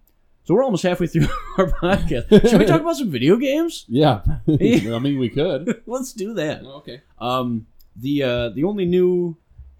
So 0.47 0.53
we're 0.53 0.63
almost 0.63 0.83
halfway 0.83 1.07
through 1.07 1.27
our 1.57 1.67
podcast. 1.67 2.29
Should 2.49 2.59
we 2.59 2.65
talk 2.65 2.79
about 2.79 2.95
some 2.95 3.11
video 3.11 3.35
games? 3.35 3.83
Yeah. 3.89 4.21
I 4.47 4.99
mean, 4.99 5.19
we 5.19 5.27
could. 5.27 5.81
Let's 5.85 6.13
do 6.13 6.33
that. 6.35 6.63
okay. 6.63 7.01
Um, 7.19 7.67
the 7.97 8.23
uh, 8.23 8.49
the 8.49 8.63
only 8.63 8.85
new 8.85 9.35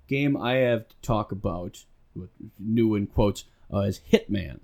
game 0.09 0.35
I 0.35 0.55
have 0.55 0.89
to 0.89 0.95
talk 1.01 1.31
about, 1.31 1.85
new 2.59 2.95
in 2.95 3.07
quotes, 3.07 3.45
uh, 3.73 3.79
is 3.79 4.01
Hitman. 4.11 4.59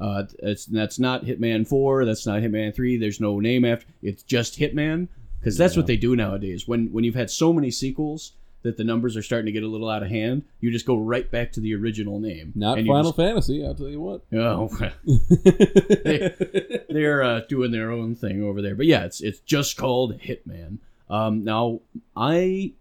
Uh, 0.00 0.24
it's 0.38 0.64
that's 0.64 0.98
not 0.98 1.26
Hitman 1.26 1.68
Four. 1.68 2.06
That's 2.06 2.26
not 2.26 2.40
Hitman 2.40 2.74
Three. 2.74 2.96
There's 2.96 3.20
no 3.20 3.38
name 3.38 3.66
after. 3.66 3.86
It's 4.02 4.22
just 4.22 4.58
Hitman. 4.58 5.08
because 5.38 5.58
that's 5.58 5.74
Yeah. 5.74 5.80
what 5.80 5.86
they 5.86 5.98
do 5.98 6.16
nowadays. 6.16 6.66
When 6.66 6.90
when 6.92 7.04
you've 7.04 7.14
had 7.14 7.30
so 7.30 7.52
many 7.52 7.70
sequels 7.70 8.32
that 8.62 8.76
the 8.76 8.84
numbers 8.84 9.16
are 9.16 9.22
starting 9.22 9.46
to 9.46 9.52
get 9.52 9.62
a 9.62 9.68
little 9.68 9.88
out 9.88 10.02
of 10.02 10.08
hand, 10.08 10.44
you 10.60 10.70
just 10.70 10.86
go 10.86 10.96
right 10.96 11.30
back 11.30 11.52
to 11.52 11.60
the 11.60 11.74
original 11.74 12.20
name. 12.20 12.52
Not 12.54 12.76
Final 12.78 13.02
just- 13.04 13.16
Fantasy, 13.16 13.64
I'll 13.64 13.74
tell 13.74 13.88
you 13.88 14.00
what. 14.00 14.22
Oh, 14.32 14.68
they're 16.88 17.22
uh, 17.22 17.40
doing 17.48 17.72
their 17.72 17.90
own 17.90 18.14
thing 18.14 18.42
over 18.42 18.62
there. 18.62 18.74
But 18.74 18.86
yeah, 18.86 19.04
it's 19.04 19.20
it's 19.20 19.40
just 19.40 19.76
called 19.76 20.18
Hitman. 20.20 20.78
Um, 21.10 21.44
now 21.44 21.80
I 22.16 22.72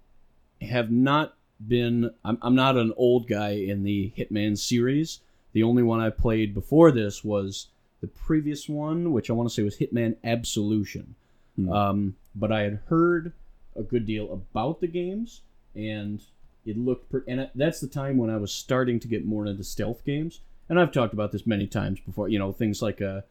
have 0.62 0.92
not 0.92 1.36
been. 1.68 2.12
I'm, 2.24 2.38
I'm 2.42 2.56
not 2.56 2.78
an 2.78 2.94
old 2.96 3.28
guy 3.28 3.52
in 3.52 3.84
the 3.84 4.12
Hitman 4.18 4.58
series. 4.58 5.20
The 5.54 5.64
only 5.64 5.84
one 5.84 6.00
I 6.00 6.10
played 6.10 6.54
before 6.54 6.92
this 6.92 7.24
was 7.24 7.68
the 8.00 8.08
previous 8.08 8.70
one, 8.70 9.12
which 9.12 9.30
I 9.30 9.34
want 9.34 9.50
to 9.50 9.54
say 9.54 9.64
was 9.64 9.78
Hitman 9.78 10.16
Absolution. 10.24 11.16
Hmm. 11.56 11.72
Um, 11.72 12.16
but 12.36 12.52
I 12.52 12.62
had 12.62 12.80
heard 12.88 13.34
a 13.76 13.84
good 13.84 14.06
deal 14.06 14.32
about 14.32 14.80
the 14.80 14.88
games, 14.88 15.42
and 15.76 16.22
it 16.66 16.78
looked. 16.78 17.10
pretty. 17.10 17.32
and 17.32 17.50
that's 17.56 17.80
the 17.80 17.88
time 17.88 18.18
when 18.18 18.30
I 18.30 18.38
was 18.38 18.52
starting 18.52 19.00
to 19.00 19.08
get 19.08 19.26
more 19.26 19.46
into 19.46 19.64
stealth 19.64 20.04
games. 20.06 20.42
And 20.70 20.80
I've 20.80 20.92
talked 20.92 21.14
about 21.14 21.32
this 21.32 21.46
many 21.48 21.68
times 21.68 22.00
before. 22.00 22.30
You 22.30 22.40
know, 22.40 22.52
things 22.52 22.82
like 22.82 23.02
uh, 23.02 23.22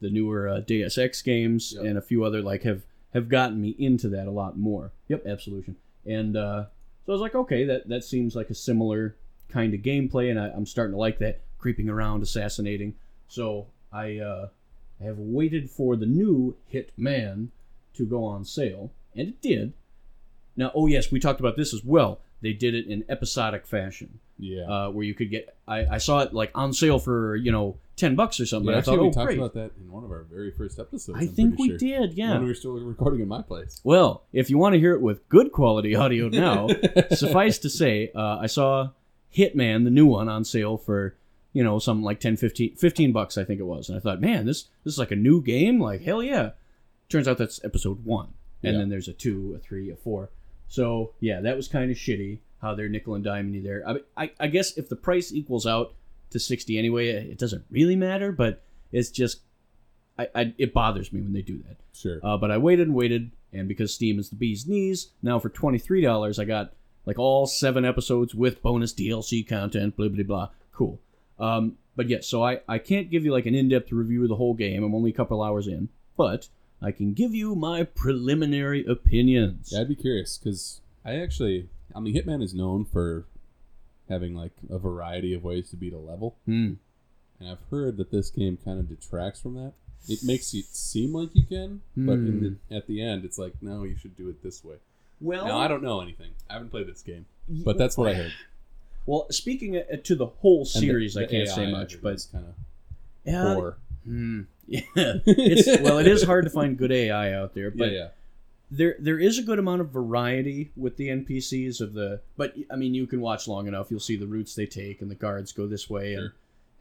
the 0.00 0.10
newer 0.10 0.48
uh, 0.48 0.60
Deus 0.60 0.98
Ex 0.98 1.22
games 1.22 1.74
Yep. 1.76 1.84
and 1.84 1.98
a 1.98 2.02
few 2.02 2.24
other 2.24 2.42
like 2.42 2.62
have 2.62 2.82
have 3.14 3.28
gotten 3.28 3.60
me 3.60 3.74
into 3.78 4.08
that 4.10 4.26
a 4.26 4.30
lot 4.30 4.58
more. 4.58 4.92
Yep, 5.08 5.26
Absolution. 5.26 5.76
And 6.06 6.36
uh, 6.36 6.64
so 7.06 7.12
I 7.12 7.12
was 7.12 7.20
like, 7.20 7.34
okay, 7.34 7.64
that 7.64 7.88
that 7.88 8.04
seems 8.04 8.34
like 8.34 8.50
a 8.50 8.54
similar 8.54 9.16
kind 9.48 9.74
of 9.74 9.80
gameplay, 9.80 10.30
and 10.30 10.38
I, 10.40 10.48
I'm 10.48 10.66
starting 10.66 10.92
to 10.92 10.98
like 10.98 11.18
that 11.20 11.40
creeping 11.58 11.88
around, 11.88 12.22
assassinating. 12.22 12.94
So 13.28 13.66
I 13.92 14.18
uh, 14.18 14.48
I 15.00 15.04
have 15.04 15.18
waited 15.18 15.70
for 15.70 15.94
the 15.96 16.06
new 16.06 16.56
Hitman 16.72 17.48
to 17.94 18.04
go 18.06 18.24
on 18.24 18.44
sale, 18.44 18.90
and 19.14 19.28
it 19.28 19.40
did. 19.40 19.72
Now, 20.58 20.72
oh 20.74 20.86
yes, 20.86 21.10
we 21.10 21.20
talked 21.20 21.40
about 21.40 21.56
this 21.56 21.72
as 21.72 21.82
well. 21.84 22.20
They 22.42 22.52
did 22.52 22.74
it 22.74 22.86
in 22.86 23.04
episodic 23.08 23.66
fashion, 23.66 24.20
Yeah. 24.38 24.62
uh, 24.64 24.90
where 24.90 25.04
you 25.04 25.14
could 25.14 25.30
get. 25.30 25.56
I, 25.66 25.86
I 25.86 25.98
saw 25.98 26.20
it 26.20 26.34
like 26.34 26.50
on 26.54 26.72
sale 26.72 26.98
for 26.98 27.34
you 27.36 27.50
know 27.50 27.76
ten 27.96 28.14
bucks 28.14 28.38
or 28.40 28.46
something. 28.46 28.70
yeah 28.70 28.78
I 28.78 28.80
thought, 28.82 29.00
we 29.00 29.06
oh 29.08 29.10
talked 29.12 29.26
great. 29.26 29.38
about 29.38 29.54
that 29.54 29.70
in 29.80 29.90
one 29.90 30.04
of 30.04 30.10
our 30.10 30.22
very 30.30 30.50
first 30.52 30.78
episodes. 30.78 31.16
I 31.18 31.22
I'm 31.22 31.28
think 31.28 31.58
we 31.58 31.68
sure. 31.70 31.78
did, 31.78 32.12
yeah. 32.14 32.32
When 32.34 32.42
we 32.42 32.48
were 32.48 32.54
still 32.54 32.72
recording 32.72 33.20
in 33.20 33.28
my 33.28 33.42
place. 33.42 33.80
Well, 33.84 34.24
if 34.32 34.50
you 34.50 34.58
want 34.58 34.74
to 34.74 34.78
hear 34.78 34.92
it 34.94 35.00
with 35.00 35.26
good 35.28 35.50
quality 35.52 35.94
audio 35.96 36.28
now, 36.46 36.68
suffice 37.14 37.58
to 37.58 37.70
say, 37.70 38.10
uh, 38.14 38.38
I 38.40 38.46
saw 38.46 38.90
Hitman, 39.36 39.84
the 39.84 39.90
new 39.90 40.06
one, 40.06 40.28
on 40.28 40.44
sale 40.44 40.76
for 40.76 41.14
you 41.52 41.64
know 41.64 41.78
something 41.78 42.04
like 42.04 42.20
10, 42.20 42.36
15, 42.36 42.76
15 42.76 43.12
bucks, 43.12 43.36
I 43.38 43.44
think 43.44 43.58
it 43.60 43.64
was, 43.64 43.88
and 43.88 43.96
I 43.96 44.00
thought, 44.00 44.20
man, 44.20 44.46
this 44.46 44.64
this 44.84 44.94
is 44.94 44.98
like 44.98 45.10
a 45.12 45.16
new 45.16 45.40
game, 45.42 45.80
like 45.80 46.02
hell 46.02 46.22
yeah. 46.22 46.50
Turns 47.08 47.26
out 47.26 47.38
that's 47.38 47.62
episode 47.64 48.04
one, 48.04 48.28
and 48.62 48.74
Yeah. 48.74 48.78
then 48.80 48.88
there's 48.90 49.08
a 49.08 49.12
two, 49.12 49.54
a 49.56 49.58
three, 49.58 49.90
a 49.90 49.96
four. 49.96 50.30
So 50.68 51.14
yeah, 51.20 51.40
that 51.40 51.56
was 51.56 51.68
kind 51.68 51.90
of 51.90 51.96
shitty 51.96 52.38
how 52.60 52.74
they're 52.74 52.88
nickel 52.88 53.14
and 53.14 53.24
diming 53.24 53.54
you 53.54 53.62
there. 53.62 53.82
I, 53.86 54.24
I 54.24 54.30
I 54.40 54.46
guess 54.48 54.76
if 54.76 54.88
the 54.88 54.96
price 54.96 55.32
equals 55.32 55.66
out 55.66 55.94
to 56.30 56.38
sixty 56.38 56.78
anyway, 56.78 57.08
it 57.08 57.38
doesn't 57.38 57.64
really 57.70 57.96
matter, 57.96 58.32
but 58.32 58.62
it's 58.92 59.10
just. 59.10 59.40
I, 60.20 60.28
I, 60.34 60.54
it 60.58 60.74
bothers 60.74 61.12
me 61.12 61.20
when 61.20 61.32
they 61.32 61.42
do 61.42 61.58
that. 61.58 61.76
Sure. 61.94 62.18
Uh, 62.24 62.36
but 62.36 62.50
I 62.50 62.58
waited 62.58 62.88
and 62.88 62.96
waited, 62.96 63.30
and 63.52 63.68
because 63.68 63.94
Steam 63.94 64.18
is 64.18 64.30
the 64.30 64.34
bee's 64.34 64.66
knees, 64.66 65.12
now 65.22 65.38
for 65.38 65.48
twenty 65.48 65.78
three 65.78 66.00
dollars, 66.00 66.40
I 66.40 66.44
got 66.44 66.72
like 67.06 67.18
all 67.18 67.46
seven 67.46 67.84
episodes 67.84 68.34
with 68.34 68.60
bonus 68.60 68.92
DLC 68.92 69.48
content. 69.48 69.96
Blah 69.96 70.08
blah 70.08 70.24
blah. 70.24 70.48
Cool. 70.72 71.00
Um, 71.38 71.76
but 71.94 72.08
yeah, 72.08 72.18
so 72.20 72.44
I 72.44 72.60
I 72.68 72.78
can't 72.78 73.10
give 73.10 73.24
you 73.24 73.32
like 73.32 73.46
an 73.46 73.54
in 73.54 73.68
depth 73.68 73.92
review 73.92 74.24
of 74.24 74.28
the 74.28 74.36
whole 74.36 74.54
game. 74.54 74.82
I'm 74.82 74.94
only 74.94 75.10
a 75.10 75.14
couple 75.14 75.42
hours 75.42 75.68
in, 75.68 75.88
but 76.16 76.48
I 76.80 76.92
can 76.92 77.12
give 77.12 77.34
you 77.34 77.54
my 77.54 77.82
preliminary 77.84 78.84
opinions. 78.86 79.70
Yeah, 79.72 79.80
I'd 79.80 79.88
be 79.88 79.96
curious 79.96 80.38
because 80.38 80.80
I 81.04 81.16
actually, 81.16 81.68
I 81.94 82.00
mean, 82.00 82.14
Hitman 82.14 82.42
is 82.42 82.54
known 82.54 82.84
for 82.84 83.24
having 84.08 84.34
like 84.34 84.52
a 84.70 84.78
variety 84.78 85.34
of 85.34 85.42
ways 85.44 85.70
to 85.70 85.76
beat 85.76 85.92
a 85.92 85.98
level, 85.98 86.36
Hmm. 86.46 86.74
and 87.40 87.48
I've 87.48 87.62
heard 87.70 87.96
that 87.98 88.10
this 88.10 88.30
game 88.30 88.56
kind 88.64 88.78
of 88.78 88.88
detracts 88.88 89.40
from 89.40 89.54
that. 89.54 89.72
It 90.08 90.20
makes 90.24 90.54
it 90.54 90.64
seem 90.66 91.12
like 91.12 91.30
you 91.34 91.42
can, 91.44 91.82
but 91.96 92.12
in 92.14 92.58
the, 92.70 92.74
at 92.76 92.86
the 92.86 93.02
end, 93.02 93.24
it's 93.24 93.36
like, 93.38 93.54
no, 93.60 93.82
you 93.82 93.96
should 93.96 94.16
do 94.16 94.28
it 94.28 94.42
this 94.42 94.64
way. 94.64 94.76
Well, 95.20 95.46
Now, 95.46 95.58
I 95.58 95.66
don't 95.68 95.82
know 95.82 96.00
anything. 96.00 96.30
I 96.48 96.52
haven't 96.54 96.70
played 96.70 96.86
this 96.86 97.02
game, 97.02 97.26
but 97.48 97.76
that's 97.76 97.98
what 97.98 98.08
I 98.08 98.14
heard. 98.14 98.32
Well, 99.04 99.26
speaking 99.30 99.76
uh, 99.76 99.82
to 100.04 100.14
the 100.14 100.26
whole 100.26 100.58
And 100.60 100.66
the- 100.66 100.86
series, 100.86 101.14
the 101.14 101.22
I 101.24 101.26
can't 101.26 101.48
AI 101.48 101.54
say 101.54 101.70
much, 101.70 102.00
but 102.00 102.24
kind 102.30 102.46
of 102.46 102.54
yeah, 103.24 103.54
poor. 103.56 103.76
Hmm, 104.08 104.40
yeah, 104.66 104.80
it's 104.94 105.82
well, 105.82 105.98
it 105.98 106.06
is 106.06 106.22
hard 106.22 106.44
to 106.44 106.50
find 106.50 106.76
good 106.76 106.92
AI 106.92 107.32
out 107.32 107.54
there, 107.54 107.70
but 107.70 107.92
yeah, 107.92 107.98
yeah. 107.98 108.08
there 108.70 108.96
there 108.98 109.18
is 109.18 109.38
a 109.38 109.42
good 109.42 109.58
amount 109.58 109.80
of 109.80 109.90
variety 109.90 110.70
with 110.76 110.96
the 110.96 111.08
NPCs 111.08 111.80
of 111.80 111.92
the 111.92 112.20
but 112.36 112.54
I 112.70 112.76
mean 112.76 112.94
you 112.94 113.06
can 113.06 113.20
watch 113.20 113.48
long 113.48 113.66
enough 113.66 113.90
you'll 113.90 114.00
see 114.00 114.16
the 114.16 114.26
routes 114.26 114.54
they 114.54 114.66
take 114.66 115.02
and 115.02 115.10
the 115.10 115.14
guards 115.14 115.52
go 115.52 115.66
this 115.66 115.88
way 115.88 116.14
and 116.14 116.30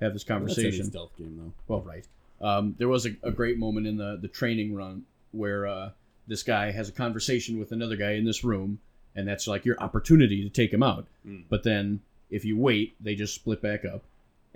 have 0.01 0.13
this 0.13 0.23
That's 0.23 0.31
any 0.31 0.39
conversation. 0.39 0.85
stealth 0.85 1.15
game 1.17 1.37
though. 1.37 1.53
Well, 1.67 1.81
right. 1.81 2.05
Um, 2.39 2.75
there 2.77 2.87
was 2.87 3.05
a, 3.05 3.15
a 3.23 3.31
great 3.31 3.57
moment 3.57 3.87
in 3.87 3.97
the 3.97 4.17
the 4.21 4.27
training 4.27 4.75
run 4.75 5.05
where 5.31 5.67
uh, 5.67 5.89
this 6.27 6.43
guy 6.43 6.71
has 6.71 6.89
a 6.89 6.91
conversation 6.91 7.59
with 7.59 7.71
another 7.71 7.95
guy 7.95 8.11
in 8.11 8.25
this 8.25 8.43
room, 8.43 8.79
and 9.15 9.27
that's 9.27 9.47
like 9.47 9.65
your 9.65 9.79
opportunity 9.81 10.43
to 10.43 10.49
take 10.49 10.71
him 10.71 10.83
out. 10.83 11.07
Mm. 11.25 11.43
But 11.49 11.63
then 11.63 12.01
if 12.29 12.45
you 12.45 12.57
wait, 12.57 12.95
they 13.03 13.15
just 13.15 13.33
split 13.35 13.61
back 13.61 13.85
up, 13.85 14.03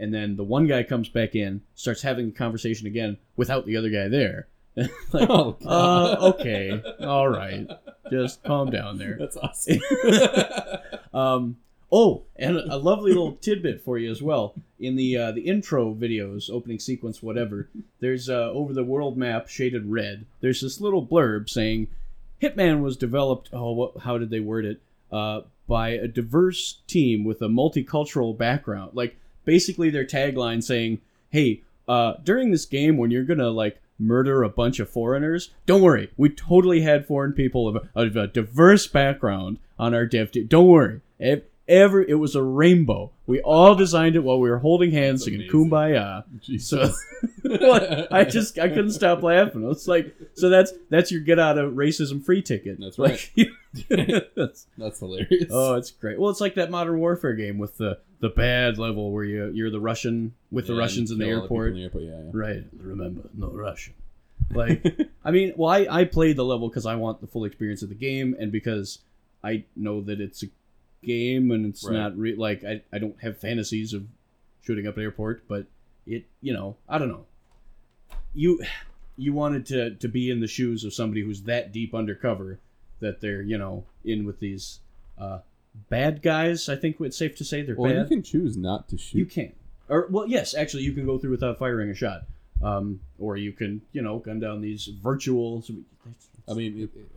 and 0.02 0.14
then 0.14 0.36
the 0.36 0.44
one 0.44 0.68
guy 0.68 0.84
comes 0.84 1.08
back 1.08 1.36
in, 1.36 1.62
starts 1.76 2.02
having 2.02 2.26
the 2.26 2.32
conversation 2.32 2.88
again 2.88 3.18
without 3.38 3.66
the 3.66 3.78
other 3.78 3.90
guy 3.90 4.08
there. 4.08 4.48
like, 4.76 5.30
Oh, 5.30 5.58
uh, 5.66 6.34
okay, 6.34 6.82
all 7.02 7.30
right, 7.30 7.68
just 8.10 8.44
calm 8.44 8.70
down 8.70 8.98
there. 8.98 9.16
That's 9.20 9.38
awesome. 9.42 9.80
Um, 11.14 11.58
oh, 11.92 12.24
and 12.36 12.58
a 12.58 12.78
lovely 12.78 13.12
little 13.12 13.34
tidbit 13.34 13.82
for 13.82 13.98
you 13.98 14.10
as 14.10 14.22
well. 14.22 14.56
In 14.80 14.96
the 14.96 15.18
uh, 15.18 15.32
the 15.32 15.42
intro 15.42 15.94
videos, 15.94 16.50
opening 16.50 16.80
sequence, 16.80 17.22
whatever, 17.22 17.70
there's 18.00 18.30
uh, 18.30 18.50
over 18.52 18.74
the 18.74 18.84
world 18.84 19.18
map 19.18 19.48
shaded 19.50 19.86
red. 19.92 20.26
There's 20.40 20.62
this 20.62 20.82
little 20.82 21.06
blurb 21.06 21.50
saying, 21.50 21.88
"Hitman 22.42 22.82
was 22.82 22.98
developed." 22.98 23.50
Oh, 23.54 23.72
what, 23.74 23.98
how 24.00 24.18
did 24.18 24.30
they 24.30 24.40
word 24.40 24.66
it? 24.66 24.82
Uh, 25.12 25.42
by 25.68 25.90
a 25.90 26.08
diverse 26.08 26.80
team 26.88 27.24
with 27.24 27.42
a 27.42 27.48
multicultural 27.48 28.38
background. 28.38 28.92
Like 28.94 29.18
basically 29.46 29.90
their 29.90 30.06
tagline 30.06 30.64
saying, 30.64 31.00
"Hey, 31.30 31.62
uh, 31.88 32.14
during 32.24 32.52
this 32.52 32.66
game, 32.66 32.98
when 32.98 33.12
you're 33.12 33.24
gonna 33.26 33.50
like." 33.50 33.80
Murder 34.04 34.42
a 34.42 34.50
bunch 34.50 34.80
of 34.80 34.90
foreigners. 34.90 35.52
Don't 35.68 35.84
worry, 35.84 36.10
we 36.18 36.30
totally 36.30 36.82
had 36.82 37.06
foreign 37.06 37.34
people 37.34 37.68
of 37.68 37.76
a, 37.76 38.02
of 38.02 38.16
a 38.16 38.26
diverse 38.26 38.88
background 38.88 39.60
on 39.78 39.94
our 39.94 40.08
dev 40.08 40.32
team. 40.32 40.48
Don't 40.48 40.66
worry, 40.70 41.02
Ev- 41.20 41.44
every 41.68 42.10
it 42.10 42.16
was 42.16 42.34
a 42.34 42.42
rainbow. 42.42 43.12
We 43.28 43.42
all 43.42 43.76
designed 43.76 44.16
it 44.16 44.24
while 44.24 44.40
we 44.40 44.50
were 44.50 44.58
holding 44.58 44.90
hands, 44.90 45.26
singing 45.26 45.48
"Kumbaya." 45.48 46.24
Jesus. 46.42 47.00
What? 47.44 48.12
I 48.12 48.24
just 48.24 48.58
I 48.58 48.70
couldn't 48.70 48.94
stop 48.94 49.22
laughing. 49.22 49.70
It's 49.70 49.88
like 49.88 50.16
so 50.34 50.50
that's 50.50 50.74
that's 50.90 51.12
your 51.12 51.22
get 51.22 51.38
out 51.38 51.60
of 51.60 51.74
racism 51.74 52.24
free 52.24 52.42
ticket. 52.42 52.80
That's 52.80 52.98
Like, 52.98 53.32
that's, 54.36 54.68
That's 54.78 55.00
hilarious. 55.00 55.50
oh, 55.52 55.76
it's 55.76 55.92
great. 55.92 56.20
Well, 56.20 56.30
it's 56.32 56.42
like 56.42 56.56
that 56.56 56.72
Modern 56.72 56.98
Warfare 57.00 57.34
game 57.34 57.58
with 57.58 57.78
the 57.78 58.00
the 58.22 58.30
bad 58.30 58.78
level 58.78 59.12
where 59.12 59.24
you 59.24 59.52
you're 59.54 59.70
the 59.72 59.80
Russian 59.80 60.34
with 60.52 60.68
the 60.68 60.76
Russians 60.76 61.12
in 61.12 61.18
the 61.20 61.26
airport. 61.28 61.70
in 61.70 61.76
the 61.76 61.84
airport, 61.84 62.04
yeah, 62.04 62.22
yeah. 62.24 62.30
Right. 62.34 62.64
Remember, 62.78 63.30
no 63.36 63.48
Russian. 63.50 63.94
Like, 64.54 64.84
I 65.24 65.32
mean, 65.32 65.54
well, 65.56 65.70
I, 65.70 65.88
I 65.90 66.04
played 66.04 66.36
the 66.36 66.44
level 66.44 66.68
because 66.68 66.86
I 66.86 66.96
want 66.96 67.22
the 67.22 67.28
full 67.28 67.46
experience 67.46 67.84
of 67.84 67.90
the 67.90 67.96
game 67.96 68.36
and 68.38 68.52
because 68.52 69.00
I 69.44 69.64
know 69.78 70.02
that 70.02 70.20
it's 70.20 70.44
a 70.44 70.48
game 71.06 71.52
and 71.52 71.66
it's 71.68 71.86
Right. 71.86 71.94
not 71.94 72.18
re- 72.18 72.36
like 72.36 72.64
I, 72.66 72.82
I 72.92 72.98
don't 72.98 73.16
have 73.22 73.38
fantasies 73.38 73.94
of 73.94 74.08
shooting 74.62 74.88
up 74.88 74.98
an 74.98 75.04
airport, 75.04 75.48
but 75.48 75.68
it, 76.06 76.26
you 76.42 76.52
know, 76.54 76.76
I 76.90 76.98
don't 76.98 77.08
know. 77.08 77.26
You 78.34 78.62
you 79.16 79.32
wanted 79.32 79.66
to 79.68 79.92
to 79.96 80.08
be 80.10 80.30
in 80.30 80.42
the 80.42 80.48
shoes 80.48 80.84
of 80.84 80.94
somebody 80.94 81.22
who's 81.22 81.44
that 81.44 81.72
deep 81.72 81.94
undercover 81.96 82.60
that 83.00 83.22
they're, 83.22 83.42
you 83.44 83.58
know, 83.58 83.86
in 84.04 84.26
with 84.26 84.40
these 84.40 84.80
uh 85.18 85.40
bad 85.90 86.22
guys, 86.22 86.70
I 86.70 86.76
think 86.76 86.98
it's 87.00 87.18
safe 87.18 87.36
to 87.38 87.46
say 87.46 87.62
they're 87.62 87.76
bad. 87.76 87.82
Well, 87.82 87.94
bad. 87.94 88.02
you 88.04 88.08
can 88.08 88.24
choose 88.24 88.58
not 88.58 88.88
to 88.90 88.98
shoot. 88.98 89.18
You 89.18 89.26
can. 89.26 89.54
Or 89.90 90.08
well, 90.10 90.28
yes, 90.28 90.54
actually, 90.56 90.84
you 90.84 90.94
can 90.94 91.06
go 91.06 91.18
through 91.18 91.32
without 91.32 91.58
firing 91.58 91.90
a 91.90 91.96
shot. 91.96 92.22
Um, 92.64 93.00
or 93.18 93.38
you 93.38 93.52
can, 93.54 93.82
you 93.92 94.02
know, 94.04 94.20
gun 94.20 94.40
down 94.40 94.62
these 94.62 94.86
virtual. 95.02 95.64
I 96.50 96.54
mean, 96.54 96.78
it, 96.78 96.98
it- 96.98 97.12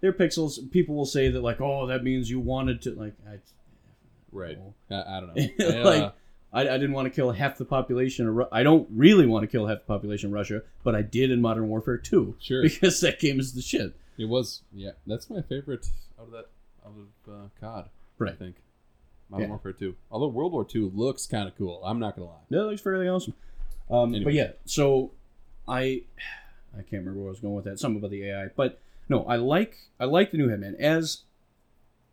they're 0.00 0.12
pixels. 0.12 0.70
People 0.70 0.94
will 0.94 1.06
say 1.06 1.28
that 1.28 1.42
like, 1.42 1.60
oh, 1.60 1.86
that 1.86 2.04
means 2.04 2.30
you 2.30 2.38
wanted 2.38 2.82
to 2.82 2.92
like. 2.92 3.14
I, 3.28 3.38
right. 4.30 4.56
Oh. 4.60 4.74
I, 4.94 5.16
I 5.16 5.20
don't 5.20 5.34
know. 5.34 5.48
I, 5.60 5.80
uh, 5.80 5.84
like, 5.84 6.12
I, 6.52 6.60
I 6.60 6.78
didn't 6.78 6.92
want 6.92 7.06
to 7.06 7.10
kill 7.10 7.32
half 7.32 7.58
the 7.58 7.64
population. 7.64 8.28
Of, 8.28 8.34
Ru- 8.34 8.46
I 8.52 8.62
don't 8.62 8.86
really 8.94 9.26
want 9.26 9.42
to 9.42 9.46
kill 9.48 9.66
half 9.66 9.78
the 9.78 9.84
population 9.86 10.28
of 10.28 10.34
Russia, 10.34 10.62
but 10.84 10.94
I 10.94 11.02
did 11.02 11.30
in 11.30 11.40
Modern 11.40 11.68
Warfare 11.68 11.98
2 11.98 12.36
sure. 12.40 12.62
because 12.64 13.00
that 13.00 13.18
game 13.18 13.40
is 13.40 13.54
the 13.54 13.60
shit. 13.62 13.92
It 14.18 14.28
was. 14.28 14.62
Yeah, 14.72 14.92
that's 15.06 15.28
my 15.30 15.42
favorite 15.42 15.86
out 16.18 16.26
of 16.26 16.32
that 16.32 16.46
out 16.86 16.94
of 17.26 17.32
uh, 17.32 17.48
COD. 17.60 17.88
I 18.26 18.32
think. 18.32 18.56
Modern 19.30 19.44
Yeah. 19.44 19.50
Warfare 19.50 19.72
2. 19.72 19.94
Although 20.10 20.28
World 20.28 20.52
War 20.52 20.64
2 20.64 20.90
looks 20.94 21.26
kind 21.26 21.46
of 21.46 21.56
cool. 21.56 21.82
I'm 21.84 21.98
not 21.98 22.16
gonna 22.16 22.28
lie. 22.28 22.40
That 22.50 22.64
looks 22.64 22.80
fairly 22.80 23.06
awesome. 23.08 23.34
Um, 23.90 24.14
Anyway. 24.14 24.24
But 24.24 24.34
yeah, 24.34 24.52
so 24.64 25.12
I 25.66 26.02
I 26.74 26.78
can't 26.82 27.02
remember 27.04 27.20
where 27.20 27.28
I 27.28 27.30
was 27.30 27.40
going 27.40 27.54
with 27.54 27.64
that. 27.66 27.78
Something 27.78 27.98
about 27.98 28.10
the 28.10 28.24
AI, 28.24 28.48
but 28.56 28.80
no, 29.08 29.24
I 29.24 29.36
like 29.36 29.76
I 30.00 30.04
like 30.06 30.30
the 30.30 30.38
new 30.38 30.48
Hitman. 30.48 30.74
As 30.80 31.22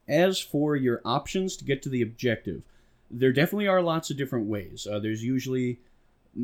as 0.07 0.39
for 0.39 0.75
your 0.75 1.01
options 1.03 1.57
to 1.57 1.65
get 1.65 1.81
to 1.83 1.89
the 1.89 2.01
objective, 2.01 2.61
there 3.09 3.31
definitely 3.33 3.67
are 3.67 3.81
lots 3.81 4.09
of 4.11 4.17
different 4.17 4.47
ways. 4.47 4.85
Uh, 4.89 4.99
there's 4.99 5.23
usually 5.23 5.79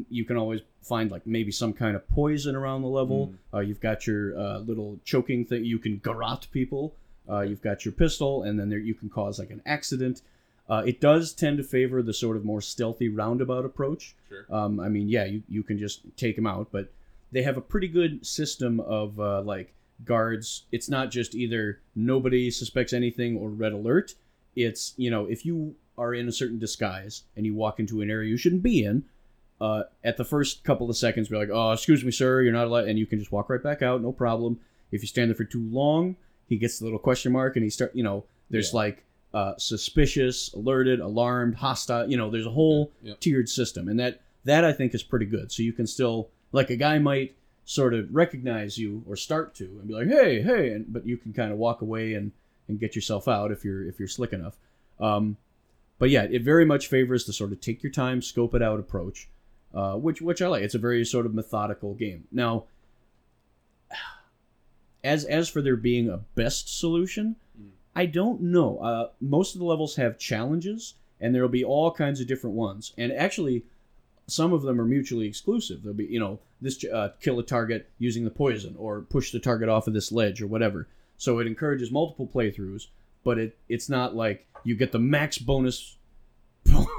you 0.10 0.24
can 0.24 0.38
always 0.38 0.62
find 0.82 1.12
like 1.12 1.28
maybe 1.28 1.52
some 1.52 1.74
kind 1.74 1.96
of 1.96 2.08
poison 2.08 2.56
around 2.56 2.82
the 2.82 2.88
level. 2.88 3.34
Uh, 3.54 3.60
you've 3.60 3.82
got 3.82 4.08
your 4.08 4.38
uh, 4.40 4.60
little 4.60 5.00
choking 5.04 5.44
thing. 5.46 5.66
You 5.66 5.80
can 5.80 5.98
garrote 5.98 6.48
people. 6.52 6.94
Uh, 7.30 7.42
you've 7.42 7.62
got 7.62 7.86
your 7.86 7.92
pistol, 7.92 8.44
and 8.44 8.60
then 8.60 8.70
there 8.70 8.80
you 8.80 8.94
can 8.94 9.10
cause 9.10 9.40
like 9.40 9.52
an 9.52 9.62
accident. 9.66 10.22
Uh, 10.70 10.84
it 10.86 11.02
does 11.02 11.34
tend 11.34 11.58
to 11.58 11.64
favor 11.64 12.02
the 12.02 12.14
sort 12.14 12.38
of 12.38 12.46
more 12.46 12.62
stealthy 12.62 13.10
roundabout 13.10 13.66
approach. 13.66 14.16
Sure. 14.30 14.46
Um, 14.50 14.80
I 14.80 14.88
mean, 14.88 15.10
yeah, 15.10 15.26
you, 15.26 15.44
you 15.50 15.64
can 15.64 15.78
just 15.78 16.02
take 16.16 16.36
them 16.36 16.48
out, 16.48 16.70
but 16.72 16.92
they 17.32 17.42
have 17.44 17.58
a 17.58 17.62
pretty 17.62 17.88
good 17.88 18.26
system 18.26 18.80
of 18.80 19.20
uh, 19.20 19.42
like 19.42 19.74
guards. 20.06 20.64
It's 20.72 20.90
not 20.90 21.12
just 21.12 21.36
either 21.36 21.80
nobody 21.96 22.52
suspects 22.52 22.94
anything 22.94 23.38
or 23.38 23.50
red 23.50 23.74
alert. 23.74 24.16
It's 24.56 24.94
you 24.98 25.10
know 25.10 25.26
if 25.26 25.46
you 25.46 25.76
are 25.98 26.14
in 26.14 26.28
a 26.28 26.32
certain 26.32 26.60
disguise 26.60 27.24
and 27.36 27.46
you 27.46 27.54
walk 27.54 27.80
into 27.80 28.02
an 28.02 28.10
area 28.10 28.30
you 28.30 28.38
shouldn't 28.38 28.64
be 28.64 28.84
in, 28.84 29.04
uh, 29.60 29.84
at 30.04 30.18
the 30.18 30.26
first 30.26 30.64
couple 30.64 30.90
of 30.90 30.98
seconds, 30.98 31.28
be 31.28 31.36
like, 31.36 31.50
"Oh, 31.52 31.72
excuse 31.72 32.04
me, 32.04 32.12
sir, 32.12 32.42
you're 32.42 32.54
not 32.54 32.68
allowed," 32.68 32.88
and 32.88 32.98
you 32.98 33.06
can 33.06 33.20
just 33.20 33.32
walk 33.32 33.50
right 33.50 33.62
back 33.62 33.82
out, 33.82 34.02
no 34.02 34.12
problem. 34.12 34.60
If 34.92 35.02
you 35.02 35.08
stand 35.08 35.30
there 35.30 35.36
for 35.36 35.44
too 35.44 35.64
long, 35.70 36.16
he 36.52 36.58
gets 36.58 36.78
the 36.80 36.84
little 36.86 37.00
question 37.00 37.32
mark, 37.32 37.56
and 37.56 37.64
he 37.64 37.70
start, 37.70 37.96
you 37.96 38.04
know, 38.04 38.26
there's 38.50 38.72
Yeah. 38.74 38.78
like 38.80 39.04
uh, 39.34 39.54
suspicious, 39.58 40.52
alerted, 40.54 41.00
alarmed, 41.00 41.56
hostile. 41.56 42.10
You 42.12 42.18
know, 42.18 42.30
there's 42.30 42.46
a 42.46 42.52
whole 42.52 42.92
Yeah, 43.02 43.14
tiered 43.22 43.48
system, 43.48 43.88
and 43.88 43.98
that 44.00 44.20
that 44.44 44.66
I 44.66 44.74
think 44.74 44.94
is 44.94 45.02
pretty 45.04 45.26
good. 45.26 45.52
So 45.54 45.64
you 45.64 45.72
can 45.72 45.88
still 45.88 46.28
like 46.52 46.70
a 46.70 46.76
guy 46.76 47.00
might 47.00 47.36
sort 47.64 47.94
of 47.94 48.14
recognize 48.14 48.78
you 48.78 49.04
or 49.08 49.16
start 49.16 49.56
to 49.56 49.64
and 49.64 49.88
be 49.88 49.94
like, 49.94 50.08
"Hey, 50.10 50.42
hey," 50.42 50.74
and 50.74 50.92
but 50.92 51.06
you 51.08 51.16
can 51.16 51.32
kind 51.32 51.52
of 51.54 51.58
walk 51.58 51.82
away 51.82 52.14
and 52.14 52.34
and 52.68 52.78
get 52.80 52.94
yourself 52.94 53.28
out 53.30 53.52
if 53.54 53.64
you're 53.64 53.88
if 53.88 54.00
you're 54.00 54.10
slick 54.10 54.34
enough. 54.34 54.58
Um, 55.00 55.38
but 55.98 56.10
yeah, 56.10 56.24
it 56.24 56.42
very 56.42 56.66
much 56.66 56.88
favors 56.88 57.26
the 57.26 57.32
sort 57.32 57.54
of 57.54 57.62
take 57.62 57.82
your 57.84 57.92
time, 57.94 58.22
scope 58.22 58.54
it 58.54 58.62
out 58.62 58.80
approach, 58.82 59.30
uh, 59.74 59.94
which 59.96 60.22
which 60.22 60.42
I 60.42 60.48
like. 60.48 60.64
It's 60.64 60.76
a 60.76 60.80
very 60.90 61.06
sort 61.06 61.26
of 61.26 61.34
methodical 61.34 61.94
game. 61.94 62.28
Now, 62.34 62.66
as 65.04 65.26
as 65.26 65.50
for 65.50 65.62
there 65.62 65.76
being 65.76 66.10
a 66.10 66.18
best 66.36 66.80
solution, 66.80 67.36
Mm. 67.60 67.70
I 67.96 68.06
don't 68.06 68.42
know. 68.42 68.78
Uh, 68.78 69.10
most 69.20 69.56
of 69.56 69.60
the 69.60 69.66
levels 69.66 69.96
have 69.98 70.18
challenges, 70.18 70.94
and 71.20 71.34
there 71.36 71.42
will 71.42 71.50
be 71.50 71.64
all 71.66 71.92
kinds 71.92 72.22
of 72.22 72.28
different 72.28 72.56
ones. 72.56 72.94
And 72.98 73.12
actually, 73.12 73.64
some 74.28 74.54
of 74.54 74.62
them 74.62 74.80
are 74.80 74.86
mutually 74.86 75.28
exclusive. 75.28 75.84
There'll 75.84 75.98
be, 75.98 76.06
you 76.06 76.20
know, 76.20 76.40
this 76.62 76.84
uh, 76.86 77.10
kill 77.22 77.40
a 77.40 77.44
target 77.44 77.90
using 78.00 78.24
the 78.24 78.30
poison, 78.30 78.76
or 78.78 79.02
push 79.02 79.32
the 79.32 79.40
target 79.40 79.68
off 79.70 79.88
of 79.88 79.94
this 79.94 80.12
ledge, 80.12 80.42
or 80.42 80.48
whatever. 80.48 80.88
So 81.18 81.40
it 81.40 81.48
encourages 81.48 81.92
multiple 81.92 82.28
playthroughs, 82.28 82.88
but 83.24 83.38
it 83.38 83.58
it's 83.68 83.90
not 83.90 84.16
like 84.16 84.48
you 84.64 84.76
get 84.76 84.92
the 84.92 85.00
max 85.00 85.38
bonus 85.38 85.98
points. 86.66 86.94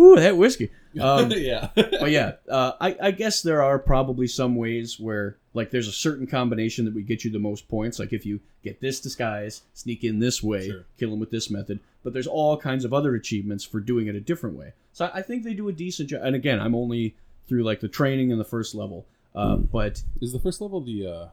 Ooh, 0.00 0.16
that 0.16 0.36
whiskey. 0.36 0.70
Um, 0.98 1.30
yeah. 1.36 1.68
but 1.74 2.10
yeah, 2.10 2.32
uh, 2.48 2.72
I, 2.80 2.96
I 3.00 3.10
guess 3.12 3.42
there 3.42 3.62
are 3.62 3.78
probably 3.78 4.26
some 4.26 4.56
ways 4.56 4.98
where 4.98 5.36
like 5.54 5.70
there's 5.70 5.88
a 5.88 5.92
certain 5.92 6.26
combination 6.26 6.84
that 6.84 6.94
would 6.94 7.06
get 7.06 7.24
you 7.24 7.30
the 7.30 7.38
most 7.38 7.68
points. 7.68 7.98
Like 7.98 8.12
if 8.12 8.24
you 8.26 8.40
get 8.64 8.80
this 8.80 9.00
disguise, 9.00 9.62
sneak 9.74 10.02
in 10.04 10.18
this 10.18 10.42
way, 10.42 10.68
Sure. 10.68 10.84
kill 10.98 11.12
him 11.12 11.20
with 11.20 11.30
this 11.30 11.50
method. 11.50 11.80
But 12.02 12.12
there's 12.12 12.26
all 12.26 12.56
kinds 12.56 12.84
of 12.84 12.92
other 12.94 13.14
achievements 13.14 13.64
for 13.64 13.78
doing 13.80 14.06
it 14.06 14.14
a 14.14 14.20
different 14.20 14.56
way. 14.56 14.72
So 14.92 15.10
I, 15.14 15.22
think 15.22 15.44
they 15.44 15.54
do 15.54 15.68
a 15.68 15.72
decent 15.72 16.08
job. 16.10 16.22
And 16.24 16.34
again, 16.34 16.58
I'm 16.60 16.74
only 16.74 17.14
through 17.46 17.62
like 17.62 17.80
the 17.80 17.88
training 17.88 18.32
and 18.32 18.40
the 18.40 18.44
first 18.44 18.74
level. 18.74 19.06
Uh, 19.34 19.56
But 19.56 20.02
Is 20.20 20.32
the 20.32 20.40
first 20.40 20.60
level 20.60 20.80
the 20.80 21.06
uh 21.06 21.28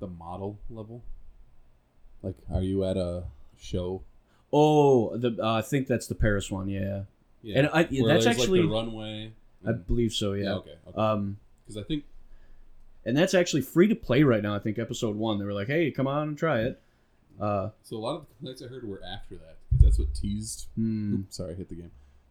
the 0.00 0.08
model 0.08 0.58
level? 0.70 1.02
Like, 2.22 2.34
are 2.52 2.62
you 2.62 2.84
at 2.84 2.96
a 2.96 3.24
show? 3.60 4.02
oh, 4.52 5.16
the 5.16 5.36
uh, 5.42 5.54
I 5.54 5.62
think 5.62 5.86
that's 5.86 6.06
the 6.06 6.14
Paris 6.14 6.50
one. 6.50 6.68
Yeah, 6.68 7.02
Yeah. 7.42 7.58
And 7.58 7.68
I- 7.68 7.84
Where 7.84 8.12
that's 8.14 8.26
actually- 8.26 8.60
like 8.60 8.68
the 8.68 8.74
runway. 8.74 9.32
I 9.66 9.72
believe 9.72 10.12
so. 10.12 10.32
yeah. 10.34 10.44
Yeah. 10.44 10.54
Okay. 10.56 10.74
Okay. 10.88 10.96
Um, 11.00 11.38
Because 11.66 11.76
I 11.82 11.86
think 11.86 12.04
and 13.04 13.16
that's 13.16 13.32
actually 13.34 13.62
free 13.62 13.88
to 13.88 13.94
play 13.94 14.22
right 14.22 14.42
now. 14.42 14.54
I 14.54 14.58
think 14.58 14.78
episode 14.78 15.16
one. 15.16 15.38
They 15.38 15.44
were 15.44 15.52
like, 15.54 15.66
"Hey, 15.68 15.90
come 15.90 16.06
on 16.06 16.28
and 16.28 16.38
try 16.38 16.60
it." 16.60 16.80
Uh, 17.40 17.70
so. 17.82 17.96
A 17.96 17.98
lot 17.98 18.16
of 18.16 18.20
the 18.28 18.34
complaints 18.36 18.62
I 18.62 18.66
heard 18.66 18.86
were 18.88 19.00
after 19.04 19.36
that. 19.36 19.56
that's 19.80 19.98
what 19.98 20.12
teased. 20.14 20.66
hmm. 20.74 21.14
Oops, 21.20 21.36
sorry, 21.36 21.52
I 21.52 21.54
hit 21.54 21.68
the 21.68 21.76
game 21.76 21.90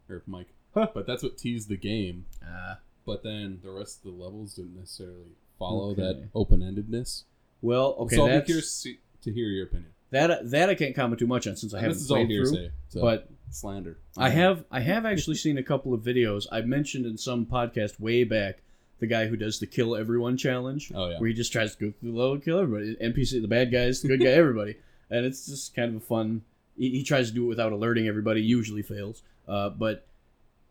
or 0.10 0.22
Mike. 0.28 0.48
Huh. 0.74 0.88
But 0.94 1.06
that's 1.08 1.24
what 1.24 1.38
teased 1.38 1.70
the 1.70 1.78
game. 1.78 2.26
Ah. 2.46 2.80
But 3.06 3.24
then 3.24 3.60
the 3.64 3.72
rest 3.72 4.00
of 4.06 4.16
the 4.16 4.24
levels 4.24 4.56
didn't 4.56 4.76
necessarily 4.76 5.32
follow 5.58 5.92
Okay. 5.92 6.02
that 6.02 6.24
open 6.36 6.60
endedness. 6.62 7.24
Well, 7.62 7.96
okay, 8.00 8.16
so 8.18 8.28
I'll 8.28 8.40
be 8.42 8.46
curious 8.46 8.84
to 8.84 9.32
hear 9.34 9.48
your 9.48 9.66
opinion. 9.66 9.92
That 10.12 10.50
that 10.52 10.70
I 10.70 10.76
can't 10.76 10.96
comment 10.96 11.20
too 11.20 11.28
much 11.28 11.48
on 11.48 11.56
since 11.56 11.74
I 11.74 11.80
haven't 11.80 11.94
this 11.96 12.04
is 12.04 12.12
all 12.12 12.18
played 12.18 12.28
through. 12.28 12.36
hearsay, 12.58 12.72
so 12.90 13.02
But 13.02 13.30
slander. 13.52 13.98
I 14.18 14.30
have 14.30 14.64
I 14.72 14.80
have 14.82 15.06
actually 15.06 15.36
seen 15.46 15.58
a 15.58 15.64
couple 15.64 15.94
of 15.94 16.02
videos. 16.02 16.46
I 16.52 16.62
mentioned 16.62 17.06
in 17.06 17.18
some 17.18 17.46
podcast 17.46 18.00
way 18.00 18.24
back 18.24 18.60
the 19.00 19.08
guy 19.08 19.28
who 19.28 19.36
does 19.38 19.60
the 19.60 19.68
kill 19.68 19.96
everyone 19.96 20.38
challenge, 20.38 20.92
Oh 20.96 21.10
yeah. 21.10 21.20
where 21.20 21.28
he 21.28 21.34
just 21.36 21.52
tries 21.52 21.76
to 21.76 21.86
go 21.86 21.94
through 22.00 22.12
the 22.12 22.18
level 22.18 22.34
and 22.34 22.44
kill 22.44 22.60
everybody. 22.60 22.96
NPC, 22.96 23.42
the 23.42 23.48
bad 23.48 23.72
guys, 23.72 24.02
the 24.02 24.08
good 24.08 24.20
guy, 24.22 24.26
everybody, 24.32 24.78
and 25.10 25.26
it's 25.26 25.46
just 25.46 25.76
kind 25.76 25.96
of 25.96 26.02
a 26.02 26.06
fun. 26.06 26.42
He, 26.78 26.90
he 26.90 27.04
tries 27.04 27.30
to 27.30 27.36
do 27.36 27.46
it 27.46 27.48
without 27.48 27.72
alerting 27.74 28.08
everybody. 28.08 28.42
Usually 28.42 28.82
fails, 28.82 29.22
uh, 29.48 29.70
but 29.70 30.08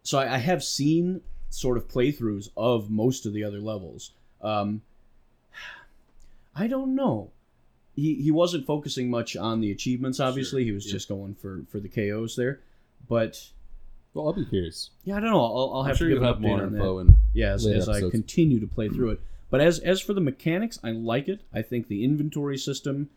so 0.03 0.19
I, 0.19 0.35
I 0.35 0.39
have 0.39 0.65
seen 0.65 1.21
sort 1.51 1.77
of 1.77 1.87
playthroughs 1.89 2.49
of 2.57 2.91
most 2.91 3.27
of 3.27 3.33
the 3.33 3.45
other 3.45 3.61
levels. 3.61 4.11
Um, 4.43 4.83
I 6.55 6.67
don't 6.67 6.95
know. 6.95 7.31
He 7.97 8.15
he 8.23 8.31
wasn't 8.31 8.67
focusing 8.67 9.11
much 9.11 9.37
on 9.37 9.61
the 9.61 9.71
achievements. 9.73 10.21
Obviously, 10.21 10.63
Sure, 10.63 10.67
he 10.67 10.73
was 10.73 10.87
yeah. 10.87 10.93
just 10.93 11.09
going 11.09 11.35
for 11.35 11.65
for 11.71 11.81
the 11.81 11.89
KOs 11.89 12.37
there. 12.37 12.61
But 13.09 13.49
Well, 14.15 14.27
I'll 14.27 14.33
be 14.35 14.45
curious. 14.45 14.91
yeah, 15.05 15.17
I 15.17 15.21
don't 15.21 15.31
know. 15.31 15.41
I'll, 15.45 15.73
I'll 15.75 15.83
have 15.85 15.97
sure 15.97 16.09
to 16.09 16.15
give 16.15 16.23
an 16.23 16.35
update 16.35 16.41
more 16.41 16.63
on 16.63 16.73
that. 16.73 16.79
info. 16.79 17.15
Yeah, 17.35 17.53
as, 17.53 17.67
as 17.67 17.89
I 17.89 18.09
continue 18.11 18.61
to 18.61 18.67
play 18.67 18.89
through 18.89 19.11
it. 19.13 19.21
But 19.51 19.61
as 19.61 19.79
as 19.81 20.01
for 20.01 20.13
the 20.13 20.21
mechanics, 20.21 20.79
I 20.85 20.91
like 20.91 21.29
it. 21.29 21.41
I 21.55 21.63
think 21.63 21.89
the 21.89 22.05
inventory 22.05 22.59
system 22.59 23.09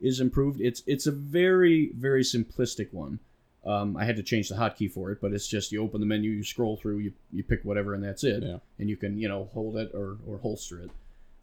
is 0.00 0.20
improved. 0.20 0.60
It's 0.60 0.82
it's 0.86 1.06
a 1.06 1.12
very 1.12 1.90
very 1.96 2.22
simplistic 2.22 2.92
one. 2.92 3.18
Um, 3.64 3.96
I 3.96 4.04
had 4.04 4.16
to 4.16 4.22
change 4.22 4.48
the 4.48 4.54
hotkey 4.56 4.88
for 4.90 5.10
it, 5.10 5.20
but 5.20 5.32
it's 5.32 5.48
just 5.48 5.72
you 5.72 5.82
open 5.82 6.00
the 6.00 6.06
menu, 6.06 6.30
you 6.30 6.44
scroll 6.44 6.76
through, 6.76 6.98
you, 6.98 7.12
you 7.32 7.42
pick 7.42 7.64
whatever, 7.64 7.94
and 7.94 8.04
that's 8.04 8.22
it. 8.22 8.44
Yeah. 8.44 8.58
And 8.78 8.88
you 8.88 8.96
can 8.96 9.18
you 9.18 9.28
know 9.28 9.48
hold 9.54 9.76
it 9.76 9.90
or 9.94 10.18
or 10.26 10.38
holster 10.38 10.80
it. 10.80 10.90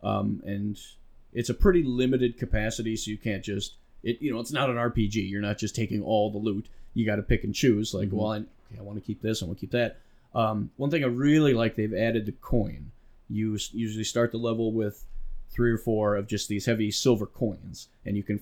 Um, 0.03 0.41
and 0.45 0.77
it's 1.33 1.49
a 1.49 1.53
pretty 1.53 1.83
limited 1.83 2.37
capacity, 2.37 2.95
so 2.95 3.11
you 3.11 3.17
can't 3.17 3.43
just 3.43 3.75
it. 4.03 4.21
You 4.21 4.31
know, 4.33 4.39
it's 4.39 4.51
not 4.51 4.69
an 4.69 4.75
RPG. 4.77 5.29
You're 5.29 5.41
not 5.41 5.57
just 5.57 5.75
taking 5.75 6.01
all 6.03 6.31
the 6.31 6.37
loot. 6.37 6.67
You 6.93 7.05
got 7.05 7.15
to 7.17 7.23
pick 7.23 7.43
and 7.43 7.53
choose. 7.55 7.93
Like, 7.93 8.09
Mhm. 8.09 8.13
well, 8.13 8.27
I, 8.33 8.37
okay, 8.37 8.77
I 8.79 8.81
want 8.81 8.97
to 8.99 9.05
keep 9.05 9.21
this. 9.21 9.41
I 9.41 9.45
want 9.45 9.57
to 9.57 9.61
keep 9.61 9.71
that. 9.71 9.97
Um, 10.35 10.71
one 10.77 10.89
thing 10.91 11.03
I 11.03 11.07
really 11.07 11.53
like, 11.53 11.75
they've 11.75 11.93
added 11.93 12.25
the 12.25 12.31
coin. 12.33 12.91
You 13.29 13.55
s- 13.55 13.73
usually 13.73 14.03
start 14.03 14.31
the 14.31 14.37
level 14.37 14.71
with 14.71 15.05
three 15.51 15.71
or 15.71 15.77
four 15.77 16.15
of 16.15 16.27
just 16.27 16.47
these 16.49 16.65
heavy 16.65 16.89
silver 16.91 17.25
coins, 17.27 17.87
and 18.05 18.17
you 18.17 18.23
can 18.23 18.39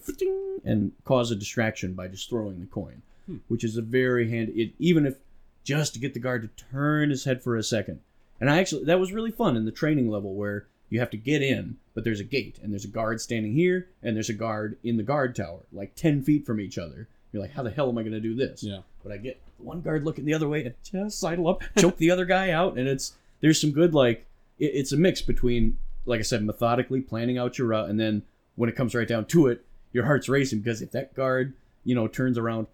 and 0.63 0.91
cause 1.03 1.31
a 1.31 1.35
distraction 1.35 1.93
by 1.93 2.07
just 2.07 2.29
throwing 2.29 2.59
the 2.59 2.65
coin, 2.67 3.01
Hmm. 3.25 3.37
which 3.47 3.63
is 3.63 3.77
a 3.77 3.81
very 3.81 4.29
handy. 4.29 4.53
It, 4.61 4.73
even 4.79 5.05
if 5.05 5.17
just 5.63 5.93
to 5.93 5.99
get 5.99 6.13
the 6.13 6.19
guard 6.19 6.41
to 6.43 6.63
turn 6.71 7.09
his 7.09 7.25
head 7.25 7.41
for 7.43 7.55
a 7.55 7.63
second. 7.63 7.99
And 8.39 8.49
I 8.49 8.57
actually 8.57 8.85
that 8.85 8.99
was 8.99 9.11
really 9.11 9.31
fun 9.31 9.55
in 9.55 9.65
the 9.65 9.71
training 9.71 10.09
level 10.09 10.33
where 10.33 10.65
you 10.91 10.99
have 10.99 11.09
to 11.09 11.17
get 11.17 11.41
in, 11.41 11.77
but 11.95 12.03
there's 12.03 12.19
a 12.19 12.23
gate 12.23 12.59
and 12.61 12.71
there's 12.71 12.85
a 12.85 12.89
guard 12.89 13.19
standing 13.19 13.53
here 13.53 13.87
and 14.03 14.15
there's 14.15 14.29
a 14.29 14.33
guard 14.33 14.77
in 14.83 14.97
the 14.97 15.03
guard 15.03 15.35
tower, 15.35 15.61
like 15.73 15.95
ten 15.95 16.21
feet 16.21 16.45
from 16.45 16.59
each 16.61 16.77
other. 16.77 17.07
You're 17.31 17.41
like, 17.41 17.53
how 17.53 17.63
the 17.63 17.71
hell 17.71 17.89
am 17.89 17.97
I 17.97 18.01
going 18.03 18.11
to 18.13 18.19
do 18.19 18.35
this? 18.35 18.61
Yeah. 18.61 18.81
But 19.01 19.11
I 19.13 19.17
get 19.17 19.41
one 19.57 19.81
guard 19.81 20.03
looking 20.03 20.25
the 20.25 20.33
other 20.33 20.47
way 20.49 20.65
and 20.65 20.75
just 20.83 21.19
sidle 21.19 21.47
up, 21.47 21.63
choke 21.79 21.97
the 21.97 22.11
other 22.11 22.25
guy 22.25 22.51
out, 22.51 22.77
and 22.77 22.87
it's 22.87 23.13
there's 23.39 23.59
some 23.59 23.71
good 23.71 23.93
like 23.95 24.25
it, 24.59 24.65
it's 24.75 24.91
a 24.91 24.97
mix 24.97 25.21
between 25.21 25.77
like 26.05 26.19
I 26.19 26.23
said, 26.23 26.43
methodically 26.43 26.99
planning 27.01 27.37
out 27.37 27.57
your 27.57 27.67
route, 27.67 27.89
and 27.89 27.99
then 27.99 28.23
when 28.55 28.69
it 28.69 28.75
comes 28.75 28.93
right 28.93 29.07
down 29.07 29.25
to 29.25 29.47
it, 29.47 29.63
your 29.93 30.05
heart's 30.05 30.27
racing 30.27 30.59
because 30.59 30.81
if 30.81 30.91
that 30.91 31.13
guard 31.15 31.53
you 31.85 31.95
know 31.95 32.07
turns 32.07 32.37
around 32.37 32.67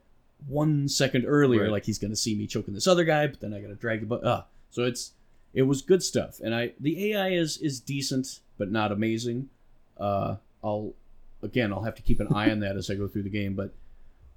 one 0.47 0.87
second 0.87 1.25
earlier, 1.25 1.63
Right. 1.63 1.71
like 1.71 1.85
he's 1.85 1.97
going 1.99 2.11
to 2.11 2.15
see 2.17 2.35
me 2.35 2.47
choking 2.47 2.73
this 2.73 2.87
other 2.87 3.03
guy, 3.03 3.27
but 3.27 3.39
then 3.41 3.53
I 3.53 3.59
got 3.61 3.67
to 3.67 3.75
drag 3.75 4.01
the 4.01 4.05
butt. 4.05 4.21
Ah, 4.25 4.45
so 4.69 4.83
it's 4.83 5.11
it 5.57 5.63
was 5.63 5.81
good 5.81 6.03
stuff, 6.03 6.39
and 6.43 6.53
I 6.53 6.73
the 6.79 6.93
AI 7.13 7.29
is 7.29 7.57
is 7.57 7.79
decent 7.79 8.39
but 8.59 8.71
not 8.71 8.91
amazing. 8.91 9.49
Uh, 9.99 10.35
I'll 10.63 10.93
again 11.41 11.73
I'll 11.73 11.81
have 11.83 11.95
to 11.95 12.03
keep 12.03 12.19
an 12.19 12.27
eye 12.33 12.51
on 12.51 12.59
that 12.59 12.75
as 12.77 12.89
I 12.91 12.95
go 12.95 13.07
through 13.07 13.23
the 13.23 13.29
game, 13.41 13.55
but 13.55 13.73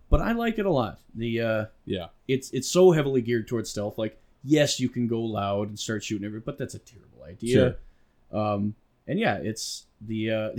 but 0.09 0.21
I 0.23 0.33
like 0.33 0.59
it 0.59 0.65
a 0.67 0.71
lot. 0.71 0.99
The 1.15 1.41
uh, 1.41 1.65
Yeah. 1.85 2.07
it's 2.27 2.51
it's 2.53 2.69
so 2.71 2.93
heavily 2.93 3.21
geared 3.21 3.47
towards 3.49 3.69
stealth. 3.71 3.99
Like 3.99 4.19
yes, 4.43 4.81
you 4.81 4.89
can 4.89 5.07
go 5.09 5.21
loud 5.21 5.69
and 5.69 5.79
start 5.79 6.03
shooting 6.03 6.25
everybody, 6.27 6.47
but 6.47 6.59
that's 6.59 6.75
a 6.75 6.79
terrible 6.79 7.23
idea. 7.29 7.77
Um, 8.33 8.75
and 9.07 9.19
yeah, 9.19 9.37
it's 9.37 9.85
the 10.01 10.31
uh, 10.31 10.51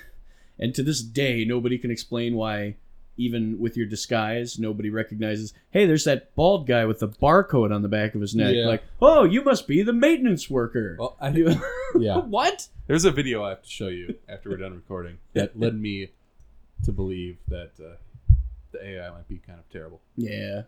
and 0.60 0.72
to 0.76 0.82
this 0.84 1.02
day 1.02 1.44
nobody 1.44 1.76
can 1.76 1.90
explain 1.90 2.36
why 2.36 2.76
even 3.16 3.58
with 3.60 3.76
your 3.76 3.86
disguise, 3.86 4.58
nobody 4.58 4.90
recognizes. 4.90 5.54
Hey, 5.70 5.86
there's 5.86 6.04
that 6.04 6.34
bald 6.34 6.66
guy 6.66 6.84
with 6.84 6.98
the 6.98 7.08
barcode 7.08 7.74
on 7.74 7.82
the 7.82 7.88
back 7.88 8.14
of 8.14 8.20
his 8.20 8.34
neck. 8.34 8.54
Yeah. 8.54 8.66
Like, 8.66 8.82
oh, 9.00 9.24
you 9.24 9.42
must 9.44 9.68
be 9.68 9.82
the 9.82 9.92
maintenance 9.92 10.50
worker. 10.50 10.96
Well, 10.98 11.16
I, 11.20 11.28
yeah. 11.98 12.16
what? 12.26 12.68
There's 12.86 13.04
a 13.04 13.10
video 13.12 13.42
I 13.44 13.50
have 13.50 13.62
to 13.62 13.70
show 13.70 13.88
you 13.88 14.16
after 14.28 14.50
we're 14.50 14.56
done 14.56 14.74
recording 14.74 15.18
that 15.34 15.58
led 15.58 15.80
me 15.80 16.10
to 16.84 16.92
believe 16.92 17.38
that 17.48 17.70
uh, 17.80 17.94
the 18.72 18.84
AI 18.86 19.10
might 19.10 19.28
be 19.28 19.38
kind 19.38 19.58
of 19.58 19.68
terrible. 19.70 20.00
Yeah, 20.16 20.62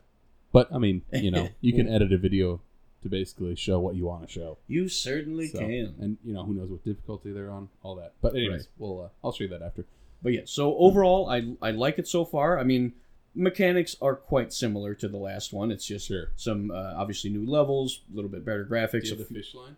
But 0.53 0.73
I 0.73 0.79
mean, 0.79 1.03
you 1.13 1.31
know, 1.31 1.49
you 1.61 1.73
can 1.73 1.89
edit 1.93 2.13
a 2.13 2.17
video 2.19 2.61
to 3.03 3.09
basically 3.11 3.55
show 3.57 3.79
what 3.79 3.95
you 3.97 4.07
want 4.07 4.27
to 4.27 4.33
show. 4.33 4.57
you 4.67 4.89
certainly 4.89 5.49
So, 5.49 5.59
can. 5.59 5.95
and 6.01 6.17
you 6.25 6.33
know, 6.33 6.45
who 6.45 6.55
knows 6.55 6.71
what 6.71 6.85
difficulty 6.85 7.33
they're 7.33 7.51
on, 7.51 7.69
all 7.83 7.97
that. 7.97 8.15
But 8.23 8.35
anyways, 8.35 8.61
Right. 8.63 8.69
we'll 8.79 9.03
uh, 9.03 9.09
I'll 9.23 9.33
show 9.33 9.45
you 9.45 9.51
that 9.51 9.63
after. 9.63 9.85
But 10.23 10.33
yeah, 10.33 10.41
so 10.45 10.77
overall, 10.79 11.29
I 11.31 11.55
I 11.63 11.71
like 11.73 11.99
it 11.99 12.09
so 12.09 12.25
far. 12.25 12.59
I 12.59 12.65
mean, 12.65 12.93
mechanics 13.35 13.97
are 14.01 14.17
quite 14.17 14.53
similar 14.53 14.95
to 14.95 15.09
the 15.09 15.17
last 15.19 15.53
one. 15.53 15.71
It's 15.71 15.87
just 15.87 16.09
Sure. 16.09 16.29
some 16.37 16.71
uh, 16.71 16.95
obviously 16.97 17.31
new 17.31 17.47
levels, 17.49 18.01
a 18.13 18.17
little 18.17 18.31
bit 18.31 18.45
better 18.45 18.65
graphics. 18.65 19.17
the 19.17 19.25
fish 19.25 19.55
line. 19.55 19.77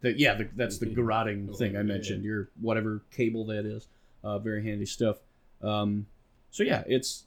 The, 0.00 0.16
yeah, 0.18 0.34
the, 0.34 0.48
that's 0.54 0.78
the 0.78 0.86
garroting 0.86 1.48
Oh, 1.50 1.54
thing 1.54 1.74
I 1.76 1.80
yeah, 1.80 1.82
mentioned. 1.84 2.24
Your 2.24 2.48
whatever 2.60 3.02
cable 3.10 3.44
that 3.46 3.64
is, 3.66 3.86
uh, 4.22 4.38
very 4.38 4.62
handy 4.64 4.86
stuff. 4.86 5.16
Um, 5.60 6.06
so 6.50 6.62
yeah, 6.62 6.84
it's 6.86 7.24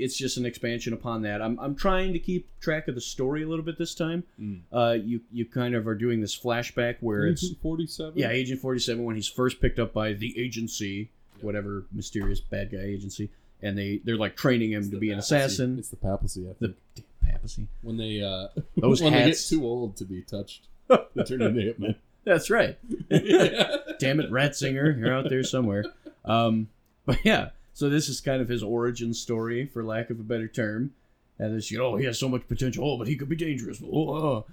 it's 0.00 0.16
just 0.16 0.36
an 0.36 0.44
expansion 0.46 0.92
upon 0.92 1.22
that. 1.22 1.40
I'm 1.40 1.58
I'm 1.60 1.74
trying 1.74 2.12
to 2.12 2.18
keep 2.18 2.48
track 2.60 2.86
of 2.88 2.94
the 2.96 3.00
story 3.00 3.42
a 3.44 3.48
little 3.48 3.64
bit 3.64 3.78
this 3.78 3.94
time. 3.94 4.24
Mm. 4.40 4.60
Uh, 4.72 4.96
you 5.02 5.20
you 5.32 5.44
kind 5.44 5.74
of 5.74 5.86
are 5.88 5.94
doing 5.94 6.20
this 6.20 6.36
flashback 6.38 6.96
where 7.00 7.24
it's 7.26 7.48
forty-seven. 7.62 8.14
yeah, 8.16 8.30
Agent 8.30 8.60
Forty 8.60 8.80
Seven 8.80 9.04
when 9.04 9.14
he's 9.16 9.28
first 9.28 9.60
picked 9.60 9.78
up 9.78 9.92
by 9.92 10.12
the 10.12 10.38
agency, 10.38 10.96
Yeah. 10.96 11.04
Whatever 11.42 11.84
mysterious 11.92 12.40
bad 12.40 12.70
guy 12.70 12.78
agency, 12.82 13.30
and 13.62 13.76
they 13.78 14.00
they're 14.04 14.16
like 14.16 14.36
training 14.36 14.72
him 14.72 14.78
It's 14.80 14.88
to 14.88 14.96
the 14.96 15.00
be 15.00 15.10
an 15.10 15.16
papacy. 15.16 15.34
assassin. 15.36 15.78
It's 15.78 15.88
the 15.88 15.96
papacy. 15.96 16.46
I 16.48 16.52
The 16.60 16.68
think. 16.68 16.76
damn 17.22 17.32
papacy. 17.32 17.66
when 17.82 17.96
they 17.96 18.22
uh, 18.22 18.48
Those 18.76 19.02
when 19.02 19.12
hats. 19.12 19.48
they 19.48 19.56
get 19.56 19.60
too 19.62 19.66
old 19.66 19.96
to 19.96 20.04
be 20.04 20.22
touched, 20.22 20.66
they 20.88 21.24
turn 21.24 21.42
into 21.42 21.60
hitmen. 21.60 21.96
That's 22.24 22.50
right. 22.50 22.76
Damn 23.10 24.20
it, 24.20 24.30
Ratzinger, 24.30 24.98
you're 24.98 25.12
out 25.14 25.28
there 25.30 25.42
somewhere. 25.42 25.84
Um, 26.26 26.68
but 27.06 27.24
yeah, 27.24 27.50
so 27.72 27.88
this 27.88 28.08
is 28.08 28.20
kind 28.20 28.42
of 28.42 28.48
his 28.48 28.62
origin 28.62 29.14
story, 29.14 29.66
for 29.66 29.82
lack 29.82 30.10
of 30.10 30.20
a 30.20 30.22
better 30.22 30.46
term. 30.48 30.92
And 31.38 31.56
this, 31.56 31.70
you 31.70 31.78
know, 31.78 31.96
he 31.96 32.04
has 32.04 32.18
so 32.18 32.28
much 32.28 32.46
potential, 32.48 32.84
oh, 32.84 32.98
but 32.98 33.06
he 33.08 33.16
could 33.16 33.28
be 33.30 33.36
dangerous. 33.36 33.80
Oh, 33.82 34.10
oh. 34.10 34.46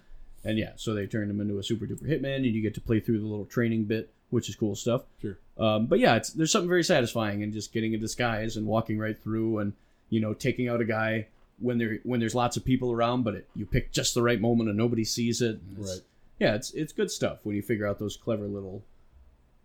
And 0.46 0.58
yeah, 0.58 0.72
so 0.78 0.94
they 0.94 1.06
turned 1.08 1.30
him 1.30 1.42
into 1.42 1.58
a 1.60 1.64
super 1.64 1.86
duper 1.86 2.08
hitman, 2.08 2.36
and 2.38 2.46
you 2.46 2.62
get 2.62 2.76
to 2.76 2.82
play 2.82 3.00
through 3.00 3.20
the 3.20 3.26
little 3.26 3.46
training 3.46 3.86
bit, 3.86 4.10
which 4.30 4.48
is 4.48 4.56
cool 4.56 4.76
stuff. 4.76 5.02
Sure. 5.22 5.38
Um, 5.58 5.86
but 5.86 6.00
yeah, 6.00 6.16
it's 6.16 6.32
there's 6.32 6.52
something 6.52 6.68
very 6.70 6.84
satisfying 6.84 7.42
in 7.42 7.54
just 7.54 7.72
getting 7.74 7.94
a 7.96 7.98
disguise 7.98 8.58
and 8.58 8.66
walking 8.68 8.98
right 9.00 9.18
through, 9.22 9.60
and 9.60 9.74
you 10.10 10.20
know, 10.20 10.34
taking 10.34 10.68
out 10.68 10.82
a 10.82 10.86
guy 10.86 11.28
when 11.60 11.78
there 11.78 12.00
when 12.04 12.20
there's 12.20 12.36
lots 12.36 12.58
of 12.58 12.66
people 12.66 12.92
around, 12.92 13.24
but 13.24 13.36
it, 13.36 13.48
you 13.56 13.66
pick 13.66 13.92
just 13.92 14.14
the 14.14 14.22
right 14.22 14.42
moment 14.42 14.68
and 14.70 14.78
nobody 14.78 15.04
sees 15.06 15.42
it. 15.42 15.60
it's- 15.74 15.90
Right. 15.90 16.02
yeah, 16.40 16.56
it's 16.56 16.72
it's 16.72 16.92
good 16.92 17.10
stuff 17.10 17.40
when 17.44 17.56
you 17.56 17.62
figure 17.62 17.88
out 17.88 18.00
those 18.00 18.18
clever 18.18 18.48
little. 18.48 18.84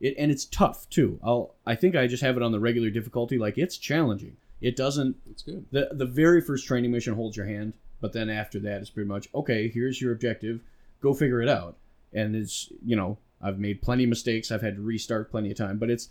It 0.01 0.15
and 0.17 0.31
it's 0.31 0.45
tough 0.45 0.89
too. 0.89 1.19
I'll 1.23 1.55
I 1.67 1.75
think 1.75 1.97
I 1.97 2.07
just 2.07 2.23
have 2.23 2.37
it 2.37 2.43
on 2.43 2.53
the 2.53 2.61
regular 2.61 2.91
difficulty. 2.91 3.37
Like 3.39 3.59
it's 3.59 3.77
challenging. 3.77 4.37
It 4.61 4.77
doesn't 4.77 5.17
It's 5.31 5.43
good. 5.43 5.67
the 5.73 5.89
the 5.93 6.07
very 6.07 6.41
first 6.41 6.67
training 6.67 6.93
mission 6.93 7.15
holds 7.15 7.37
your 7.37 7.47
hand, 7.47 7.75
but 8.01 8.13
then 8.13 8.31
after 8.31 8.59
that 8.61 8.81
it's 8.81 8.91
pretty 8.91 9.09
much 9.09 9.29
okay. 9.35 9.69
Here's 9.69 10.01
your 10.01 10.13
objective. 10.13 10.61
Go 11.03 11.13
figure 11.15 11.43
it 11.43 11.49
out. 11.49 11.77
And 12.13 12.37
it's 12.37 12.71
you 12.87 12.95
know 12.95 13.19
I've 13.43 13.59
made 13.59 13.83
plenty 13.83 14.05
of 14.05 14.11
mistakes. 14.11 14.51
I've 14.51 14.63
had 14.63 14.77
to 14.77 14.83
restart 14.83 15.31
plenty 15.31 15.51
of 15.51 15.57
time, 15.57 15.79
but 15.79 15.91
it's 15.91 16.11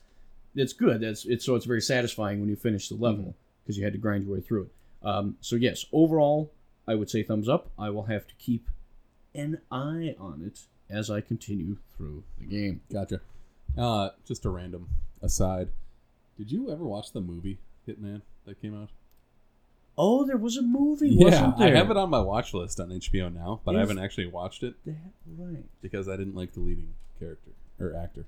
it's 0.56 0.74
good. 0.74 1.02
That's 1.02 1.26
it's 1.26 1.46
so 1.46 1.56
it's 1.56 1.66
very 1.66 1.82
satisfying 1.82 2.40
when 2.40 2.50
you 2.50 2.56
finish 2.56 2.90
the 2.90 2.96
level 2.96 3.36
because 3.64 3.78
you 3.78 3.84
had 3.84 3.94
to 3.94 4.00
grind 4.00 4.26
your 4.26 4.36
way 4.36 4.42
through 4.42 4.64
it. 4.64 4.72
Um, 5.08 5.38
so 5.42 5.56
yes, 5.56 5.86
overall, 5.94 6.52
I 6.88 6.96
would 6.96 7.10
say 7.10 7.24
thumbs 7.24 7.48
up. 7.48 7.70
I 7.78 7.90
will 7.92 8.04
have 8.04 8.28
to 8.28 8.34
keep 8.36 8.68
an 9.36 9.60
eye 9.72 10.16
on 10.20 10.42
it 10.46 10.62
as 10.90 11.10
I 11.12 11.22
continue 11.22 11.78
through 11.96 12.24
the 12.40 12.46
game. 12.46 12.82
Gotcha. 12.92 13.22
Uh, 13.78 14.10
just 14.28 14.44
a 14.46 14.50
random 14.50 14.90
aside. 15.22 15.70
Did 16.38 16.52
you 16.52 16.72
ever 16.72 16.84
watch 16.84 17.12
the 17.12 17.22
movie 17.22 17.60
Hitman 17.88 18.22
that 18.46 18.60
came 18.62 18.76
out? 18.76 18.90
Oh, 19.98 20.26
there 20.26 20.38
was 20.38 20.56
a 20.58 20.62
movie, 20.62 21.10
yeah, 21.10 21.26
wasn't 21.26 21.58
there? 21.58 21.76
I 21.76 21.78
have 21.78 21.92
it 21.92 21.98
on 21.98 22.10
my 22.10 22.22
watch 22.22 22.54
list 22.54 22.80
on 22.80 22.90
HBO 22.90 23.32
now, 23.34 23.60
but 23.66 23.76
I 23.76 23.80
haven't 23.80 24.00
actually 24.00 24.28
watched 24.28 24.64
it 24.64 24.76
That 24.86 24.96
right. 25.38 25.66
because 25.82 26.08
I 26.08 26.16
didn't 26.16 26.36
like 26.36 26.54
the 26.54 26.62
leading 26.62 26.94
character 27.20 27.52
or 27.80 27.96
actor. 27.96 28.26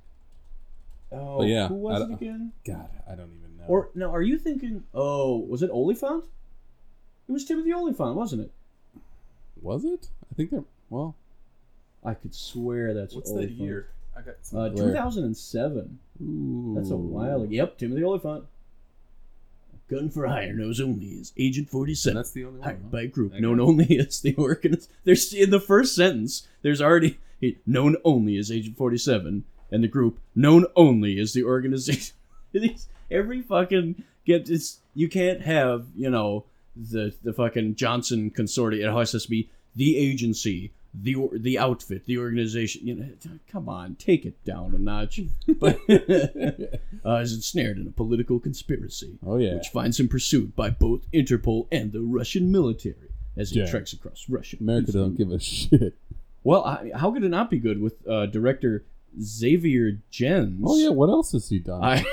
Oh, 1.12 1.39
But 1.39 1.48
yeah, 1.48 1.68
who 1.68 1.76
was 1.76 2.02
it 2.10 2.14
again? 2.14 2.52
God, 2.66 2.89
I 3.10 3.16
don't 3.16 3.32
even 3.38 3.58
know. 3.58 3.66
Or 3.68 3.89
no, 3.96 4.12
are 4.14 4.22
you 4.22 4.38
thinking? 4.38 4.84
Oh, 4.94 5.38
was 5.39 5.62
it 5.62 5.70
Olyphant? 5.70 6.24
It 7.28 7.32
was 7.32 7.46
Timothy 7.46 7.74
Olyphant, 7.74 8.16
wasn't 8.16 8.44
it? 8.44 8.52
was 9.62 9.86
it? 9.86 10.08
I 10.32 10.36
think 10.36 10.50
they're 10.50 10.64
well. 10.89 11.16
I 12.04 12.14
could 12.16 12.34
swear 12.34 12.94
that's 12.96 13.14
What's 13.14 13.30
Olyphant. 13.30 13.58
the 13.60 13.64
year? 13.64 13.88
I 14.18 14.22
got 14.22 14.36
Uh, 14.54 14.70
2007. 14.70 16.00
Ooh. 16.24 16.74
That's 16.76 16.89
a 16.89 16.96
while 16.98 17.44
ago. 17.44 17.52
Yep, 17.52 17.78
Timothy 17.78 18.04
Olyphant. 18.04 18.46
Gun 19.89 20.10
for 20.10 20.26
hire 20.26 20.54
knows 20.54 20.80
only 20.80 21.20
as 21.20 21.34
Agent 21.38 21.70
47. 21.70 22.16
that's 22.16 22.32
the 22.32 22.46
only 22.46 22.60
one. 22.60 22.66
hired 22.70 22.80
huh? 22.84 22.89
by 22.89 23.02
a 23.02 23.08
group 23.08 23.34
Okay. 23.34 23.42
known 23.42 23.60
only 23.60 24.00
as 24.00 24.22
the 24.22 24.34
organiz. 24.34 24.88
There's 25.04 25.34
in 25.34 25.50
the 25.50 25.60
first 25.60 25.94
sentence. 25.96 26.48
There's 26.62 26.82
already 26.82 27.20
known 27.66 27.96
only 28.04 28.38
as 28.38 28.52
Agent 28.52 28.78
47, 28.78 29.44
and 29.72 29.84
the 29.84 29.88
group 29.88 30.20
known 30.36 30.66
only 30.76 31.20
as 31.20 31.34
the 31.34 31.44
organization. 31.44 32.16
Every 33.12 33.42
fucking 33.42 34.04
get 34.26 34.50
it's 34.50 34.80
you 34.94 35.08
can't 35.10 35.42
have 35.42 35.88
you 35.96 36.10
know 36.10 36.46
the 36.76 37.14
the 37.24 37.34
fucking 37.34 37.76
Johnson 37.76 38.32
consortium. 38.32 38.88
It 38.88 38.94
has 38.98 39.12
to 39.24 39.30
be 39.30 39.50
the 39.76 39.98
agency, 39.98 40.72
the 40.94 41.16
the 41.34 41.58
outfit, 41.58 42.06
the 42.06 42.18
organization. 42.18 42.88
You 42.88 42.96
know, 42.96 43.10
come 43.52 43.68
on, 43.70 43.96
take 43.96 44.26
it 44.26 44.42
down 44.46 44.74
a 44.76 44.78
notch. 44.80 45.20
But 45.60 45.80
uh, 45.89 47.16
is 47.20 47.34
ensnared 47.34 47.78
in 47.78 47.88
a 47.88 47.92
political 47.92 48.39
conspiracy 48.39 49.18
Oh 49.26 49.38
yeah. 49.38 49.56
which 49.56 49.68
finds 49.68 50.00
him 50.00 50.08
pursued 50.08 50.56
by 50.56 50.70
both 50.70 51.10
Interpol 51.12 51.68
and 51.72 51.92
the 51.92 52.02
Russian 52.02 52.52
military 52.52 53.12
as 53.38 53.52
he 53.52 53.60
Yeah. 53.60 53.70
treks 53.70 53.94
across 53.94 54.26
Russia. 54.30 54.58
America 54.60 54.92
don't 54.92 55.16
give 55.18 55.32
a 55.32 55.39
shit. 55.39 55.98
Well, 56.44 56.64
I, 56.66 56.92
how 56.96 57.12
could 57.12 57.24
it 57.24 57.30
not 57.30 57.50
be 57.50 57.60
good 57.60 57.82
with 57.82 58.06
uh, 58.08 58.26
director 58.26 58.84
Xavier 59.22 60.00
Gens? 60.10 60.64
Oh 60.66 60.78
yeah. 60.78 60.89
What 60.89 61.10
else 61.10 61.32
has 61.34 61.50
he 61.50 61.60
done? 61.60 61.84
I, 61.84 62.06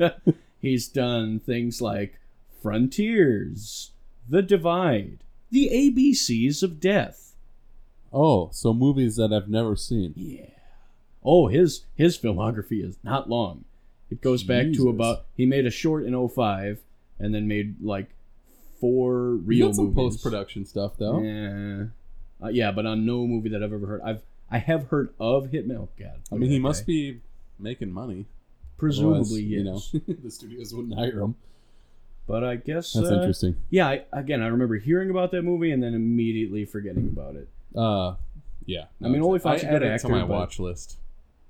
he's 0.60 0.88
done 0.88 1.40
things 1.40 1.80
like 1.80 2.18
Frontiers, 2.62 3.90
The 4.28 4.42
Divide, 4.42 5.18
The 5.50 5.70
ABCs 5.72 6.62
of 6.62 6.80
Death. 6.80 7.34
oh, 8.12 8.48
so 8.52 8.72
movies 8.72 9.16
that 9.16 9.32
I've 9.32 9.48
never 9.48 9.76
seen. 9.76 10.14
Yeah. 10.16 10.46
Oh, 11.24 11.48
his 11.48 11.82
his 11.94 12.16
filmography 12.16 12.82
is 12.82 12.96
not 13.02 13.28
long. 13.28 13.64
It 14.10 14.22
goes 14.22 14.42
back 14.42 14.72
to 14.74 14.88
about 14.88 15.26
he 15.36 15.44
made 15.44 15.66
a 15.66 15.70
short 15.70 16.04
in 16.04 16.28
05 16.28 16.80
and 17.18 17.34
then 17.34 17.46
made 17.46 17.82
like 17.82 18.08
four 18.80 19.32
real 19.32 19.72
movies. 19.72 19.94
post 19.94 20.22
production 20.22 20.64
stuff 20.64 20.92
though. 20.98 21.20
Yeah. 21.20 21.84
Uh, 22.42 22.48
yeah, 22.48 22.70
but 22.70 22.86
on 22.86 23.04
no 23.04 23.26
movie 23.26 23.48
that 23.50 23.62
I've 23.62 23.72
ever 23.72 23.86
heard. 23.86 24.00
I've 24.02 24.22
I 24.50 24.58
have 24.58 24.88
heard 24.88 25.10
of 25.20 25.46
Hitman. 25.50 25.76
Oh 25.76 25.88
God. 25.98 26.20
I 26.32 26.36
mean, 26.36 26.50
he 26.50 26.58
must 26.58 26.86
be 26.86 27.20
making 27.58 27.90
money. 27.92 28.26
presumably 28.78 29.42
yes. 29.42 29.58
you 29.58 29.64
know, 29.64 30.14
the 30.22 30.30
studios 30.30 30.72
wouldn't 30.74 30.98
hire 30.98 31.20
him. 31.20 31.34
But 32.26 32.44
I 32.44 32.56
guess 32.56 32.92
That's 32.92 33.10
uh, 33.10 33.14
interesting. 33.14 33.56
Yeah, 33.70 33.88
I, 33.88 34.04
again, 34.12 34.42
I 34.42 34.48
remember 34.48 34.76
hearing 34.76 35.10
about 35.10 35.30
that 35.32 35.42
movie 35.42 35.72
and 35.72 35.82
then 35.82 35.94
immediately 35.94 36.64
forgetting 36.66 37.08
about 37.08 37.36
it. 37.36 37.48
Uh, 37.74 38.14
yeah. 38.66 38.84
I 39.02 39.08
mean, 39.08 39.22
only 39.22 39.36
if 39.36 39.46
I 39.46 39.56
add 39.56 40.00
to 40.00 40.08
my 40.08 40.20
but- 40.20 40.28
watch 40.28 40.58
list. 40.60 40.98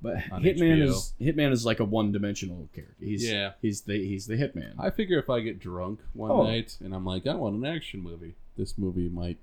But 0.01 0.17
Hitman 0.19 0.59
HBO. 0.79 0.83
is 0.91 1.13
Hitman 1.21 1.51
is 1.51 1.67
like 1.67 1.81
a 1.81 1.85
one-dimensional 1.85 2.69
character. 2.73 2.95
He's 3.05 3.29
Yeah. 3.29 3.55
he's 3.61 3.81
the 3.81 3.95
he's 3.99 4.29
the 4.29 4.35
Hitman. 4.37 4.75
I 4.79 4.91
figure 4.91 5.19
if 5.19 5.29
I 5.29 5.41
get 5.41 5.59
drunk 5.59 5.99
one 6.13 6.31
Oh. 6.31 6.45
night 6.45 6.77
and 6.81 6.95
I'm 6.95 7.05
like, 7.05 7.27
I 7.27 7.35
want 7.35 7.57
an 7.57 7.67
action 7.67 8.01
movie, 8.01 8.37
this 8.57 8.79
movie 8.79 9.09
might 9.09 9.39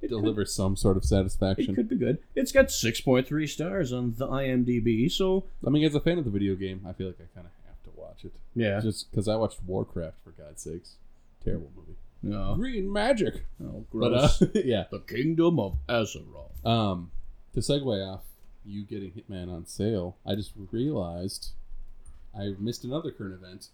It 0.00 0.08
could- 0.08 0.10
deliver 0.10 0.44
some 0.44 0.76
sort 0.76 0.96
of 0.96 1.04
satisfaction. 1.04 1.72
It 1.72 1.76
could 1.76 1.88
be 1.88 1.96
good. 1.96 2.18
It's 2.34 2.52
got 2.52 2.66
6.3 2.66 3.48
stars 3.48 3.92
on 3.92 4.14
the 4.16 4.26
IMDb, 4.28 5.10
so 5.10 5.44
I 5.66 5.70
mean, 5.70 5.84
as 5.84 5.94
a 5.94 6.00
fan 6.00 6.18
of 6.18 6.24
the 6.24 6.30
video 6.30 6.54
game, 6.54 6.82
I 6.86 6.92
feel 6.92 7.06
like 7.08 7.18
I 7.20 7.28
kind 7.34 7.46
of 7.46 7.52
have 7.66 7.82
to 7.84 8.00
watch 8.00 8.24
it. 8.24 8.32
yeah. 8.54 8.80
Just 8.80 9.10
because 9.10 9.28
I 9.28 9.36
watched 9.36 9.62
Warcraft, 9.66 10.16
for 10.24 10.30
God's 10.30 10.62
sakes. 10.62 10.96
Terrible 11.44 11.70
movie. 11.76 11.96
No. 12.22 12.54
Green 12.54 12.92
magic. 12.92 13.46
Oh, 13.62 13.84
But, 13.92 14.10
gross. 14.10 14.42
uh, 14.42 14.46
yeah. 14.64 14.84
the 14.90 14.98
Kingdom 15.00 15.58
of 15.58 15.78
Azeroth. 15.88 16.66
Um, 16.66 17.10
to 17.54 17.60
segue 17.60 18.06
off 18.12 18.24
you 18.64 18.84
getting 18.84 19.10
Hitman 19.12 19.50
on 19.50 19.64
sale, 19.66 20.16
I 20.26 20.34
just 20.34 20.52
realized 20.70 21.52
I 22.38 22.54
missed 22.58 22.84
another 22.84 23.10
current 23.10 23.34
event. 23.34 23.68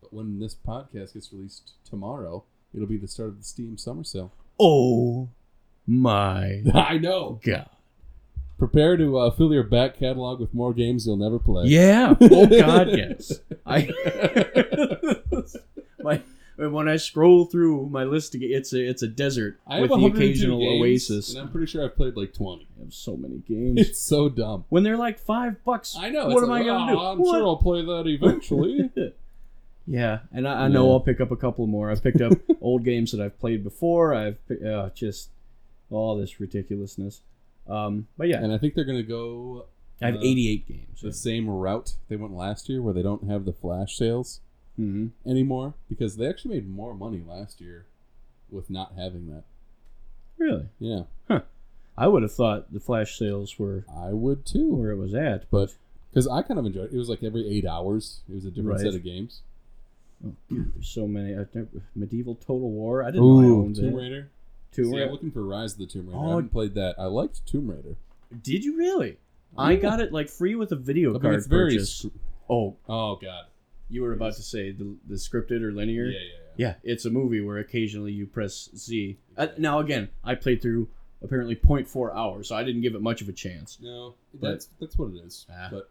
But 0.00 0.12
when 0.12 0.40
this 0.40 0.54
podcast 0.56 1.14
gets 1.14 1.32
released 1.32 1.74
tomorrow, 1.88 2.42
it'll 2.74 2.88
be 2.88 2.96
the 2.96 3.06
start 3.06 3.28
of 3.28 3.38
the 3.38 3.44
Steam 3.44 3.78
Summer 3.78 4.02
Sale. 4.02 4.32
Oh 4.58 5.28
my 5.86 6.62
I 6.74 6.98
know. 6.98 7.40
god. 7.44 7.68
Prepare 8.58 8.96
to 8.96 9.18
uh, 9.18 9.30
fill 9.32 9.52
your 9.52 9.64
back 9.64 9.96
catalog 9.98 10.38
with 10.38 10.54
more 10.54 10.72
games 10.72 11.04
you'll 11.06 11.16
never 11.16 11.38
play. 11.40 11.66
Yeah. 11.66 12.14
Oh 12.20 12.46
god, 12.46 12.90
yes. 12.90 13.40
I 13.66 13.88
my 16.02 16.20
when 16.58 16.88
I 16.88 16.96
scroll 16.96 17.46
through 17.46 17.86
my 17.88 18.04
list, 18.04 18.36
it's 18.36 18.72
a 18.72 18.80
it's 18.88 19.02
a 19.02 19.08
desert 19.08 19.58
I 19.66 19.80
with 19.80 19.90
the 19.90 19.96
occasional 20.06 20.60
games, 20.60 20.80
oasis. 21.10 21.30
and 21.34 21.40
I'm 21.40 21.50
pretty 21.50 21.66
sure 21.66 21.84
I've 21.84 21.96
played 21.96 22.16
like 22.16 22.32
20. 22.34 22.68
I 22.78 22.84
have 22.84 22.94
so 22.94 23.16
many 23.16 23.38
games. 23.48 23.80
It's 23.80 23.98
so 24.00 24.28
dumb. 24.28 24.64
when 24.68 24.84
they're 24.84 24.96
like 24.96 25.18
five 25.18 25.64
bucks, 25.64 25.96
I 25.98 26.10
know. 26.10 26.28
What 26.28 26.42
am 26.44 26.50
like, 26.50 26.62
I 26.62 26.66
gonna 26.66 26.92
"Oh, 26.92 26.94
do? 26.94 27.00
I'm 27.00 27.18
What?" 27.18 27.34
sure 27.34 27.46
I'll 27.46 27.56
play 27.56 27.84
that 27.84 28.04
eventually. 28.06 28.90
yeah, 29.88 30.20
and 30.32 30.46
I, 30.46 30.64
I 30.64 30.68
know 30.68 30.86
Yeah. 30.86 30.92
I'll 30.92 31.00
pick 31.00 31.20
up 31.20 31.32
a 31.32 31.36
couple 31.36 31.66
more. 31.66 31.90
I've 31.90 32.02
picked 32.02 32.20
up 32.20 32.32
old 32.60 32.84
games 32.84 33.10
that 33.12 33.20
I've 33.20 33.38
played 33.40 33.64
before. 33.64 34.14
I've 34.14 34.36
uh, 34.64 34.90
just 34.94 35.30
all 35.92 36.16
this 36.16 36.40
ridiculousness. 36.40 37.20
Um, 37.68 38.08
but 38.18 38.28
yeah, 38.28 38.42
and 38.42 38.52
I 38.52 38.58
think 38.58 38.74
they're 38.74 38.84
gonna 38.84 39.02
go 39.02 39.66
I 40.00 40.06
have 40.06 40.16
uh, 40.16 40.20
88 40.20 40.66
games. 40.68 41.00
the 41.00 41.12
same 41.12 41.48
route 41.48 41.94
they 42.08 42.16
went 42.16 42.34
last 42.34 42.68
year, 42.68 42.82
where 42.82 42.94
they 42.94 43.02
don't 43.02 43.28
have 43.28 43.44
the 43.44 43.52
flash 43.52 43.96
sales 43.96 44.40
hmm 44.76 45.08
anymore 45.26 45.74
because 45.88 46.16
they 46.16 46.26
actually 46.26 46.54
made 46.54 46.68
more 46.68 46.94
money 46.94 47.22
last 47.26 47.60
year 47.60 47.84
with 48.50 48.70
not 48.70 48.94
having 48.96 49.26
that. 49.28 49.44
Really, 50.38 50.66
Yeah, 50.78 51.02
Huh. 51.28 51.42
I 51.96 52.08
would 52.08 52.22
have 52.22 52.32
thought 52.32 52.72
the 52.72 52.80
flash 52.80 53.18
sales 53.18 53.58
were 53.58 53.84
I 53.94 54.12
would 54.12 54.44
too. 54.46 54.74
where 54.74 54.90
it 54.90 54.96
was 54.96 55.14
at, 55.14 55.48
But 55.50 55.74
because 56.10 56.26
I 56.26 56.42
kind 56.42 56.58
of 56.58 56.66
enjoyed 56.66 56.86
it. 56.90 56.94
It 56.94 56.98
was 56.98 57.08
like 57.08 57.22
every 57.22 57.46
eight 57.48 57.66
hours, 57.66 58.22
it 58.28 58.34
was 58.34 58.44
a 58.46 58.50
different 58.50 58.78
Right. 58.78 58.80
set 58.80 58.94
of 58.94 59.04
games. 59.04 59.42
Oh, 60.26 60.34
God, 60.50 60.72
there's 60.74 60.88
so 60.88 61.06
many. 61.06 61.32
Never, 61.54 61.68
medieval 61.94 62.34
Total 62.36 62.70
War. 62.70 63.02
I 63.02 63.10
didn't 63.10 63.26
know 63.26 63.40
I 63.40 63.44
owned 63.46 63.76
Tomb 63.76 63.94
it. 63.94 64.02
Raider. 64.02 64.30
Tomb 64.72 64.86
See, 64.86 64.90
Raider. 64.92 65.04
I'm 65.06 65.12
looking 65.12 65.30
for 65.30 65.42
Rise 65.44 65.72
of 65.74 65.78
the 65.78 65.86
Tomb 65.86 66.06
Raider. 66.06 66.18
I 66.18 66.22
Oh. 66.22 66.28
haven't 66.30 66.48
played 66.50 66.74
that. 66.74 66.94
I 66.98 67.04
liked 67.06 67.44
Tomb 67.46 67.70
Raider. 67.70 67.96
Did 68.42 68.64
you 68.64 68.76
really? 68.76 69.18
I 69.56 69.76
got 69.76 70.00
it 70.00 70.12
like 70.12 70.28
free 70.30 70.54
with 70.54 70.72
a 70.72 70.76
video 70.76 71.10
I 71.10 71.12
mean, 71.14 71.22
card 71.22 71.34
it's 71.36 71.46
very. 71.46 71.74
purchase. 71.74 71.90
sc- 71.94 72.06
Oh, 72.48 72.76
oh 72.88 73.16
God. 73.16 73.44
you 73.90 74.02
were 74.02 74.12
about 74.14 74.34
to 74.34 74.42
say 74.42 74.72
the, 74.72 74.96
the 75.06 75.14
scripted 75.16 75.62
or 75.62 75.72
linear? 75.72 76.06
yeah, 76.06 76.18
yeah. 76.18 76.26
Yeah, 76.56 76.66
Yeah, 76.68 76.74
it's 76.92 77.04
a 77.06 77.10
movie 77.10 77.40
where 77.40 77.58
occasionally 77.58 78.12
you 78.12 78.26
press 78.26 78.68
Z. 78.76 79.18
Uh, 79.36 79.48
now 79.58 79.78
again, 79.80 80.08
I 80.24 80.34
played 80.34 80.60
through 80.62 80.88
apparently 81.22 81.54
0.4 81.56 82.14
hours, 82.14 82.48
so 82.48 82.56
I 82.56 82.64
didn't 82.64 82.80
give 82.82 82.94
it 82.94 83.00
much 83.02 83.20
of 83.22 83.28
a 83.28 83.32
chance. 83.32 83.78
No, 83.80 84.14
But- 84.34 84.50
that's 84.52 84.68
that's 84.80 84.98
what 84.98 85.10
it 85.14 85.16
is. 85.24 85.46
Ah. 85.50 85.68
But 85.70 85.90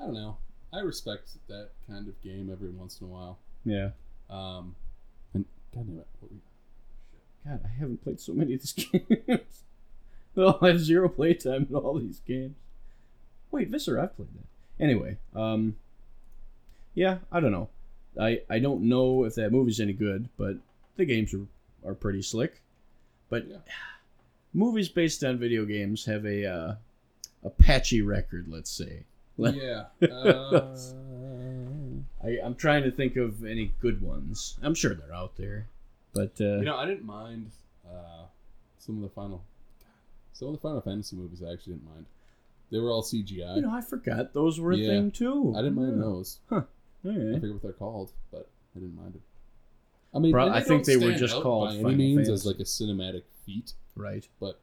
I 0.00 0.04
don't 0.06 0.14
know. 0.14 0.36
I 0.72 0.80
respect 0.80 1.30
that 1.48 1.70
kind 1.88 2.08
of 2.08 2.20
game 2.22 2.50
every 2.50 2.70
once 2.70 3.00
in 3.00 3.06
a 3.06 3.10
while. 3.10 3.38
Yeah. 3.64 3.90
Um, 4.30 4.74
and 5.34 5.44
God 5.74 5.86
damn 5.86 5.98
it, 5.98 6.06
what 6.20 6.30
we- 6.32 6.38
God, 7.46 7.60
I 7.64 7.68
haven't 7.78 8.02
played 8.02 8.20
so 8.20 8.32
many 8.32 8.54
of 8.54 8.60
these 8.60 8.72
games. 9.28 9.62
well, 10.34 10.58
I 10.62 10.68
have 10.68 10.80
zero 10.80 11.08
playtime 11.08 11.66
in 11.68 11.74
all 11.76 11.98
these 11.98 12.20
games. 12.26 12.54
Wait, 13.50 13.68
Visser, 13.68 14.00
I've 14.00 14.16
played 14.16 14.28
that. 14.34 14.82
Anyway, 14.82 15.16
um, 15.36 15.76
yeah, 16.94 17.18
I 17.30 17.40
don't 17.40 17.52
know. 17.52 17.68
I 18.20 18.40
I 18.50 18.58
don't 18.58 18.82
know 18.82 19.24
if 19.24 19.34
that 19.36 19.52
movie's 19.52 19.80
any 19.80 19.92
good, 19.92 20.28
but 20.36 20.56
the 20.96 21.04
games 21.04 21.34
are 21.34 21.46
are 21.88 21.94
pretty 21.94 22.22
slick. 22.22 22.60
But 23.28 23.46
Yeah. 23.48 23.56
movies 24.54 24.88
based 24.88 25.22
on 25.24 25.38
video 25.38 25.64
games 25.64 26.04
have 26.06 26.24
a 26.24 26.46
uh, 26.46 26.74
a 27.44 27.50
patchy 27.50 28.02
record, 28.02 28.46
let's 28.48 28.70
say. 28.70 29.04
Yeah. 29.36 29.86
Uh, 30.00 30.76
I, 32.22 32.38
I'm 32.42 32.54
trying 32.54 32.84
to 32.84 32.90
think 32.92 33.16
of 33.16 33.44
any 33.44 33.72
good 33.80 34.00
ones. 34.00 34.56
I'm 34.62 34.74
sure 34.74 34.94
they're 34.94 35.12
out 35.14 35.36
there, 35.36 35.66
but 36.14 36.32
uh, 36.40 36.58
you 36.58 36.64
know, 36.64 36.76
I 36.76 36.86
didn't 36.86 37.04
mind 37.04 37.50
uh, 37.88 38.24
some 38.78 38.96
of 38.96 39.02
the 39.02 39.08
final, 39.08 39.42
some 40.32 40.48
of 40.48 40.54
the 40.54 40.60
Final 40.60 40.80
Fantasy 40.80 41.16
movies. 41.16 41.42
I 41.42 41.52
actually 41.52 41.74
didn't 41.74 41.88
mind. 41.92 42.06
They 42.70 42.78
were 42.78 42.90
all 42.90 43.02
CGI. 43.02 43.56
you 43.56 43.62
know, 43.62 43.70
I 43.70 43.80
forgot 43.80 44.32
those 44.32 44.58
were 44.58 44.72
a 44.72 44.76
Yeah. 44.76 44.88
thing 44.88 45.10
too. 45.10 45.52
I 45.56 45.62
didn't 45.62 45.76
mind 45.76 45.96
Yeah. 45.96 46.02
those. 46.02 46.38
I 46.50 46.54
right. 47.04 47.34
forget 47.40 47.52
what 47.52 47.62
they're 47.62 47.72
called, 47.72 48.12
but 48.32 48.48
I 48.74 48.80
didn't 48.80 48.96
mind 48.96 49.16
it. 49.16 49.22
I 50.14 50.18
mean, 50.20 50.34
and 50.36 50.50
I 50.52 50.60
think 50.60 50.84
they 50.84 50.96
were 50.96 51.12
just 51.12 51.34
called 51.42 51.82
by 51.82 51.90
any 51.90 51.96
means 51.96 52.28
Fantasy. 52.28 52.32
as 52.32 52.46
like 52.46 52.60
a 52.60 52.64
cinematic 52.64 53.22
feat, 53.44 53.74
Right. 53.96 54.26
but 54.40 54.60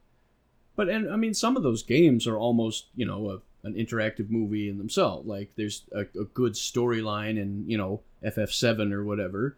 But 0.76 0.88
and 0.88 1.10
I 1.12 1.16
mean, 1.16 1.34
some 1.34 1.56
of 1.56 1.62
those 1.62 1.82
games 1.82 2.26
are 2.26 2.38
almost 2.38 2.86
you 2.96 3.04
know 3.06 3.28
a, 3.30 3.42
an 3.66 3.74
interactive 3.74 4.30
movie 4.30 4.68
in 4.68 4.78
themselves. 4.78 5.26
Like 5.28 5.52
there's 5.56 5.84
a, 5.92 6.00
a 6.18 6.24
good 6.24 6.54
storyline 6.54 7.38
in 7.38 7.64
you 7.68 7.76
know 7.78 8.00
FF7 8.24 8.92
or 8.92 9.04
whatever. 9.04 9.56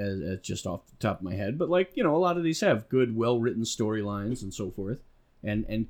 As, 0.00 0.20
as 0.20 0.40
just 0.40 0.66
off 0.66 0.86
the 0.86 0.96
top 0.96 1.18
of 1.18 1.24
my 1.24 1.34
head, 1.34 1.58
but 1.58 1.68
like 1.68 1.90
you 1.94 2.02
know, 2.02 2.16
a 2.16 2.18
lot 2.18 2.38
of 2.38 2.42
these 2.42 2.60
have 2.60 2.88
good, 2.88 3.14
well 3.14 3.38
written 3.38 3.64
storylines 3.64 4.42
and 4.42 4.54
so 4.54 4.70
forth, 4.70 5.02
and 5.44 5.66
and 5.68 5.88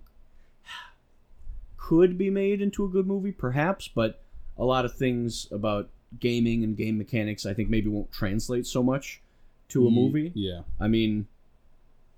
could 1.77 2.19
be 2.19 2.29
made 2.31 2.61
into 2.61 2.85
a 2.85 2.89
good 2.89 3.07
movie, 3.07 3.31
perhaps. 3.31 3.89
But 3.89 4.21
a 4.59 4.65
lot 4.65 4.85
of 4.85 4.95
things 4.95 5.47
about 5.53 5.91
gaming 6.19 6.65
and 6.65 6.77
game 6.77 6.99
mechanics, 6.99 7.47
I 7.47 7.55
think 7.55 7.69
maybe 7.69 7.89
won't 7.89 8.11
translate 8.11 8.67
so 8.67 8.83
much 8.83 9.21
to 9.69 9.87
a 9.87 9.91
movie. 9.91 10.33
Yeah, 10.35 10.63
I 10.81 10.89
mean, 10.89 11.29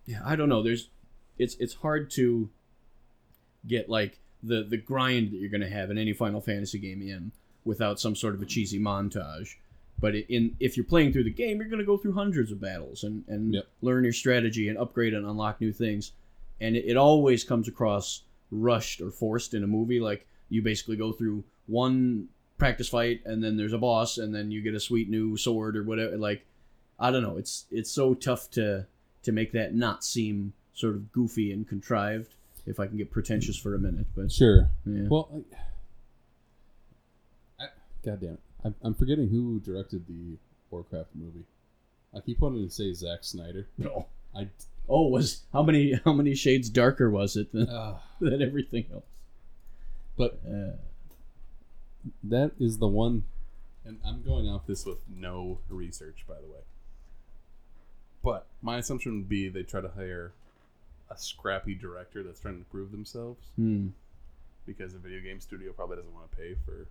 yeah, 0.07 0.22
I 0.24 0.34
don't 0.36 0.49
know. 0.49 0.62
There's, 0.62 0.88
it's 1.38 1.57
it's 1.57 1.74
hard 1.74 2.11
to 2.12 2.49
get 3.66 3.88
like 3.88 4.18
the 4.43 4.62
the 4.62 4.78
grind 4.78 5.32
that 5.32 5.36
you're 5.36 5.51
gonna 5.51 5.68
have 5.68 5.90
in 5.90 5.99
any 5.99 6.12
Final 6.12 6.40
Fantasy 6.40 6.78
game 6.78 7.03
in 7.03 7.32
without 7.64 8.01
some 8.01 8.16
sort 8.16 8.34
of 8.34 8.43
a 8.43 8.47
cheesy 8.47 8.80
montage. 8.80 9.57
But 10.03 10.14
in 10.16 10.55
if 10.61 10.76
you're 10.76 10.84
playing 10.84 11.12
through 11.14 11.24
the 11.24 11.30
game, 11.32 11.57
you're 11.59 11.68
gonna 11.70 11.84
go 11.84 11.96
through 11.96 12.12
hundreds 12.12 12.53
of 12.53 12.61
battles 12.61 13.05
and 13.05 13.24
and 13.28 13.55
Yep. 13.55 13.66
learn 13.80 14.05
your 14.05 14.12
strategy 14.12 14.68
and 14.68 14.76
upgrade 14.76 15.14
and 15.14 15.24
unlock 15.24 15.61
new 15.62 15.72
things. 15.72 16.12
And 16.61 16.76
it, 16.76 16.84
it 16.86 16.96
always 16.98 17.42
comes 17.44 17.68
across 17.68 18.22
rushed 18.50 19.00
or 19.00 19.11
forced 19.11 19.55
in 19.55 19.62
a 19.64 19.66
movie. 19.66 20.00
Like 20.00 20.26
you 20.50 20.61
basically 20.61 20.96
go 20.96 21.12
through 21.12 21.44
one 21.66 22.28
practice 22.59 22.88
fight 22.88 23.22
and 23.24 23.42
then 23.42 23.57
there's 23.57 23.72
a 23.72 23.78
boss 23.78 24.18
and 24.18 24.34
then 24.34 24.50
you 24.50 24.61
get 24.61 24.74
a 24.74 24.80
sweet 24.80 25.09
new 25.09 25.36
sword 25.38 25.76
or 25.76 25.84
whatever. 25.84 26.18
Like 26.18 26.44
I 26.98 27.11
don't 27.11 27.22
know. 27.22 27.36
It's 27.38 27.64
it's 27.70 27.90
so 27.90 28.12
tough 28.14 28.50
to 28.53 28.86
to 29.22 29.32
make 29.32 29.53
that 29.53 29.72
not 29.74 30.05
seem 30.05 30.53
sort 30.74 30.96
of 30.96 31.12
goofy 31.12 31.53
and 31.53 31.66
contrived. 31.68 32.34
If 32.66 32.78
I 32.80 32.86
can 32.88 32.96
get 32.96 33.11
pretentious 33.11 33.57
for 33.57 33.74
a 33.74 33.78
minute, 33.78 34.07
but 34.16 34.30
sure. 34.32 34.68
yeah. 34.86 35.09
Well, 35.09 35.44
I, 37.59 37.64
I, 37.64 37.68
God 38.05 38.20
damn 38.20 38.34
it, 38.34 38.40
I'm, 38.64 38.74
I'm 38.82 38.94
forgetting 38.94 39.28
who 39.28 39.60
directed 39.60 40.06
the 40.06 40.38
Warcraft 40.70 41.10
movie. 41.14 41.44
I 42.14 42.20
keep 42.20 42.40
wanting 42.40 42.66
to 42.66 42.72
say 42.72 42.92
Zack 42.92 43.24
Snyder. 43.24 43.66
no. 43.78 44.06
I 44.34 44.48
Oh, 44.88 45.08
was 45.08 45.42
how 45.52 45.62
many 45.62 46.00
how 46.04 46.12
many 46.12 46.34
shades 46.34 46.68
darker 46.68 47.10
was 47.10 47.36
it 47.36 47.52
than, 47.52 47.68
uh, 47.68 47.98
than 48.20 48.42
everything 48.42 48.86
else? 48.92 49.04
but 50.16 50.40
Uh, 50.46 50.76
that 52.24 52.52
is 52.58 52.78
the 52.78 52.88
one, 52.88 53.24
and 53.84 54.00
I'm 54.04 54.22
going 54.22 54.48
off 54.48 54.66
this 54.66 54.84
with 54.84 54.98
no 55.08 55.58
research, 55.68 56.24
by 56.28 56.34
the 56.34 56.48
way. 56.48 56.62
But 58.24 58.46
my 58.60 58.78
assumption 58.78 59.16
would 59.16 59.28
be 59.28 59.48
they 59.48 59.62
try 59.62 59.80
to 59.80 59.88
hire 59.88 60.32
a 61.10 61.16
scrappy 61.16 61.74
director 61.74 62.22
that's 62.22 62.40
trying 62.40 62.58
to 62.58 62.64
prove 62.70 62.90
themselves 62.90 63.46
hmm. 63.56 63.88
because 64.66 64.94
a 64.94 64.98
video 64.98 65.20
game 65.20 65.40
studio 65.40 65.72
probably 65.72 65.96
doesn't 65.96 66.14
want 66.14 66.30
to 66.30 66.36
pay 66.36 66.56
for. 66.64 66.86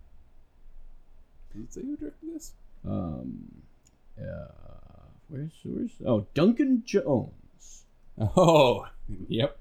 Does 1.53 1.63
it 1.63 1.73
say 1.73 1.81
who 1.81 1.95
directed 1.97 2.33
this? 2.33 2.53
Um. 2.85 3.61
Uh, 4.19 4.47
where's 5.29 5.51
where's 5.63 5.91
oh 6.05 6.25
Duncan 6.33 6.83
Jones. 6.85 7.83
Oh, 8.19 8.87
yep. 9.27 9.57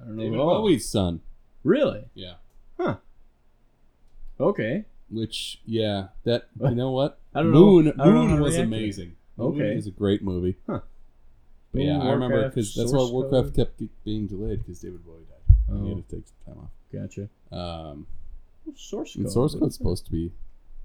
I 0.00 0.04
don't 0.06 0.16
know. 0.16 0.22
David 0.24 0.38
oh, 0.38 0.46
Bowie's 0.60 0.88
son. 0.88 1.20
really? 1.64 2.04
Yeah. 2.14 2.34
Huh. 2.78 2.96
Okay. 4.38 4.84
Which, 5.10 5.60
yeah, 5.66 6.08
that 6.24 6.48
you 6.60 6.70
know 6.74 6.90
what? 6.90 7.18
I 7.34 7.42
don't 7.42 7.52
know- 7.52 7.58
Moon, 7.60 7.88
I 7.98 8.04
don't 8.04 8.14
Moon 8.28 8.36
to 8.36 8.42
was 8.42 8.56
it. 8.56 8.62
amazing. 8.64 9.16
Moon 9.36 9.54
Okay. 9.54 9.74
is 9.76 9.86
a 9.86 9.90
great 9.90 10.22
movie. 10.22 10.56
Huh. 10.68 10.80
But 11.72 11.82
yeah, 11.82 11.98
Moon, 11.98 12.06
I 12.06 12.10
remember 12.12 12.48
because 12.48 12.74
that's 12.74 12.92
why 12.92 13.08
Warcraft 13.10 13.48
Code. 13.48 13.76
kept 13.78 13.82
being 14.04 14.26
delayed 14.26 14.58
because 14.60 14.80
David 14.80 15.04
Bowie 15.04 15.24
died. 15.28 15.56
And 15.68 15.86
he 15.86 15.92
Oh, 15.92 15.96
had 15.96 16.08
to 16.08 16.16
take 16.16 16.24
some 16.26 16.54
time 16.54 16.64
off. 16.64 16.70
gotcha. 16.92 17.28
Um, 17.56 18.06
Source 18.76 19.16
code. 19.16 19.30
Source 19.30 19.54
Code's 19.54 19.76
supposed 19.76 20.04
to 20.06 20.12
be 20.12 20.32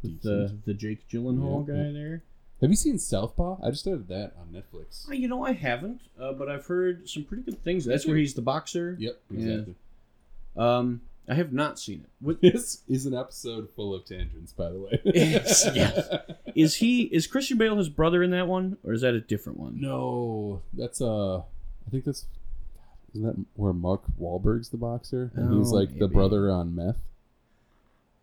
decent. 0.02 0.22
the 0.24 0.58
the 0.66 0.74
Jake 0.74 1.08
Gyllenhaal 1.10 1.68
Yeah, 1.68 1.74
guy 1.74 1.82
yeah. 1.88 1.92
there. 1.92 2.24
Have 2.62 2.70
you 2.70 2.76
seen 2.78 2.98
Southpaw? 2.98 3.58
I 3.64 3.70
just 3.70 3.82
started 3.82 4.08
that 4.08 4.32
on 4.40 4.48
Netflix. 4.54 5.06
Oh, 5.10 5.14
you 5.14 5.28
know, 5.28 5.44
I 5.46 5.52
haven't, 5.52 6.02
uh, 6.20 6.32
but 6.34 6.50
I've 6.50 6.66
heard 6.66 7.08
some 7.10 7.24
pretty 7.26 7.44
good 7.44 7.62
things. 7.64 7.84
That's 7.86 8.06
where 8.08 8.16
he's 8.16 8.34
the 8.34 8.42
boxer. 8.42 8.96
Yep, 9.00 9.20
Yeah. 9.30 9.40
exactly. 9.40 9.76
Um, 10.56 11.02
I 11.28 11.34
have 11.34 11.52
not 11.52 11.80
seen 11.80 12.02
it. 12.06 12.10
What, 12.22 12.40
This 12.42 12.82
is 12.88 13.06
an 13.06 13.14
episode 13.14 13.70
full 13.76 13.94
of 13.94 14.06
tangents, 14.06 14.54
by 14.54 14.70
the 14.72 14.80
way. 14.80 15.02
Yes, 15.14 15.68
yes. 15.76 16.08
is 16.56 16.76
he? 16.76 17.04
Is 17.04 17.28
Christian 17.28 17.58
Bale 17.58 17.76
his 17.78 17.90
brother 17.90 18.24
in 18.24 18.32
that 18.32 18.48
one, 18.48 18.78
or 18.86 18.94
is 18.94 19.02
that 19.02 19.14
a 19.16 19.22
different 19.22 19.60
one? 19.60 19.82
No, 19.82 20.62
that's 20.74 21.02
uh, 21.02 21.40
I 21.40 21.90
think 21.92 22.06
that's 22.06 22.26
isn't 23.14 23.26
that 23.26 23.46
where 23.56 23.74
Mark 23.74 24.04
Wahlberg's 24.20 24.70
the 24.70 24.78
boxer 24.78 25.32
and 25.36 25.54
he's 25.58 25.72
Oh, 25.72 25.76
like 25.76 25.98
the 26.00 26.08
brother 26.08 26.50
on 26.52 26.74
meth 26.76 27.00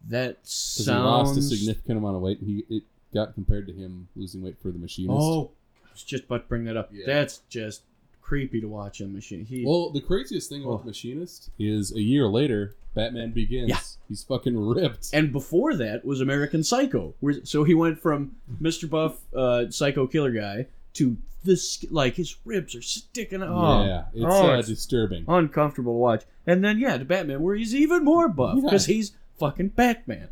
That 0.09 0.43
because 0.43 0.85
he 0.87 0.93
lost 0.93 1.39
a 1.39 1.43
significant 1.43 1.99
amount 1.99 2.17
of 2.17 2.23
weight. 2.23 2.39
He 2.45 2.65
it 2.69 2.83
got 3.15 3.35
compared 3.35 3.67
to 3.69 3.73
him 3.73 4.09
losing 4.17 4.43
weight 4.43 4.57
for 4.61 4.71
the 4.71 4.79
machinist. 4.79 5.13
Oh, 5.17 5.51
I 5.87 5.93
was 5.93 6.03
just 6.03 6.25
about 6.25 6.43
to 6.43 6.49
bring 6.49 6.65
that 6.65 6.77
up. 6.77 6.91
Yeah. 6.93 7.05
That's 7.07 7.39
just 7.49 7.83
creepy 8.21 8.61
to 8.61 8.67
watch 8.69 9.01
him. 9.01 9.13
Machine. 9.13 9.45
He. 9.45 9.65
Well, 9.65 9.91
the 9.91 10.01
craziest 10.01 10.49
thing 10.49 10.63
about 10.65 10.81
Oh. 10.83 10.87
Machinist 10.87 11.51
is 11.59 11.93
a 11.95 12.01
year 12.01 12.27
later, 12.27 12.75
Batman 12.95 13.31
Begins. 13.33 13.69
Yeah. 13.69 13.79
He's 14.09 14.25
fucking 14.25 14.59
ripped. 14.59 15.11
and 15.13 15.33
before 15.33 15.75
that 15.77 16.05
was 16.05 16.21
American 16.21 16.63
Psycho. 16.65 17.15
Where, 17.21 17.45
so 17.45 17.65
he 17.65 17.75
went 17.75 17.99
from 18.01 18.37
Mr. 18.61 18.89
Buff, 18.91 19.19
uh, 19.35 19.71
Psycho 19.71 20.07
Killer 20.07 20.33
guy, 20.33 20.67
to 20.95 21.17
this 21.45 21.85
like 21.91 22.15
his 22.17 22.37
ribs 22.45 22.75
are 22.75 22.83
sticking 22.83 23.43
out. 23.43 23.85
yeah, 23.85 24.05
it's, 24.15 24.25
Oh, 24.25 24.53
uh, 24.53 24.59
it's 24.59 24.69
disturbing. 24.69 25.25
uncomfortable 25.29 25.93
to 25.95 25.99
watch. 25.99 26.25
And 26.47 26.63
then 26.65 26.79
yeah, 26.79 26.97
to 26.99 27.05
Batman, 27.05 27.41
where 27.43 27.55
he's 27.57 27.75
even 27.75 28.05
more 28.05 28.29
buff 28.29 28.57
Yeah. 28.57 28.63
because 28.65 28.87
he's 28.87 29.13
fucking 29.39 29.69
Batman. 29.69 30.29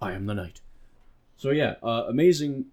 I 0.00 0.12
am 0.12 0.26
the 0.26 0.34
Knight. 0.34 0.60
So 1.36 1.50
yeah, 1.50 1.74
uh, 1.82 2.04
amazing. 2.08 2.66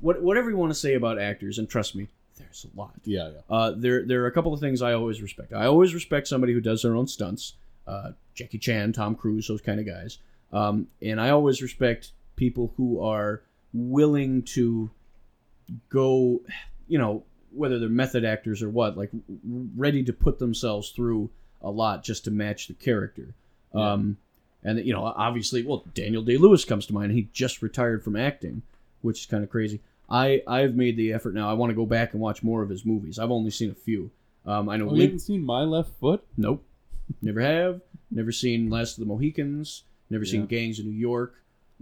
What 0.00 0.22
whatever 0.22 0.50
you 0.50 0.56
want 0.56 0.70
to 0.70 0.78
say 0.78 0.94
about 0.94 1.18
actors, 1.18 1.58
and 1.58 1.68
trust 1.68 1.94
me, 1.94 2.08
there's 2.38 2.66
a 2.72 2.78
lot. 2.78 2.92
Yeah, 3.04 3.30
yeah. 3.30 3.54
Uh, 3.54 3.72
there 3.76 4.04
there 4.04 4.22
are 4.22 4.26
a 4.26 4.32
couple 4.32 4.52
of 4.52 4.60
things 4.60 4.82
I 4.82 4.92
always 4.94 5.20
respect. 5.20 5.52
I 5.52 5.66
always 5.66 5.94
respect 5.94 6.28
somebody 6.28 6.52
who 6.52 6.60
does 6.60 6.82
their 6.82 6.96
own 6.96 7.06
stunts. 7.06 7.54
Uh, 7.86 8.12
Jackie 8.34 8.58
Chan, 8.58 8.92
Tom 8.92 9.14
Cruise, 9.14 9.48
those 9.48 9.60
kind 9.60 9.80
of 9.80 9.86
guys. 9.86 10.18
Um, 10.52 10.86
and 11.02 11.20
I 11.20 11.30
always 11.30 11.62
respect 11.62 12.12
people 12.36 12.72
who 12.76 13.02
are 13.02 13.42
willing 13.72 14.42
to 14.42 14.90
go, 15.88 16.40
you 16.88 16.98
know, 16.98 17.24
whether 17.52 17.78
they're 17.78 17.88
method 17.88 18.24
actors 18.24 18.62
or 18.62 18.70
what, 18.70 18.96
like 18.96 19.10
ready 19.76 20.02
to 20.04 20.12
put 20.12 20.38
themselves 20.38 20.90
through 20.90 21.30
a 21.62 21.70
lot 21.70 22.02
just 22.02 22.24
to 22.24 22.30
match 22.30 22.68
the 22.68 22.74
character. 22.74 23.34
Yeah. 23.74 23.92
Um, 23.92 24.16
and 24.64 24.78
you 24.84 24.92
know, 24.92 25.04
obviously, 25.04 25.62
well, 25.62 25.84
Daniel 25.94 26.22
Day 26.22 26.36
Lewis 26.36 26.64
comes 26.64 26.86
to 26.86 26.92
mind. 26.92 27.06
And 27.10 27.14
he 27.14 27.28
just 27.32 27.62
retired 27.62 28.02
from 28.04 28.16
acting, 28.16 28.62
which 29.02 29.20
is 29.20 29.26
kind 29.26 29.42
of 29.44 29.50
crazy. 29.50 29.80
I 30.08 30.42
I've 30.46 30.74
made 30.74 30.96
the 30.96 31.12
effort 31.12 31.34
now. 31.34 31.48
I 31.48 31.54
want 31.54 31.70
to 31.70 31.74
go 31.76 31.86
back 31.86 32.12
and 32.12 32.20
watch 32.20 32.42
more 32.42 32.62
of 32.62 32.68
his 32.68 32.84
movies. 32.84 33.18
I've 33.18 33.30
only 33.30 33.50
seen 33.50 33.70
a 33.70 33.74
few. 33.74 34.10
Um, 34.46 34.68
I 34.68 34.76
know. 34.76 34.86
Oh, 34.86 34.92
you 34.92 34.98
Link- 34.98 35.02
haven't 35.10 35.18
seen 35.20 35.42
My 35.44 35.62
Left 35.62 35.90
Foot? 36.00 36.24
nope, 36.36 36.64
never 37.22 37.40
have. 37.40 37.80
Never 38.10 38.32
seen 38.32 38.70
Last 38.70 38.98
of 38.98 39.00
the 39.00 39.06
Mohicans. 39.06 39.84
Never 40.10 40.24
seen 40.24 40.46
Gangs 40.46 40.80
of 40.80 40.86
New 40.86 40.90
York. 40.92 41.36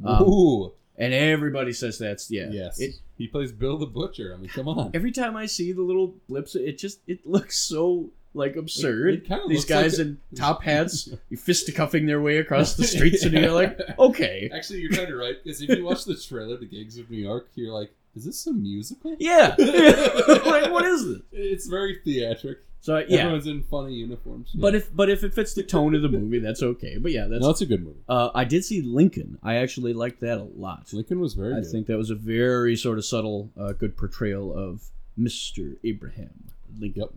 Um, 0.04 0.22
Ooh, 0.24 0.72
And 0.98 1.14
everybody 1.14 1.72
says 1.72 1.98
that's 1.98 2.30
yeah. 2.30 2.48
yes. 2.50 2.78
It, 2.78 2.96
he 3.16 3.26
plays 3.26 3.50
Bill 3.50 3.78
the 3.78 3.86
Butcher. 3.86 4.34
I 4.34 4.36
mean, 4.36 4.50
come 4.50 4.68
on. 4.68 4.90
every 4.92 5.10
time 5.12 5.34
I 5.36 5.46
see 5.46 5.72
the 5.72 5.80
little 5.82 6.14
blips, 6.28 6.54
it 6.54 6.76
just 6.76 7.00
it 7.06 7.26
looks 7.26 7.58
so 7.58 8.10
like 8.34 8.56
absurd. 8.56 9.14
it 9.14 9.24
kinda 9.26 9.44
These 9.48 9.64
guys 9.64 9.98
like 9.98 10.06
in 10.08 10.18
top 10.36 10.62
hats, 10.62 11.08
fisticuffing 11.36 12.06
their 12.06 12.20
way 12.20 12.38
across 12.38 12.74
the 12.74 12.84
streets, 12.84 13.24
and 13.24 13.32
you're 13.34 13.52
like, 13.52 13.78
okay, 13.98 14.50
Actually, 14.52 14.80
you're 14.80 14.92
kind 14.92 15.10
of 15.12 15.18
right 15.18 15.36
because 15.42 15.60
if 15.62 15.70
you 15.70 15.84
watch 15.84 16.04
the 16.04 16.16
trailer 16.16 16.58
to 16.58 16.66
Gangs 16.66 16.98
of 16.98 17.10
New 17.10 17.18
York, 17.22 17.48
you're 17.54 17.72
like, 17.72 17.90
"Is 18.14 18.24
this 18.24 18.46
a 18.46 18.52
musical?" 18.52 19.16
yeah, 19.18 19.54
like 19.58 20.70
what 20.70 20.84
is 20.84 21.06
this? 21.06 21.20
It's 21.32 21.66
very 21.66 22.00
theatric. 22.04 22.58
So 22.80 22.98
yeah, 23.08 23.22
Everyone's 23.22 23.46
in 23.48 23.64
funny 23.64 23.94
uniforms. 23.94 24.50
but 24.54 24.74
if 24.76 24.94
but 24.94 25.10
if 25.10 25.24
it 25.24 25.34
fits 25.34 25.52
the 25.52 25.64
tone 25.64 25.96
of 25.96 26.02
the 26.02 26.08
movie, 26.08 26.38
that's 26.38 26.62
okay. 26.62 26.96
But 26.98 27.10
yeah, 27.10 27.26
that's 27.26 27.42
no, 27.42 27.50
it's 27.50 27.60
a 27.60 27.66
good 27.66 27.82
movie. 27.84 27.98
Uh, 28.08 28.30
I 28.34 28.44
did 28.44 28.64
see 28.64 28.82
Lincoln. 28.82 29.36
I 29.42 29.56
actually 29.56 29.94
liked 29.94 30.20
that 30.20 30.38
a 30.38 30.44
lot. 30.44 30.86
Lincoln 30.92 31.18
was 31.18 31.34
very 31.34 31.54
I 31.54 31.60
good. 31.60 31.70
think 31.72 31.86
that 31.88 31.96
was 31.98 32.10
a 32.10 32.14
very 32.14 32.76
sort 32.76 32.98
of 32.98 33.04
subtle, 33.04 33.50
uh, 33.58 33.72
good 33.72 33.96
portrayal 33.96 34.56
of 34.56 34.82
Mr. 35.18 35.76
Abraham 35.82 36.50
Lincoln. 36.78 37.02
Yep. 37.02 37.10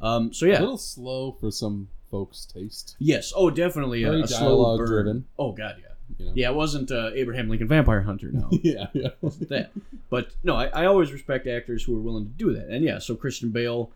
Um, 0.00 0.32
so 0.32 0.46
yeah, 0.46 0.52
A 0.52 0.54
yeah, 0.56 0.60
little 0.60 0.78
slow 0.78 1.32
for 1.32 1.50
some 1.50 1.88
folks' 2.10 2.44
taste. 2.46 2.96
yes. 2.98 3.32
Oh, 3.36 3.50
definitely 3.50 4.02
a, 4.04 4.10
Very 4.10 4.22
a 4.22 4.28
slow 4.28 4.76
burn. 4.76 4.86
driven. 4.86 5.24
Oh 5.38 5.52
God, 5.52 5.76
yeah. 5.80 5.84
You 6.18 6.24
know? 6.26 6.32
Yeah, 6.34 6.50
it 6.50 6.54
wasn't 6.54 6.90
uh, 6.90 7.10
Abraham 7.14 7.48
Lincoln 7.50 7.68
Vampire 7.68 8.00
Hunter. 8.02 8.30
No, 8.32 8.48
yeah, 8.62 8.86
yeah. 8.94 9.08
wasn't 9.20 9.50
that. 9.50 9.70
But 10.08 10.30
no, 10.42 10.56
I, 10.56 10.66
I 10.68 10.86
always 10.86 11.12
respect 11.12 11.46
actors 11.46 11.82
who 11.84 11.94
are 11.96 12.00
willing 12.00 12.24
to 12.24 12.30
do 12.32 12.52
that. 12.54 12.68
And 12.68 12.82
yeah, 12.82 12.98
so 12.98 13.14
Christian 13.14 13.50
Bale, 13.50 13.90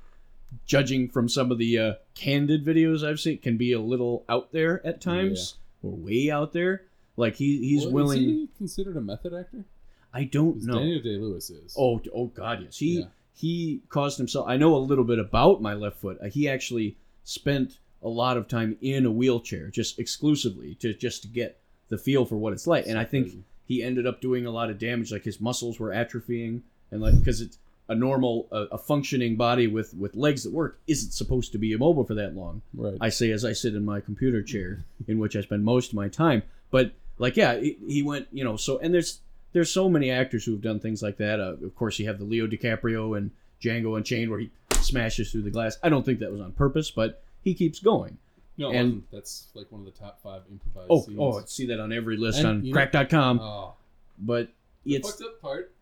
judging 0.67 1.09
from 1.09 1.29
some 1.29 1.51
of 1.51 1.57
the 1.59 1.79
uh, 1.79 1.93
candid 2.15 2.65
videos 2.67 3.03
I've 3.07 3.19
seen, 3.21 3.39
can 3.39 3.57
be 3.57 3.73
a 3.73 3.81
little 3.81 4.25
out 4.29 4.53
there 4.53 4.87
at 4.87 5.01
times, 5.01 5.55
or 5.83 5.93
way 5.93 6.31
out 6.31 6.53
there. 6.53 6.83
Like 7.17 7.37
he 7.37 7.59
he's 7.59 7.85
Well, 7.85 7.93
willing. 7.93 8.19
Is 8.21 8.27
he 8.27 8.49
considered 8.59 8.97
a 8.97 9.01
method 9.01 9.33
actor? 9.35 9.65
I 10.13 10.25
don't 10.25 10.63
know. 10.65 10.75
Daniel 10.79 11.01
Day 11.01 11.17
Lewis 11.17 11.49
is. 11.49 11.75
Oh, 11.79 12.01
oh 12.15 12.27
God, 12.27 12.63
yes. 12.65 12.77
He 12.77 12.99
Yeah. 13.01 13.05
He 13.35 13.83
caused 13.89 14.19
himself. 14.19 14.47
I 14.49 14.57
know 14.57 14.75
a 14.75 14.79
little 14.79 15.05
bit 15.05 15.19
about 15.19 15.63
my 15.63 15.75
left 15.75 15.99
foot. 15.99 16.19
Uh, 16.23 16.27
He 16.27 16.49
actually 16.49 16.97
spent 17.25 17.79
a 18.03 18.09
lot 18.09 18.37
of 18.37 18.49
time 18.49 18.77
in 18.81 19.07
a 19.07 19.11
wheelchair, 19.11 19.69
just 19.69 19.99
exclusively 19.99 20.75
to 20.77 20.93
just 20.95 21.23
to 21.23 21.29
get 21.29 21.61
the 21.89 21.99
feel 21.99 22.25
for 22.25 22.37
what 22.37 22.53
it's 22.53 22.67
like. 22.67 22.87
And 22.87 22.99
I 22.99 23.05
think 23.05 23.33
he 23.67 23.83
ended 23.83 24.07
up 24.07 24.21
doing 24.21 24.45
a 24.47 24.51
lot 24.51 24.71
of 24.71 24.79
damage. 24.79 25.13
Like 25.13 25.25
his 25.25 25.41
muscles 25.41 25.79
were 25.79 25.91
atrophying, 25.91 26.63
and 26.91 27.01
like 27.01 27.19
because 27.19 27.41
it's 27.41 27.59
a 27.89 27.95
normal, 27.95 28.49
a, 28.53 28.63
a 28.73 28.79
functioning 28.79 29.37
body 29.37 29.67
with 29.67 29.95
with 29.95 30.15
legs 30.15 30.45
that 30.45 30.53
work 30.53 30.81
isn't 30.87 31.13
supposed 31.13 31.53
to 31.53 31.59
be 31.59 31.73
immobile 31.73 32.05
for 32.05 32.15
that 32.15 32.35
long. 32.35 32.63
right. 32.75 32.97
I 33.01 33.09
say 33.09 33.31
as 33.31 33.45
I 33.45 33.53
sit 33.53 33.75
in 33.75 33.85
my 33.85 34.01
computer 34.01 34.43
chair, 34.43 34.85
in 35.07 35.19
which 35.19 35.37
I 35.37 35.43
spend 35.43 35.65
most 35.65 35.91
of 35.91 35.95
my 35.95 36.09
time. 36.09 36.43
But 36.71 36.93
like, 37.19 37.37
yeah, 37.37 37.59
he, 37.59 37.77
he 37.87 38.03
went, 38.03 38.29
you 38.33 38.45
know. 38.45 38.57
So 38.57 38.79
and 38.79 38.93
there's 38.93 39.21
there's 39.53 39.71
so 39.71 39.89
many 39.89 40.11
actors 40.11 40.45
who 40.45 40.53
have 40.53 40.63
done 40.63 40.81
things 40.81 41.03
like 41.03 41.17
that. 41.19 41.41
Uh, 41.41 41.55
of 41.65 41.75
course, 41.77 41.99
you 41.99 42.07
have 42.07 42.19
the 42.19 42.25
Leo 42.25 42.47
DiCaprio 42.47 43.17
and 43.17 43.31
Django 43.61 43.97
Unchained, 43.97 44.31
where 44.31 44.41
he 44.41 44.51
smashes 44.81 45.31
through 45.31 45.43
the 45.43 45.51
glass. 45.51 45.79
I 45.83 45.89
don't 45.89 46.05
think 46.05 46.19
that 46.21 46.33
was 46.33 46.41
on 46.41 46.53
purpose, 46.53 46.91
but 46.91 47.23
he 47.43 47.55
keeps 47.55 47.79
going. 47.81 48.19
no, 48.59 48.71
and- 48.71 49.03
that's 49.13 49.49
like 49.55 49.71
one 49.73 49.81
of 49.81 49.85
the 49.87 49.99
top 49.99 50.21
five 50.23 50.43
improvised 50.51 50.87
Oh, 50.91 51.03
scenes. 51.03 51.19
oh, 51.21 51.39
I 51.39 51.45
see 51.47 51.67
that 51.67 51.81
on 51.81 51.93
every 51.93 52.17
list 52.17 52.39
And, 52.39 52.47
on 52.49 52.65
you 52.65 52.73
know- 52.73 52.75
Cracked.com. 52.75 53.41
Oh, 53.41 53.75
but 54.19 54.49
the 54.85 54.97
it's 54.97 55.09
fucked 55.11 55.23
up 55.23 55.41
part 55.41 55.73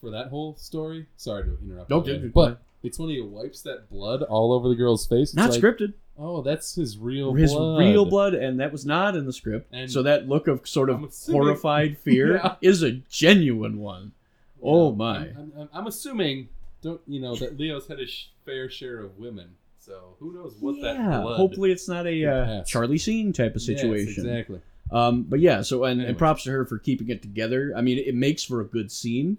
for 0.00 0.10
that 0.10 0.28
whole 0.28 0.56
story. 0.56 1.06
Sorry 1.16 1.44
to 1.44 1.56
interrupt. 1.64 1.88
No, 1.90 2.00
by 2.00 2.06
the 2.06 2.12
way, 2.14 2.18
dude, 2.20 2.32
but 2.34 2.60
it's 2.86 2.98
when 2.98 3.10
he 3.10 3.20
wipes 3.20 3.62
that 3.62 3.90
blood 3.90 4.22
all 4.22 4.52
over 4.52 4.68
the 4.68 4.74
girl's 4.74 5.06
face. 5.06 5.28
It's 5.28 5.34
not 5.34 5.50
like, 5.50 5.60
scripted. 5.60 5.92
Oh, 6.18 6.40
that's 6.40 6.74
his 6.74 6.96
real 6.96 7.34
His 7.34 7.52
blood. 7.52 7.78
real 7.80 8.06
blood, 8.06 8.32
and 8.34 8.58
that 8.60 8.72
was 8.72 8.86
not 8.86 9.14
in 9.16 9.26
the 9.26 9.32
script. 9.32 9.68
And- 9.72 9.90
so 9.90 10.02
that 10.04 10.26
look 10.28 10.48
of 10.48 10.66
sort 10.66 10.88
of 10.88 11.02
assuming- 11.04 11.40
horrified 11.42 11.98
fear 11.98 12.36
Yeah. 12.42 12.54
is 12.62 12.82
a 12.82 12.92
genuine 13.10 13.78
one. 13.80 14.12
Oh 14.62 14.90
Yeah, 14.90 14.96
my! 14.96 15.16
I'm, 15.18 15.52
I'm, 15.58 15.68
I'm 15.74 15.86
assuming, 15.86 16.48
don't 16.82 17.00
you 17.06 17.20
know 17.20 17.36
that 17.36 17.58
Leo's 17.58 17.86
had 17.86 17.98
his 17.98 18.08
sh- 18.10 18.26
fair 18.46 18.70
share 18.70 19.00
of 19.00 19.18
women, 19.18 19.50
so 19.78 20.14
who 20.18 20.32
knows 20.32 20.54
what 20.60 20.80
that 20.80 20.96
yeah, 20.96 21.20
hopefully 21.22 21.70
it's 21.70 21.86
not 21.88 22.06
a 22.06 22.24
uh. 22.24 22.64
Charlie 22.64 22.96
Sheen 22.98 23.32
type 23.34 23.54
of 23.54 23.60
Yes, 23.62 23.66
situation. 23.66 24.24
exactly. 24.26 24.60
Um, 24.90 25.24
but 25.24 25.40
yeah, 25.40 25.60
so 25.62 25.84
and, 25.84 26.00
and 26.00 26.16
props 26.16 26.44
to 26.44 26.50
her 26.52 26.64
for 26.64 26.78
keeping 26.78 27.10
it 27.10 27.20
together. 27.20 27.74
I 27.76 27.82
mean, 27.82 27.98
it 27.98 28.14
makes 28.14 28.42
for 28.44 28.60
a 28.60 28.64
good 28.64 28.90
scene, 28.90 29.36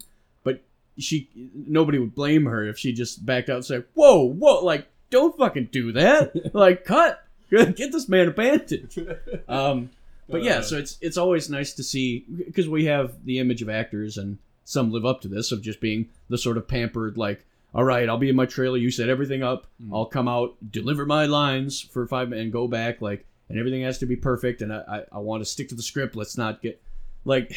she 1.00 1.30
nobody 1.54 2.00
would 2.00 2.16
blame 2.16 2.46
her 2.46 2.68
if 2.68 2.78
she 2.78 2.94
just 2.94 3.26
backed 3.26 3.50
out 3.50 3.58
and 3.58 3.66
said, 3.66 3.86
"Whoa, 3.94 4.24
whoa, 4.24 4.64
like 4.64 4.88
don't 5.10 5.38
fucking 5.38 5.70
do 5.72 5.92
that! 5.94 6.54
like 6.54 6.86
cut, 6.86 7.24
get 7.50 7.92
this 7.92 8.10
man 8.10 8.28
a 8.28 8.32
bandage." 8.32 8.98
Um, 9.48 9.92
but 10.30 10.44
yeah, 10.44 10.58
Uh, 10.58 10.62
so 10.62 10.78
it's 10.78 10.98
it's 11.02 11.18
always 11.18 11.50
nice 11.50 11.74
to 11.74 11.84
see 11.84 12.26
because 12.46 12.68
we 12.68 12.86
have 12.86 13.24
the 13.26 13.40
image 13.40 13.62
of 13.62 13.70
actors 13.70 14.18
and 14.18 14.38
some 14.66 14.92
live 14.92 15.06
up 15.06 15.22
to 15.22 15.30
this 15.30 15.52
of 15.54 15.62
just 15.62 15.80
being 15.80 16.10
the 16.30 16.38
sort 16.38 16.58
of 16.58 16.68
pampered 16.68 17.18
like. 17.18 17.46
All 17.74 17.84
right, 17.84 18.10
I'll 18.10 18.18
be 18.18 18.30
in 18.30 18.36
my 18.36 18.46
trailer. 18.46 18.78
You 18.78 18.90
set 18.90 19.10
everything 19.10 19.44
up. 19.44 19.68
Mm. 19.84 19.90
I'll 19.94 20.06
come 20.06 20.28
out, 20.28 20.56
deliver 20.72 21.06
my 21.06 21.26
lines 21.26 21.82
for 21.82 22.08
five 22.08 22.30
minutes, 22.30 22.46
and 22.46 22.52
go 22.52 22.68
back. 22.68 23.02
Like, 23.02 23.26
and 23.50 23.60
everything 23.60 23.84
has 23.84 24.00
to 24.00 24.06
be 24.06 24.16
perfect. 24.16 24.62
And 24.62 24.74
I, 24.74 24.84
I, 24.88 25.04
I 25.12 25.18
want 25.20 25.42
to 25.42 25.46
stick 25.46 25.70
to 25.70 25.76
the 25.76 25.84
script. 25.84 26.16
Let's 26.16 26.38
not 26.38 26.62
get 26.62 26.82
like 27.26 27.56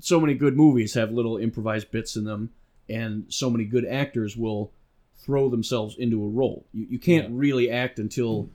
so 0.00 0.20
many 0.20 0.34
good 0.34 0.56
movies 0.56 0.94
have 0.94 1.10
little 1.12 1.36
improvised 1.38 1.90
bits 1.90 2.16
in 2.16 2.24
them, 2.24 2.50
and 2.88 3.24
so 3.28 3.50
many 3.50 3.64
good 3.64 3.84
actors 3.86 4.36
will 4.36 4.72
throw 5.16 5.48
themselves 5.48 5.96
into 5.98 6.22
a 6.22 6.28
role. 6.28 6.66
You, 6.72 6.86
you 6.90 6.98
can't 6.98 7.30
Yeah. 7.30 7.36
really 7.38 7.70
act 7.70 7.98
until 7.98 8.50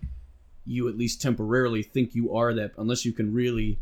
you 0.66 0.88
at 0.88 0.98
least 0.98 1.22
temporarily 1.22 1.82
think 1.84 2.14
you 2.16 2.34
are 2.36 2.54
that, 2.54 2.72
unless 2.78 3.04
you 3.06 3.12
can 3.14 3.34
really. 3.34 3.80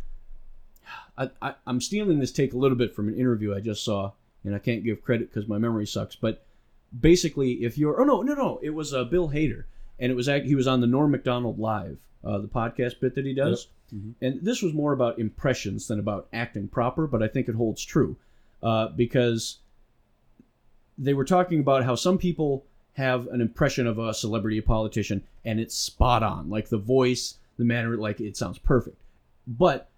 I, 1.18 1.30
I, 1.42 1.54
I'm 1.68 1.82
stealing 1.82 2.20
this 2.20 2.32
take 2.32 2.54
a 2.54 2.58
little 2.58 2.78
bit 2.78 2.96
from 2.96 3.10
an 3.10 3.16
interview 3.20 3.54
I 3.54 3.60
just 3.60 3.84
saw, 3.84 4.14
and 4.44 4.56
I 4.56 4.60
can't 4.60 4.84
give 4.84 5.04
credit 5.04 5.30
because 5.30 5.48
my 5.50 5.58
memory 5.58 5.86
sucks. 5.86 6.16
But 6.16 6.46
basically, 6.98 7.64
if 7.66 7.78
you're 7.78 8.00
oh 8.02 8.06
no 8.06 8.22
no 8.22 8.34
no, 8.34 8.60
it 8.64 8.70
was 8.72 8.94
uh, 8.94 9.04
Bill 9.04 9.30
Hader, 9.30 9.66
and 10.00 10.12
it 10.12 10.16
was 10.16 10.30
act- 10.30 10.46
he 10.46 10.56
was 10.56 10.68
on 10.68 10.82
the 10.82 10.88
Norm 10.88 11.12
Macdonald 11.12 11.60
Live, 11.60 11.98
uh, 12.24 12.38
the 12.40 12.48
podcast 12.48 13.00
bit 13.02 13.16
that 13.16 13.26
he 13.26 13.34
does, 13.34 13.68
Mhm. 13.94 14.14
and 14.22 14.42
this 14.42 14.62
was 14.62 14.74
more 14.74 14.94
about 14.94 15.20
impressions 15.20 15.88
than 15.88 16.00
about 16.00 16.28
acting 16.34 16.68
proper, 16.68 17.08
but 17.08 17.24
I 17.24 17.28
think 17.28 17.48
it 17.48 17.56
holds 17.56 17.84
true 17.84 18.18
uh, 18.62 18.90
because 18.90 19.60
they 20.98 21.14
were 21.14 21.26
talking 21.26 21.60
about 21.60 21.84
how 21.86 21.96
some 21.96 22.18
people 22.18 22.66
have 22.94 23.28
an 23.28 23.40
impression 23.42 23.88
of 23.88 23.98
a 23.98 24.14
celebrity, 24.14 24.58
a 24.58 24.62
politician, 24.62 25.24
and 25.46 25.60
it's 25.60 25.76
spot 25.76 26.22
on, 26.24 26.50
like 26.50 26.68
the 26.70 26.78
voice, 26.78 27.38
the 27.58 27.64
manner, 27.64 27.96
like 27.96 28.20
it 28.20 28.36
sounds 28.36 28.58
perfect, 28.58 28.98
but 29.48 29.90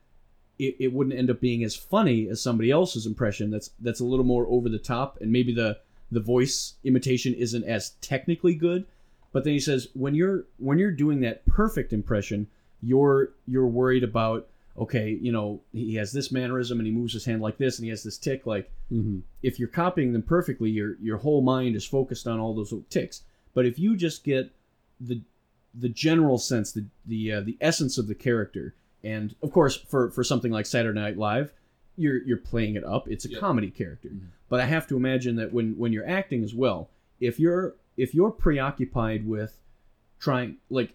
it, 0.59 0.75
it 0.79 0.93
wouldn't 0.93 1.17
end 1.17 1.29
up 1.31 1.41
being 1.41 1.63
as 1.63 1.75
funny 1.75 2.27
as 2.29 2.39
somebody 2.41 2.69
else's 2.69 3.07
impression 3.07 3.49
that's 3.49 3.71
that's 3.79 3.99
a 3.99 4.05
little 4.05 4.25
more 4.25 4.45
over 4.47 4.69
the 4.69 4.77
top 4.77 5.19
and 5.19 5.31
maybe 5.31 5.53
the 5.53 5.77
the 6.11 6.19
voice 6.19 6.75
imitation 6.83 7.33
isn't 7.33 7.63
as 7.63 7.91
technically 8.01 8.53
good. 8.53 8.85
But 9.31 9.43
then 9.43 9.53
he 9.53 9.59
says 9.59 9.87
when 9.93 10.13
you're 10.13 10.45
when 10.59 10.77
you're 10.77 10.91
doing 10.91 11.21
that 11.21 11.45
perfect 11.47 11.93
impression 11.93 12.47
you're 12.81 13.29
you're 13.47 13.67
worried 13.67 14.03
about 14.03 14.47
okay, 14.77 15.19
you 15.21 15.31
know, 15.33 15.59
he 15.73 15.95
has 15.95 16.13
this 16.13 16.31
mannerism 16.31 16.79
and 16.79 16.87
he 16.87 16.93
moves 16.93 17.11
his 17.13 17.25
hand 17.25 17.41
like 17.41 17.57
this 17.57 17.77
and 17.77 17.83
he 17.85 17.89
has 17.89 18.03
this 18.03 18.17
tick. 18.17 18.45
Like, 18.45 18.71
Mm-hmm. 18.91 19.19
if 19.41 19.57
you're 19.59 19.67
copying 19.69 20.11
them 20.13 20.21
perfectly, 20.23 20.69
your 20.69 20.95
your 21.01 21.17
whole 21.17 21.41
mind 21.41 21.75
is 21.75 21.85
focused 21.85 22.27
on 22.27 22.39
all 22.39 22.53
those 22.53 22.71
little 22.71 22.85
ticks. 22.89 23.23
But 23.53 23.65
if 23.65 23.77
you 23.79 23.95
just 23.95 24.23
get 24.23 24.51
the 24.99 25.21
the 25.73 25.87
general 25.89 26.37
sense, 26.37 26.71
the 26.73 26.85
the 27.05 27.31
uh, 27.33 27.41
the 27.41 27.57
essence 27.61 27.97
of 27.97 28.07
the 28.07 28.15
character, 28.15 28.73
and 29.03 29.33
of 29.41 29.51
course, 29.53 29.75
for 29.77 30.09
for 30.11 30.23
something 30.23 30.51
like 30.51 30.65
Saturday 30.65 30.99
Night 30.99 31.17
Live, 31.17 31.53
you're 31.97 32.17
you're 32.23 32.37
playing 32.37 32.75
it 32.75 32.83
up. 32.83 33.07
It's 33.09 33.23
a 33.25 33.29
Yep. 33.29 33.39
comedy 33.39 33.69
character. 33.69 34.09
Mhm. 34.09 34.27
But 34.49 34.59
I 34.59 34.65
have 34.65 34.87
to 34.87 34.97
imagine 34.97 35.35
that 35.37 35.53
when 35.53 35.77
when 35.77 35.93
you're 35.93 36.07
acting 36.09 36.43
as 36.43 36.53
well, 36.53 36.89
if 37.21 37.39
you're 37.39 37.75
if 37.95 38.13
you're 38.13 38.31
preoccupied 38.31 39.25
with 39.25 39.57
trying 40.19 40.57
like 40.69 40.93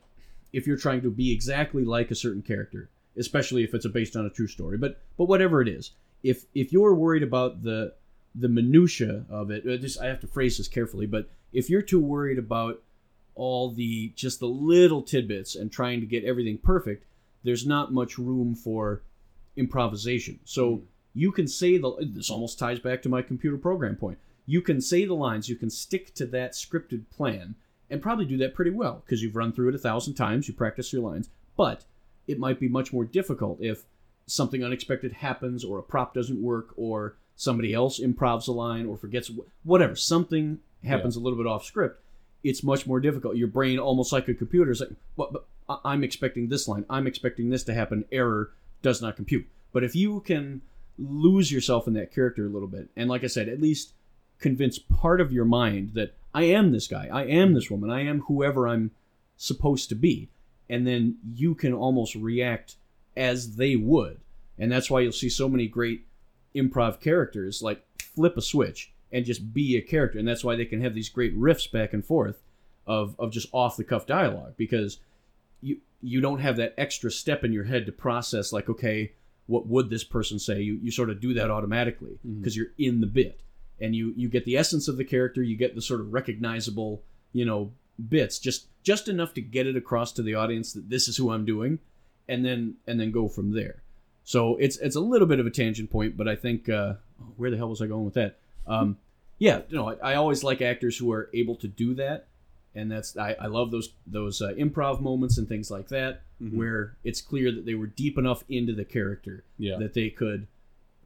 if 0.56 0.66
you're 0.66 0.76
trying 0.86 1.02
to 1.02 1.10
be 1.10 1.32
exactly 1.32 1.84
like 1.84 2.10
a 2.10 2.14
certain 2.24 2.42
character, 2.42 2.88
especially 3.16 3.62
if 3.62 3.74
it's 3.74 3.86
based 3.88 4.16
on 4.16 4.26
a 4.26 4.30
true 4.30 4.46
story, 4.48 4.78
but 4.78 4.92
but 5.18 5.28
whatever 5.32 5.60
it 5.60 5.68
is, 5.68 5.92
if 6.22 6.46
if 6.54 6.72
you're 6.72 6.94
worried 6.94 7.22
about 7.22 7.62
the 7.62 7.92
the 8.34 8.48
minutia 8.48 9.24
of 9.30 9.50
it, 9.50 9.66
uh, 9.66 9.76
just 9.76 10.00
I 10.00 10.06
have 10.06 10.20
to 10.20 10.26
phrase 10.26 10.56
this 10.58 10.68
carefully, 10.68 11.06
but 11.06 11.28
if 11.52 11.70
you're 11.70 11.82
too 11.92 12.00
worried 12.00 12.38
about 12.38 12.82
all 13.34 13.70
the 13.70 14.12
just 14.16 14.40
the 14.40 14.48
little 14.48 15.02
tidbits 15.02 15.54
and 15.56 15.70
trying 15.70 16.00
to 16.00 16.06
get 16.06 16.24
everything 16.24 16.58
perfect, 16.58 17.04
there's 17.44 17.66
not 17.66 17.92
much 17.92 18.16
room 18.18 18.54
for 18.54 19.02
improvisation. 19.56 20.38
So 20.44 20.64
Mm. 20.76 20.82
you 21.14 21.32
can 21.32 21.48
say 21.48 21.78
the 21.78 21.90
this 22.00 22.30
almost 22.30 22.58
ties 22.58 22.78
back 22.78 23.02
to 23.02 23.08
my 23.08 23.22
computer 23.22 23.58
program 23.58 23.96
point. 23.96 24.18
You 24.46 24.62
can 24.62 24.80
say 24.80 25.04
the 25.04 25.14
lines, 25.14 25.48
you 25.48 25.56
can 25.56 25.70
stick 25.70 26.14
to 26.14 26.26
that 26.26 26.52
scripted 26.52 27.02
plan 27.10 27.54
and 27.90 28.02
probably 28.02 28.24
do 28.24 28.36
that 28.38 28.54
pretty 28.54 28.70
well 28.70 29.02
because 29.04 29.22
you've 29.22 29.36
run 29.36 29.52
through 29.52 29.68
it 29.68 29.74
a 29.74 29.78
thousand 29.78 30.14
times, 30.14 30.48
you 30.48 30.54
practice 30.54 30.92
your 30.92 31.02
lines. 31.02 31.28
But 31.56 31.84
it 32.26 32.38
might 32.38 32.60
be 32.60 32.68
much 32.68 32.92
more 32.92 33.04
difficult 33.04 33.58
if 33.60 33.84
something 34.26 34.64
unexpected 34.64 35.12
happens 35.12 35.64
or 35.64 35.78
a 35.78 35.82
prop 35.82 36.14
doesn't 36.14 36.42
work 36.42 36.70
or 36.76 37.16
somebody 37.36 37.72
else 37.72 38.00
improvs 38.00 38.48
a 38.48 38.52
line 38.52 38.86
or 38.86 38.96
forgets 38.96 39.30
whatever 39.62 39.94
something 39.94 40.58
happens 40.84 41.16
a 41.16 41.20
little 41.20 41.36
bit 41.36 41.46
off 41.46 41.64
script 41.64 42.02
it's 42.48 42.62
much 42.62 42.86
more 42.86 43.00
difficult. 43.00 43.36
Your 43.36 43.48
brain 43.48 43.78
almost 43.78 44.12
like 44.12 44.28
a 44.28 44.34
computer 44.34 44.70
is 44.70 44.80
like 44.80 44.90
but, 45.16 45.32
but 45.32 45.46
i'm 45.84 46.04
expecting 46.04 46.48
this 46.48 46.68
line. 46.68 46.84
I'm 46.88 47.06
expecting 47.06 47.50
this 47.50 47.64
to 47.64 47.74
happen. 47.74 48.04
Error 48.12 48.52
does 48.82 49.02
not 49.02 49.16
compute. 49.16 49.46
But 49.72 49.84
if 49.84 49.96
you 49.96 50.20
can 50.20 50.62
lose 50.98 51.50
yourself 51.50 51.86
in 51.86 51.94
that 51.94 52.14
character 52.14 52.46
a 52.46 52.48
little 52.48 52.68
bit 52.68 52.88
and 52.96 53.10
like 53.10 53.22
i 53.22 53.26
said 53.26 53.50
at 53.50 53.60
least 53.60 53.92
convince 54.38 54.78
part 54.78 55.20
of 55.20 55.30
your 55.30 55.44
mind 55.44 55.90
that 55.92 56.14
i 56.36 56.42
am 56.42 56.70
this 56.70 56.86
guy. 56.86 57.08
I 57.10 57.24
am 57.24 57.54
this 57.54 57.70
woman. 57.70 57.90
I 57.90 58.02
am 58.02 58.20
whoever 58.20 58.68
i'm 58.68 58.90
supposed 59.36 59.88
to 59.88 59.94
be. 59.94 60.28
And 60.68 60.86
then 60.86 61.16
you 61.34 61.54
can 61.54 61.72
almost 61.72 62.14
react 62.14 62.76
as 63.16 63.56
they 63.56 63.76
would. 63.76 64.20
And 64.58 64.70
that's 64.70 64.90
why 64.90 65.00
you'll 65.00 65.12
see 65.12 65.28
so 65.28 65.48
many 65.48 65.66
great 65.66 66.06
improv 66.54 67.00
characters 67.00 67.62
like 67.62 67.84
flip 67.98 68.36
a 68.36 68.42
switch 68.42 68.92
and 69.12 69.24
just 69.24 69.54
be 69.54 69.76
a 69.76 69.82
character. 69.82 70.18
And 70.18 70.28
that's 70.28 70.44
why 70.44 70.56
they 70.56 70.64
can 70.66 70.82
have 70.82 70.94
these 70.94 71.08
great 71.08 71.38
riffs 71.38 71.70
back 71.70 71.92
and 71.92 72.04
forth 72.04 72.42
of, 72.86 73.16
of 73.18 73.32
just 73.32 73.48
off 73.52 73.76
the 73.76 73.84
cuff 73.84 74.06
dialogue 74.06 74.54
because 74.56 74.98
you 75.62 75.78
you 76.02 76.20
don't 76.20 76.40
have 76.40 76.58
that 76.58 76.74
extra 76.76 77.10
step 77.10 77.44
in 77.44 77.52
your 77.52 77.64
head 77.64 77.86
to 77.86 77.92
process 77.92 78.52
like 78.52 78.68
okay 78.68 79.12
what 79.46 79.66
would 79.66 79.90
this 79.90 80.04
person 80.04 80.38
say? 80.38 80.60
You, 80.60 80.78
you 80.82 80.90
sort 80.90 81.10
of 81.10 81.20
do 81.20 81.34
that 81.34 81.50
automatically 81.50 82.18
mm-hmm. 82.26 82.40
because 82.40 82.56
you're 82.56 82.72
in 82.78 83.00
the 83.00 83.06
bit 83.06 83.40
and 83.80 83.94
you 83.94 84.12
you 84.16 84.28
get 84.28 84.44
the 84.44 84.56
essence 84.56 84.88
of 84.88 84.96
the 84.96 85.04
character 85.04 85.42
you 85.42 85.56
get 85.56 85.74
the 85.74 85.82
sort 85.82 86.00
of 86.00 86.12
recognizable 86.12 87.02
you 87.32 87.44
know 87.44 87.70
bits 88.08 88.38
just 88.38 88.66
just 88.82 89.08
enough 89.08 89.34
to 89.34 89.40
get 89.40 89.66
it 89.66 89.76
across 89.76 90.12
to 90.12 90.22
the 90.22 90.34
audience 90.34 90.72
that 90.72 90.88
this 90.90 91.08
is 91.08 91.16
who 91.16 91.30
I'm 91.30 91.44
doing 91.44 91.78
and 92.28 92.44
then 92.44 92.74
and 92.86 92.98
then 93.00 93.10
go 93.10 93.28
from 93.28 93.52
there 93.52 93.76
so 94.24 94.56
it's 94.56 94.76
it's 94.78 94.96
a 94.96 95.00
little 95.00 95.26
bit 95.26 95.40
of 95.40 95.46
a 95.46 95.50
tangent 95.50 95.90
point 95.90 96.16
but 96.16 96.28
I 96.28 96.36
think 96.36 96.68
uh, 96.68 96.94
where 97.36 97.50
the 97.50 97.56
hell 97.56 97.68
was 97.68 97.80
I 97.82 97.86
going 97.86 98.04
with 98.04 98.14
that 98.14 98.36
um, 98.66 98.96
yeah 99.38 99.60
you 99.68 99.76
know 99.76 99.90
I, 99.90 100.12
I 100.12 100.14
always 100.16 100.42
like 100.44 100.60
actors 100.62 100.96
who 100.98 101.10
are 101.12 101.28
able 101.34 101.56
to 101.56 101.68
do 101.68 101.94
that 101.94 102.26
and 102.74 102.90
that's 102.90 103.16
I, 103.16 103.34
I 103.40 103.46
love 103.46 103.70
those 103.70 103.90
those 104.06 104.42
uh, 104.42 104.52
improv 104.58 105.00
moments 105.00 105.38
and 105.38 105.48
things 105.48 105.70
like 105.70 105.88
that 105.88 106.22
Mhm. 106.42 106.52
where 106.54 106.94
it's 107.02 107.22
clear 107.22 107.50
that 107.50 107.64
they 107.64 107.74
were 107.74 107.86
deep 107.86 108.18
enough 108.18 108.44
into 108.46 108.74
the 108.74 108.84
character 108.84 109.42
Yeah. 109.58 109.78
that 109.78 109.94
they 109.94 110.10
could 110.10 110.46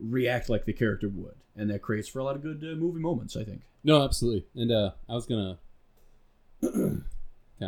react 0.00 0.48
like 0.48 0.64
the 0.64 0.72
character 0.72 1.08
would 1.08 1.34
and 1.56 1.70
that 1.70 1.82
creates 1.82 2.08
for 2.08 2.18
a 2.20 2.24
lot 2.24 2.36
of 2.36 2.42
good 2.42 2.62
uh, 2.62 2.74
movie 2.76 3.00
moments 3.00 3.36
i 3.36 3.44
think 3.44 3.60
No, 3.82 4.02
absolutely. 4.04 4.44
And 4.54 4.70
uh, 4.70 4.90
I 5.08 5.14
was 5.14 5.26
gonna 5.26 5.58
kind 6.62 7.04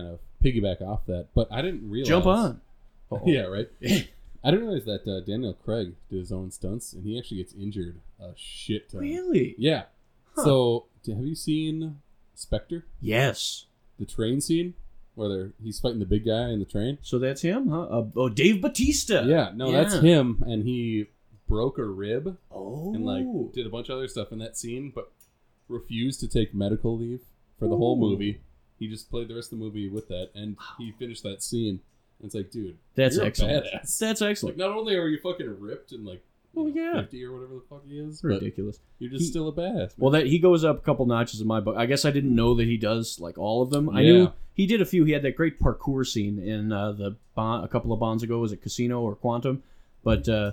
of 0.06 0.18
piggyback 0.44 0.82
off 0.82 1.06
that, 1.06 1.28
but 1.34 1.48
I 1.50 1.62
didn't 1.62 1.88
realize. 1.90 2.08
jump 2.08 2.26
on. 2.26 2.60
Yeah, 3.26 3.42
right. 3.42 3.68
I 4.42 4.50
didn't 4.50 4.66
realize 4.66 4.86
that 4.86 5.06
uh, 5.06 5.20
Daniel 5.20 5.52
Craig 5.52 5.94
did 6.10 6.18
his 6.18 6.32
own 6.32 6.50
stunts, 6.50 6.94
and 6.94 7.04
he 7.04 7.18
actually 7.18 7.36
gets 7.38 7.52
injured 7.52 8.00
a 8.18 8.32
shit 8.36 8.88
ton. 8.90 9.00
really 9.02 9.54
Yeah. 9.58 9.82
Huh. 10.34 10.44
So, 10.44 10.86
have 11.06 11.18
you 11.24 11.34
seen 11.34 12.00
Spectre, 12.34 12.84
yes 13.00 13.66
the 13.98 14.06
train 14.06 14.40
scene 14.40 14.72
where 15.14 15.28
they're 15.28 15.52
he's 15.62 15.78
fighting 15.78 15.98
the 15.98 16.06
big 16.06 16.24
guy 16.24 16.48
in 16.48 16.58
the 16.58 16.64
train? 16.64 16.96
so 17.02 17.18
that's 17.18 17.42
him 17.42 17.68
huh 17.68 17.82
uh, 17.82 18.04
oh 18.16 18.28
dave 18.30 18.60
bautista 18.62 19.24
Yeah, 19.26 19.50
no, 19.54 19.70
that's 19.70 19.98
him, 20.00 20.42
and 20.46 20.64
he 20.64 21.08
broke 21.52 21.76
a 21.78 21.84
rib 21.84 22.38
oh 22.50 22.94
and 22.94 23.04
like 23.04 23.24
did 23.52 23.66
a 23.66 23.70
bunch 23.70 23.88
of 23.90 23.96
other 23.98 24.08
stuff 24.08 24.32
in 24.32 24.38
that 24.38 24.56
scene, 24.56 24.90
but 24.94 25.12
refused 25.68 26.20
to 26.20 26.28
take 26.28 26.54
medical 26.54 26.96
leave 26.96 27.20
for 27.58 27.68
the 27.68 27.76
whole 27.76 27.96
movie. 27.96 28.40
He 28.78 28.88
just 28.88 29.10
played 29.10 29.28
the 29.28 29.34
rest 29.34 29.52
of 29.52 29.58
the 29.58 29.64
movie 29.64 29.88
with 29.88 30.08
that, 30.08 30.30
and 30.34 30.56
he 30.78 30.92
finished 30.98 31.22
that 31.22 31.42
scene. 31.42 31.80
And 32.18 32.26
it's 32.26 32.34
like, 32.34 32.50
dude, 32.50 32.78
that's 32.94 33.16
you're 33.16 33.24
a 33.24 33.28
excellent 33.28 33.64
badass. 33.66 33.98
that's 33.98 34.20
Like, 34.20 34.30
excellent 34.30 34.56
not 34.56 34.70
only 34.70 34.96
are 34.96 35.08
you 35.08 35.18
fucking 35.22 35.60
ripped 35.60 35.92
and 35.92 36.04
like, 36.06 36.22
you 36.54 36.62
Oh, 36.62 36.66
know, 36.66 36.74
yeah. 36.74 37.00
fifty 37.02 37.24
or 37.24 37.32
whatever 37.32 37.54
the 37.54 37.62
fuck 37.68 37.82
he 37.86 37.98
is, 37.98 38.22
ridiculous 38.24 38.78
you're 38.98 39.10
just 39.10 39.24
He- 39.24 39.28
still 39.30 39.48
a 39.48 39.52
badass. 39.52 39.76
Man. 39.76 39.88
Well, 39.98 40.10
that 40.12 40.26
he 40.26 40.38
goes 40.38 40.64
up 40.64 40.78
a 40.78 40.80
couple 40.82 41.04
notches 41.06 41.40
in 41.40 41.46
my 41.46 41.60
book. 41.60 41.76
I 41.76 41.86
guess 41.86 42.04
I 42.04 42.10
didn't 42.10 42.34
know 42.34 42.54
that 42.54 42.66
he 42.66 42.76
does 42.76 43.20
like 43.20 43.36
all 43.38 43.62
of 43.62 43.70
them. 43.70 43.88
I 43.90 44.00
Yeah. 44.00 44.12
knew 44.12 44.32
he 44.54 44.66
did 44.66 44.80
a 44.80 44.84
few. 44.86 45.04
He 45.04 45.12
had 45.12 45.22
that 45.22 45.36
great 45.36 45.58
parkour 45.60 46.06
scene 46.06 46.38
in 46.38 46.72
uh, 46.72 46.92
the 46.92 47.16
Bond, 47.34 47.64
a 47.64 47.68
couple 47.68 47.92
of 47.92 48.00
bonds 48.00 48.22
ago. 48.22 48.38
Was 48.40 48.52
it 48.52 48.60
Casino 48.62 49.00
or 49.00 49.14
Quantum? 49.14 49.62
But 50.04 50.28
uh, 50.28 50.52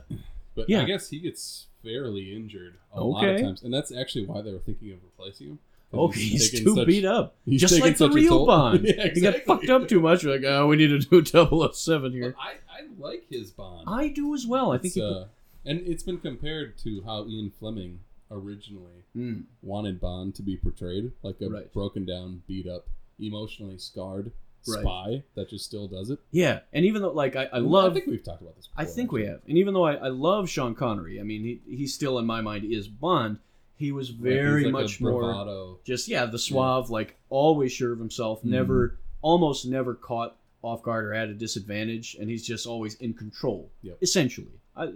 But 0.56 0.70
Yeah. 0.70 0.82
I 0.82 0.86
guess 0.86 1.10
he 1.10 1.20
gets 1.20 1.68
fairly 1.84 2.36
injured 2.36 2.76
a 2.94 3.04
lot 3.04 3.28
of 3.28 3.40
times, 3.42 3.64
and 3.64 3.74
that's 3.74 3.92
actually 3.94 4.26
why 4.26 4.42
they 4.42 4.52
were 4.52 4.60
thinking 4.60 4.92
of 4.92 5.00
replacing 5.04 5.48
him. 5.48 5.60
oh, 5.94 6.10
he's 6.10 6.52
taken 6.52 6.66
too 6.66 6.76
such- 6.76 6.88
beat 6.88 7.06
up, 7.06 7.36
he's 7.46 7.62
just 7.62 7.80
like 7.80 7.98
the 7.98 8.10
real. 8.10 8.46
Bond. 8.46 8.84
Yeah, 8.84 9.08
He 9.14 9.22
got 9.22 9.42
fucked 9.44 9.70
up 9.70 9.88
too 9.88 10.00
much. 10.00 10.24
We're 10.24 10.36
like, 10.36 10.44
oh, 10.46 10.68
we 10.68 10.76
need 10.76 10.88
to 10.88 11.00
do 11.00 11.24
007 11.74 12.12
here. 12.12 12.36
I, 12.40 12.52
I 12.70 12.88
like 13.00 13.26
his 13.30 13.52
Bond. 13.52 13.86
I 13.88 14.10
do 14.10 14.34
as 14.36 14.46
well. 14.46 14.72
I 14.72 14.78
think 14.78 14.88
It's, 14.88 14.96
he. 14.96 15.02
uh, 15.02 15.26
and 15.66 15.80
it's 15.88 16.04
been 16.04 16.20
compared 16.20 16.78
to 16.80 17.02
how 17.06 17.26
Ian 17.28 17.52
Fleming 17.60 18.00
originally 18.32 19.04
Mm. 19.18 19.46
wanted 19.64 20.00
Bond 20.00 20.36
to 20.36 20.44
be 20.44 20.56
portrayed, 20.56 21.12
like 21.24 21.42
a 21.42 21.50
Right. 21.50 21.74
broken 21.74 22.06
down, 22.06 22.44
beat 22.48 22.68
up, 22.68 22.88
emotionally 23.20 23.78
scarred 23.80 24.32
Right. 24.68 24.82
spy 24.82 25.24
that 25.36 25.50
just 25.50 25.66
still 25.66 25.88
does 25.88 26.10
it. 26.10 26.20
Yeah, 26.32 26.60
and 26.74 26.86
even 26.86 27.02
though 27.02 27.12
like 27.12 27.36
I, 27.36 27.46
I 27.54 27.58
love 27.60 27.92
I 27.92 27.94
think 27.96 28.08
we've 28.08 28.24
talked 28.24 28.42
about 28.42 28.56
this. 28.58 28.68
Before, 28.68 28.82
I 28.84 28.86
think 28.86 29.12
we 29.12 29.26
have. 29.26 29.42
And 29.48 29.58
even 29.58 29.74
though 29.74 29.86
I, 29.86 29.94
I 29.96 30.08
love 30.10 30.50
Sean 30.50 30.76
Connery, 30.76 31.20
I 31.20 31.24
mean, 31.24 31.44
he, 31.44 31.62
he 31.78 31.88
still, 31.88 32.20
in 32.20 32.26
my 32.26 32.42
mind, 32.42 32.66
is 32.66 32.88
Bond. 32.88 33.40
He 33.78 33.92
was 33.94 34.10
very 34.10 34.66
like 34.66 34.74
much 34.74 35.00
more 35.00 35.22
bravado. 35.22 35.80
just, 35.86 36.08
yeah, 36.10 36.26
the 36.26 36.38
suave, 36.38 36.90
like 36.90 37.16
always 37.30 37.72
sure 37.72 37.94
of 37.94 38.00
himself, 38.00 38.42
Mhm. 38.42 38.46
never, 38.50 39.00
almost 39.22 39.66
never 39.66 39.96
caught 39.96 40.36
off 40.62 40.84
guard 40.84 41.06
or 41.06 41.14
at 41.14 41.30
a 41.30 41.34
disadvantage. 41.34 42.16
And 42.20 42.30
he's 42.30 42.46
just 42.46 42.68
always 42.68 42.96
in 42.96 43.14
control, 43.14 43.72
Yep. 43.84 44.00
essentially. 44.02 44.60
I, 44.76 44.92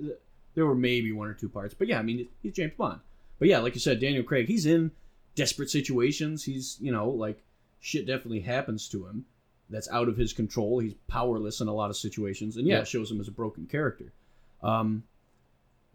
there 0.55 0.65
were 0.65 0.75
maybe 0.75 1.13
one 1.13 1.29
or 1.29 1.33
two 1.33 1.47
parts. 1.49 1.73
But 1.73 1.87
yeah, 1.87 1.97
I 1.99 2.01
mean, 2.01 2.27
he's 2.41 2.51
James 2.53 2.73
Bond. 2.77 2.99
But 3.39 3.47
yeah, 3.47 3.59
like 3.59 3.73
you 3.73 3.79
said, 3.79 4.01
Daniel 4.01 4.23
Craig, 4.23 4.47
he's 4.47 4.65
in 4.65 4.91
desperate 5.35 5.69
situations. 5.69 6.43
He's, 6.43 6.77
you 6.81 6.91
know, 6.91 7.09
like 7.09 7.41
shit 7.79 8.05
definitely 8.05 8.41
happens 8.41 8.87
to 8.89 9.07
him 9.07 9.25
that's 9.73 9.89
out 9.89 10.07
of 10.07 10.15
his 10.17 10.33
control. 10.33 10.79
He's 10.79 10.93
powerless 11.07 11.59
in 11.61 11.67
a 11.67 11.73
lot 11.73 11.89
of 11.89 11.97
situations, 11.97 12.57
and 12.57 12.67
yeah, 12.67 12.75
Yeah. 12.75 12.81
it 12.81 12.87
shows 12.87 13.09
him 13.11 13.19
as 13.19 13.27
a 13.27 13.31
broken 13.31 13.65
character. 13.65 14.13
Um, 14.61 15.03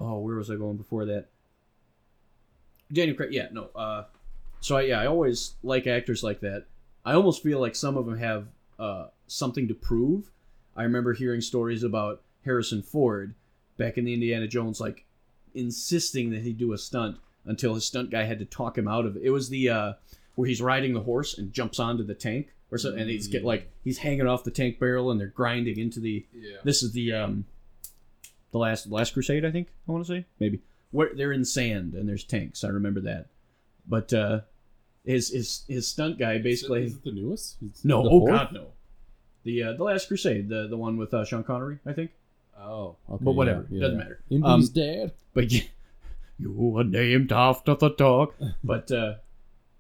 oh, 0.01 0.19
where 0.19 0.37
was 0.37 0.51
I 0.51 0.57
going 0.57 0.77
before 0.77 1.05
that? 1.07 1.27
Daniel 2.93 3.17
Craig, 3.17 3.33
yeah, 3.33 3.49
no. 3.53 3.69
Uh, 3.75 4.05
so 4.61 4.77
I, 4.77 4.83
yeah, 4.83 5.01
I 5.01 5.07
always 5.07 5.55
like 5.63 5.87
actors 5.87 6.23
like 6.23 6.41
that. 6.41 6.65
I 7.05 7.13
almost 7.15 7.43
feel 7.43 7.61
like 7.61 7.75
some 7.77 7.97
of 7.97 8.07
them 8.07 8.19
have 8.19 8.49
uh, 8.79 9.09
something 9.27 9.69
to 9.69 9.75
prove. 9.75 10.31
I 10.77 10.83
remember 10.85 11.13
hearing 11.13 11.41
stories 11.41 11.83
about 11.83 12.23
Harrison 12.45 12.83
Ford 12.83 13.35
back 13.77 13.99
in 13.99 14.05
the 14.05 14.15
Indiana 14.15 14.47
Jones, 14.49 14.81
like 14.81 15.05
insisting 15.55 16.31
that 16.31 16.43
he 16.43 16.53
do 16.53 16.73
a 16.73 16.79
stunt 16.79 17.19
until 17.45 17.75
his 17.75 17.85
stunt 17.85 18.11
guy 18.11 18.25
had 18.25 18.39
to 18.39 18.45
talk 18.45 18.77
him 18.77 18.89
out 18.89 19.07
of 19.07 19.17
it. 19.17 19.23
It 19.23 19.31
was 19.31 19.49
the 19.49 19.69
uh, 19.71 19.93
where 20.35 20.49
he's 20.49 20.63
riding 20.63 20.95
the 20.95 21.01
horse 21.03 21.37
and 21.37 21.53
jumps 21.53 21.79
onto 21.79 22.05
the 22.05 22.15
tank 22.15 22.53
or 22.71 22.79
something, 22.79 23.01
and 23.01 23.11
he's 23.11 23.29
get 23.29 23.45
like 23.45 23.71
he's 23.85 23.99
hanging 23.99 24.27
off 24.27 24.45
the 24.45 24.51
tank 24.51 24.79
barrel 24.79 25.11
and 25.11 25.21
they're 25.21 25.29
grinding 25.29 25.79
into 25.79 26.01
the. 26.01 26.25
Yeah. 26.35 26.57
This 26.65 26.83
is 26.83 26.93
the 26.93 27.13
um, 27.13 27.45
the 28.53 28.59
last 28.59 28.87
last 28.91 29.13
crusade, 29.15 29.45
I 29.45 29.51
think 29.51 29.69
I 29.89 29.93
want 29.93 30.05
to 30.07 30.13
say 30.13 30.25
maybe 30.41 30.61
where 30.91 31.11
they're 31.15 31.33
in 31.33 31.45
sand 31.45 31.95
and 31.95 32.09
there's 32.09 32.25
tanks. 32.25 32.65
I 32.65 32.69
remember 32.69 33.01
that, 33.03 33.27
but 33.87 34.13
uh, 34.13 34.41
his 35.05 35.31
his 35.31 35.65
his 35.69 35.87
stunt 35.89 36.19
guy 36.19 36.39
basically 36.39 36.85
Is 36.85 36.95
it 36.95 37.05
the 37.05 37.13
newest? 37.13 37.57
It's 37.65 37.85
no 37.85 38.03
the 38.03 38.09
oh 38.11 38.21
fourth? 38.21 38.33
god 38.33 38.53
no, 38.53 38.67
the 39.45 39.63
uh, 39.65 39.73
the 39.75 39.85
last 39.85 40.09
crusade 40.09 40.49
the 40.49 40.67
the 40.69 40.77
one 40.77 40.97
with 40.97 41.13
uh, 41.15 41.25
Sean 41.25 41.45
Connery 41.45 41.79
I 41.87 41.93
think 41.93 42.11
Oh, 42.61 42.97
okay, 43.09 43.25
But 43.25 43.33
whatever, 43.33 43.67
yeah, 43.71 43.83
doesn't 43.83 43.99
matter. 43.99 44.21
Indy's 44.31 44.45
Um, 44.69 44.75
dad. 44.75 45.13
but 45.33 45.53
you, 45.53 45.63
you 46.41 46.51
were 46.53 46.83
named 46.83 47.31
after 47.31 47.75
the 47.77 47.91
dog. 47.91 48.33
But 48.65 48.91
uh, 48.91 49.15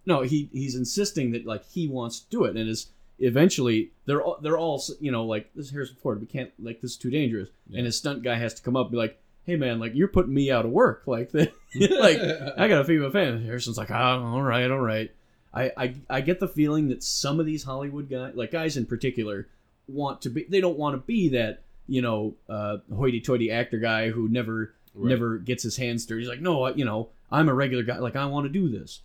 no, 0.07 0.23
he 0.23 0.49
he's 0.53 0.75
insisting 0.75 1.33
that 1.33 1.45
like 1.47 1.65
he 1.71 1.87
wants 1.89 2.21
to 2.21 2.31
do 2.31 2.45
it, 2.45 2.57
and 2.57 2.69
is 2.69 2.89
eventually 3.19 3.91
they're 4.07 4.23
all, 4.23 4.39
they're 4.41 4.59
all 4.59 4.83
you 5.01 5.11
know 5.13 5.25
like 5.25 5.51
this 5.55 5.67
is 5.67 5.73
Harrison 5.73 5.97
Ford. 6.03 6.21
We 6.21 6.27
can't 6.27 6.51
like 6.59 6.81
this 6.81 6.93
is 6.93 6.97
too 6.97 7.11
dangerous, 7.11 7.49
Yeah. 7.69 7.79
and 7.79 7.87
his 7.87 7.97
stunt 7.97 8.23
guy 8.23 8.37
has 8.37 8.55
to 8.55 8.63
come 8.63 8.77
up 8.77 8.87
and 8.87 8.93
be 8.93 8.97
like, 8.99 9.21
hey 9.45 9.57
man, 9.57 9.79
like 9.81 9.95
you're 9.95 10.09
putting 10.09 10.35
me 10.35 10.51
out 10.51 10.65
of 10.65 10.71
work, 10.71 11.03
like 11.07 11.31
the, 11.33 11.51
like 12.01 12.19
I 12.59 12.69
gotta 12.69 12.85
feed 12.85 13.01
my 13.01 13.11
family. 13.11 13.45
Harrison's 13.47 13.79
like, 13.79 13.91
ah, 13.91 14.23
all 14.33 14.43
right, 14.43 14.71
all 14.71 14.81
right. 14.81 15.11
I, 15.53 15.73
I 15.77 15.95
I 16.11 16.21
get 16.21 16.41
the 16.41 16.49
feeling 16.49 16.89
that 16.89 17.03
some 17.03 17.41
of 17.41 17.47
these 17.47 17.65
Hollywood 17.65 18.09
guys, 18.11 18.35
like 18.35 18.51
guys 18.53 18.77
in 18.77 18.87
particular, 18.87 19.49
want 19.89 20.23
to 20.23 20.31
be. 20.31 20.45
They 20.45 20.61
don't 20.61 20.79
want 20.79 20.95
to 20.95 20.99
be 21.07 21.31
that 21.31 21.63
you 21.87 22.03
know 22.03 22.35
uh, 22.49 22.79
hoity-toity 22.95 23.51
actor 23.51 23.79
guy 23.79 24.11
who 24.11 24.29
never 24.29 24.75
Right. 24.95 25.11
never 25.11 25.39
gets 25.39 25.63
his 25.63 25.77
hands 25.77 26.05
dirty. 26.07 26.23
He's 26.23 26.29
like, 26.29 26.41
no, 26.41 26.65
I, 26.65 26.73
you 26.75 26.85
know, 26.85 27.11
I'm 27.31 27.49
a 27.49 27.55
regular 27.55 27.85
guy. 27.85 27.99
Like 27.99 28.17
I 28.17 28.27
want 28.27 28.47
to 28.47 28.49
do 28.49 28.69
this. 28.69 29.01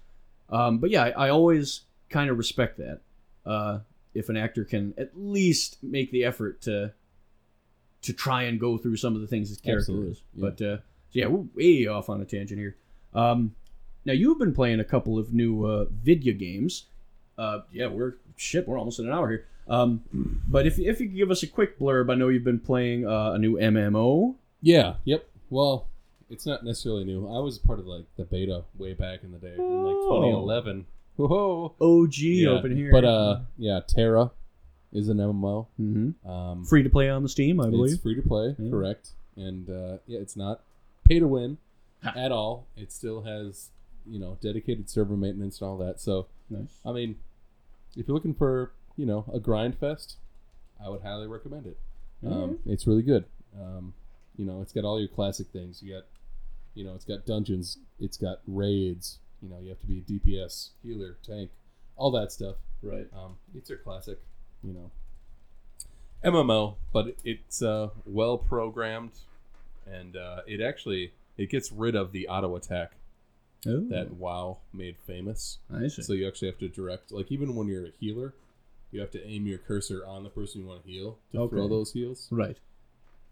Um, 0.54 0.78
but 0.78 0.90
yeah, 0.92 1.04
I, 1.04 1.10
I 1.28 1.30
always 1.30 1.82
kind 2.10 2.30
of 2.30 2.38
respect 2.38 2.78
that. 2.78 3.02
Uh, 3.46 3.80
if 4.14 4.30
an 4.30 4.38
actor 4.38 4.64
can 4.64 4.94
at 4.98 5.10
least 5.16 5.78
make 5.82 6.12
the 6.12 6.24
effort 6.24 6.62
to 6.62 6.94
to 8.04 8.14
try 8.14 8.44
and 8.44 8.60
go 8.60 8.78
through 8.78 8.98
some 8.98 9.16
of 9.16 9.22
the 9.22 9.28
things 9.28 9.50
his 9.50 9.60
character 9.60 9.92
Absolutely, 9.92 10.12
is. 10.12 10.22
yeah. 10.36 10.42
But 10.42 10.62
uh, 10.62 10.78
so 10.78 11.20
yeah, 11.20 11.28
we're 11.28 11.46
way 11.56 11.88
off 11.88 12.10
on 12.10 12.22
a 12.22 12.26
tangent 12.26 12.60
here. 12.60 12.76
Um, 13.14 13.56
now 14.06 14.14
you've 14.14 14.38
been 14.40 14.54
playing 14.54 14.80
a 14.80 14.84
couple 14.84 15.18
of 15.18 15.34
new 15.34 15.66
uh, 15.66 15.86
video 15.90 16.34
games. 16.34 16.86
Uh, 17.38 17.62
yeah, 17.72 17.88
we're 17.88 18.16
shit. 18.36 18.68
We're 18.68 18.78
almost 18.78 19.00
in 19.00 19.08
an 19.08 19.14
hour 19.14 19.30
here. 19.30 19.46
Um, 19.68 20.04
but 20.48 20.68
if 20.68 20.78
if 20.78 21.00
you 21.00 21.08
could 21.08 21.16
give 21.18 21.32
us 21.32 21.42
a 21.42 21.48
quick 21.48 21.80
blurb, 21.80 22.12
I 22.12 22.16
know 22.16 22.28
you've 22.28 22.44
been 22.44 22.60
playing 22.60 23.08
uh, 23.08 23.32
a 23.32 23.40
new 23.40 23.58
MMO. 23.58 24.36
Yeah. 24.62 24.96
Yep. 25.06 25.26
Well, 25.50 25.88
it's 26.30 26.46
not 26.46 26.64
necessarily 26.64 27.04
new. 27.04 27.28
I 27.28 27.40
was 27.40 27.58
part 27.60 27.80
of 27.80 27.86
like 27.86 28.06
the 28.18 28.24
beta 28.26 28.64
way 28.78 28.94
back 28.94 29.24
in 29.24 29.32
the 29.32 29.38
day, 29.40 29.54
in 29.58 29.84
like 29.84 29.96
Oh. 29.96 30.22
2011. 30.22 30.86
Whoa. 31.16 31.76
OG 31.80 32.18
Yeah, 32.18 32.50
open 32.50 32.76
here. 32.76 32.92
But 32.92 33.06
uh, 33.06 33.40
yeah, 33.58 33.82
TERA 33.86 34.32
is 34.92 35.10
an 35.10 35.18
MMO. 35.18 35.68
hmm 35.78 36.12
Um, 36.28 36.66
free 36.66 36.84
to 36.84 36.90
play 36.90 37.10
on 37.10 37.24
the 37.24 37.30
Steam, 37.30 37.60
I 37.60 37.66
It's 37.66 37.72
believe. 37.72 38.00
free 38.02 38.16
to 38.16 38.22
play, 38.22 38.56
Yeah. 38.58 38.70
correct? 38.72 39.12
And 39.36 39.70
uh, 39.70 39.98
yeah, 40.08 40.20
it's 40.20 40.36
not 40.36 40.62
pay 41.08 41.20
to 41.20 41.28
win 41.28 41.58
at 42.04 42.32
all. 42.32 42.68
It 42.76 42.92
still 42.92 43.22
has 43.24 43.70
you 44.06 44.20
know 44.20 44.38
dedicated 44.42 44.90
server 44.90 45.16
maintenance 45.16 45.62
and 45.62 45.70
all 45.70 45.78
that. 45.78 46.00
So 46.02 46.28
Nice. 46.50 46.80
I 46.86 46.92
mean, 46.92 47.16
if 47.96 48.08
you're 48.08 48.16
looking 48.16 48.34
for 48.34 48.72
you 48.98 49.06
know 49.06 49.26
a 49.34 49.40
grind 49.40 49.78
fest, 49.78 50.18
I 50.84 50.90
would 50.90 51.02
highly 51.02 51.28
recommend 51.28 51.66
it. 51.68 51.78
Um, 52.26 52.60
it's 52.66 52.88
really 52.88 53.02
good. 53.04 53.26
Um, 53.60 53.94
you 54.38 54.46
know, 54.46 54.62
it's 54.62 54.72
got 54.74 54.84
all 54.86 54.98
your 55.00 55.10
classic 55.10 55.48
things. 55.54 55.82
You 55.84 55.94
got, 55.96 56.04
you 56.76 56.84
know, 56.84 56.94
it's 56.96 57.06
got 57.06 57.26
dungeons. 57.26 57.78
It's 58.00 58.18
got 58.18 58.40
raids. 58.48 59.20
You 59.42 59.50
know, 59.50 59.60
you 59.62 59.70
have 59.70 59.80
to 59.82 59.88
be 59.88 60.02
DPS, 60.02 60.70
healer, 60.84 61.18
tank, 61.26 61.52
all 61.98 62.12
that 62.12 62.32
stuff. 62.32 62.56
Right. 62.82 63.08
Um, 63.16 63.36
it's 63.56 63.70
your 63.70 63.80
classic, 63.80 64.20
you 64.64 64.74
know, 64.74 64.92
MMO, 66.24 66.76
but 66.94 67.16
it's 67.26 67.62
uh, 67.62 67.90
well 68.06 68.38
programmed, 68.38 69.12
and 69.86 70.16
uh, 70.16 70.42
it 70.48 70.62
actually 70.62 71.12
it 71.38 71.50
gets 71.50 71.72
rid 71.72 71.96
of 71.96 72.12
the 72.12 72.28
auto 72.28 72.56
attack 72.56 72.94
Oh, 73.66 73.86
that 73.90 74.14
WoW 74.14 74.58
made 74.74 74.98
famous. 75.06 75.58
I 75.74 75.88
see. 75.88 76.02
So 76.02 76.14
you 76.14 76.28
actually 76.28 76.50
have 76.50 76.58
to 76.60 76.68
direct, 76.70 77.12
like 77.12 77.32
even 77.32 77.56
when 77.56 77.68
you're 77.68 77.86
a 77.88 77.92
healer, 78.00 78.34
you 78.92 79.00
have 79.00 79.12
to 79.12 79.26
aim 79.26 79.48
your 79.48 79.58
cursor 79.58 80.06
on 80.06 80.24
the 80.24 80.30
person 80.30 80.62
you 80.62 80.68
want 80.68 80.84
to 80.86 80.90
heal 80.90 81.18
to 81.32 81.40
Okay. 81.40 81.56
throw 81.56 81.68
those 81.68 81.92
heals. 81.94 82.28
right. 82.32 82.58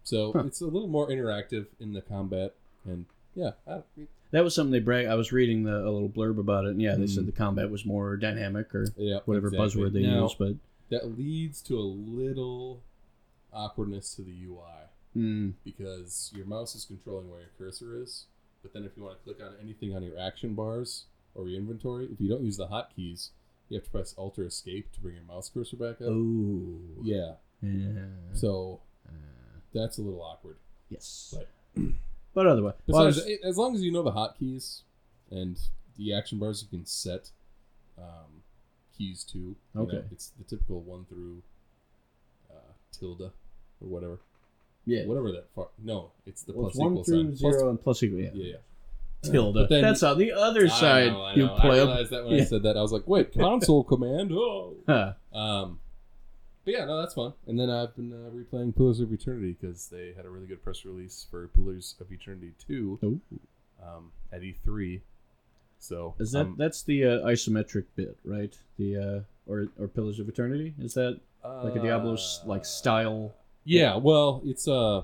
So 0.04 0.32
Huh. 0.32 0.44
it's 0.46 0.60
a 0.60 0.66
little 0.66 0.88
more 0.88 1.08
interactive 1.08 1.66
in 1.80 1.92
the 1.92 2.00
combat, 2.02 2.54
and 2.84 3.06
yeah, 3.34 3.52
I, 3.66 3.82
That 4.30 4.44
was 4.44 4.54
something 4.54 4.72
they 4.72 4.80
brag. 4.80 5.06
I 5.06 5.14
was 5.14 5.32
reading 5.32 5.62
the, 5.64 5.76
a 5.76 5.90
little 5.90 6.08
blurb 6.08 6.38
about 6.38 6.64
it, 6.64 6.70
and 6.70 6.80
yeah, 6.82 6.94
they 6.94 7.06
said 7.06 7.24
Mm. 7.24 7.26
the 7.26 7.32
combat 7.32 7.70
was 7.70 7.84
more 7.84 8.16
dynamic 8.16 8.74
or 8.74 8.86
yeah, 8.96 9.18
whatever 9.26 9.48
exactly. 9.48 9.82
buzzword 9.82 9.92
they 9.92 10.02
Now, 10.02 10.22
use. 10.24 10.34
But 10.38 10.54
that 10.90 11.16
leads 11.18 11.60
to 11.62 11.78
a 11.78 11.80
little 11.82 12.82
awkwardness 13.52 14.14
to 14.14 14.22
the 14.22 14.32
UI 14.46 14.88
mm, 15.16 15.52
because 15.64 16.32
your 16.34 16.46
mouse 16.46 16.74
is 16.74 16.84
controlling 16.84 17.30
where 17.30 17.40
your 17.40 17.50
cursor 17.58 18.00
is, 18.02 18.26
but 18.62 18.72
then 18.72 18.84
if 18.84 18.92
you 18.96 19.02
want 19.02 19.18
to 19.18 19.24
click 19.24 19.42
on 19.46 19.54
anything 19.62 19.94
on 19.94 20.02
your 20.02 20.18
action 20.18 20.54
bars 20.54 21.04
or 21.34 21.48
your 21.48 21.60
inventory, 21.60 22.08
if 22.10 22.20
you 22.20 22.28
don't 22.28 22.44
use 22.44 22.56
the 22.56 22.66
hotkeys, 22.68 23.30
you 23.68 23.76
have 23.76 23.84
to 23.84 23.90
press 23.90 24.14
Alt 24.18 24.38
or 24.38 24.44
Escape 24.44 24.92
to 24.92 25.00
bring 25.00 25.14
your 25.16 25.24
mouse 25.24 25.50
cursor 25.52 25.76
back 25.76 25.96
up. 26.00 26.08
oh, 26.08 26.78
Yeah, 27.02 27.32
yeah. 27.62 28.04
so 28.32 28.80
Uh, 29.06 29.12
that's 29.74 29.98
a 29.98 30.02
little 30.02 30.22
awkward. 30.22 30.56
yes. 30.88 31.34
But- 31.36 31.82
But 32.34 32.46
otherwise, 32.46 32.74
well, 32.86 33.06
Besides, 33.06 33.26
was- 33.26 33.38
as 33.44 33.58
long 33.58 33.74
as 33.74 33.82
you 33.82 33.92
know 33.92 34.02
the 34.02 34.12
hotkeys 34.12 34.80
and 35.30 35.58
the 35.98 36.14
action 36.14 36.38
bars, 36.38 36.62
you 36.62 36.68
can 36.68 36.86
set 36.86 37.30
um, 37.98 38.42
keys 38.96 39.22
to. 39.24 39.38
You 39.38 39.56
know, 39.74 39.82
Okay. 39.82 40.02
it's 40.10 40.28
the 40.38 40.44
typical 40.44 40.80
one 40.80 41.04
through 41.04 41.42
uh, 42.50 42.54
tilde 42.92 43.20
or 43.22 43.32
whatever. 43.80 44.18
yeah, 44.86 45.04
Whatever 45.06 45.30
that 45.32 45.46
far. 45.54 45.68
No, 45.82 46.10
it's 46.26 46.42
the 46.42 46.52
Well, 46.52 46.62
plus 46.62 46.72
it's 46.74 46.78
one 46.80 46.92
equal 46.92 47.04
through 47.04 47.22
sign. 47.24 47.36
zero 47.36 47.52
Plus- 47.52 47.62
and 47.62 47.82
plus 47.82 48.02
equal. 48.02 48.18
Yeah, 48.20 48.30
yeah, 48.34 48.44
yeah. 49.24 49.30
tilde. 49.30 49.68
Then- 49.68 49.82
That's 49.82 50.02
on 50.02 50.18
the 50.18 50.32
other 50.32 50.64
I 50.64 50.68
side. 50.68 51.12
know, 51.12 51.22
I 51.22 51.34
you 51.34 51.48
play. 51.48 51.70
I 51.80 51.84
realized 51.84 52.10
that 52.10 52.24
when 52.24 52.36
Yeah. 52.36 52.42
I 52.42 52.46
said 52.46 52.62
that, 52.64 52.76
I 52.76 52.82
was 52.82 52.92
like, 52.92 53.06
wait, 53.06 53.32
console 53.34 53.84
command. 53.92 54.32
Oh. 54.32 54.74
Huh. 54.86 55.12
Um, 55.34 55.78
but 56.64 56.74
yeah, 56.74 56.84
no, 56.84 56.98
that's 57.00 57.14
fun. 57.14 57.32
And 57.46 57.58
then 57.58 57.70
I've 57.70 57.94
been 57.96 58.12
uh, 58.12 58.30
replaying 58.30 58.76
Pillars 58.76 59.00
of 59.00 59.12
Eternity 59.12 59.56
because 59.60 59.88
they 59.88 60.12
had 60.16 60.24
a 60.26 60.30
really 60.30 60.46
good 60.46 60.62
press 60.62 60.84
release 60.84 61.26
for 61.30 61.48
Pillars 61.48 61.94
of 62.00 62.10
Eternity 62.12 62.52
2 62.66 62.98
Ooh. 63.04 63.20
um, 63.82 64.12
at 64.32 64.42
E3. 64.42 65.00
So 65.78 66.14
Is 66.20 66.32
that 66.32 66.42
um, 66.46 66.54
that's 66.56 66.82
the 66.82 67.04
uh, 67.04 67.08
isometric 67.26 67.86
bit, 67.96 68.16
right? 68.24 68.56
The 68.78 68.96
uh, 68.96 69.50
or 69.50 69.66
or 69.80 69.88
Pillars 69.88 70.20
of 70.20 70.28
Eternity? 70.28 70.74
Is 70.80 70.94
that 70.94 71.18
like 71.44 71.74
a 71.74 71.80
Diablo 71.80 72.16
like 72.46 72.64
style? 72.64 73.34
Yeah, 73.64 73.96
well, 73.96 74.42
it's 74.44 74.68
uh, 74.68 75.02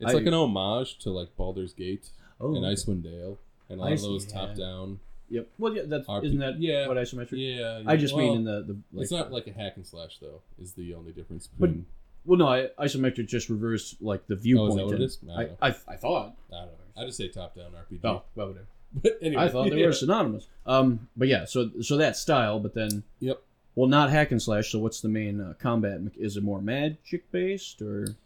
it's 0.00 0.12
I- 0.12 0.14
like 0.16 0.26
an 0.26 0.32
homage 0.34 0.98
to 1.00 1.10
like 1.10 1.36
Baldur's 1.36 1.74
Gate 1.74 2.08
Oh, 2.40 2.54
and. 2.54 2.64
Icewind 2.64 3.02
Dale 3.02 3.38
and 3.68 3.80
a 3.80 3.82
I 3.82 3.86
lot 3.86 3.92
of 3.92 4.00
see, 4.00 4.06
those 4.08 4.26
yeah. 4.32 4.40
top 4.40 4.54
down. 4.56 5.00
Yep. 5.30 5.48
Well, 5.58 5.74
yeah. 5.74 5.82
That's 5.86 6.06
RP 6.06 6.24
isn't 6.26 6.38
that 6.38 6.60
yeah, 6.60 6.86
what 6.86 6.96
isometric? 6.96 7.32
yeah. 7.32 7.82
I 7.86 7.96
just 7.96 8.14
well, 8.14 8.26
mean 8.26 8.36
in 8.38 8.44
the 8.44 8.62
the. 8.62 8.76
Like, 8.92 9.02
it's 9.04 9.12
not 9.12 9.32
like 9.32 9.46
a 9.46 9.52
hack 9.52 9.74
and 9.76 9.86
slash 9.86 10.18
though. 10.20 10.40
Is 10.60 10.72
the 10.72 10.94
only 10.94 11.12
difference 11.12 11.48
But- 11.58 11.66
between. 11.66 11.86
Well, 12.26 12.38
no, 12.38 12.48
I, 12.48 12.68
isometric 12.78 13.26
just 13.26 13.50
reversed 13.50 14.00
like 14.00 14.26
the 14.28 14.36
viewpoint. 14.36 14.80
Oh, 14.80 14.84
what 14.86 14.94
it 14.94 14.96
and 14.96 15.04
is? 15.04 15.18
I 15.28 15.32
I, 15.32 15.44
don't 15.44 15.58
I, 15.60 15.68
I 15.88 15.96
thought. 15.96 16.34
I 16.50 16.56
don't 16.56 16.66
know. 16.68 17.02
I 17.02 17.04
just 17.04 17.18
say 17.18 17.28
top 17.28 17.54
down 17.54 17.66
RPG. 17.72 18.00
Oh, 18.02 18.22
well, 18.34 18.46
whatever. 18.48 18.66
but 18.94 19.18
anyway, 19.20 19.42
I 19.42 19.48
thought 19.48 19.70
they 19.70 19.76
yeah. 19.76 19.86
were 19.86 19.92
synonymous. 19.92 20.46
Um, 20.64 21.08
but 21.16 21.28
yeah, 21.28 21.44
so 21.44 21.70
so 21.82 21.96
that 21.98 22.16
style, 22.16 22.60
but 22.60 22.74
then 22.74 23.02
Yep. 23.20 23.42
well, 23.74 23.88
not 23.88 24.10
hack 24.10 24.30
and 24.30 24.40
slash. 24.40 24.70
So 24.72 24.78
what's 24.78 25.00
the 25.00 25.08
main 25.08 25.40
uh, 25.40 25.54
combat? 25.58 26.00
Is 26.16 26.36
it 26.36 26.42
more 26.44 26.62
magic 26.62 27.30
based 27.30 27.82
or? 27.82 28.16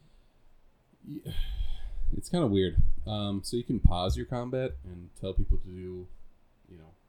Yeah, 1.08 1.32
it's 2.16 2.28
kind 2.28 2.44
of 2.44 2.50
weird. 2.50 2.76
Um, 3.06 3.40
so 3.42 3.56
you 3.56 3.64
can 3.64 3.80
pause 3.80 4.16
your 4.16 4.26
combat 4.26 4.76
and 4.84 5.08
tell 5.20 5.32
people 5.32 5.58
to 5.58 5.66
do, 5.66 5.72
you 5.72 5.88
know, 5.88 6.06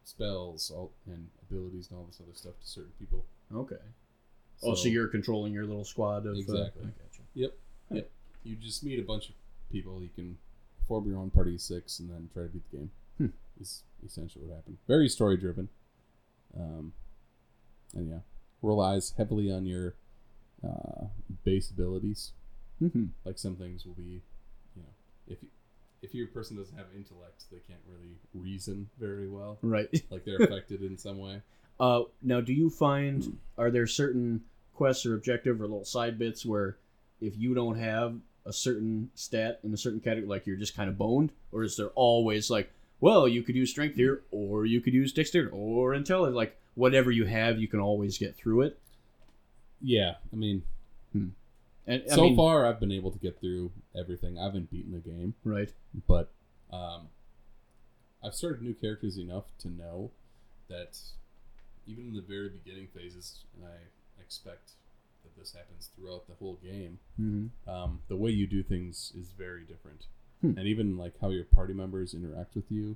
spells 0.10 0.72
all, 0.72 0.92
and 1.06 1.28
abilities 1.50 1.90
and 1.90 2.00
all 2.00 2.06
this 2.06 2.20
other 2.22 2.36
stuff 2.36 2.54
to 2.60 2.68
certain 2.68 2.92
people. 3.00 3.26
Okay. 3.54 3.76
oh, 4.64 4.76
so 4.76 4.88
you're 4.88 5.08
controlling 5.08 5.54
your 5.54 5.66
little 5.66 5.86
squad 5.86 6.26
of. 6.26 6.36
Exactly. 6.36 6.84
Uh, 6.84 6.88
I 6.88 7.04
gotcha. 7.04 7.22
Yep. 7.36 7.54
Yep. 7.92 8.12
You 8.44 8.56
just 8.56 8.84
meet 8.84 9.00
a 9.00 9.04
bunch 9.04 9.30
of 9.30 9.36
people. 9.72 10.02
You 10.02 10.10
can 10.14 10.38
form 10.88 11.08
your 11.08 11.20
own 11.20 11.30
party 11.30 11.56
of 11.56 11.62
six 11.62 12.00
and 12.00 12.10
then 12.10 12.30
try 12.34 12.44
to 12.44 12.50
beat 12.50 12.64
the 12.72 12.78
game. 12.78 12.92
Hmm. 13.18 13.28
Is 13.62 13.84
essentially 14.06 14.46
what 14.46 14.56
happened. 14.56 14.78
Very 14.88 15.10
story 15.10 15.38
driven. 15.38 15.70
Um, 16.58 16.94
and 17.94 18.10
yeah, 18.10 18.20
relies 18.62 19.14
heavily 19.18 19.52
on 19.52 19.66
your 19.66 19.96
uh, 20.64 21.06
base 21.44 21.70
abilities. 21.70 22.32
hmm 22.80 23.06
Like 23.26 23.38
some 23.38 23.56
things 23.56 23.86
will 23.86 23.94
be, 23.94 24.24
you 24.76 24.82
know, 24.82 24.90
if 25.28 25.44
you, 25.44 25.50
if 26.02 26.14
your 26.14 26.28
person 26.28 26.58
doesn't 26.58 26.78
have 26.78 26.88
intellect, 26.96 27.44
they 27.52 27.60
can't 27.68 27.80
really 27.88 28.16
reason 28.34 28.90
very 29.00 29.28
well. 29.28 29.58
Right. 29.62 29.90
Like 30.12 30.26
they're 30.26 30.38
affected 30.38 30.82
in 30.82 30.98
some 30.98 31.18
way. 31.18 31.42
Uh, 31.80 32.04
now, 32.22 32.42
do 32.42 32.54
you 32.54 32.70
find 32.70 33.38
are 33.58 33.72
there 33.72 33.88
certain 33.88 34.42
quests 34.74 35.06
or 35.06 35.16
objective 35.16 35.62
or 35.62 35.66
little 35.66 35.86
side 35.86 36.18
bits 36.18 36.46
where 36.46 36.78
if 37.22 37.38
you 37.38 37.54
don't 37.54 37.78
have 37.78 38.16
a 38.46 38.54
certain 38.54 39.10
stat 39.16 39.60
in 39.64 39.74
a 39.74 39.78
certain 39.78 40.00
category, 40.00 40.28
like 40.28 40.48
you're 40.48 40.58
just 40.58 40.76
kind 40.76 40.90
of 40.90 40.98
boned, 40.98 41.32
or 41.52 41.64
is 41.64 41.78
there 41.78 41.90
always 41.90 42.50
like, 42.50 42.72
well, 43.00 43.28
you 43.28 43.44
could 43.44 43.56
use 43.56 43.70
strength 43.70 43.96
here, 43.96 44.24
or 44.32 44.66
you 44.66 44.82
could 44.82 44.94
use 44.94 45.14
dexterity, 45.14 45.52
or 45.54 45.94
intelligence, 45.94 46.36
like 46.36 46.58
whatever 46.76 47.12
you 47.12 47.26
have, 47.26 47.60
you 47.60 47.68
can 47.68 47.80
always 47.80 48.18
get 48.18 48.36
through 48.36 48.62
it. 48.62 48.80
Yeah, 49.82 50.16
I 50.34 50.36
mean, 50.36 50.64
And 51.90 52.04
so 52.08 52.22
mean, 52.22 52.36
far 52.36 52.66
I've 52.68 52.80
been 52.80 52.92
able 52.92 53.12
to 53.12 53.20
get 53.20 53.40
through 53.40 53.72
everything. 53.98 54.38
I 54.40 54.44
haven't 54.46 54.70
beaten 54.72 54.92
the 54.94 55.00
game. 55.00 55.34
right? 55.44 55.72
but 56.08 56.32
um, 56.72 57.08
I've 58.24 58.36
started 58.36 58.62
new 58.62 58.74
characters 58.76 59.18
enough 59.18 59.46
to 59.60 59.70
know 59.70 60.12
that 60.70 60.98
even 61.88 62.10
in 62.10 62.14
the 62.14 62.22
very 62.22 62.50
beginning 62.50 62.88
phases, 62.96 63.40
and 63.56 63.66
I 63.66 64.22
expect 64.22 64.72
that 65.24 65.36
this 65.38 65.54
happens 65.54 65.90
throughout 65.96 66.28
the 66.28 66.36
whole 66.36 66.60
game. 66.64 67.00
Mm-hmm. 67.20 67.70
Um, 67.70 68.02
the 68.08 68.16
way 68.16 68.30
you 68.32 68.46
do 68.46 68.62
things 68.62 69.12
is 69.20 69.30
very 69.38 69.64
different, 69.64 70.06
Hmm. 70.42 70.58
and 70.58 70.68
even 70.68 70.96
like 70.98 71.14
how 71.20 71.30
your 71.30 71.44
party 71.46 71.74
members 71.74 72.14
interact 72.14 72.56
with 72.56 72.72
you 72.72 72.96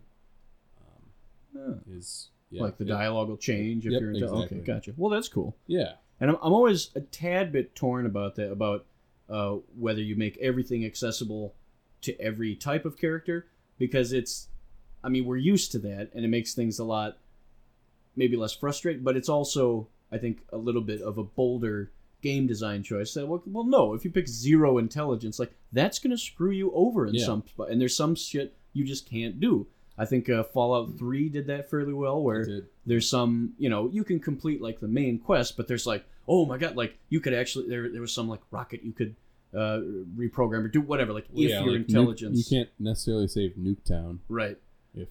um, 1.56 1.82
is 1.90 2.30
yeah, 2.52 2.62
like 2.62 2.78
the 2.78 2.84
it- 2.86 2.88
dialogue 2.90 3.30
will 3.30 3.38
change 3.38 3.86
if 3.88 3.92
Yep, 3.94 4.02
you're 4.02 4.12
into. 4.12 4.26
exactly. 4.26 4.58
Okay, 4.60 4.66
gotcha. 4.68 4.94
Well, 4.98 5.10
that's 5.10 5.28
cool. 5.28 5.56
Yeah, 5.68 5.94
And 6.20 6.32
I'm, 6.32 6.38
I'm 6.42 6.54
always 6.54 6.90
a 6.96 7.02
tad 7.02 7.52
bit 7.52 7.76
torn 7.76 8.06
about 8.06 8.36
that, 8.36 8.52
about 8.52 8.86
uh, 9.30 9.56
whether 9.78 10.02
you 10.02 10.16
make 10.16 10.38
everything 10.38 10.86
accessible 10.86 11.54
to 12.02 12.20
every 12.20 12.56
type 12.56 12.86
of 12.86 12.98
character, 12.98 13.48
because 13.78 14.14
it's, 14.14 14.48
I 15.04 15.10
mean, 15.10 15.26
we're 15.26 15.38
used 15.38 15.72
to 15.74 15.80
that, 15.80 16.12
and 16.14 16.24
it 16.24 16.30
makes 16.30 16.54
things 16.54 16.80
a 16.80 16.84
lot, 16.84 17.18
maybe 18.16 18.38
less 18.38 18.54
frustrating, 18.54 19.04
but 19.04 19.18
it's 19.18 19.30
also, 19.30 19.88
I 20.12 20.18
think, 20.18 20.40
a 20.52 20.58
little 20.58 20.82
bit 20.82 21.02
of 21.02 21.18
a 21.18 21.24
bolder 21.24 21.92
game 22.22 22.48
design 22.48 22.84
choice. 22.84 23.14
That 23.14 23.28
well, 23.28 23.44
well 23.46 23.66
no, 23.66 23.94
if 23.94 24.06
you 24.06 24.12
pick 24.12 24.28
zero 24.28 24.78
intelligence, 24.78 25.40
like 25.40 25.54
that's 25.74 26.00
gonna 26.00 26.18
screw 26.18 26.52
you 26.52 26.72
over 26.74 27.06
in 27.08 27.16
Yeah. 27.16 27.26
some 27.26 27.44
spot, 27.46 27.70
and 27.70 27.82
there's 27.82 27.96
some 27.96 28.16
shit 28.16 28.56
you 28.72 28.86
just 28.86 29.10
can't 29.10 29.40
do. 29.40 29.68
I 29.98 30.06
think 30.06 30.30
uh, 30.30 30.44
Fallout 30.44 30.98
Three 30.98 31.30
did 31.30 31.48
that 31.48 31.70
fairly 31.70 31.94
well, 31.94 32.22
where 32.22 32.46
there's 32.86 33.08
some 33.10 33.54
you 33.58 33.70
know 33.70 33.90
you 33.92 34.04
can 34.04 34.20
complete 34.20 34.62
like 34.62 34.80
the 34.80 34.88
main 34.88 35.20
quest 35.20 35.56
but 35.58 35.68
there's 35.68 35.86
like 35.86 36.04
oh 36.28 36.46
my 36.46 36.58
god 36.58 36.76
like 36.76 36.98
you 37.10 37.20
could 37.20 37.34
actually 37.34 37.68
there, 37.70 37.90
there 37.90 38.02
was 38.02 38.12
some 38.14 38.28
like 38.28 38.40
rocket 38.52 38.82
you 38.84 38.92
could 38.94 39.16
uh 39.54 39.80
reprogram 40.18 40.64
or 40.64 40.68
do 40.68 40.82
whatever 40.82 41.14
like 41.14 41.26
if 41.26 41.50
yeah, 41.52 41.64
your 41.64 41.74
like, 41.74 41.82
nuke- 41.82 41.90
intelligence 41.90 42.38
you 42.52 42.58
can't 42.58 42.70
necessarily 42.80 43.28
save 43.28 43.52
Nuketown. 43.56 44.18
Right. 44.30 44.58
If 44.96 45.10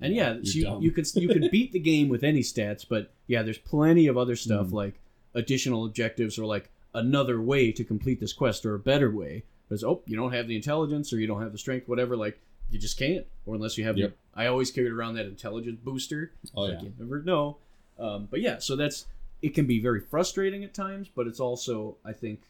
and 0.00 0.14
yeah 0.14 0.36
so 0.42 0.58
you, 0.58 0.78
you 0.80 0.90
can 0.92 1.04
you 1.14 1.28
can 1.28 1.48
beat 1.50 1.72
the 1.72 1.78
game 1.78 2.08
with 2.08 2.24
any 2.24 2.40
stats 2.40 2.86
but 2.88 3.12
yeah 3.26 3.42
there's 3.42 3.58
plenty 3.58 4.06
of 4.06 4.16
other 4.16 4.36
stuff 4.36 4.68
Mhm. 4.68 4.72
like 4.72 4.94
additional 5.34 5.84
objectives 5.84 6.38
or 6.38 6.46
like 6.46 6.70
another 6.94 7.40
way 7.40 7.70
to 7.72 7.84
complete 7.84 8.18
this 8.20 8.32
quest 8.32 8.64
or 8.64 8.74
a 8.74 8.78
better 8.78 9.10
way. 9.10 9.44
Because 9.68 9.84
oh 9.84 10.00
you 10.06 10.16
don't 10.16 10.32
have 10.32 10.48
the 10.48 10.56
intelligence 10.56 11.12
or 11.12 11.20
you 11.20 11.26
don't 11.26 11.42
have 11.42 11.52
the 11.52 11.58
strength 11.58 11.86
whatever 11.88 12.16
like 12.16 12.40
you 12.70 12.78
just 12.78 12.98
can't 12.98 13.26
or 13.46 13.54
unless 13.54 13.78
you 13.78 13.84
have 13.84 13.96
Yep. 13.96 14.10
the, 14.10 14.40
i 14.40 14.46
always 14.46 14.70
carried 14.70 14.92
around 14.92 15.14
that 15.14 15.26
intelligence 15.26 15.78
booster 15.82 16.32
Oh 16.54 16.62
like 16.62 16.72
yeah, 16.74 16.82
you 16.82 16.92
never 16.98 17.22
know. 17.22 17.56
Um, 17.98 18.28
but 18.30 18.40
yeah, 18.40 18.58
so 18.58 18.76
that's 18.76 19.06
it 19.42 19.54
can 19.54 19.66
be 19.66 19.80
very 19.80 20.00
frustrating 20.00 20.62
at 20.64 20.74
times, 20.74 21.08
but 21.14 21.26
it's 21.26 21.40
also 21.40 21.96
I 22.04 22.12
think 22.12 22.42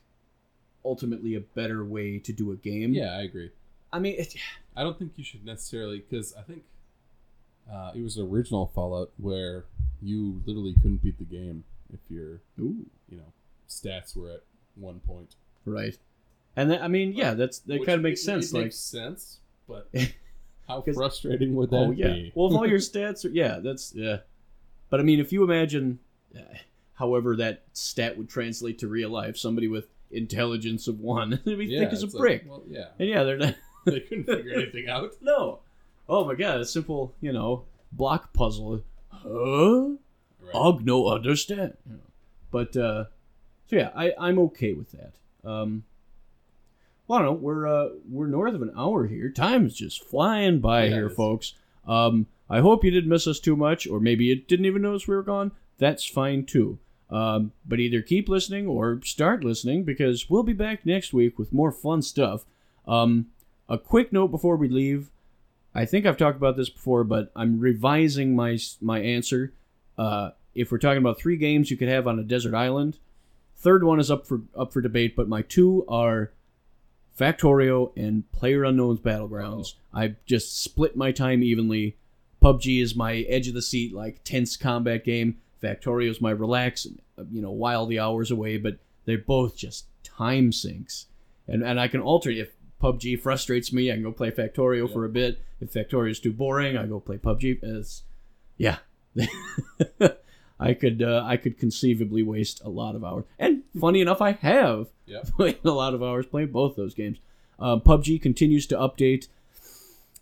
ultimately 0.85 1.35
a 1.35 1.41
better 1.41 1.85
way 1.85 2.19
to 2.19 2.33
do 2.33 2.53
a 2.53 2.57
game. 2.57 2.93
yeah, 2.95 3.17
I 3.17 3.23
agree. 3.23 3.51
I 3.93 3.99
mean, 3.99 4.17
it, 4.19 4.35
I 4.77 4.83
don't 4.83 4.99
think 4.99 5.13
you 5.17 5.25
should 5.25 5.45
necessarily 5.47 5.99
because 6.09 6.35
I 6.37 6.43
think 6.43 6.65
uh, 7.71 7.93
it 7.95 8.03
was 8.03 8.19
original 8.19 8.71
Fallout 8.75 9.11
where 9.19 9.65
you 10.03 10.43
literally 10.47 10.75
couldn't 10.75 11.03
beat 11.03 11.19
the 11.19 11.25
game 11.25 11.65
if 11.93 12.01
your 12.11 12.41
ooh, 12.61 12.87
you 13.09 13.17
know 13.17 13.33
stats 13.69 14.15
were 14.17 14.31
at 14.31 14.43
one 14.75 15.01
point. 15.01 15.35
right. 15.65 15.97
And 16.57 16.73
that, 16.73 16.83
I 16.83 16.89
mean, 16.89 17.13
yeah, 17.13 17.35
that's 17.35 17.61
that 17.61 17.79
Which 17.79 17.87
kind 17.87 17.97
of 17.97 18.03
makes 18.03 18.21
it- 18.21 18.25
sense. 18.25 18.53
It 18.53 18.57
like, 18.57 18.65
makes 18.65 18.77
sense, 18.79 19.39
but 19.69 19.89
how 20.69 20.83
frustrating 20.83 21.55
would 21.55 21.71
that 21.71 21.77
oh 21.77 21.91
yeah, 21.91 22.09
be? 22.09 22.33
well, 22.35 22.49
if 22.49 22.57
all 22.57 22.67
your 22.67 22.79
stats 22.91 23.25
are 23.25 23.29
yeah, 23.29 23.59
that's 23.63 23.93
yeah. 23.95 24.19
But 24.91 25.01
I 25.01 25.03
mean, 25.03 25.21
if 25.21 25.33
you 25.33 25.45
imagine, 25.45 25.99
uh, 26.35 26.41
however 26.95 27.37
that 27.37 27.65
stat 27.73 28.17
would 28.17 28.29
translate 28.29 28.79
to 28.79 28.89
real 28.89 29.11
life, 29.11 29.37
somebody 29.37 29.69
with 29.69 29.89
intelligence 30.11 30.89
of 30.89 31.01
one, 31.01 31.33
it'd 31.45 31.59
be 31.59 31.67
yeah, 31.67 31.81
thick 31.81 31.93
as 31.93 32.03
a 32.03 32.07
like, 32.07 32.15
brick. 32.15 32.45
well, 32.49 32.63
yeah, 32.69 32.87
and 32.99 33.09
yeah, 33.09 33.23
they're 33.23 33.37
not. 33.37 33.55
they 33.85 34.01
couldn't 34.01 34.25
figure 34.25 34.55
anything 34.55 34.89
out. 34.89 35.13
No. 35.21 35.61
Oh 36.09 36.25
my 36.25 36.35
god, 36.35 36.61
a 36.61 36.65
simple, 36.65 37.15
you 37.21 37.33
know, 37.33 37.65
block 37.93 38.33
puzzle. 38.33 38.83
Huh? 39.11 39.91
Right. 40.41 40.55
Og 40.55 40.85
no 40.85 41.09
understand. 41.09 41.77
But 42.51 42.77
uh 42.77 43.05
so 43.67 43.77
yeah, 43.77 43.91
I, 43.95 44.15
I'm 44.19 44.39
okay 44.39 44.73
with 44.73 44.93
that. 44.93 45.13
Um 45.49 45.85
well, 47.09 47.19
I 47.19 47.23
don't 47.23 47.35
know. 47.35 47.41
We're 47.41 47.67
uh, 47.67 47.89
we're 48.09 48.27
north 48.27 48.55
of 48.55 48.63
an 48.63 48.73
hour 48.77 49.07
here. 49.07 49.31
Time 49.31 49.67
is 49.67 49.75
just 49.75 50.05
flying 50.05 50.61
by 50.61 50.85
Yeah, 50.85 50.95
here, 50.95 51.11
folks. 51.11 51.55
Um, 51.87 52.27
I 52.51 52.61
hope 52.61 52.85
you 52.85 52.91
didn't 52.91 53.09
miss 53.09 53.27
us 53.27 53.41
too 53.41 53.57
much, 53.57 53.87
or 53.87 53.99
maybe 53.99 54.27
you 54.27 54.37
didn't 54.37 54.67
even 54.67 54.83
notice 54.83 55.09
we 55.09 55.17
were 55.17 55.23
gone. 55.23 55.53
That's 55.79 56.05
fine 56.05 56.45
too. 56.45 56.79
Um, 57.11 57.53
but 57.67 57.81
either 57.81 58.03
keep 58.03 58.29
listening 58.29 58.67
or 58.67 59.01
start 59.03 59.43
listening 59.43 59.85
because 59.85 60.29
we'll 60.29 60.43
be 60.43 60.53
back 60.53 60.85
next 60.85 61.15
week 61.15 61.39
with 61.39 61.55
more 61.55 61.73
fun 61.73 62.03
stuff. 62.03 62.45
Um, 62.87 63.29
a 63.69 63.79
quick 63.79 64.13
note 64.13 64.29
before 64.29 64.57
we 64.57 64.69
leave. 64.69 65.09
I 65.75 65.87
think 65.87 66.05
I've 66.05 66.17
talked 66.19 66.37
about 66.37 66.57
this 66.57 66.69
before, 66.69 67.05
but 67.05 67.31
I'm 67.35 67.59
revising 67.59 68.37
my 68.37 68.59
my 68.83 69.01
answer. 69.01 69.55
Uh, 69.97 70.31
if 70.55 70.71
we're 70.71 70.79
talking 70.79 70.99
about 70.99 71.19
three 71.19 71.39
games 71.39 71.71
you 71.71 71.79
could 71.79 71.89
have 71.89 72.07
on 72.07 72.19
a 72.19 72.25
desert 72.25 72.55
island, 72.55 72.99
third 73.57 73.83
one 73.83 73.99
is 73.99 74.11
up 74.11 74.27
for 74.27 74.43
up 74.55 74.75
for 74.75 74.83
debate. 74.83 75.17
But 75.17 75.29
my 75.29 75.41
two 75.41 75.87
are 75.89 76.33
Factorio 77.19 77.93
and 77.97 78.31
Player 78.33 78.65
Unknown's 78.65 79.01
Battlegrounds. 79.01 79.75
I 79.93 80.15
just 80.27 80.63
split 80.63 80.97
my 80.97 81.11
time 81.13 81.43
evenly. 81.43 81.97
PUBG 82.43 82.81
is 82.81 82.95
my 82.95 83.17
edge 83.29 83.49
of 83.49 83.55
the 83.55 83.63
seat, 83.63 83.93
like 83.93 84.23
tense 84.25 84.57
combat 84.57 85.05
game. 85.05 85.39
Factorio 85.63 86.09
is 86.09 86.21
my 86.21 86.31
relax, 86.31 86.87
uh, 87.19 87.25
you 87.33 87.43
know, 87.43 87.51
while 87.51 87.87
the 87.87 87.99
hours 87.99 88.31
away. 88.31 88.57
But 88.59 88.79
they're 89.05 89.19
both 89.19 89.57
just 89.57 89.87
time 90.05 90.53
sinks, 90.53 91.07
and 91.49 91.63
and 91.65 91.81
I 91.81 91.89
can 91.89 92.01
alter 92.01 92.31
if 92.31 92.51
PUBG 92.81 93.21
frustrates 93.21 93.73
me, 93.73 93.91
I 93.91 93.95
can 93.95 94.05
go 94.05 94.13
play 94.13 94.31
Factorio 94.31 94.87
Yeah. 94.87 94.93
for 94.95 95.05
a 95.05 95.09
bit. 95.09 95.41
If 95.61 95.73
Factorio 95.73 96.11
is 96.13 96.21
too 96.21 96.33
boring, 96.33 96.77
I 96.77 96.87
go 96.87 97.01
play 97.01 97.17
PUBG. 97.17 97.59
It's 97.63 98.05
yeah. 98.57 98.79
I 100.61 100.75
could 100.75 101.03
uh, 101.03 101.23
I 101.25 101.37
could 101.37 101.59
conceivably 101.59 102.23
waste 102.23 102.61
a 102.65 102.69
lot 102.69 102.95
of 102.97 103.05
hours, 103.05 103.25
and 103.39 103.63
funny 103.81 104.01
enough, 104.01 104.21
I 104.21 104.33
have 104.33 104.89
Yep. 105.07 105.27
played 105.37 105.59
a 105.65 105.71
lot 105.71 105.95
of 105.95 106.03
hours 106.03 106.27
playing 106.27 106.51
both 106.53 106.77
those 106.77 106.95
games. 106.95 107.19
Uh, 107.59 107.77
PUBG 107.79 108.21
continues 108.21 108.67
to 108.67 108.77
update. 108.77 109.29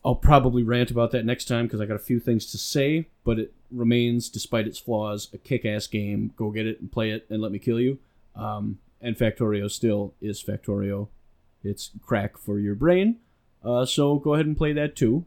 I'll 0.04 0.14
probably 0.14 0.62
rant 0.62 0.90
about 0.92 1.10
that 1.10 1.24
next 1.24 1.46
time 1.46 1.66
because 1.66 1.80
I 1.80 1.86
got 1.86 1.96
a 1.96 1.98
few 1.98 2.20
things 2.20 2.46
to 2.52 2.58
say, 2.58 3.08
but 3.24 3.38
it 3.40 3.52
remains, 3.72 4.28
despite 4.28 4.66
its 4.68 4.78
flaws, 4.78 5.28
a 5.34 5.38
kick-ass 5.38 5.88
game. 5.88 6.32
Go 6.36 6.50
get 6.50 6.66
it 6.66 6.80
and 6.80 6.92
play 6.92 7.10
it, 7.10 7.26
and 7.28 7.42
let 7.42 7.50
me 7.50 7.58
kill 7.58 7.80
you. 7.80 7.98
Um, 8.36 8.78
and 9.00 9.16
Factorio 9.16 9.68
still 9.70 10.14
is 10.20 10.40
Factorio. 10.42 11.08
It's 11.64 11.90
crack 12.02 12.38
for 12.38 12.58
your 12.60 12.74
brain. 12.76 13.16
Uh, 13.64 13.84
so 13.84 14.16
go 14.16 14.34
ahead 14.34 14.46
and 14.46 14.56
play 14.56 14.72
that 14.74 14.94
too. 14.94 15.24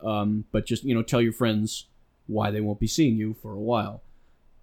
Um, 0.00 0.44
but 0.52 0.66
just 0.66 0.84
you 0.84 0.94
know, 0.94 1.02
tell 1.02 1.20
your 1.20 1.32
friends 1.32 1.86
why 2.28 2.50
they 2.52 2.60
won't 2.60 2.78
be 2.80 2.86
seeing 2.86 3.16
you 3.16 3.34
for 3.42 3.52
a 3.52 3.58
while. 3.60 4.02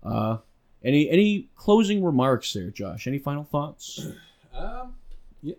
Uh, 0.03 0.37
any 0.83 1.09
any 1.09 1.49
closing 1.55 2.03
remarks 2.03 2.53
there, 2.53 2.69
Josh? 2.69 3.07
Any 3.07 3.19
final 3.19 3.43
thoughts? 3.43 4.07
Um, 4.53 4.95
yeah. 5.41 5.55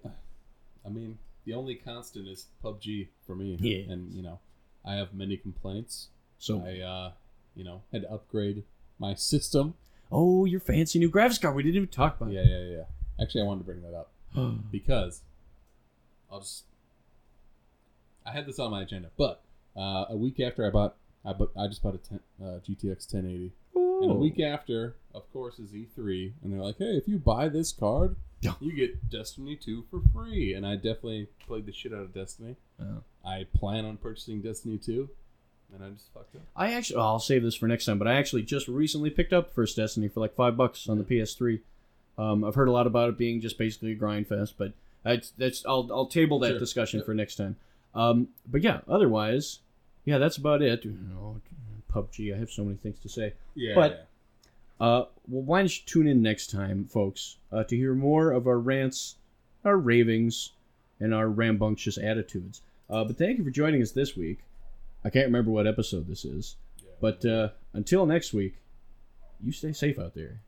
I 0.84 0.88
mean, 0.88 1.18
the 1.44 1.54
only 1.54 1.74
constant 1.74 2.26
is 2.28 2.46
PUBG 2.64 3.08
for 3.26 3.34
me. 3.34 3.56
Yeah. 3.60 3.92
And 3.92 4.12
you 4.12 4.22
know, 4.22 4.38
I 4.84 4.94
have 4.94 5.12
many 5.14 5.36
complaints. 5.36 6.08
So, 6.38 6.64
I, 6.64 6.80
uh, 6.80 7.12
you 7.54 7.64
know, 7.64 7.82
had 7.92 8.02
to 8.02 8.10
upgrade 8.10 8.64
my 8.98 9.14
system. 9.14 9.74
oh, 10.10 10.46
your 10.46 10.60
fancy 10.60 10.98
new 10.98 11.10
graphics 11.10 11.40
card. 11.40 11.54
We 11.54 11.62
didn't 11.62 11.76
even 11.76 11.88
talk 11.88 12.18
about. 12.20 12.32
Yeah, 12.32 12.44
yeah, 12.44 12.64
yeah. 12.64 12.82
Actually, 13.22 13.42
I 13.42 13.44
wanted 13.44 13.60
to 13.60 13.64
bring 13.66 13.82
that 13.82 13.94
up 13.94 14.10
because 14.70 15.20
I'll 16.30 16.40
just. 16.40 16.64
I 18.24 18.32
had 18.32 18.46
this 18.46 18.58
on 18.58 18.70
my 18.70 18.82
agenda, 18.82 19.10
but 19.18 19.42
uh, 19.76 20.06
a 20.08 20.16
week 20.16 20.40
after 20.40 20.66
I 20.66 20.70
bought, 20.70 20.96
I 21.24 21.32
bought, 21.32 21.52
I 21.58 21.66
just 21.66 21.82
bought 21.82 21.94
a 21.94 21.98
10, 21.98 22.20
uh, 22.40 22.44
GTX 22.66 23.12
1080, 23.12 23.52
and 24.00 24.10
a 24.10 24.14
week 24.14 24.40
after, 24.40 24.94
of 25.14 25.30
course, 25.32 25.58
is 25.58 25.72
E3, 25.74 26.32
and 26.42 26.52
they're 26.52 26.60
like, 26.60 26.78
"Hey, 26.78 26.96
if 26.96 27.06
you 27.08 27.18
buy 27.18 27.48
this 27.48 27.72
card, 27.72 28.16
Yeah. 28.42 28.54
you 28.60 28.72
get 28.72 29.10
Destiny 29.10 29.56
2 29.56 29.84
for 29.90 30.00
free." 30.12 30.54
And 30.54 30.66
I 30.66 30.76
definitely 30.76 31.28
played 31.46 31.66
the 31.66 31.72
shit 31.72 31.92
out 31.92 32.00
of 32.02 32.14
Destiny. 32.14 32.56
Oh. 32.80 33.02
I 33.24 33.44
plan 33.54 33.84
on 33.84 33.96
purchasing 33.98 34.40
Destiny 34.40 34.78
2, 34.78 35.08
and 35.74 35.84
I 35.84 35.90
just 35.90 36.12
fucked 36.14 36.34
up. 36.36 36.42
I 36.56 36.72
actually, 36.72 36.96
oh, 36.96 37.00
I'll 37.02 37.18
save 37.18 37.42
this 37.42 37.54
for 37.54 37.68
next 37.68 37.84
time. 37.84 37.98
But 37.98 38.08
I 38.08 38.14
actually 38.14 38.42
just 38.42 38.66
recently 38.68 39.10
picked 39.10 39.32
up 39.32 39.52
First 39.52 39.76
Destiny 39.76 40.08
for 40.08 40.20
like 40.20 40.34
five 40.34 40.56
bucks 40.56 40.88
on 40.88 40.98
the 40.98 41.04
PS3. 41.04 41.60
Um, 42.18 42.44
I've 42.44 42.54
heard 42.54 42.68
a 42.68 42.72
lot 42.72 42.86
about 42.86 43.08
it 43.10 43.18
being 43.18 43.40
just 43.40 43.56
basically 43.58 43.92
a 43.92 43.94
grind 43.94 44.26
fest, 44.26 44.54
but 44.58 44.72
that's, 45.02 45.30
that's 45.30 45.64
I'll 45.66 45.88
I'll 45.92 46.06
table 46.06 46.38
that 46.40 46.50
Sure. 46.50 46.58
discussion 46.58 47.02
for 47.02 47.14
next 47.14 47.36
time. 47.36 47.56
Um, 47.94 48.28
but 48.46 48.62
yeah, 48.62 48.80
otherwise, 48.88 49.60
yeah, 50.04 50.18
that's 50.18 50.36
about 50.36 50.60
it. 50.62 50.84
You 50.84 50.92
know, 50.92 51.40
PUBG. 51.90 52.34
I 52.34 52.38
have 52.38 52.50
so 52.50 52.64
many 52.64 52.76
things 52.76 52.98
to 53.00 53.08
say. 53.08 53.34
Yeah, 53.54 53.74
But- 53.74 54.06
Uh, 54.80 55.04
well, 55.28 55.42
why 55.42 55.58
don't 55.58 55.76
you 55.76 55.82
tune 55.84 56.06
in 56.06 56.22
next 56.22 56.50
time, 56.50 56.86
folks, 56.86 57.36
uh, 57.52 57.62
to 57.64 57.76
hear 57.76 57.94
more 57.94 58.30
of 58.30 58.46
our 58.46 58.58
rants, 58.58 59.16
our 59.62 59.76
ravings, 59.76 60.52
and 60.98 61.12
our 61.12 61.28
rambunctious 61.28 61.98
attitudes. 61.98 62.62
Uh, 62.88 63.04
but 63.04 63.18
thank 63.18 63.36
you 63.36 63.44
for 63.44 63.50
joining 63.50 63.82
us 63.82 63.92
this 63.92 64.16
week. 64.16 64.38
I 65.04 65.10
can't 65.10 65.26
remember 65.26 65.50
what 65.50 65.66
episode 65.66 66.06
this 66.08 66.24
is, 66.24 66.56
yeah. 66.78 66.90
but 66.98 67.24
uh, 67.26 67.48
until 67.74 68.06
next 68.06 68.32
week, 68.32 68.54
you 69.42 69.52
stay 69.52 69.72
safe 69.72 69.98
out 69.98 70.14
there. 70.14 70.40